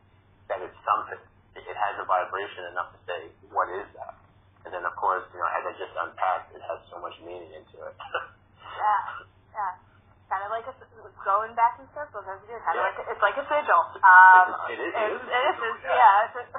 that 0.46 0.62
it's 0.62 0.78
something. 0.86 1.20
It 1.58 1.76
has 1.78 1.94
a 1.98 2.06
vibration 2.06 2.70
enough 2.74 2.94
to 2.94 3.00
say, 3.06 3.20
what 3.50 3.70
is 3.70 3.86
that? 3.98 4.14
And 4.66 4.72
then, 4.72 4.86
of 4.86 4.94
course, 4.96 5.26
you 5.34 5.38
know, 5.38 5.50
as 5.50 5.62
I 5.66 5.72
just 5.76 5.94
unpacked, 5.94 6.54
it 6.54 6.62
has 6.64 6.80
so 6.88 7.02
much 7.02 7.14
meaning 7.22 7.52
into 7.52 7.76
it. 7.84 7.94
yeah, 8.80 9.02
yeah 9.52 9.74
kind 10.34 10.42
of 10.44 10.50
like 10.50 10.66
a, 10.66 10.74
going 11.22 11.52
back 11.54 11.78
in 11.78 11.86
circles 11.94 12.24
as 12.26 12.42
you 12.44 12.56
do. 12.56 12.58
Kind 12.64 12.74
yeah. 12.74 12.82
of 12.82 12.90
like 12.90 12.98
it's 13.06 13.22
like 13.22 13.36
a 13.38 13.44
sigil. 13.46 13.82
Um, 14.02 14.46
it 14.72 14.80
is. 14.80 14.90
It 14.90 15.08
is. 15.14 15.22
It 15.22 15.42
is. 15.46 15.56
It's, 15.62 15.82
yeah. 15.84 16.26
It's, 16.26 16.50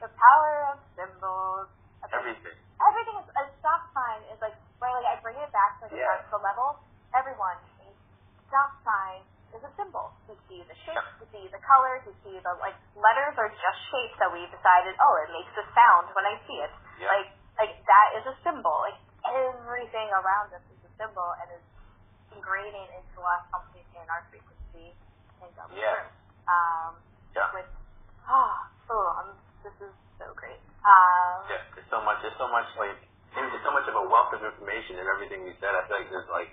the 0.08 0.10
power 0.10 0.52
of 0.72 0.76
symbols. 0.94 1.68
Everything. 2.06 2.56
Everything 2.78 3.16
is 3.18 3.28
a 3.34 3.44
stop 3.60 3.90
sign 3.92 4.22
is 4.30 4.38
like 4.38 4.54
right. 4.78 4.94
Like 4.94 5.08
I 5.10 5.14
bring 5.20 5.36
it 5.36 5.50
back 5.50 5.82
to 5.82 5.90
the 5.90 5.98
yeah. 5.98 6.22
practical 6.22 6.40
level. 6.40 6.80
Everyone, 7.12 7.58
a 7.82 7.88
stop 8.48 8.78
sign 8.86 9.20
is 9.52 9.60
a 9.60 9.72
symbol. 9.74 10.14
You 10.30 10.35
see 10.48 10.60
the 10.66 10.76
shape, 10.86 11.06
you 11.22 11.26
see 11.30 11.44
the 11.50 11.62
colors, 11.62 12.02
you 12.06 12.14
see 12.22 12.36
the 12.40 12.52
like 12.62 12.76
letters 12.94 13.34
are 13.38 13.50
just 13.50 13.78
shapes 13.90 14.16
that 14.22 14.30
we 14.30 14.42
decided. 14.50 14.94
Oh, 14.98 15.14
it 15.26 15.30
makes 15.34 15.52
a 15.58 15.64
sound 15.74 16.10
when 16.14 16.26
I 16.26 16.34
see 16.46 16.58
it. 16.62 16.72
Yeah. 17.02 17.10
Like 17.10 17.28
like 17.58 17.72
that 17.84 18.08
is 18.20 18.24
a 18.30 18.36
symbol. 18.46 18.74
Like 18.86 18.98
everything 19.26 20.08
around 20.14 20.54
us 20.54 20.62
is 20.70 20.80
a 20.86 20.92
symbol 20.98 21.26
and 21.42 21.48
is 21.58 21.64
ingraining 22.34 22.88
into 22.94 23.18
us 23.22 23.42
something 23.50 23.86
in 23.96 24.06
our 24.10 24.22
frequency 24.30 24.94
and 25.42 25.50
yeah. 25.74 26.06
Um, 26.46 26.94
yeah. 27.34 27.50
With, 27.52 27.68
oh, 28.30 28.54
oh 28.90 29.08
um, 29.18 29.28
this 29.66 29.74
is 29.82 29.92
so 30.18 30.30
great. 30.38 30.62
Um, 30.86 31.42
yeah, 31.50 31.62
there's 31.74 31.90
so 31.90 31.98
much, 32.06 32.22
there's 32.22 32.38
so 32.38 32.46
much 32.46 32.70
like, 32.78 32.96
there's 33.34 33.66
so 33.66 33.74
much 33.74 33.86
of 33.90 33.98
a 33.98 34.04
wealth 34.06 34.30
of 34.32 34.40
information 34.46 35.02
in 35.02 35.06
everything 35.10 35.42
you 35.42 35.54
said. 35.58 35.74
I 35.74 35.82
feel 35.90 35.98
like 35.98 36.10
there's 36.10 36.30
like, 36.30 36.50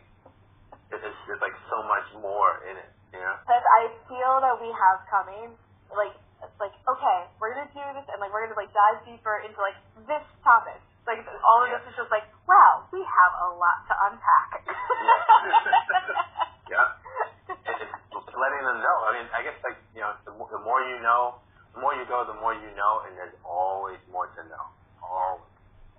there's, 0.89 1.05
there's 1.29 1.43
like 1.45 1.55
so 1.69 1.85
much 1.85 2.07
more 2.17 2.65
in 2.65 2.75
it, 2.81 2.89
Because 3.13 3.65
I 3.77 3.93
feel 4.09 4.41
that 4.41 4.57
we 4.57 4.73
have 4.73 5.05
coming, 5.05 5.53
like, 5.93 6.17
it's 6.43 6.59
like, 6.59 6.75
okay, 6.89 7.19
we're 7.39 7.55
gonna 7.55 7.71
do 7.71 7.79
this, 7.95 8.03
and 8.11 8.19
like 8.19 8.33
we're 8.33 8.43
gonna 8.43 8.59
like 8.59 8.73
dive 8.75 8.99
deeper 9.07 9.39
into 9.45 9.55
like 9.63 9.77
this 10.09 10.23
topic. 10.43 10.75
Like 11.07 11.23
all 11.43 11.63
of 11.63 11.71
yeah. 11.71 11.79
this 11.79 11.87
is 11.91 11.95
just 11.99 12.11
like, 12.11 12.27
wow, 12.47 12.83
we 12.91 12.99
have 12.99 13.33
a 13.47 13.49
lot 13.55 13.87
to 13.87 13.93
unpack. 14.07 14.49
yeah. 16.71 16.87
And 17.47 17.79
it's 17.79 18.35
letting 18.35 18.63
them 18.63 18.79
know. 18.79 18.97
I 19.07 19.11
mean, 19.19 19.27
I 19.31 19.43
guess 19.43 19.55
like 19.63 19.79
you 19.95 20.03
know, 20.03 20.15
the, 20.27 20.31
the 20.35 20.61
more 20.63 20.83
you 20.83 20.99
know, 20.99 21.39
the 21.75 21.79
more 21.79 21.95
you 21.95 22.03
go, 22.07 22.27
the 22.27 22.35
more 22.39 22.55
you 22.55 22.71
know, 22.75 23.03
and 23.07 23.15
there's 23.15 23.35
always 23.43 23.99
more 24.11 24.27
to 24.35 24.41
know. 24.47 24.65
Always. 24.99 25.47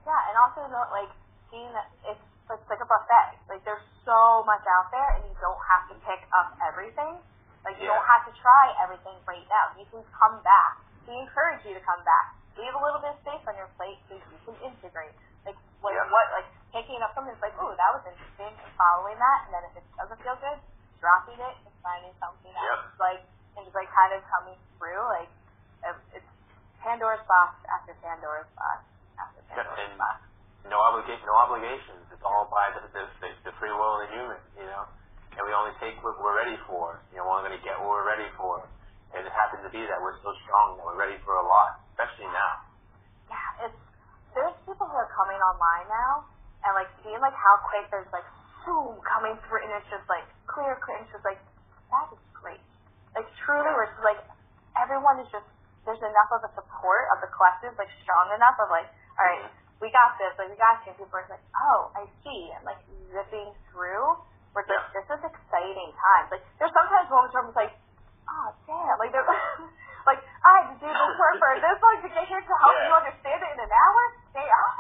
Yeah, 0.05 0.21
and 0.29 0.37
also 0.37 0.69
know 0.69 0.85
like 0.93 1.13
seeing 1.49 1.73
that 1.73 1.89
it's 2.05 2.21
it's 2.53 2.69
like 2.69 2.83
a 2.83 2.89
buffet. 2.89 3.41
Like 3.49 3.65
there's 3.65 3.85
so 4.05 4.45
much 4.45 4.61
out 4.69 4.93
there, 4.93 5.17
and 5.17 5.25
you 5.25 5.35
don't 5.41 5.63
have 5.65 5.89
to 5.89 5.97
pick 6.05 6.21
up 6.37 6.53
everything. 6.61 7.17
Like 7.65 7.81
you 7.81 7.89
yeah. 7.89 7.97
don't 7.97 8.09
have 8.09 8.29
to 8.29 8.33
try 8.37 8.77
everything 8.85 9.17
right 9.25 9.47
now. 9.49 9.73
You 9.81 9.89
can 9.89 10.05
come 10.13 10.45
back. 10.45 10.85
We 11.09 11.17
encourage 11.17 11.65
you 11.65 11.73
to 11.73 11.85
come 11.85 12.05
back. 12.05 12.37
Leave 12.61 12.77
a 12.77 12.83
little 12.83 13.01
bit 13.01 13.17
of 13.17 13.21
space 13.25 13.45
on 13.49 13.57
your 13.57 13.69
plate 13.81 13.99
so 14.07 14.21
you 14.21 14.41
can 14.45 14.57
integrate. 14.61 15.17
Like 15.49 15.57
what, 15.81 15.97
yeah. 15.97 16.05
what 16.13 16.27
like 16.37 16.49
picking 16.77 17.01
up 17.01 17.17
something 17.17 17.33
that's 17.33 17.45
like, 17.45 17.57
ooh, 17.57 17.73
that 17.73 17.91
was 17.97 18.05
interesting, 18.05 18.53
and 18.53 18.71
following 18.77 19.17
that, 19.17 19.39
and 19.49 19.51
then 19.57 19.63
if 19.73 19.75
it 19.81 19.87
doesn't 19.97 20.21
feel 20.21 20.37
good, 20.45 20.61
dropping 21.01 21.41
it 21.41 21.57
and 21.65 21.73
finding 21.81 22.13
something 22.21 22.53
yep. 22.53 22.61
else. 22.77 22.93
Like 23.01 23.25
and 23.57 23.63
just 23.67 23.75
like 23.75 23.91
kind 23.91 24.13
of 24.15 24.21
coming 24.27 24.59
through. 24.79 25.03
Like 25.11 25.31
um, 25.87 25.99
it's 26.15 26.27
Pandora's 26.83 27.23
box 27.27 27.59
after 27.71 27.95
Pandora's 28.03 28.51
box 28.59 28.85
after 29.19 29.41
Pandora's 29.51 29.91
and 29.91 29.99
box. 29.99 30.19
No 30.67 30.81
obligation, 30.81 31.25
no 31.29 31.37
obligations. 31.37 32.04
It's 32.25 32.33
all 32.33 32.49
by 32.49 32.73
the, 32.73 32.89
the, 32.89 33.05
the, 33.21 33.29
the 33.45 33.53
free 33.61 33.69
will 33.69 34.01
of 34.01 34.09
the 34.09 34.17
human, 34.17 34.41
you 34.57 34.65
know 34.65 34.89
and 35.35 35.43
we 35.43 35.53
only 35.55 35.75
take 35.83 35.99
what 36.03 36.15
we're 36.23 36.35
ready 36.35 36.55
for. 36.67 37.03
You 37.11 37.19
know, 37.19 37.27
we're 37.27 37.35
only 37.43 37.51
going 37.51 37.59
to 37.59 37.67
get 37.67 37.75
what 37.83 37.91
we're 37.91 38.07
ready 38.07 38.31
for. 38.39 38.63
And 39.15 39.23
it 39.23 39.35
happens 39.35 39.63
to 39.67 39.71
be 39.71 39.83
that 39.83 39.99
we're 39.99 40.19
so 40.23 40.31
strong 40.47 40.79
that 40.79 40.85
we're 40.87 40.99
ready 40.99 41.19
for 41.23 41.39
a 41.39 41.47
lot, 41.47 41.83
especially 41.95 42.31
now. 42.31 42.53
Yeah, 43.31 43.67
it's 43.67 43.81
there's 44.35 44.55
people 44.67 44.91
who 44.91 44.99
are 44.99 45.11
coming 45.15 45.39
online 45.39 45.87
now 45.87 46.27
and 46.67 46.75
like 46.75 46.91
seeing 47.03 47.23
like 47.23 47.35
how 47.35 47.55
quick 47.71 47.87
there's 47.95 48.11
like 48.11 48.27
boom 48.67 48.99
coming 49.07 49.39
through 49.47 49.63
and 49.63 49.71
it's 49.79 49.87
just 49.87 50.03
like 50.11 50.27
clear, 50.51 50.75
clear. 50.83 50.99
And 50.99 51.07
it's 51.07 51.15
just 51.15 51.23
like 51.23 51.39
that 51.95 52.11
is 52.11 52.23
great. 52.35 52.63
Like 53.15 53.31
truly, 53.47 53.71
we're 53.71 53.87
just 53.87 54.03
like 54.03 54.19
everyone 54.75 55.23
is 55.23 55.31
just 55.31 55.47
there's 55.87 56.03
enough 56.03 56.31
of 56.35 56.43
a 56.43 56.51
support 56.59 57.07
of 57.15 57.23
the 57.23 57.31
collective, 57.31 57.75
like 57.79 57.91
strong 58.03 58.35
enough 58.35 58.59
of 58.59 58.67
like, 58.75 58.91
all 59.15 59.27
right, 59.27 59.47
mm-hmm. 59.47 59.64
We 59.85 59.93
got 59.93 60.17
this, 60.17 60.33
like 60.41 60.49
we 60.49 60.57
got 60.57 60.81
you. 60.89 60.97
And 60.97 60.99
people 60.99 61.13
are 61.21 61.29
like, 61.29 61.45
oh, 61.53 61.93
I 61.93 62.09
see, 62.25 62.49
and 62.57 62.65
like 62.65 62.81
zipping 63.13 63.53
through 63.69 64.17
it's 64.55 64.71
like, 64.71 64.87
this 64.95 65.09
is 65.11 65.23
exciting 65.27 65.91
times. 65.99 66.29
Like, 66.31 66.45
there's 66.63 66.71
sometimes 66.71 67.11
moments 67.11 67.35
where 67.35 67.43
I'm 67.43 67.51
like, 67.59 67.75
oh, 68.31 68.49
damn. 68.71 68.97
Like, 69.03 69.11
there's, 69.11 69.27
like, 70.09 70.23
I 70.47 70.51
had 70.63 70.67
to 70.71 70.77
do 70.79 70.87
this 70.87 71.15
work 71.19 71.35
for 71.43 71.51
this 71.59 71.79
long 71.83 71.99
to 72.07 72.11
get 72.15 72.25
here 72.31 72.39
to 72.39 72.55
help 72.63 72.77
yeah. 72.79 72.87
you 72.87 72.93
understand 72.95 73.39
it 73.43 73.51
in 73.51 73.61
an 73.67 73.73
hour? 73.75 74.03
Damn. 74.31 74.71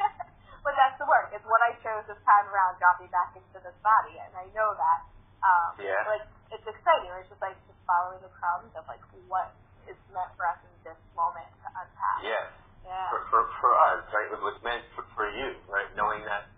but 0.64 0.72
that's 0.72 0.96
the 0.96 1.04
work. 1.04 1.28
It's 1.36 1.44
what 1.44 1.60
I 1.60 1.76
chose 1.84 2.08
this 2.08 2.20
time 2.24 2.48
around, 2.48 2.80
dropping 2.80 3.12
back 3.12 3.36
into 3.36 3.60
this 3.60 3.76
body. 3.84 4.16
And 4.16 4.32
I 4.40 4.48
know 4.56 4.72
that. 4.72 5.00
Um, 5.44 5.70
yeah. 5.84 6.00
Like, 6.08 6.24
it's 6.56 6.64
exciting. 6.64 7.12
It's 7.20 7.28
just 7.28 7.44
like 7.44 7.60
just 7.68 7.80
following 7.84 8.24
the 8.24 8.32
crumbs 8.40 8.72
of 8.72 8.88
like 8.88 9.04
what 9.28 9.52
is 9.84 9.96
meant 10.16 10.32
for 10.36 10.48
us 10.48 10.60
in 10.64 10.72
this 10.80 11.00
moment 11.12 11.48
to 11.60 11.68
unpack. 11.76 12.24
Yes. 12.24 12.48
Yeah. 12.88 13.12
For, 13.12 13.20
for, 13.28 13.42
for 13.60 13.72
us, 13.92 14.00
right? 14.16 14.32
It 14.32 14.40
was 14.40 14.56
meant 14.64 14.84
for, 14.96 15.04
for 15.12 15.28
you, 15.28 15.60
right? 15.68 15.88
Knowing 15.92 16.24
that, 16.24 16.48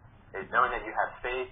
knowing 0.54 0.70
that 0.70 0.86
you 0.86 0.94
have 0.94 1.10
faith, 1.18 1.50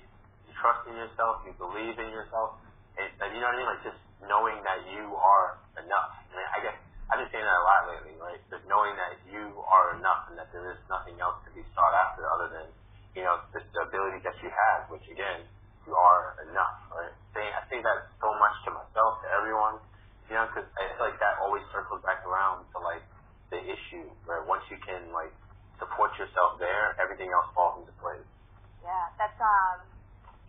trust 0.60 0.84
in 0.86 0.94
yourself, 0.94 1.40
you 1.48 1.56
believe 1.56 1.96
in 1.96 2.12
yourself, 2.12 2.60
and, 3.00 3.08
and 3.24 3.28
you 3.32 3.40
know 3.40 3.48
what 3.48 3.56
I 3.56 3.60
mean? 3.64 3.70
Like 3.72 3.82
just 3.82 4.00
knowing 4.28 4.60
that 4.62 4.84
you 4.92 5.16
are 5.16 5.56
enough. 5.80 6.12
I 6.28 6.32
mean, 6.36 6.48
I 6.52 6.58
guess 6.60 6.76
I've 7.08 7.18
been 7.18 7.32
saying 7.32 7.42
that 7.42 7.58
a 7.58 7.64
lot 7.64 7.82
lately, 7.88 8.14
right? 8.20 8.38
Just 8.52 8.62
knowing 8.68 8.92
that 9.00 9.16
you 9.26 9.56
are 9.66 9.96
enough 9.96 10.28
and 10.28 10.36
that 10.36 10.52
there 10.52 10.68
is 10.70 10.78
nothing 10.92 11.16
else 11.18 11.40
to 11.48 11.50
be 11.56 11.64
sought 11.72 11.96
after 11.96 12.28
other 12.28 12.52
than, 12.52 12.68
you 13.16 13.24
know, 13.24 13.40
the, 13.56 13.64
the 13.72 13.82
ability 13.88 14.20
that 14.22 14.36
you 14.44 14.52
have, 14.52 14.86
which 14.92 15.02
again, 15.08 15.48
you 15.88 15.96
are 15.96 16.36
enough, 16.44 16.78
right? 16.92 17.10
Saying, 17.32 17.50
I 17.50 17.64
say 17.72 17.80
that 17.80 18.12
so 18.20 18.30
much 18.36 18.54
to 18.68 18.76
myself, 18.76 19.24
to 19.24 19.28
everyone, 19.32 19.80
you 20.28 20.36
know, 20.36 20.46
because 20.52 20.68
I 20.76 20.92
feel 20.94 21.08
like 21.08 21.18
that 21.18 21.40
always 21.40 21.64
circles 21.72 22.04
back 22.04 22.22
around 22.28 22.68
to 22.76 22.78
like 22.84 23.02
the 23.48 23.58
issue 23.58 24.06
where 24.28 24.44
once 24.46 24.62
you 24.68 24.78
can 24.84 25.10
like 25.10 25.32
support 25.80 26.12
yourself 26.20 26.60
there, 26.60 26.94
everything 27.00 27.32
else 27.32 27.48
falls 27.56 27.80
into 27.82 27.96
place. 27.98 28.22
Yeah, 28.84 29.10
that's 29.18 29.36
um 29.40 29.90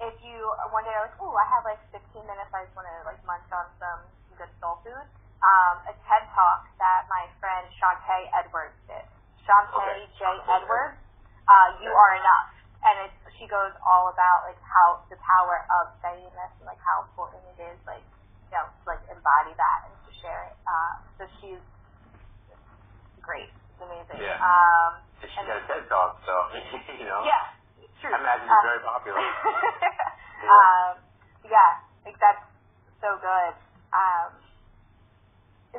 if 0.01 0.17
you 0.25 0.37
one 0.73 0.81
day 0.83 0.93
are 0.97 1.05
like, 1.05 1.17
ooh, 1.21 1.33
I 1.37 1.45
have 1.53 1.63
like 1.63 1.81
15 1.93 2.25
minutes, 2.25 2.49
I 2.49 2.65
just 2.65 2.73
want 2.73 2.89
to 2.89 2.97
like 3.05 3.21
munch 3.23 3.45
on 3.53 3.69
some, 3.77 4.01
some 4.01 4.35
good 4.37 4.51
soul 4.57 4.81
food. 4.81 5.05
Um, 5.41 5.75
a 5.89 5.93
TED 6.05 6.25
talk 6.33 6.69
that 6.81 7.05
my 7.09 7.29
friend 7.41 7.65
Shantae 7.77 8.29
Edwards 8.33 8.77
did. 8.89 9.05
Shantae 9.45 9.73
okay. 9.73 10.05
J. 10.17 10.21
Edwards, 10.45 10.97
uh, 11.49 11.69
you 11.81 11.89
are 11.89 12.13
enough, 12.17 12.49
and 12.85 12.95
it's 13.09 13.17
she 13.37 13.49
goes 13.49 13.73
all 13.81 14.13
about 14.13 14.45
like 14.45 14.61
how 14.61 15.01
the 15.09 15.17
power 15.17 15.65
of 15.81 15.97
saying 16.05 16.29
this 16.29 16.51
and 16.61 16.65
like 16.69 16.81
how 16.81 17.05
important 17.09 17.41
it 17.57 17.73
is, 17.73 17.77
like 17.89 18.05
you 18.49 18.57
know, 18.57 18.69
to, 18.69 18.83
like 18.85 19.01
embody 19.09 19.53
that 19.57 19.89
and 19.89 19.93
to 20.05 20.11
share 20.21 20.49
it. 20.49 20.55
Uh, 20.65 20.93
so 21.17 21.23
she's 21.41 21.63
great. 23.21 23.49
It's 23.49 23.81
amazing. 23.81 24.21
Yeah. 24.21 24.37
Um, 24.37 25.01
and 25.25 25.29
she 25.29 25.41
got 25.41 25.57
a 25.57 25.65
TED 25.65 25.89
talk, 25.89 26.21
so 26.25 26.33
you 27.01 27.05
know. 27.09 27.25
Yeah. 27.25 27.61
Uh, 28.51 28.63
very 28.67 28.83
popular. 28.83 29.19
yeah. 30.43 30.51
Um, 30.51 30.93
yeah, 31.47 31.71
like 32.03 32.17
that's 32.19 32.43
so 32.99 33.15
good. 33.23 33.53
Um, 33.95 34.29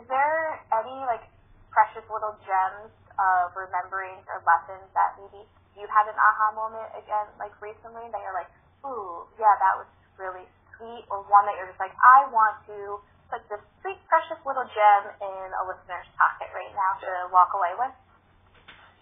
is 0.01 0.05
there 0.09 0.61
any 0.73 0.97
like 1.05 1.24
precious 1.69 2.05
little 2.09 2.36
gems 2.44 2.93
of 3.20 3.53
remembering 3.53 4.20
or 4.28 4.40
lessons 4.49 4.89
that 4.97 5.16
maybe 5.20 5.44
you 5.77 5.85
had 5.89 6.09
an 6.09 6.16
aha 6.16 6.53
moment 6.57 6.89
again, 6.97 7.28
like 7.40 7.53
recently 7.61 8.09
that 8.12 8.20
you're 8.20 8.36
like, 8.36 8.49
ooh, 8.85 9.28
yeah, 9.36 9.53
that 9.61 9.74
was 9.81 9.89
really 10.20 10.44
sweet, 10.77 11.05
or 11.09 11.24
one 11.28 11.44
that 11.49 11.57
you're 11.57 11.69
just 11.69 11.81
like, 11.81 11.97
I 12.05 12.28
want 12.28 12.61
to 12.69 13.01
like 13.32 13.49
this 13.49 13.65
sweet, 13.81 13.97
precious 14.12 14.36
little 14.44 14.69
gem 14.69 15.03
in 15.24 15.49
a 15.57 15.62
listener's 15.65 16.09
pocket 16.20 16.53
right 16.53 16.73
now 16.77 16.93
to 17.01 17.11
walk 17.32 17.57
away 17.57 17.73
with? 17.81 17.94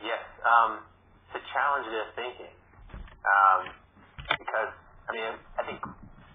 Yes, 0.06 0.22
um, 0.47 0.86
to 1.34 1.38
challenge 1.51 1.90
their 1.90 2.06
thinking. 2.14 2.55
Um, 3.26 3.62
because, 4.38 4.72
I 5.09 5.10
mean, 5.12 5.34
I 5.59 5.62
think, 5.66 5.80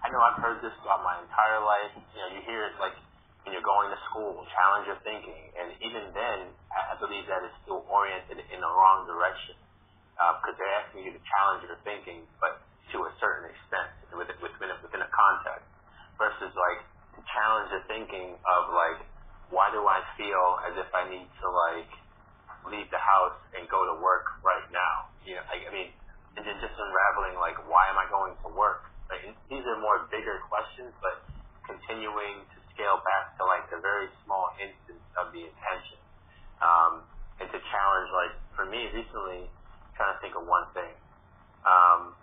I 0.02 0.06
know 0.12 0.22
I've 0.22 0.40
heard 0.42 0.58
this 0.62 0.74
throughout 0.82 1.02
my 1.02 1.18
entire 1.22 1.60
life. 1.62 1.94
You 2.14 2.20
know, 2.22 2.28
you 2.36 2.40
hear 2.46 2.70
it 2.70 2.78
like 2.78 2.94
when 3.42 3.54
you're 3.54 3.66
going 3.66 3.90
to 3.90 4.00
school, 4.10 4.44
challenge 4.54 4.86
your 4.90 5.00
thinking. 5.02 5.42
And 5.58 5.74
even 5.82 6.14
then, 6.14 6.54
I 6.70 6.94
believe 6.98 7.26
that 7.26 7.42
it's 7.42 7.56
still 7.66 7.82
oriented 7.90 8.38
in 8.38 8.58
the 8.60 8.70
wrong 8.70 9.06
direction. 9.08 9.58
Because 10.16 10.56
uh, 10.56 10.58
they're 10.58 10.76
asking 10.80 11.02
you 11.04 11.12
to 11.12 11.22
challenge 11.36 11.62
your 11.66 11.80
thinking, 11.84 12.24
but 12.40 12.64
to 12.94 13.04
a 13.04 13.12
certain 13.20 13.50
extent, 13.52 13.88
within, 14.16 14.36
within, 14.40 14.70
a, 14.72 14.76
within 14.80 15.02
a 15.02 15.10
context. 15.12 15.68
Versus 16.16 16.52
like, 16.54 16.80
to 17.18 17.20
challenge 17.36 17.68
the 17.74 17.82
thinking 17.90 18.38
of 18.40 18.62
like, 18.72 19.00
why 19.52 19.68
do 19.74 19.84
I 19.84 20.00
feel 20.16 20.46
as 20.70 20.74
if 20.80 20.88
I 20.94 21.06
need 21.10 21.28
to 21.28 21.46
like, 21.50 21.90
leave 22.66 22.88
the 22.90 23.02
house 23.02 23.38
and 23.54 23.68
go 23.70 23.84
to 23.86 23.94
work 24.02 24.26
right 24.42 24.66
now. 24.72 24.96
You 25.22 25.38
know, 25.38 25.44
I, 25.46 25.56
I 25.68 25.70
mean, 25.70 25.90
and 26.36 26.42
then 26.44 26.56
just 26.60 26.76
unraveling 26.76 27.40
like, 27.40 27.56
why 27.68 27.88
am 27.90 27.98
I 27.98 28.06
going 28.12 28.36
to 28.44 28.48
work? 28.52 28.84
Like, 29.08 29.24
these 29.48 29.64
are 29.64 29.78
more 29.80 30.06
bigger 30.12 30.40
questions, 30.48 30.92
but 31.00 31.24
continuing 31.66 32.46
to 32.46 32.58
scale 32.74 33.00
back 33.02 33.34
to 33.40 33.42
like 33.48 33.66
the 33.72 33.80
very 33.82 34.08
small 34.24 34.52
instance 34.60 35.04
of 35.18 35.32
the 35.32 35.42
intention. 35.48 36.00
Um, 36.62 36.92
and 37.40 37.48
to 37.52 37.58
challenge, 37.60 38.08
like, 38.16 38.34
for 38.56 38.64
me 38.68 38.88
recently, 38.92 39.52
trying 39.96 40.12
to 40.16 40.18
think 40.24 40.34
of 40.36 40.44
one 40.48 40.68
thing. 40.72 40.94
Um, 41.64 42.16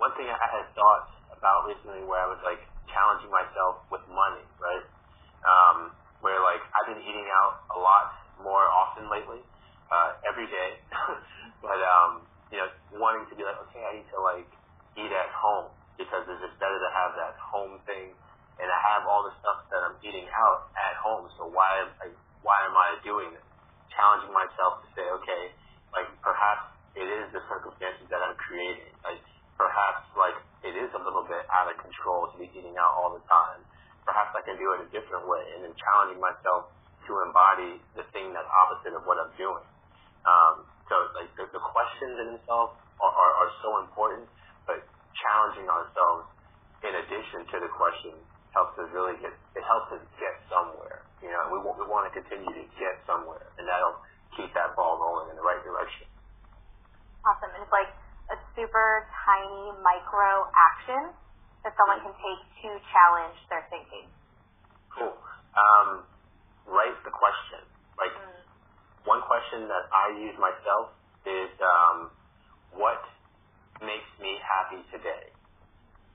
one 0.00 0.12
thing 0.16 0.28
I 0.28 0.36
had 0.38 0.66
thoughts 0.72 1.12
about 1.36 1.68
recently 1.68 2.04
where 2.08 2.24
I 2.24 2.28
was 2.32 2.40
like 2.44 2.60
challenging 2.88 3.28
myself 3.32 3.84
with 3.92 4.04
money, 4.08 4.44
right? 4.56 4.86
Um, 5.44 5.78
where 6.24 6.40
like 6.40 6.60
I've 6.72 6.88
been 6.88 7.04
eating 7.04 7.28
out 7.28 7.54
a 7.76 7.78
lot 7.80 8.08
more 8.40 8.64
often 8.68 9.12
lately 9.12 9.44
uh, 9.92 10.10
every 10.24 10.48
day, 10.48 10.70
but 11.64 11.80
um, 11.80 12.29
you 12.50 12.58
know, 12.58 12.68
wanting 12.98 13.26
to 13.30 13.34
be 13.38 13.46
like, 13.46 13.58
okay, 13.70 13.82
I 13.82 13.92
need 14.02 14.08
to 14.10 14.20
like 14.20 14.50
eat 14.98 15.10
at 15.10 15.30
home 15.34 15.70
because 15.98 16.26
it's 16.26 16.42
just 16.42 16.58
better 16.58 16.78
to 16.78 16.90
have 16.90 17.14
that 17.14 17.34
home 17.38 17.78
thing, 17.86 18.14
and 18.58 18.68
I 18.68 18.78
have 18.94 19.06
all 19.06 19.22
the 19.26 19.34
stuff 19.38 19.58
that 19.70 19.80
I'm 19.86 19.96
eating 20.02 20.26
out 20.26 20.60
at 20.74 20.94
home. 20.98 21.30
So 21.38 21.46
why 21.50 21.70
am 21.86 21.90
I, 22.02 22.06
why 22.42 22.58
am 22.66 22.74
I 22.74 22.98
doing 23.06 23.30
it? 23.32 23.44
Challenging 23.94 24.34
myself 24.34 24.82
to 24.82 24.86
say, 24.94 25.06
okay, 25.22 25.42
like 25.94 26.08
perhaps 26.22 26.66
it 26.98 27.06
is 27.06 27.30
the 27.34 27.42
circumstances 27.46 28.06
that 28.10 28.22
I'm 28.22 28.34
creating. 28.38 28.94
Like 29.06 29.22
perhaps 29.54 30.02
like 30.18 30.38
it 30.66 30.74
is 30.74 30.90
a 30.94 31.00
little 31.02 31.26
bit 31.26 31.42
out 31.54 31.70
of 31.70 31.76
control 31.78 32.30
to 32.32 32.36
be 32.40 32.50
eating 32.50 32.74
out 32.80 32.92
all 32.98 33.14
the 33.14 33.22
time. 33.30 33.62
Perhaps 34.06 34.34
I 34.34 34.42
can 34.42 34.56
do 34.58 34.66
it 34.74 34.86
a 34.86 34.88
different 34.90 35.28
way, 35.28 35.44
and 35.54 35.68
then 35.68 35.74
challenging 35.76 36.18
myself 36.18 36.72
to 37.06 37.12
embody 37.22 37.78
the 37.94 38.04
thing 38.10 38.32
that's 38.32 38.48
opposite 38.48 38.96
of 38.96 39.04
what 39.04 39.20
I'm 39.20 39.34
doing. 39.36 39.66
Um, 40.24 40.64
so 40.90 40.98
like 41.14 41.30
the, 41.38 41.46
the 41.54 41.62
questions 41.62 42.18
in 42.18 42.26
themselves 42.34 42.74
are, 42.98 43.14
are, 43.14 43.32
are 43.46 43.52
so 43.62 43.70
important, 43.86 44.26
but 44.66 44.82
challenging 45.14 45.70
ourselves 45.70 46.26
in 46.82 46.92
addition 46.98 47.46
to 47.46 47.56
the 47.62 47.70
question 47.70 48.18
helps 48.50 48.74
us 48.82 48.90
really 48.90 49.14
get 49.22 49.30
it 49.30 49.62
helps 49.62 49.94
us 49.94 50.02
get 50.18 50.34
somewhere. 50.50 51.06
You 51.22 51.30
know, 51.30 51.54
we 51.54 51.62
want 51.62 51.78
we 51.78 51.86
want 51.86 52.10
to 52.10 52.12
continue 52.12 52.50
to 52.50 52.66
get 52.74 52.98
somewhere, 53.06 53.54
and 53.54 53.70
that'll 53.70 54.02
keep 54.34 54.50
that 54.58 54.74
ball 54.74 54.98
rolling 54.98 55.30
in 55.30 55.36
the 55.38 55.46
right 55.46 55.62
direction. 55.62 56.10
Awesome, 57.22 57.54
and 57.54 57.62
it's 57.62 57.70
like 57.70 57.94
a 58.34 58.36
super 58.58 59.06
tiny 59.22 59.78
micro 59.86 60.50
action 60.58 61.14
that 61.62 61.76
someone 61.78 62.02
can 62.02 62.14
take 62.18 62.42
to 62.66 62.68
challenge 62.90 63.38
their 63.46 63.62
thinking. 63.70 64.10
Cool. 64.90 65.14
Um, 65.54 66.02
write 66.66 66.98
the 67.06 67.14
question. 67.14 67.62
Like 67.94 68.16
mm 68.16 68.39
one 69.04 69.22
question 69.24 69.64
that 69.68 69.84
I 69.88 70.06
use 70.20 70.36
myself 70.36 70.92
is 71.24 71.50
um, 71.60 72.12
what 72.76 73.00
makes 73.80 74.08
me 74.20 74.36
happy 74.44 74.84
today, 74.92 75.32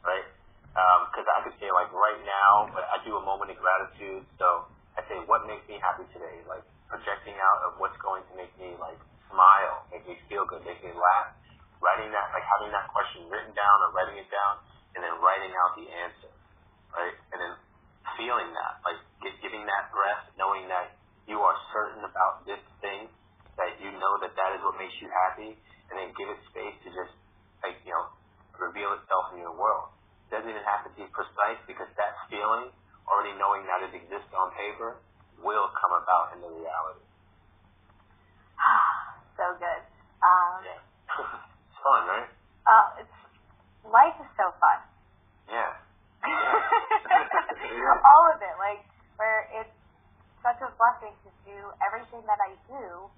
right? 0.06 0.28
Because 0.74 1.26
um, 1.26 1.36
I 1.36 1.40
could 1.48 1.58
say 1.58 1.70
like 1.72 1.90
right 1.90 2.22
now, 2.26 2.70
but 2.76 2.86
I 2.92 3.02
do 3.02 3.18
a 3.18 3.24
moment 3.24 3.50
of 3.50 3.58
gratitude. 3.58 4.28
So 4.38 4.70
I 4.98 5.02
say 5.10 5.18
what 5.26 5.48
makes 5.50 5.66
me 5.66 5.82
happy 5.82 6.06
today, 6.14 6.46
like 6.46 6.64
projecting 6.92 7.36
out 7.40 7.60
of 7.72 7.82
what's 7.82 7.98
going 8.04 8.22
to 8.30 8.34
make 8.38 8.54
me 8.62 8.78
like 8.78 9.00
smile, 9.32 9.88
make 9.90 10.06
me 10.06 10.20
feel 10.30 10.46
good, 10.46 10.62
make 10.68 10.82
me 10.84 10.94
laugh. 10.94 11.34
Writing 11.84 12.10
that, 12.14 12.32
like 12.34 12.46
having 12.58 12.72
that 12.72 12.88
question 12.90 13.28
written 13.30 13.52
down 13.54 13.78
or 13.86 13.94
writing 13.94 14.18
it 14.18 14.30
down, 14.32 14.58
and 14.96 15.04
then 15.06 15.12
writing 15.22 15.54
out 15.54 15.76
the 15.78 15.86
answer, 15.86 16.32
right? 16.96 17.14
And 17.36 17.38
then 17.38 17.54
feeling 18.16 18.50
that, 18.56 18.80
like 18.88 18.98
giving 19.22 19.66
that 19.68 19.92
breath, 19.92 20.24
knowing 20.40 20.66
that 20.72 20.96
you 21.26 21.42
are 21.42 21.58
certain 21.74 22.06
about 22.06 22.46
this 22.46 22.62
thing, 22.82 23.10
that 23.58 23.78
you 23.82 23.90
know 23.98 24.14
that 24.22 24.34
that 24.36 24.52
is 24.58 24.62
what 24.62 24.78
makes 24.78 24.94
you 25.02 25.10
happy, 25.10 25.58
and 25.90 25.94
then 25.98 26.14
give 26.18 26.30
it 26.30 26.40
space 26.50 26.76
to 26.86 26.90
just, 26.92 27.14
like, 27.66 27.78
you 27.86 27.94
know, 27.94 28.06
reveal 28.62 28.94
itself 28.96 29.34
in 29.34 29.42
your 29.42 29.54
world. 29.54 29.92
It 30.28 30.38
doesn't 30.38 30.50
even 30.50 30.66
have 30.66 30.86
to 30.86 30.92
be 30.94 31.06
precise 31.12 31.60
because 31.70 31.90
that 31.98 32.14
feeling, 32.30 32.72
already 33.08 33.34
knowing 33.38 33.66
that 33.70 33.86
it 33.86 33.94
exists 33.94 34.32
on 34.34 34.54
paper, 34.58 35.02
will 35.42 35.70
come 35.76 35.94
about 35.98 36.36
in 36.36 36.40
the 36.42 36.52
reality. 36.52 37.06
Ah, 38.60 39.20
so 39.38 39.46
good. 39.60 39.82
Um, 40.24 40.58
yeah. 40.64 40.82
it's 41.70 41.80
fun, 41.84 42.02
right? 42.10 42.30
Uh, 42.66 42.88
it's 43.04 43.18
life 43.86 44.18
is 44.18 44.32
so 44.40 44.50
fun. 44.58 44.80
Yeah. 45.50 45.72
yeah. 46.26 48.06
All 48.10 48.26
of 48.34 48.42
it, 48.42 48.56
like 48.58 48.82
such 50.46 50.62
a 50.62 50.70
blessing 50.78 51.18
to 51.26 51.30
do 51.50 51.58
everything 51.82 52.22
that 52.30 52.38
I 52.38 52.54
do. 52.70 53.10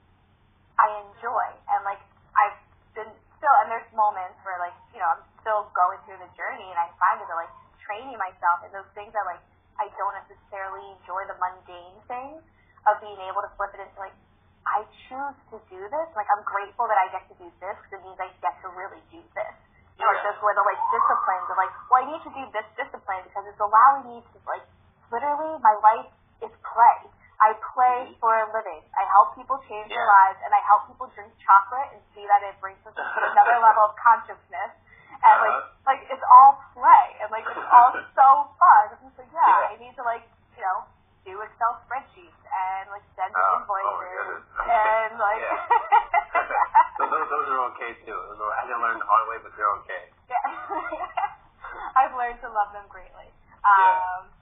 I 0.79 0.87
enjoy, 1.11 1.45
and 1.75 1.83
like 1.83 1.99
I've 2.37 2.55
been 2.95 3.11
still, 3.35 3.55
and 3.65 3.67
there's 3.67 3.89
moments 3.91 4.39
where 4.47 4.55
like 4.63 4.77
you 4.95 5.03
know 5.03 5.09
I'm 5.11 5.23
still 5.43 5.67
going 5.75 5.99
through 6.07 6.23
the 6.23 6.31
journey, 6.39 6.71
and 6.71 6.79
I 6.79 6.87
find 6.95 7.19
it 7.19 7.27
like 7.27 7.51
training 7.83 8.15
myself 8.15 8.63
in 8.63 8.71
those 8.71 8.87
things 8.95 9.11
that 9.11 9.25
like 9.27 9.43
I 9.75 9.91
don't 9.99 10.15
necessarily 10.23 10.85
enjoy 10.95 11.27
the 11.27 11.35
mundane 11.35 11.99
things 12.07 12.41
of 12.87 13.03
being 13.03 13.19
able 13.27 13.43
to 13.43 13.51
flip 13.59 13.75
it 13.75 13.83
into 13.83 13.97
like 13.99 14.15
I 14.63 14.83
choose 15.07 15.37
to 15.51 15.57
do 15.67 15.81
this. 15.87 16.07
Like 16.15 16.27
I'm 16.31 16.43
grateful 16.47 16.87
that 16.87 16.99
I 16.99 17.11
get 17.11 17.27
to 17.31 17.35
do 17.35 17.47
this 17.59 17.75
because 17.83 17.99
it 17.99 18.01
means 18.03 18.19
I 18.19 18.31
get 18.39 18.55
to 18.63 18.71
really 18.71 19.01
do 19.11 19.19
this. 19.35 19.55
You 19.97 20.05
know, 20.05 20.13
yeah. 20.13 20.29
those 20.29 20.39
little 20.45 20.65
like 20.67 20.81
disciplines 20.93 21.47
of 21.49 21.57
like, 21.57 21.73
well, 21.89 21.99
I 21.99 22.05
need 22.05 22.21
to 22.21 22.31
do 22.31 22.43
this 22.53 22.67
discipline 22.77 23.23
because 23.25 23.49
it's 23.49 23.59
allowing 23.59 24.13
me 24.13 24.17
to 24.21 24.37
like 24.45 24.65
literally 25.09 25.57
my 25.63 25.75
life 25.81 26.11
is 26.43 26.53
play. 26.61 27.06
I 27.37 27.53
play 27.61 28.17
for 28.17 28.33
a 28.33 28.49
living. 28.49 28.81
I 28.97 29.05
help 29.13 29.37
people 29.37 29.61
change 29.69 29.93
yeah. 29.93 30.01
their 30.01 30.09
lives, 30.09 30.39
and 30.41 30.49
I 30.49 30.61
help 30.65 30.89
people 30.89 31.05
drink 31.13 31.29
chocolate 31.37 31.93
and 31.93 32.01
see 32.17 32.25
that 32.25 32.41
it 32.41 32.57
brings 32.57 32.81
us 32.81 32.97
to 32.97 33.03
another 33.03 33.61
level 33.65 33.93
of 33.93 33.93
consciousness. 34.01 34.73
And 35.21 35.21
uh-huh. 35.21 35.45
like, 35.85 36.01
like 36.01 36.01
it's 36.09 36.25
all 36.25 36.57
play, 36.73 37.05
and 37.21 37.29
like 37.29 37.45
it's 37.45 37.69
all 37.69 37.93
so 38.17 38.27
fun. 38.57 38.83
I'm 38.89 39.01
just 39.05 39.17
like, 39.21 39.29
yeah, 39.29 39.45
yeah, 39.45 39.73
I 39.73 39.75
need 39.77 39.93
to 40.01 40.03
like, 40.05 40.25
you 40.57 40.65
know, 40.65 40.89
do 41.29 41.37
Excel 41.45 41.77
spreadsheets 41.85 42.41
and 42.47 42.89
like 42.89 43.05
send 43.13 43.29
oh, 43.37 43.61
invoices 43.61 44.41
oh 44.41 44.65
and 44.65 45.11
like. 45.21 45.43
those, 47.13 47.27
those 47.29 47.47
are 47.53 47.61
okay 47.73 47.91
too. 48.01 48.17
Those 48.17 48.39
are, 48.41 48.53
I 48.57 48.65
didn't 48.65 48.81
learn 48.81 48.97
the 48.97 49.05
hard 49.05 49.25
way, 49.29 49.37
but 49.45 49.53
they're 49.53 49.73
okay. 49.85 50.03
Yeah, 50.25 51.97
I've 52.01 52.17
learned 52.17 52.41
to 52.41 52.49
love 52.49 52.73
them 52.73 52.89
greatly. 52.89 53.29
Um, 53.61 54.25
yeah. 54.25 54.37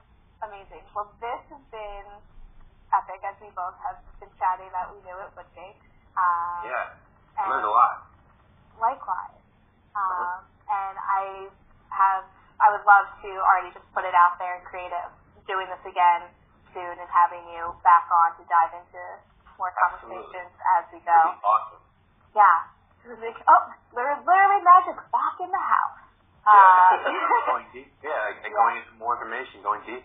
Amazing. 0.45 0.83
Well, 0.93 1.09
this 1.17 1.41
has 1.49 1.63
been 1.71 2.04
epic 3.15 3.23
as 3.31 3.35
we 3.39 3.47
both 3.55 3.75
have 3.79 3.95
been 4.19 4.31
chatting 4.35 4.67
that 4.75 4.91
we 4.91 4.99
knew 5.07 5.15
it 5.23 5.31
would 5.39 5.47
be. 5.55 5.67
Um, 6.19 6.67
yeah, 6.67 6.99
I 7.39 7.47
learned 7.47 7.63
a 7.63 7.71
lot. 7.71 8.11
Likewise. 8.75 9.39
Um, 9.95 10.03
uh-huh. 10.03 10.39
And 10.67 10.95
I 10.99 11.23
have, 11.95 12.27
I 12.59 12.67
would 12.75 12.83
love 12.83 13.07
to 13.23 13.31
already 13.39 13.71
just 13.71 13.87
put 13.95 14.03
it 14.03 14.11
out 14.11 14.35
there 14.35 14.59
and 14.59 14.63
creative, 14.67 15.07
doing 15.47 15.71
this 15.71 15.83
again 15.87 16.27
soon 16.75 16.95
and 16.99 17.07
having 17.07 17.43
you 17.55 17.71
back 17.87 18.11
on 18.11 18.35
to 18.35 18.43
dive 18.51 18.75
into 18.75 18.99
more 19.55 19.71
conversations 19.79 20.51
Absolutely. 20.51 20.75
as 20.75 20.83
we 20.91 20.99
go. 21.07 21.19
Awesome. 21.39 21.79
Yeah. 22.35 22.67
Like, 23.07 23.39
oh, 23.47 23.63
literally 23.95 24.59
magic 24.65 24.97
back 25.13 25.35
in 25.39 25.47
the 25.47 25.63
house. 25.63 26.03
Yeah, 26.43 26.99
um, 26.99 27.15
going 27.53 27.69
deep. 27.71 27.89
Yeah, 28.03 28.11
like, 28.27 28.41
yeah. 28.43 28.51
going 28.51 28.75
into 28.83 28.93
more 28.99 29.15
information, 29.15 29.63
going 29.63 29.85
deep. 29.87 30.03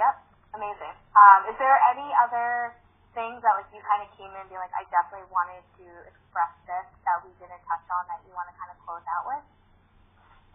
Yep. 0.00 0.27
Amazing. 0.56 0.94
Um, 1.12 1.40
is 1.52 1.56
there 1.60 1.76
any 1.92 2.08
other 2.24 2.72
things 3.12 3.40
that 3.44 3.52
like 3.58 3.68
you 3.72 3.82
kind 3.84 4.00
of 4.04 4.08
came 4.16 4.30
in 4.32 4.40
and 4.40 4.50
be 4.50 4.56
like, 4.56 4.72
I 4.72 4.84
definitely 4.88 5.28
wanted 5.28 5.60
to 5.80 5.86
express 6.08 6.52
this 6.64 6.86
that 7.04 7.20
we 7.24 7.32
didn't 7.36 7.60
touch 7.68 7.86
on 7.92 8.02
that 8.08 8.24
you 8.24 8.32
want 8.32 8.48
to 8.48 8.56
kind 8.56 8.70
of 8.72 8.78
close 8.84 9.04
out 9.12 9.28
with? 9.28 9.44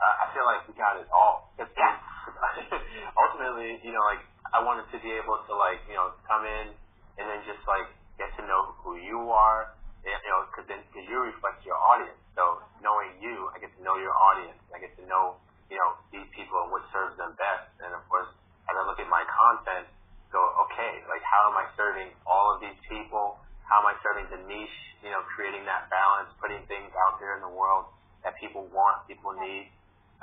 Uh, 0.01 0.15
I 0.25 0.25
feel 0.33 0.45
like 0.49 0.65
we 0.65 0.73
got 0.73 0.97
it 0.97 1.05
all. 1.13 1.53
It's, 1.61 1.69
yeah. 1.77 1.95
ultimately, 3.23 3.77
you 3.85 3.93
know, 3.93 4.01
like 4.09 4.23
I 4.49 4.65
wanted 4.65 4.89
to 4.89 4.97
be 4.97 5.13
able 5.13 5.37
to 5.45 5.53
like, 5.53 5.85
you 5.85 5.93
know, 5.93 6.17
come 6.25 6.43
in 6.43 6.73
and 7.21 7.25
then 7.29 7.45
just 7.45 7.61
like 7.69 7.85
get 8.17 8.33
to 8.41 8.43
know 8.49 8.73
who 8.81 8.97
you 8.97 9.29
are, 9.29 9.69
you 10.01 10.11
know, 10.33 10.49
because 10.49 10.65
then 10.65 10.81
cause 10.89 11.05
you 11.05 11.17
reflect 11.21 11.61
your 11.69 11.77
audience. 11.77 12.17
So 12.33 12.65
knowing 12.81 13.21
you, 13.21 13.53
I 13.53 13.61
get 13.61 13.69
to 13.77 13.81
know 13.85 14.01
your 14.01 14.17
audience. 14.17 14.57
I 14.73 14.81
get 14.81 14.97
to 14.97 15.05
know, 15.05 15.37
you 15.69 15.77
know, 15.77 16.01
these 16.09 16.27
people 16.33 16.57
and 16.65 16.73
what 16.73 16.81
serves 16.89 17.13
them 17.21 17.37
best. 17.37 17.69
And 17.85 17.93
of 17.93 18.01
course, 18.09 18.32
as 18.69 18.73
I 18.75 18.83
look 18.87 18.99
at 18.99 19.09
my 19.11 19.23
content, 19.27 19.87
go, 20.33 20.41
okay, 20.67 21.05
like 21.05 21.21
how 21.21 21.53
am 21.53 21.55
I 21.59 21.69
serving 21.77 22.09
all 22.25 22.55
of 22.55 22.57
these 22.63 22.77
people? 22.89 23.37
How 23.69 23.83
am 23.83 23.87
I 23.87 23.95
serving 24.01 24.27
the 24.33 24.41
niche? 24.49 24.79
You 25.05 25.11
know, 25.11 25.21
creating 25.35 25.67
that 25.67 25.91
balance, 25.91 26.31
putting 26.39 26.63
things 26.65 26.89
out 27.07 27.19
there 27.19 27.35
in 27.35 27.41
the 27.43 27.51
world 27.51 27.91
that 28.23 28.39
people 28.39 28.65
want, 28.71 29.03
people 29.05 29.35
need, 29.35 29.67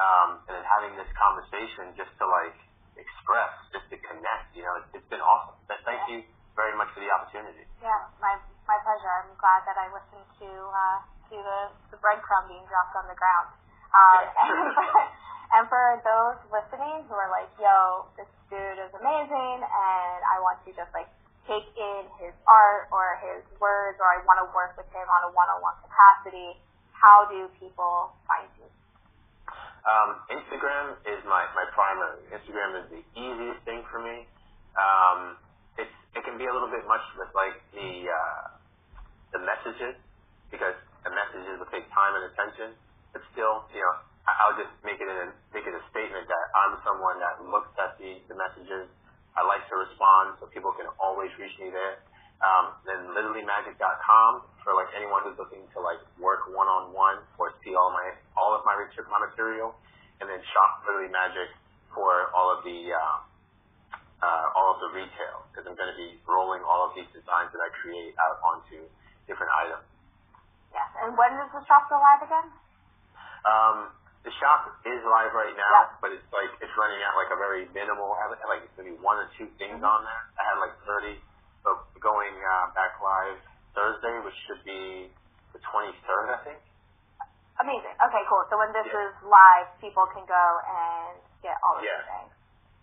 um, 0.01 0.41
and 0.49 0.57
then 0.57 0.65
having 0.65 0.97
this 0.97 1.09
conversation 1.13 1.93
just 1.95 2.11
to 2.17 2.25
like 2.25 2.57
express, 2.97 3.53
just 3.77 3.87
to 3.93 3.97
connect. 4.01 4.57
You 4.57 4.65
know, 4.65 4.75
it's, 4.81 4.91
it's 4.97 5.09
been 5.13 5.21
awesome. 5.21 5.57
But 5.69 5.85
thank 5.85 6.01
you 6.09 6.25
very 6.57 6.73
much 6.75 6.91
for 6.97 7.05
the 7.05 7.13
opportunity. 7.13 7.69
Yeah, 7.85 8.09
my 8.19 8.41
my 8.65 8.79
pleasure. 8.83 9.13
I'm 9.21 9.33
glad 9.37 9.63
that 9.69 9.77
I 9.77 9.93
listened 9.93 10.27
to 10.43 10.49
uh, 10.49 10.99
to 11.31 11.37
the 11.37 11.61
the 11.93 11.99
breadcrumb 12.01 12.49
being 12.49 12.65
dropped 12.67 12.97
on 12.97 13.07
the 13.07 13.17
ground. 13.17 13.53
Um, 13.91 14.23
and, 14.23 14.49
for, 14.75 15.03
and 15.57 15.67
for 15.67 15.99
those 16.07 16.39
listening 16.51 17.07
who 17.11 17.15
are 17.15 17.31
like, 17.31 17.51
"Yo, 17.59 18.07
this 18.17 18.31
dude 18.49 18.79
is 18.79 18.93
amazing," 18.95 19.59
and 19.63 20.21
I 20.27 20.39
want 20.43 20.63
to 20.67 20.71
just 20.73 20.91
like 20.95 21.11
take 21.51 21.67
in 21.75 22.03
his 22.23 22.35
art 22.47 22.87
or 22.95 23.19
his 23.19 23.43
words, 23.59 23.99
or 23.99 24.07
I 24.07 24.23
want 24.23 24.39
to 24.45 24.49
work 24.55 24.79
with 24.79 24.87
him 24.95 25.07
on 25.11 25.21
a 25.27 25.31
one-on-one 25.35 25.77
capacity. 25.83 26.55
How 26.95 27.27
do 27.27 27.49
people 27.59 28.15
find 28.29 28.47
you? 28.61 28.69
Um, 29.83 30.21
Instagram 30.29 31.01
is 31.09 31.25
my, 31.25 31.49
my 31.57 31.65
primary. 31.73 32.21
Instagram 32.29 32.85
is 32.85 32.87
the 32.93 33.03
easiest 33.17 33.65
thing 33.65 33.81
for 33.89 34.05
me. 34.05 34.29
Um, 34.77 35.41
it's, 35.81 35.91
it 36.13 36.23
can 36.23 36.37
be 36.37 36.45
a 36.45 36.53
little 36.53 36.69
bit 36.69 36.85
much 36.85 37.03
with 37.17 37.33
like 37.33 37.57
the, 37.73 38.05
uh, 38.13 38.45
the 39.33 39.41
messages 39.41 39.97
because 40.53 40.77
the 41.03 41.11
messages 41.11 41.57
will 41.57 41.73
take 41.73 41.89
time 41.97 42.13
and 42.21 42.29
attention, 42.29 42.77
but 43.17 43.25
still, 43.33 43.65
you 43.73 43.81
know, 43.81 43.97
I'll 44.29 44.57
just 44.57 44.73
make 44.85 45.01
it 45.01 45.09
a, 45.09 45.33
make 45.53 45.65
it 45.65 45.75
a 45.75 45.83
statement 45.89 46.29
that 46.29 46.45
I'm 46.53 46.77
someone 46.85 47.17
that 47.21 47.41
looks 47.45 47.73
at 47.81 47.97
the, 47.97 48.21
the 48.29 48.37
messages. 48.37 48.89
I 49.39 49.47
like 49.47 49.65
to 49.71 49.77
respond 49.79 50.37
so 50.43 50.51
people 50.51 50.75
can 50.75 50.91
always 51.01 51.31
reach 51.41 51.55
me 51.57 51.73
there. 51.73 52.03
Um, 52.41 52.73
then 52.89 53.13
literallymagic.com 53.13 54.31
for 54.65 54.73
like 54.73 54.89
anyone 54.97 55.21
who's 55.29 55.37
looking 55.37 55.61
to 55.77 55.79
like 55.81 56.01
work 56.17 56.49
one 56.57 56.69
on 56.69 56.93
one 56.97 57.21
or 57.37 57.53
see 57.61 57.77
all 57.77 57.93
my 57.93 58.17
all 58.33 58.57
of 58.57 58.65
my 58.65 58.73
my 58.81 59.21
material, 59.29 59.77
and 60.21 60.27
then 60.29 60.41
shop 60.57 60.81
Literally 60.89 61.13
Magic 61.13 61.53
for 61.93 62.33
all 62.33 62.49
of 62.49 62.65
the 62.65 62.97
uh, 62.97 63.17
uh, 64.25 64.57
all 64.57 64.77
of 64.77 64.79
the 64.89 64.91
retail 64.97 65.45
because 65.53 65.69
I'm 65.69 65.77
going 65.77 65.93
to 65.93 65.99
be 66.01 66.17
rolling 66.25 66.65
all 66.65 66.89
of 66.89 66.97
these 66.97 67.09
designs 67.13 67.53
that 67.53 67.61
I 67.61 67.69
create 67.77 68.17
out 68.17 68.41
onto 68.41 68.89
different 69.29 69.53
items. 69.53 69.85
Yes, 70.73 70.89
and 71.05 71.13
when 71.21 71.37
does 71.37 71.53
the 71.53 71.61
shop 71.69 71.93
go 71.93 72.01
live 72.01 72.25
again? 72.25 72.49
Um, 73.45 73.77
the 74.21 74.33
shop 74.37 74.69
is 74.85 75.01
live 75.01 75.33
right 75.33 75.57
now, 75.57 75.75
yep. 75.89 76.03
but 76.05 76.11
it's 76.13 76.29
like 76.29 76.53
it's 76.61 76.75
running 76.77 77.01
at 77.01 77.13
like 77.17 77.33
a 77.33 77.39
very 77.41 77.65
minimal. 77.73 78.13
Like 78.45 78.69
it's 78.69 78.75
gonna 78.77 78.93
be 78.93 79.01
one 79.01 79.17
or 79.17 79.29
two 79.41 79.49
things 79.57 79.81
mm-hmm. 79.81 79.89
on 79.89 80.05
there. 80.05 80.25
I 80.37 80.43
had 80.45 80.57
like 80.61 80.77
30 80.85 81.17
so 81.65 81.77
going 82.01 82.37
uh, 82.41 82.73
back 82.73 82.97
live 83.05 83.37
Thursday, 83.77 84.17
which 84.25 84.37
should 84.49 84.63
be 84.65 85.13
the 85.53 85.61
23rd, 85.61 86.27
I 86.33 86.39
think. 86.45 86.61
Amazing. 87.61 87.93
Okay, 88.01 88.23
cool. 88.25 88.41
So 88.49 88.57
when 88.57 88.73
this 88.73 88.89
yeah. 88.89 89.05
is 89.05 89.13
live, 89.21 89.69
people 89.85 90.09
can 90.17 90.25
go 90.25 90.45
and 90.65 91.21
get 91.45 91.61
all 91.61 91.77
of 91.77 91.85
yeah. 91.85 92.01
things. 92.09 92.33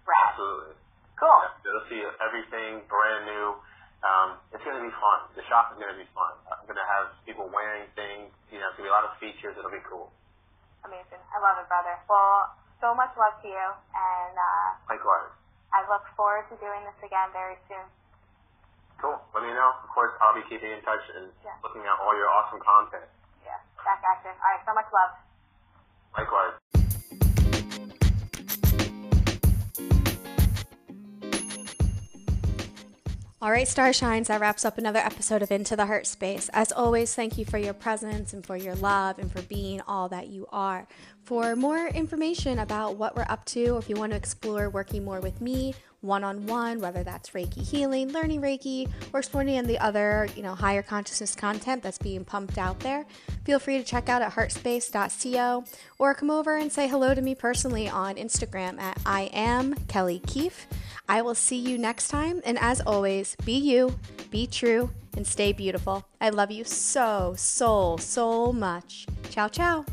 Right. 0.06 0.30
Absolutely. 0.30 0.78
Cool. 1.18 1.42
Yeah, 1.42 1.58
they'll 1.66 1.88
see 1.90 2.02
everything 2.22 2.86
brand 2.86 3.26
new. 3.26 3.58
Um, 4.06 4.38
it's 4.54 4.62
going 4.62 4.78
to 4.78 4.86
be 4.86 4.94
fun. 4.94 5.34
The 5.34 5.42
shop 5.50 5.74
is 5.74 5.82
going 5.82 5.90
to 5.90 5.98
be 5.98 6.06
fun. 6.14 6.38
I'm 6.54 6.70
going 6.70 6.78
to 6.78 6.86
have 6.86 7.18
people 7.26 7.50
wearing 7.50 7.90
things. 7.98 8.30
You 8.54 8.62
know, 8.62 8.70
it's 8.70 8.78
going 8.78 8.86
to 8.86 8.94
be 8.94 8.94
a 8.94 8.98
lot 9.02 9.10
of 9.10 9.18
features. 9.18 9.58
It'll 9.58 9.74
be 9.74 9.82
cool. 9.90 10.14
Amazing. 10.86 11.22
I 11.34 11.38
love 11.42 11.58
it, 11.62 11.68
brother. 11.72 11.96
Well, 12.06 12.54
so 12.82 12.94
much 12.94 13.14
love 13.18 13.38
to 13.42 13.48
you. 13.50 13.68
And 13.96 14.36
uh, 14.36 14.68
likewise. 14.90 15.34
I 15.74 15.84
look 15.92 16.06
forward 16.16 16.48
to 16.50 16.56
doing 16.64 16.80
this 16.88 16.96
again 17.04 17.30
very 17.36 17.60
soon. 17.68 17.84
Cool. 18.98 19.20
Let 19.36 19.44
me 19.46 19.54
know. 19.54 19.72
Of 19.84 19.90
course, 19.94 20.14
I'll 20.24 20.34
be 20.34 20.46
keeping 20.50 20.72
in 20.72 20.82
touch 20.82 21.04
and 21.14 21.30
yeah. 21.46 21.54
looking 21.62 21.86
at 21.86 21.96
all 22.02 22.16
your 22.18 22.30
awesome 22.32 22.62
content. 22.64 23.06
Yeah, 23.46 23.60
back 23.86 24.02
action. 24.02 24.34
All 24.34 24.50
right, 24.56 24.64
so 24.66 24.74
much 24.74 24.90
love. 24.90 25.14
Likewise. 26.18 26.87
All 33.40 33.52
right, 33.52 33.68
Star 33.68 33.94
Shines, 33.94 34.30
that 34.30 34.42
wraps 34.42 34.66
up 34.66 34.80
another 34.80 34.98
episode 34.98 35.44
of 35.44 35.52
Into 35.52 35.76
the 35.76 35.86
Heart 35.86 36.08
Space. 36.08 36.50
As 36.54 36.72
always, 36.72 37.14
thank 37.14 37.38
you 37.38 37.46
for 37.46 37.60
your 37.60 37.76
presence 37.76 38.34
and 38.34 38.44
for 38.44 38.58
your 38.58 38.74
love 38.74 39.20
and 39.20 39.32
for 39.32 39.44
being 39.44 39.80
all 39.82 40.10
that 40.10 40.30
you 40.30 40.48
are. 40.52 40.88
For 41.22 41.56
more 41.56 41.86
information 41.86 42.58
about 42.58 42.98
what 42.98 43.16
we're 43.16 43.28
up 43.30 43.46
to, 43.46 43.78
if 43.78 43.90
you 43.90 43.96
want 43.96 44.12
to 44.14 44.18
explore 44.18 44.72
working 44.72 45.06
more 45.06 45.20
with 45.20 45.40
me 45.40 45.76
one 46.02 46.24
on 46.24 46.48
one, 46.48 46.80
whether 46.80 47.04
that's 47.04 47.30
Reiki 47.30 47.62
healing, 47.62 48.12
learning 48.12 48.42
Reiki, 48.42 48.90
or 49.14 49.20
exploring 49.20 49.50
any 49.50 49.68
the 49.68 49.84
other, 49.84 50.28
you 50.36 50.42
know, 50.42 50.56
higher 50.56 50.82
consciousness 50.82 51.36
content 51.36 51.84
that's 51.84 52.00
being 52.00 52.26
pumped 52.26 52.58
out 52.58 52.80
there, 52.80 53.06
feel 53.44 53.60
free 53.60 53.78
to 53.78 53.84
check 53.84 54.10
out 54.10 54.24
at 54.24 54.32
heartspace.co 54.32 55.64
or 56.00 56.16
come 56.16 56.32
over 56.32 56.58
and 56.58 56.72
say 56.72 56.88
hello 56.88 57.14
to 57.14 57.22
me 57.22 57.36
personally 57.36 57.88
on 57.88 58.16
Instagram 58.16 58.80
at 58.80 58.98
I 59.06 59.30
am 59.32 59.76
Kelly 59.88 60.24
Keefe. 60.26 60.66
I 61.10 61.22
will 61.22 61.36
see 61.36 61.58
you 61.58 61.78
next 61.78 62.10
time, 62.10 62.42
and 62.46 62.58
as 62.60 62.82
always, 62.82 63.36
be 63.46 63.54
you, 63.58 63.98
be 64.30 64.48
true, 64.48 64.90
and 65.16 65.26
stay 65.26 65.54
beautiful. 65.54 66.06
I 66.20 66.30
love 66.30 66.52
you 66.52 66.64
so, 66.64 67.34
so, 67.38 67.98
so 67.98 68.52
much. 68.52 69.08
Ciao, 69.30 69.48
ciao. 69.48 69.86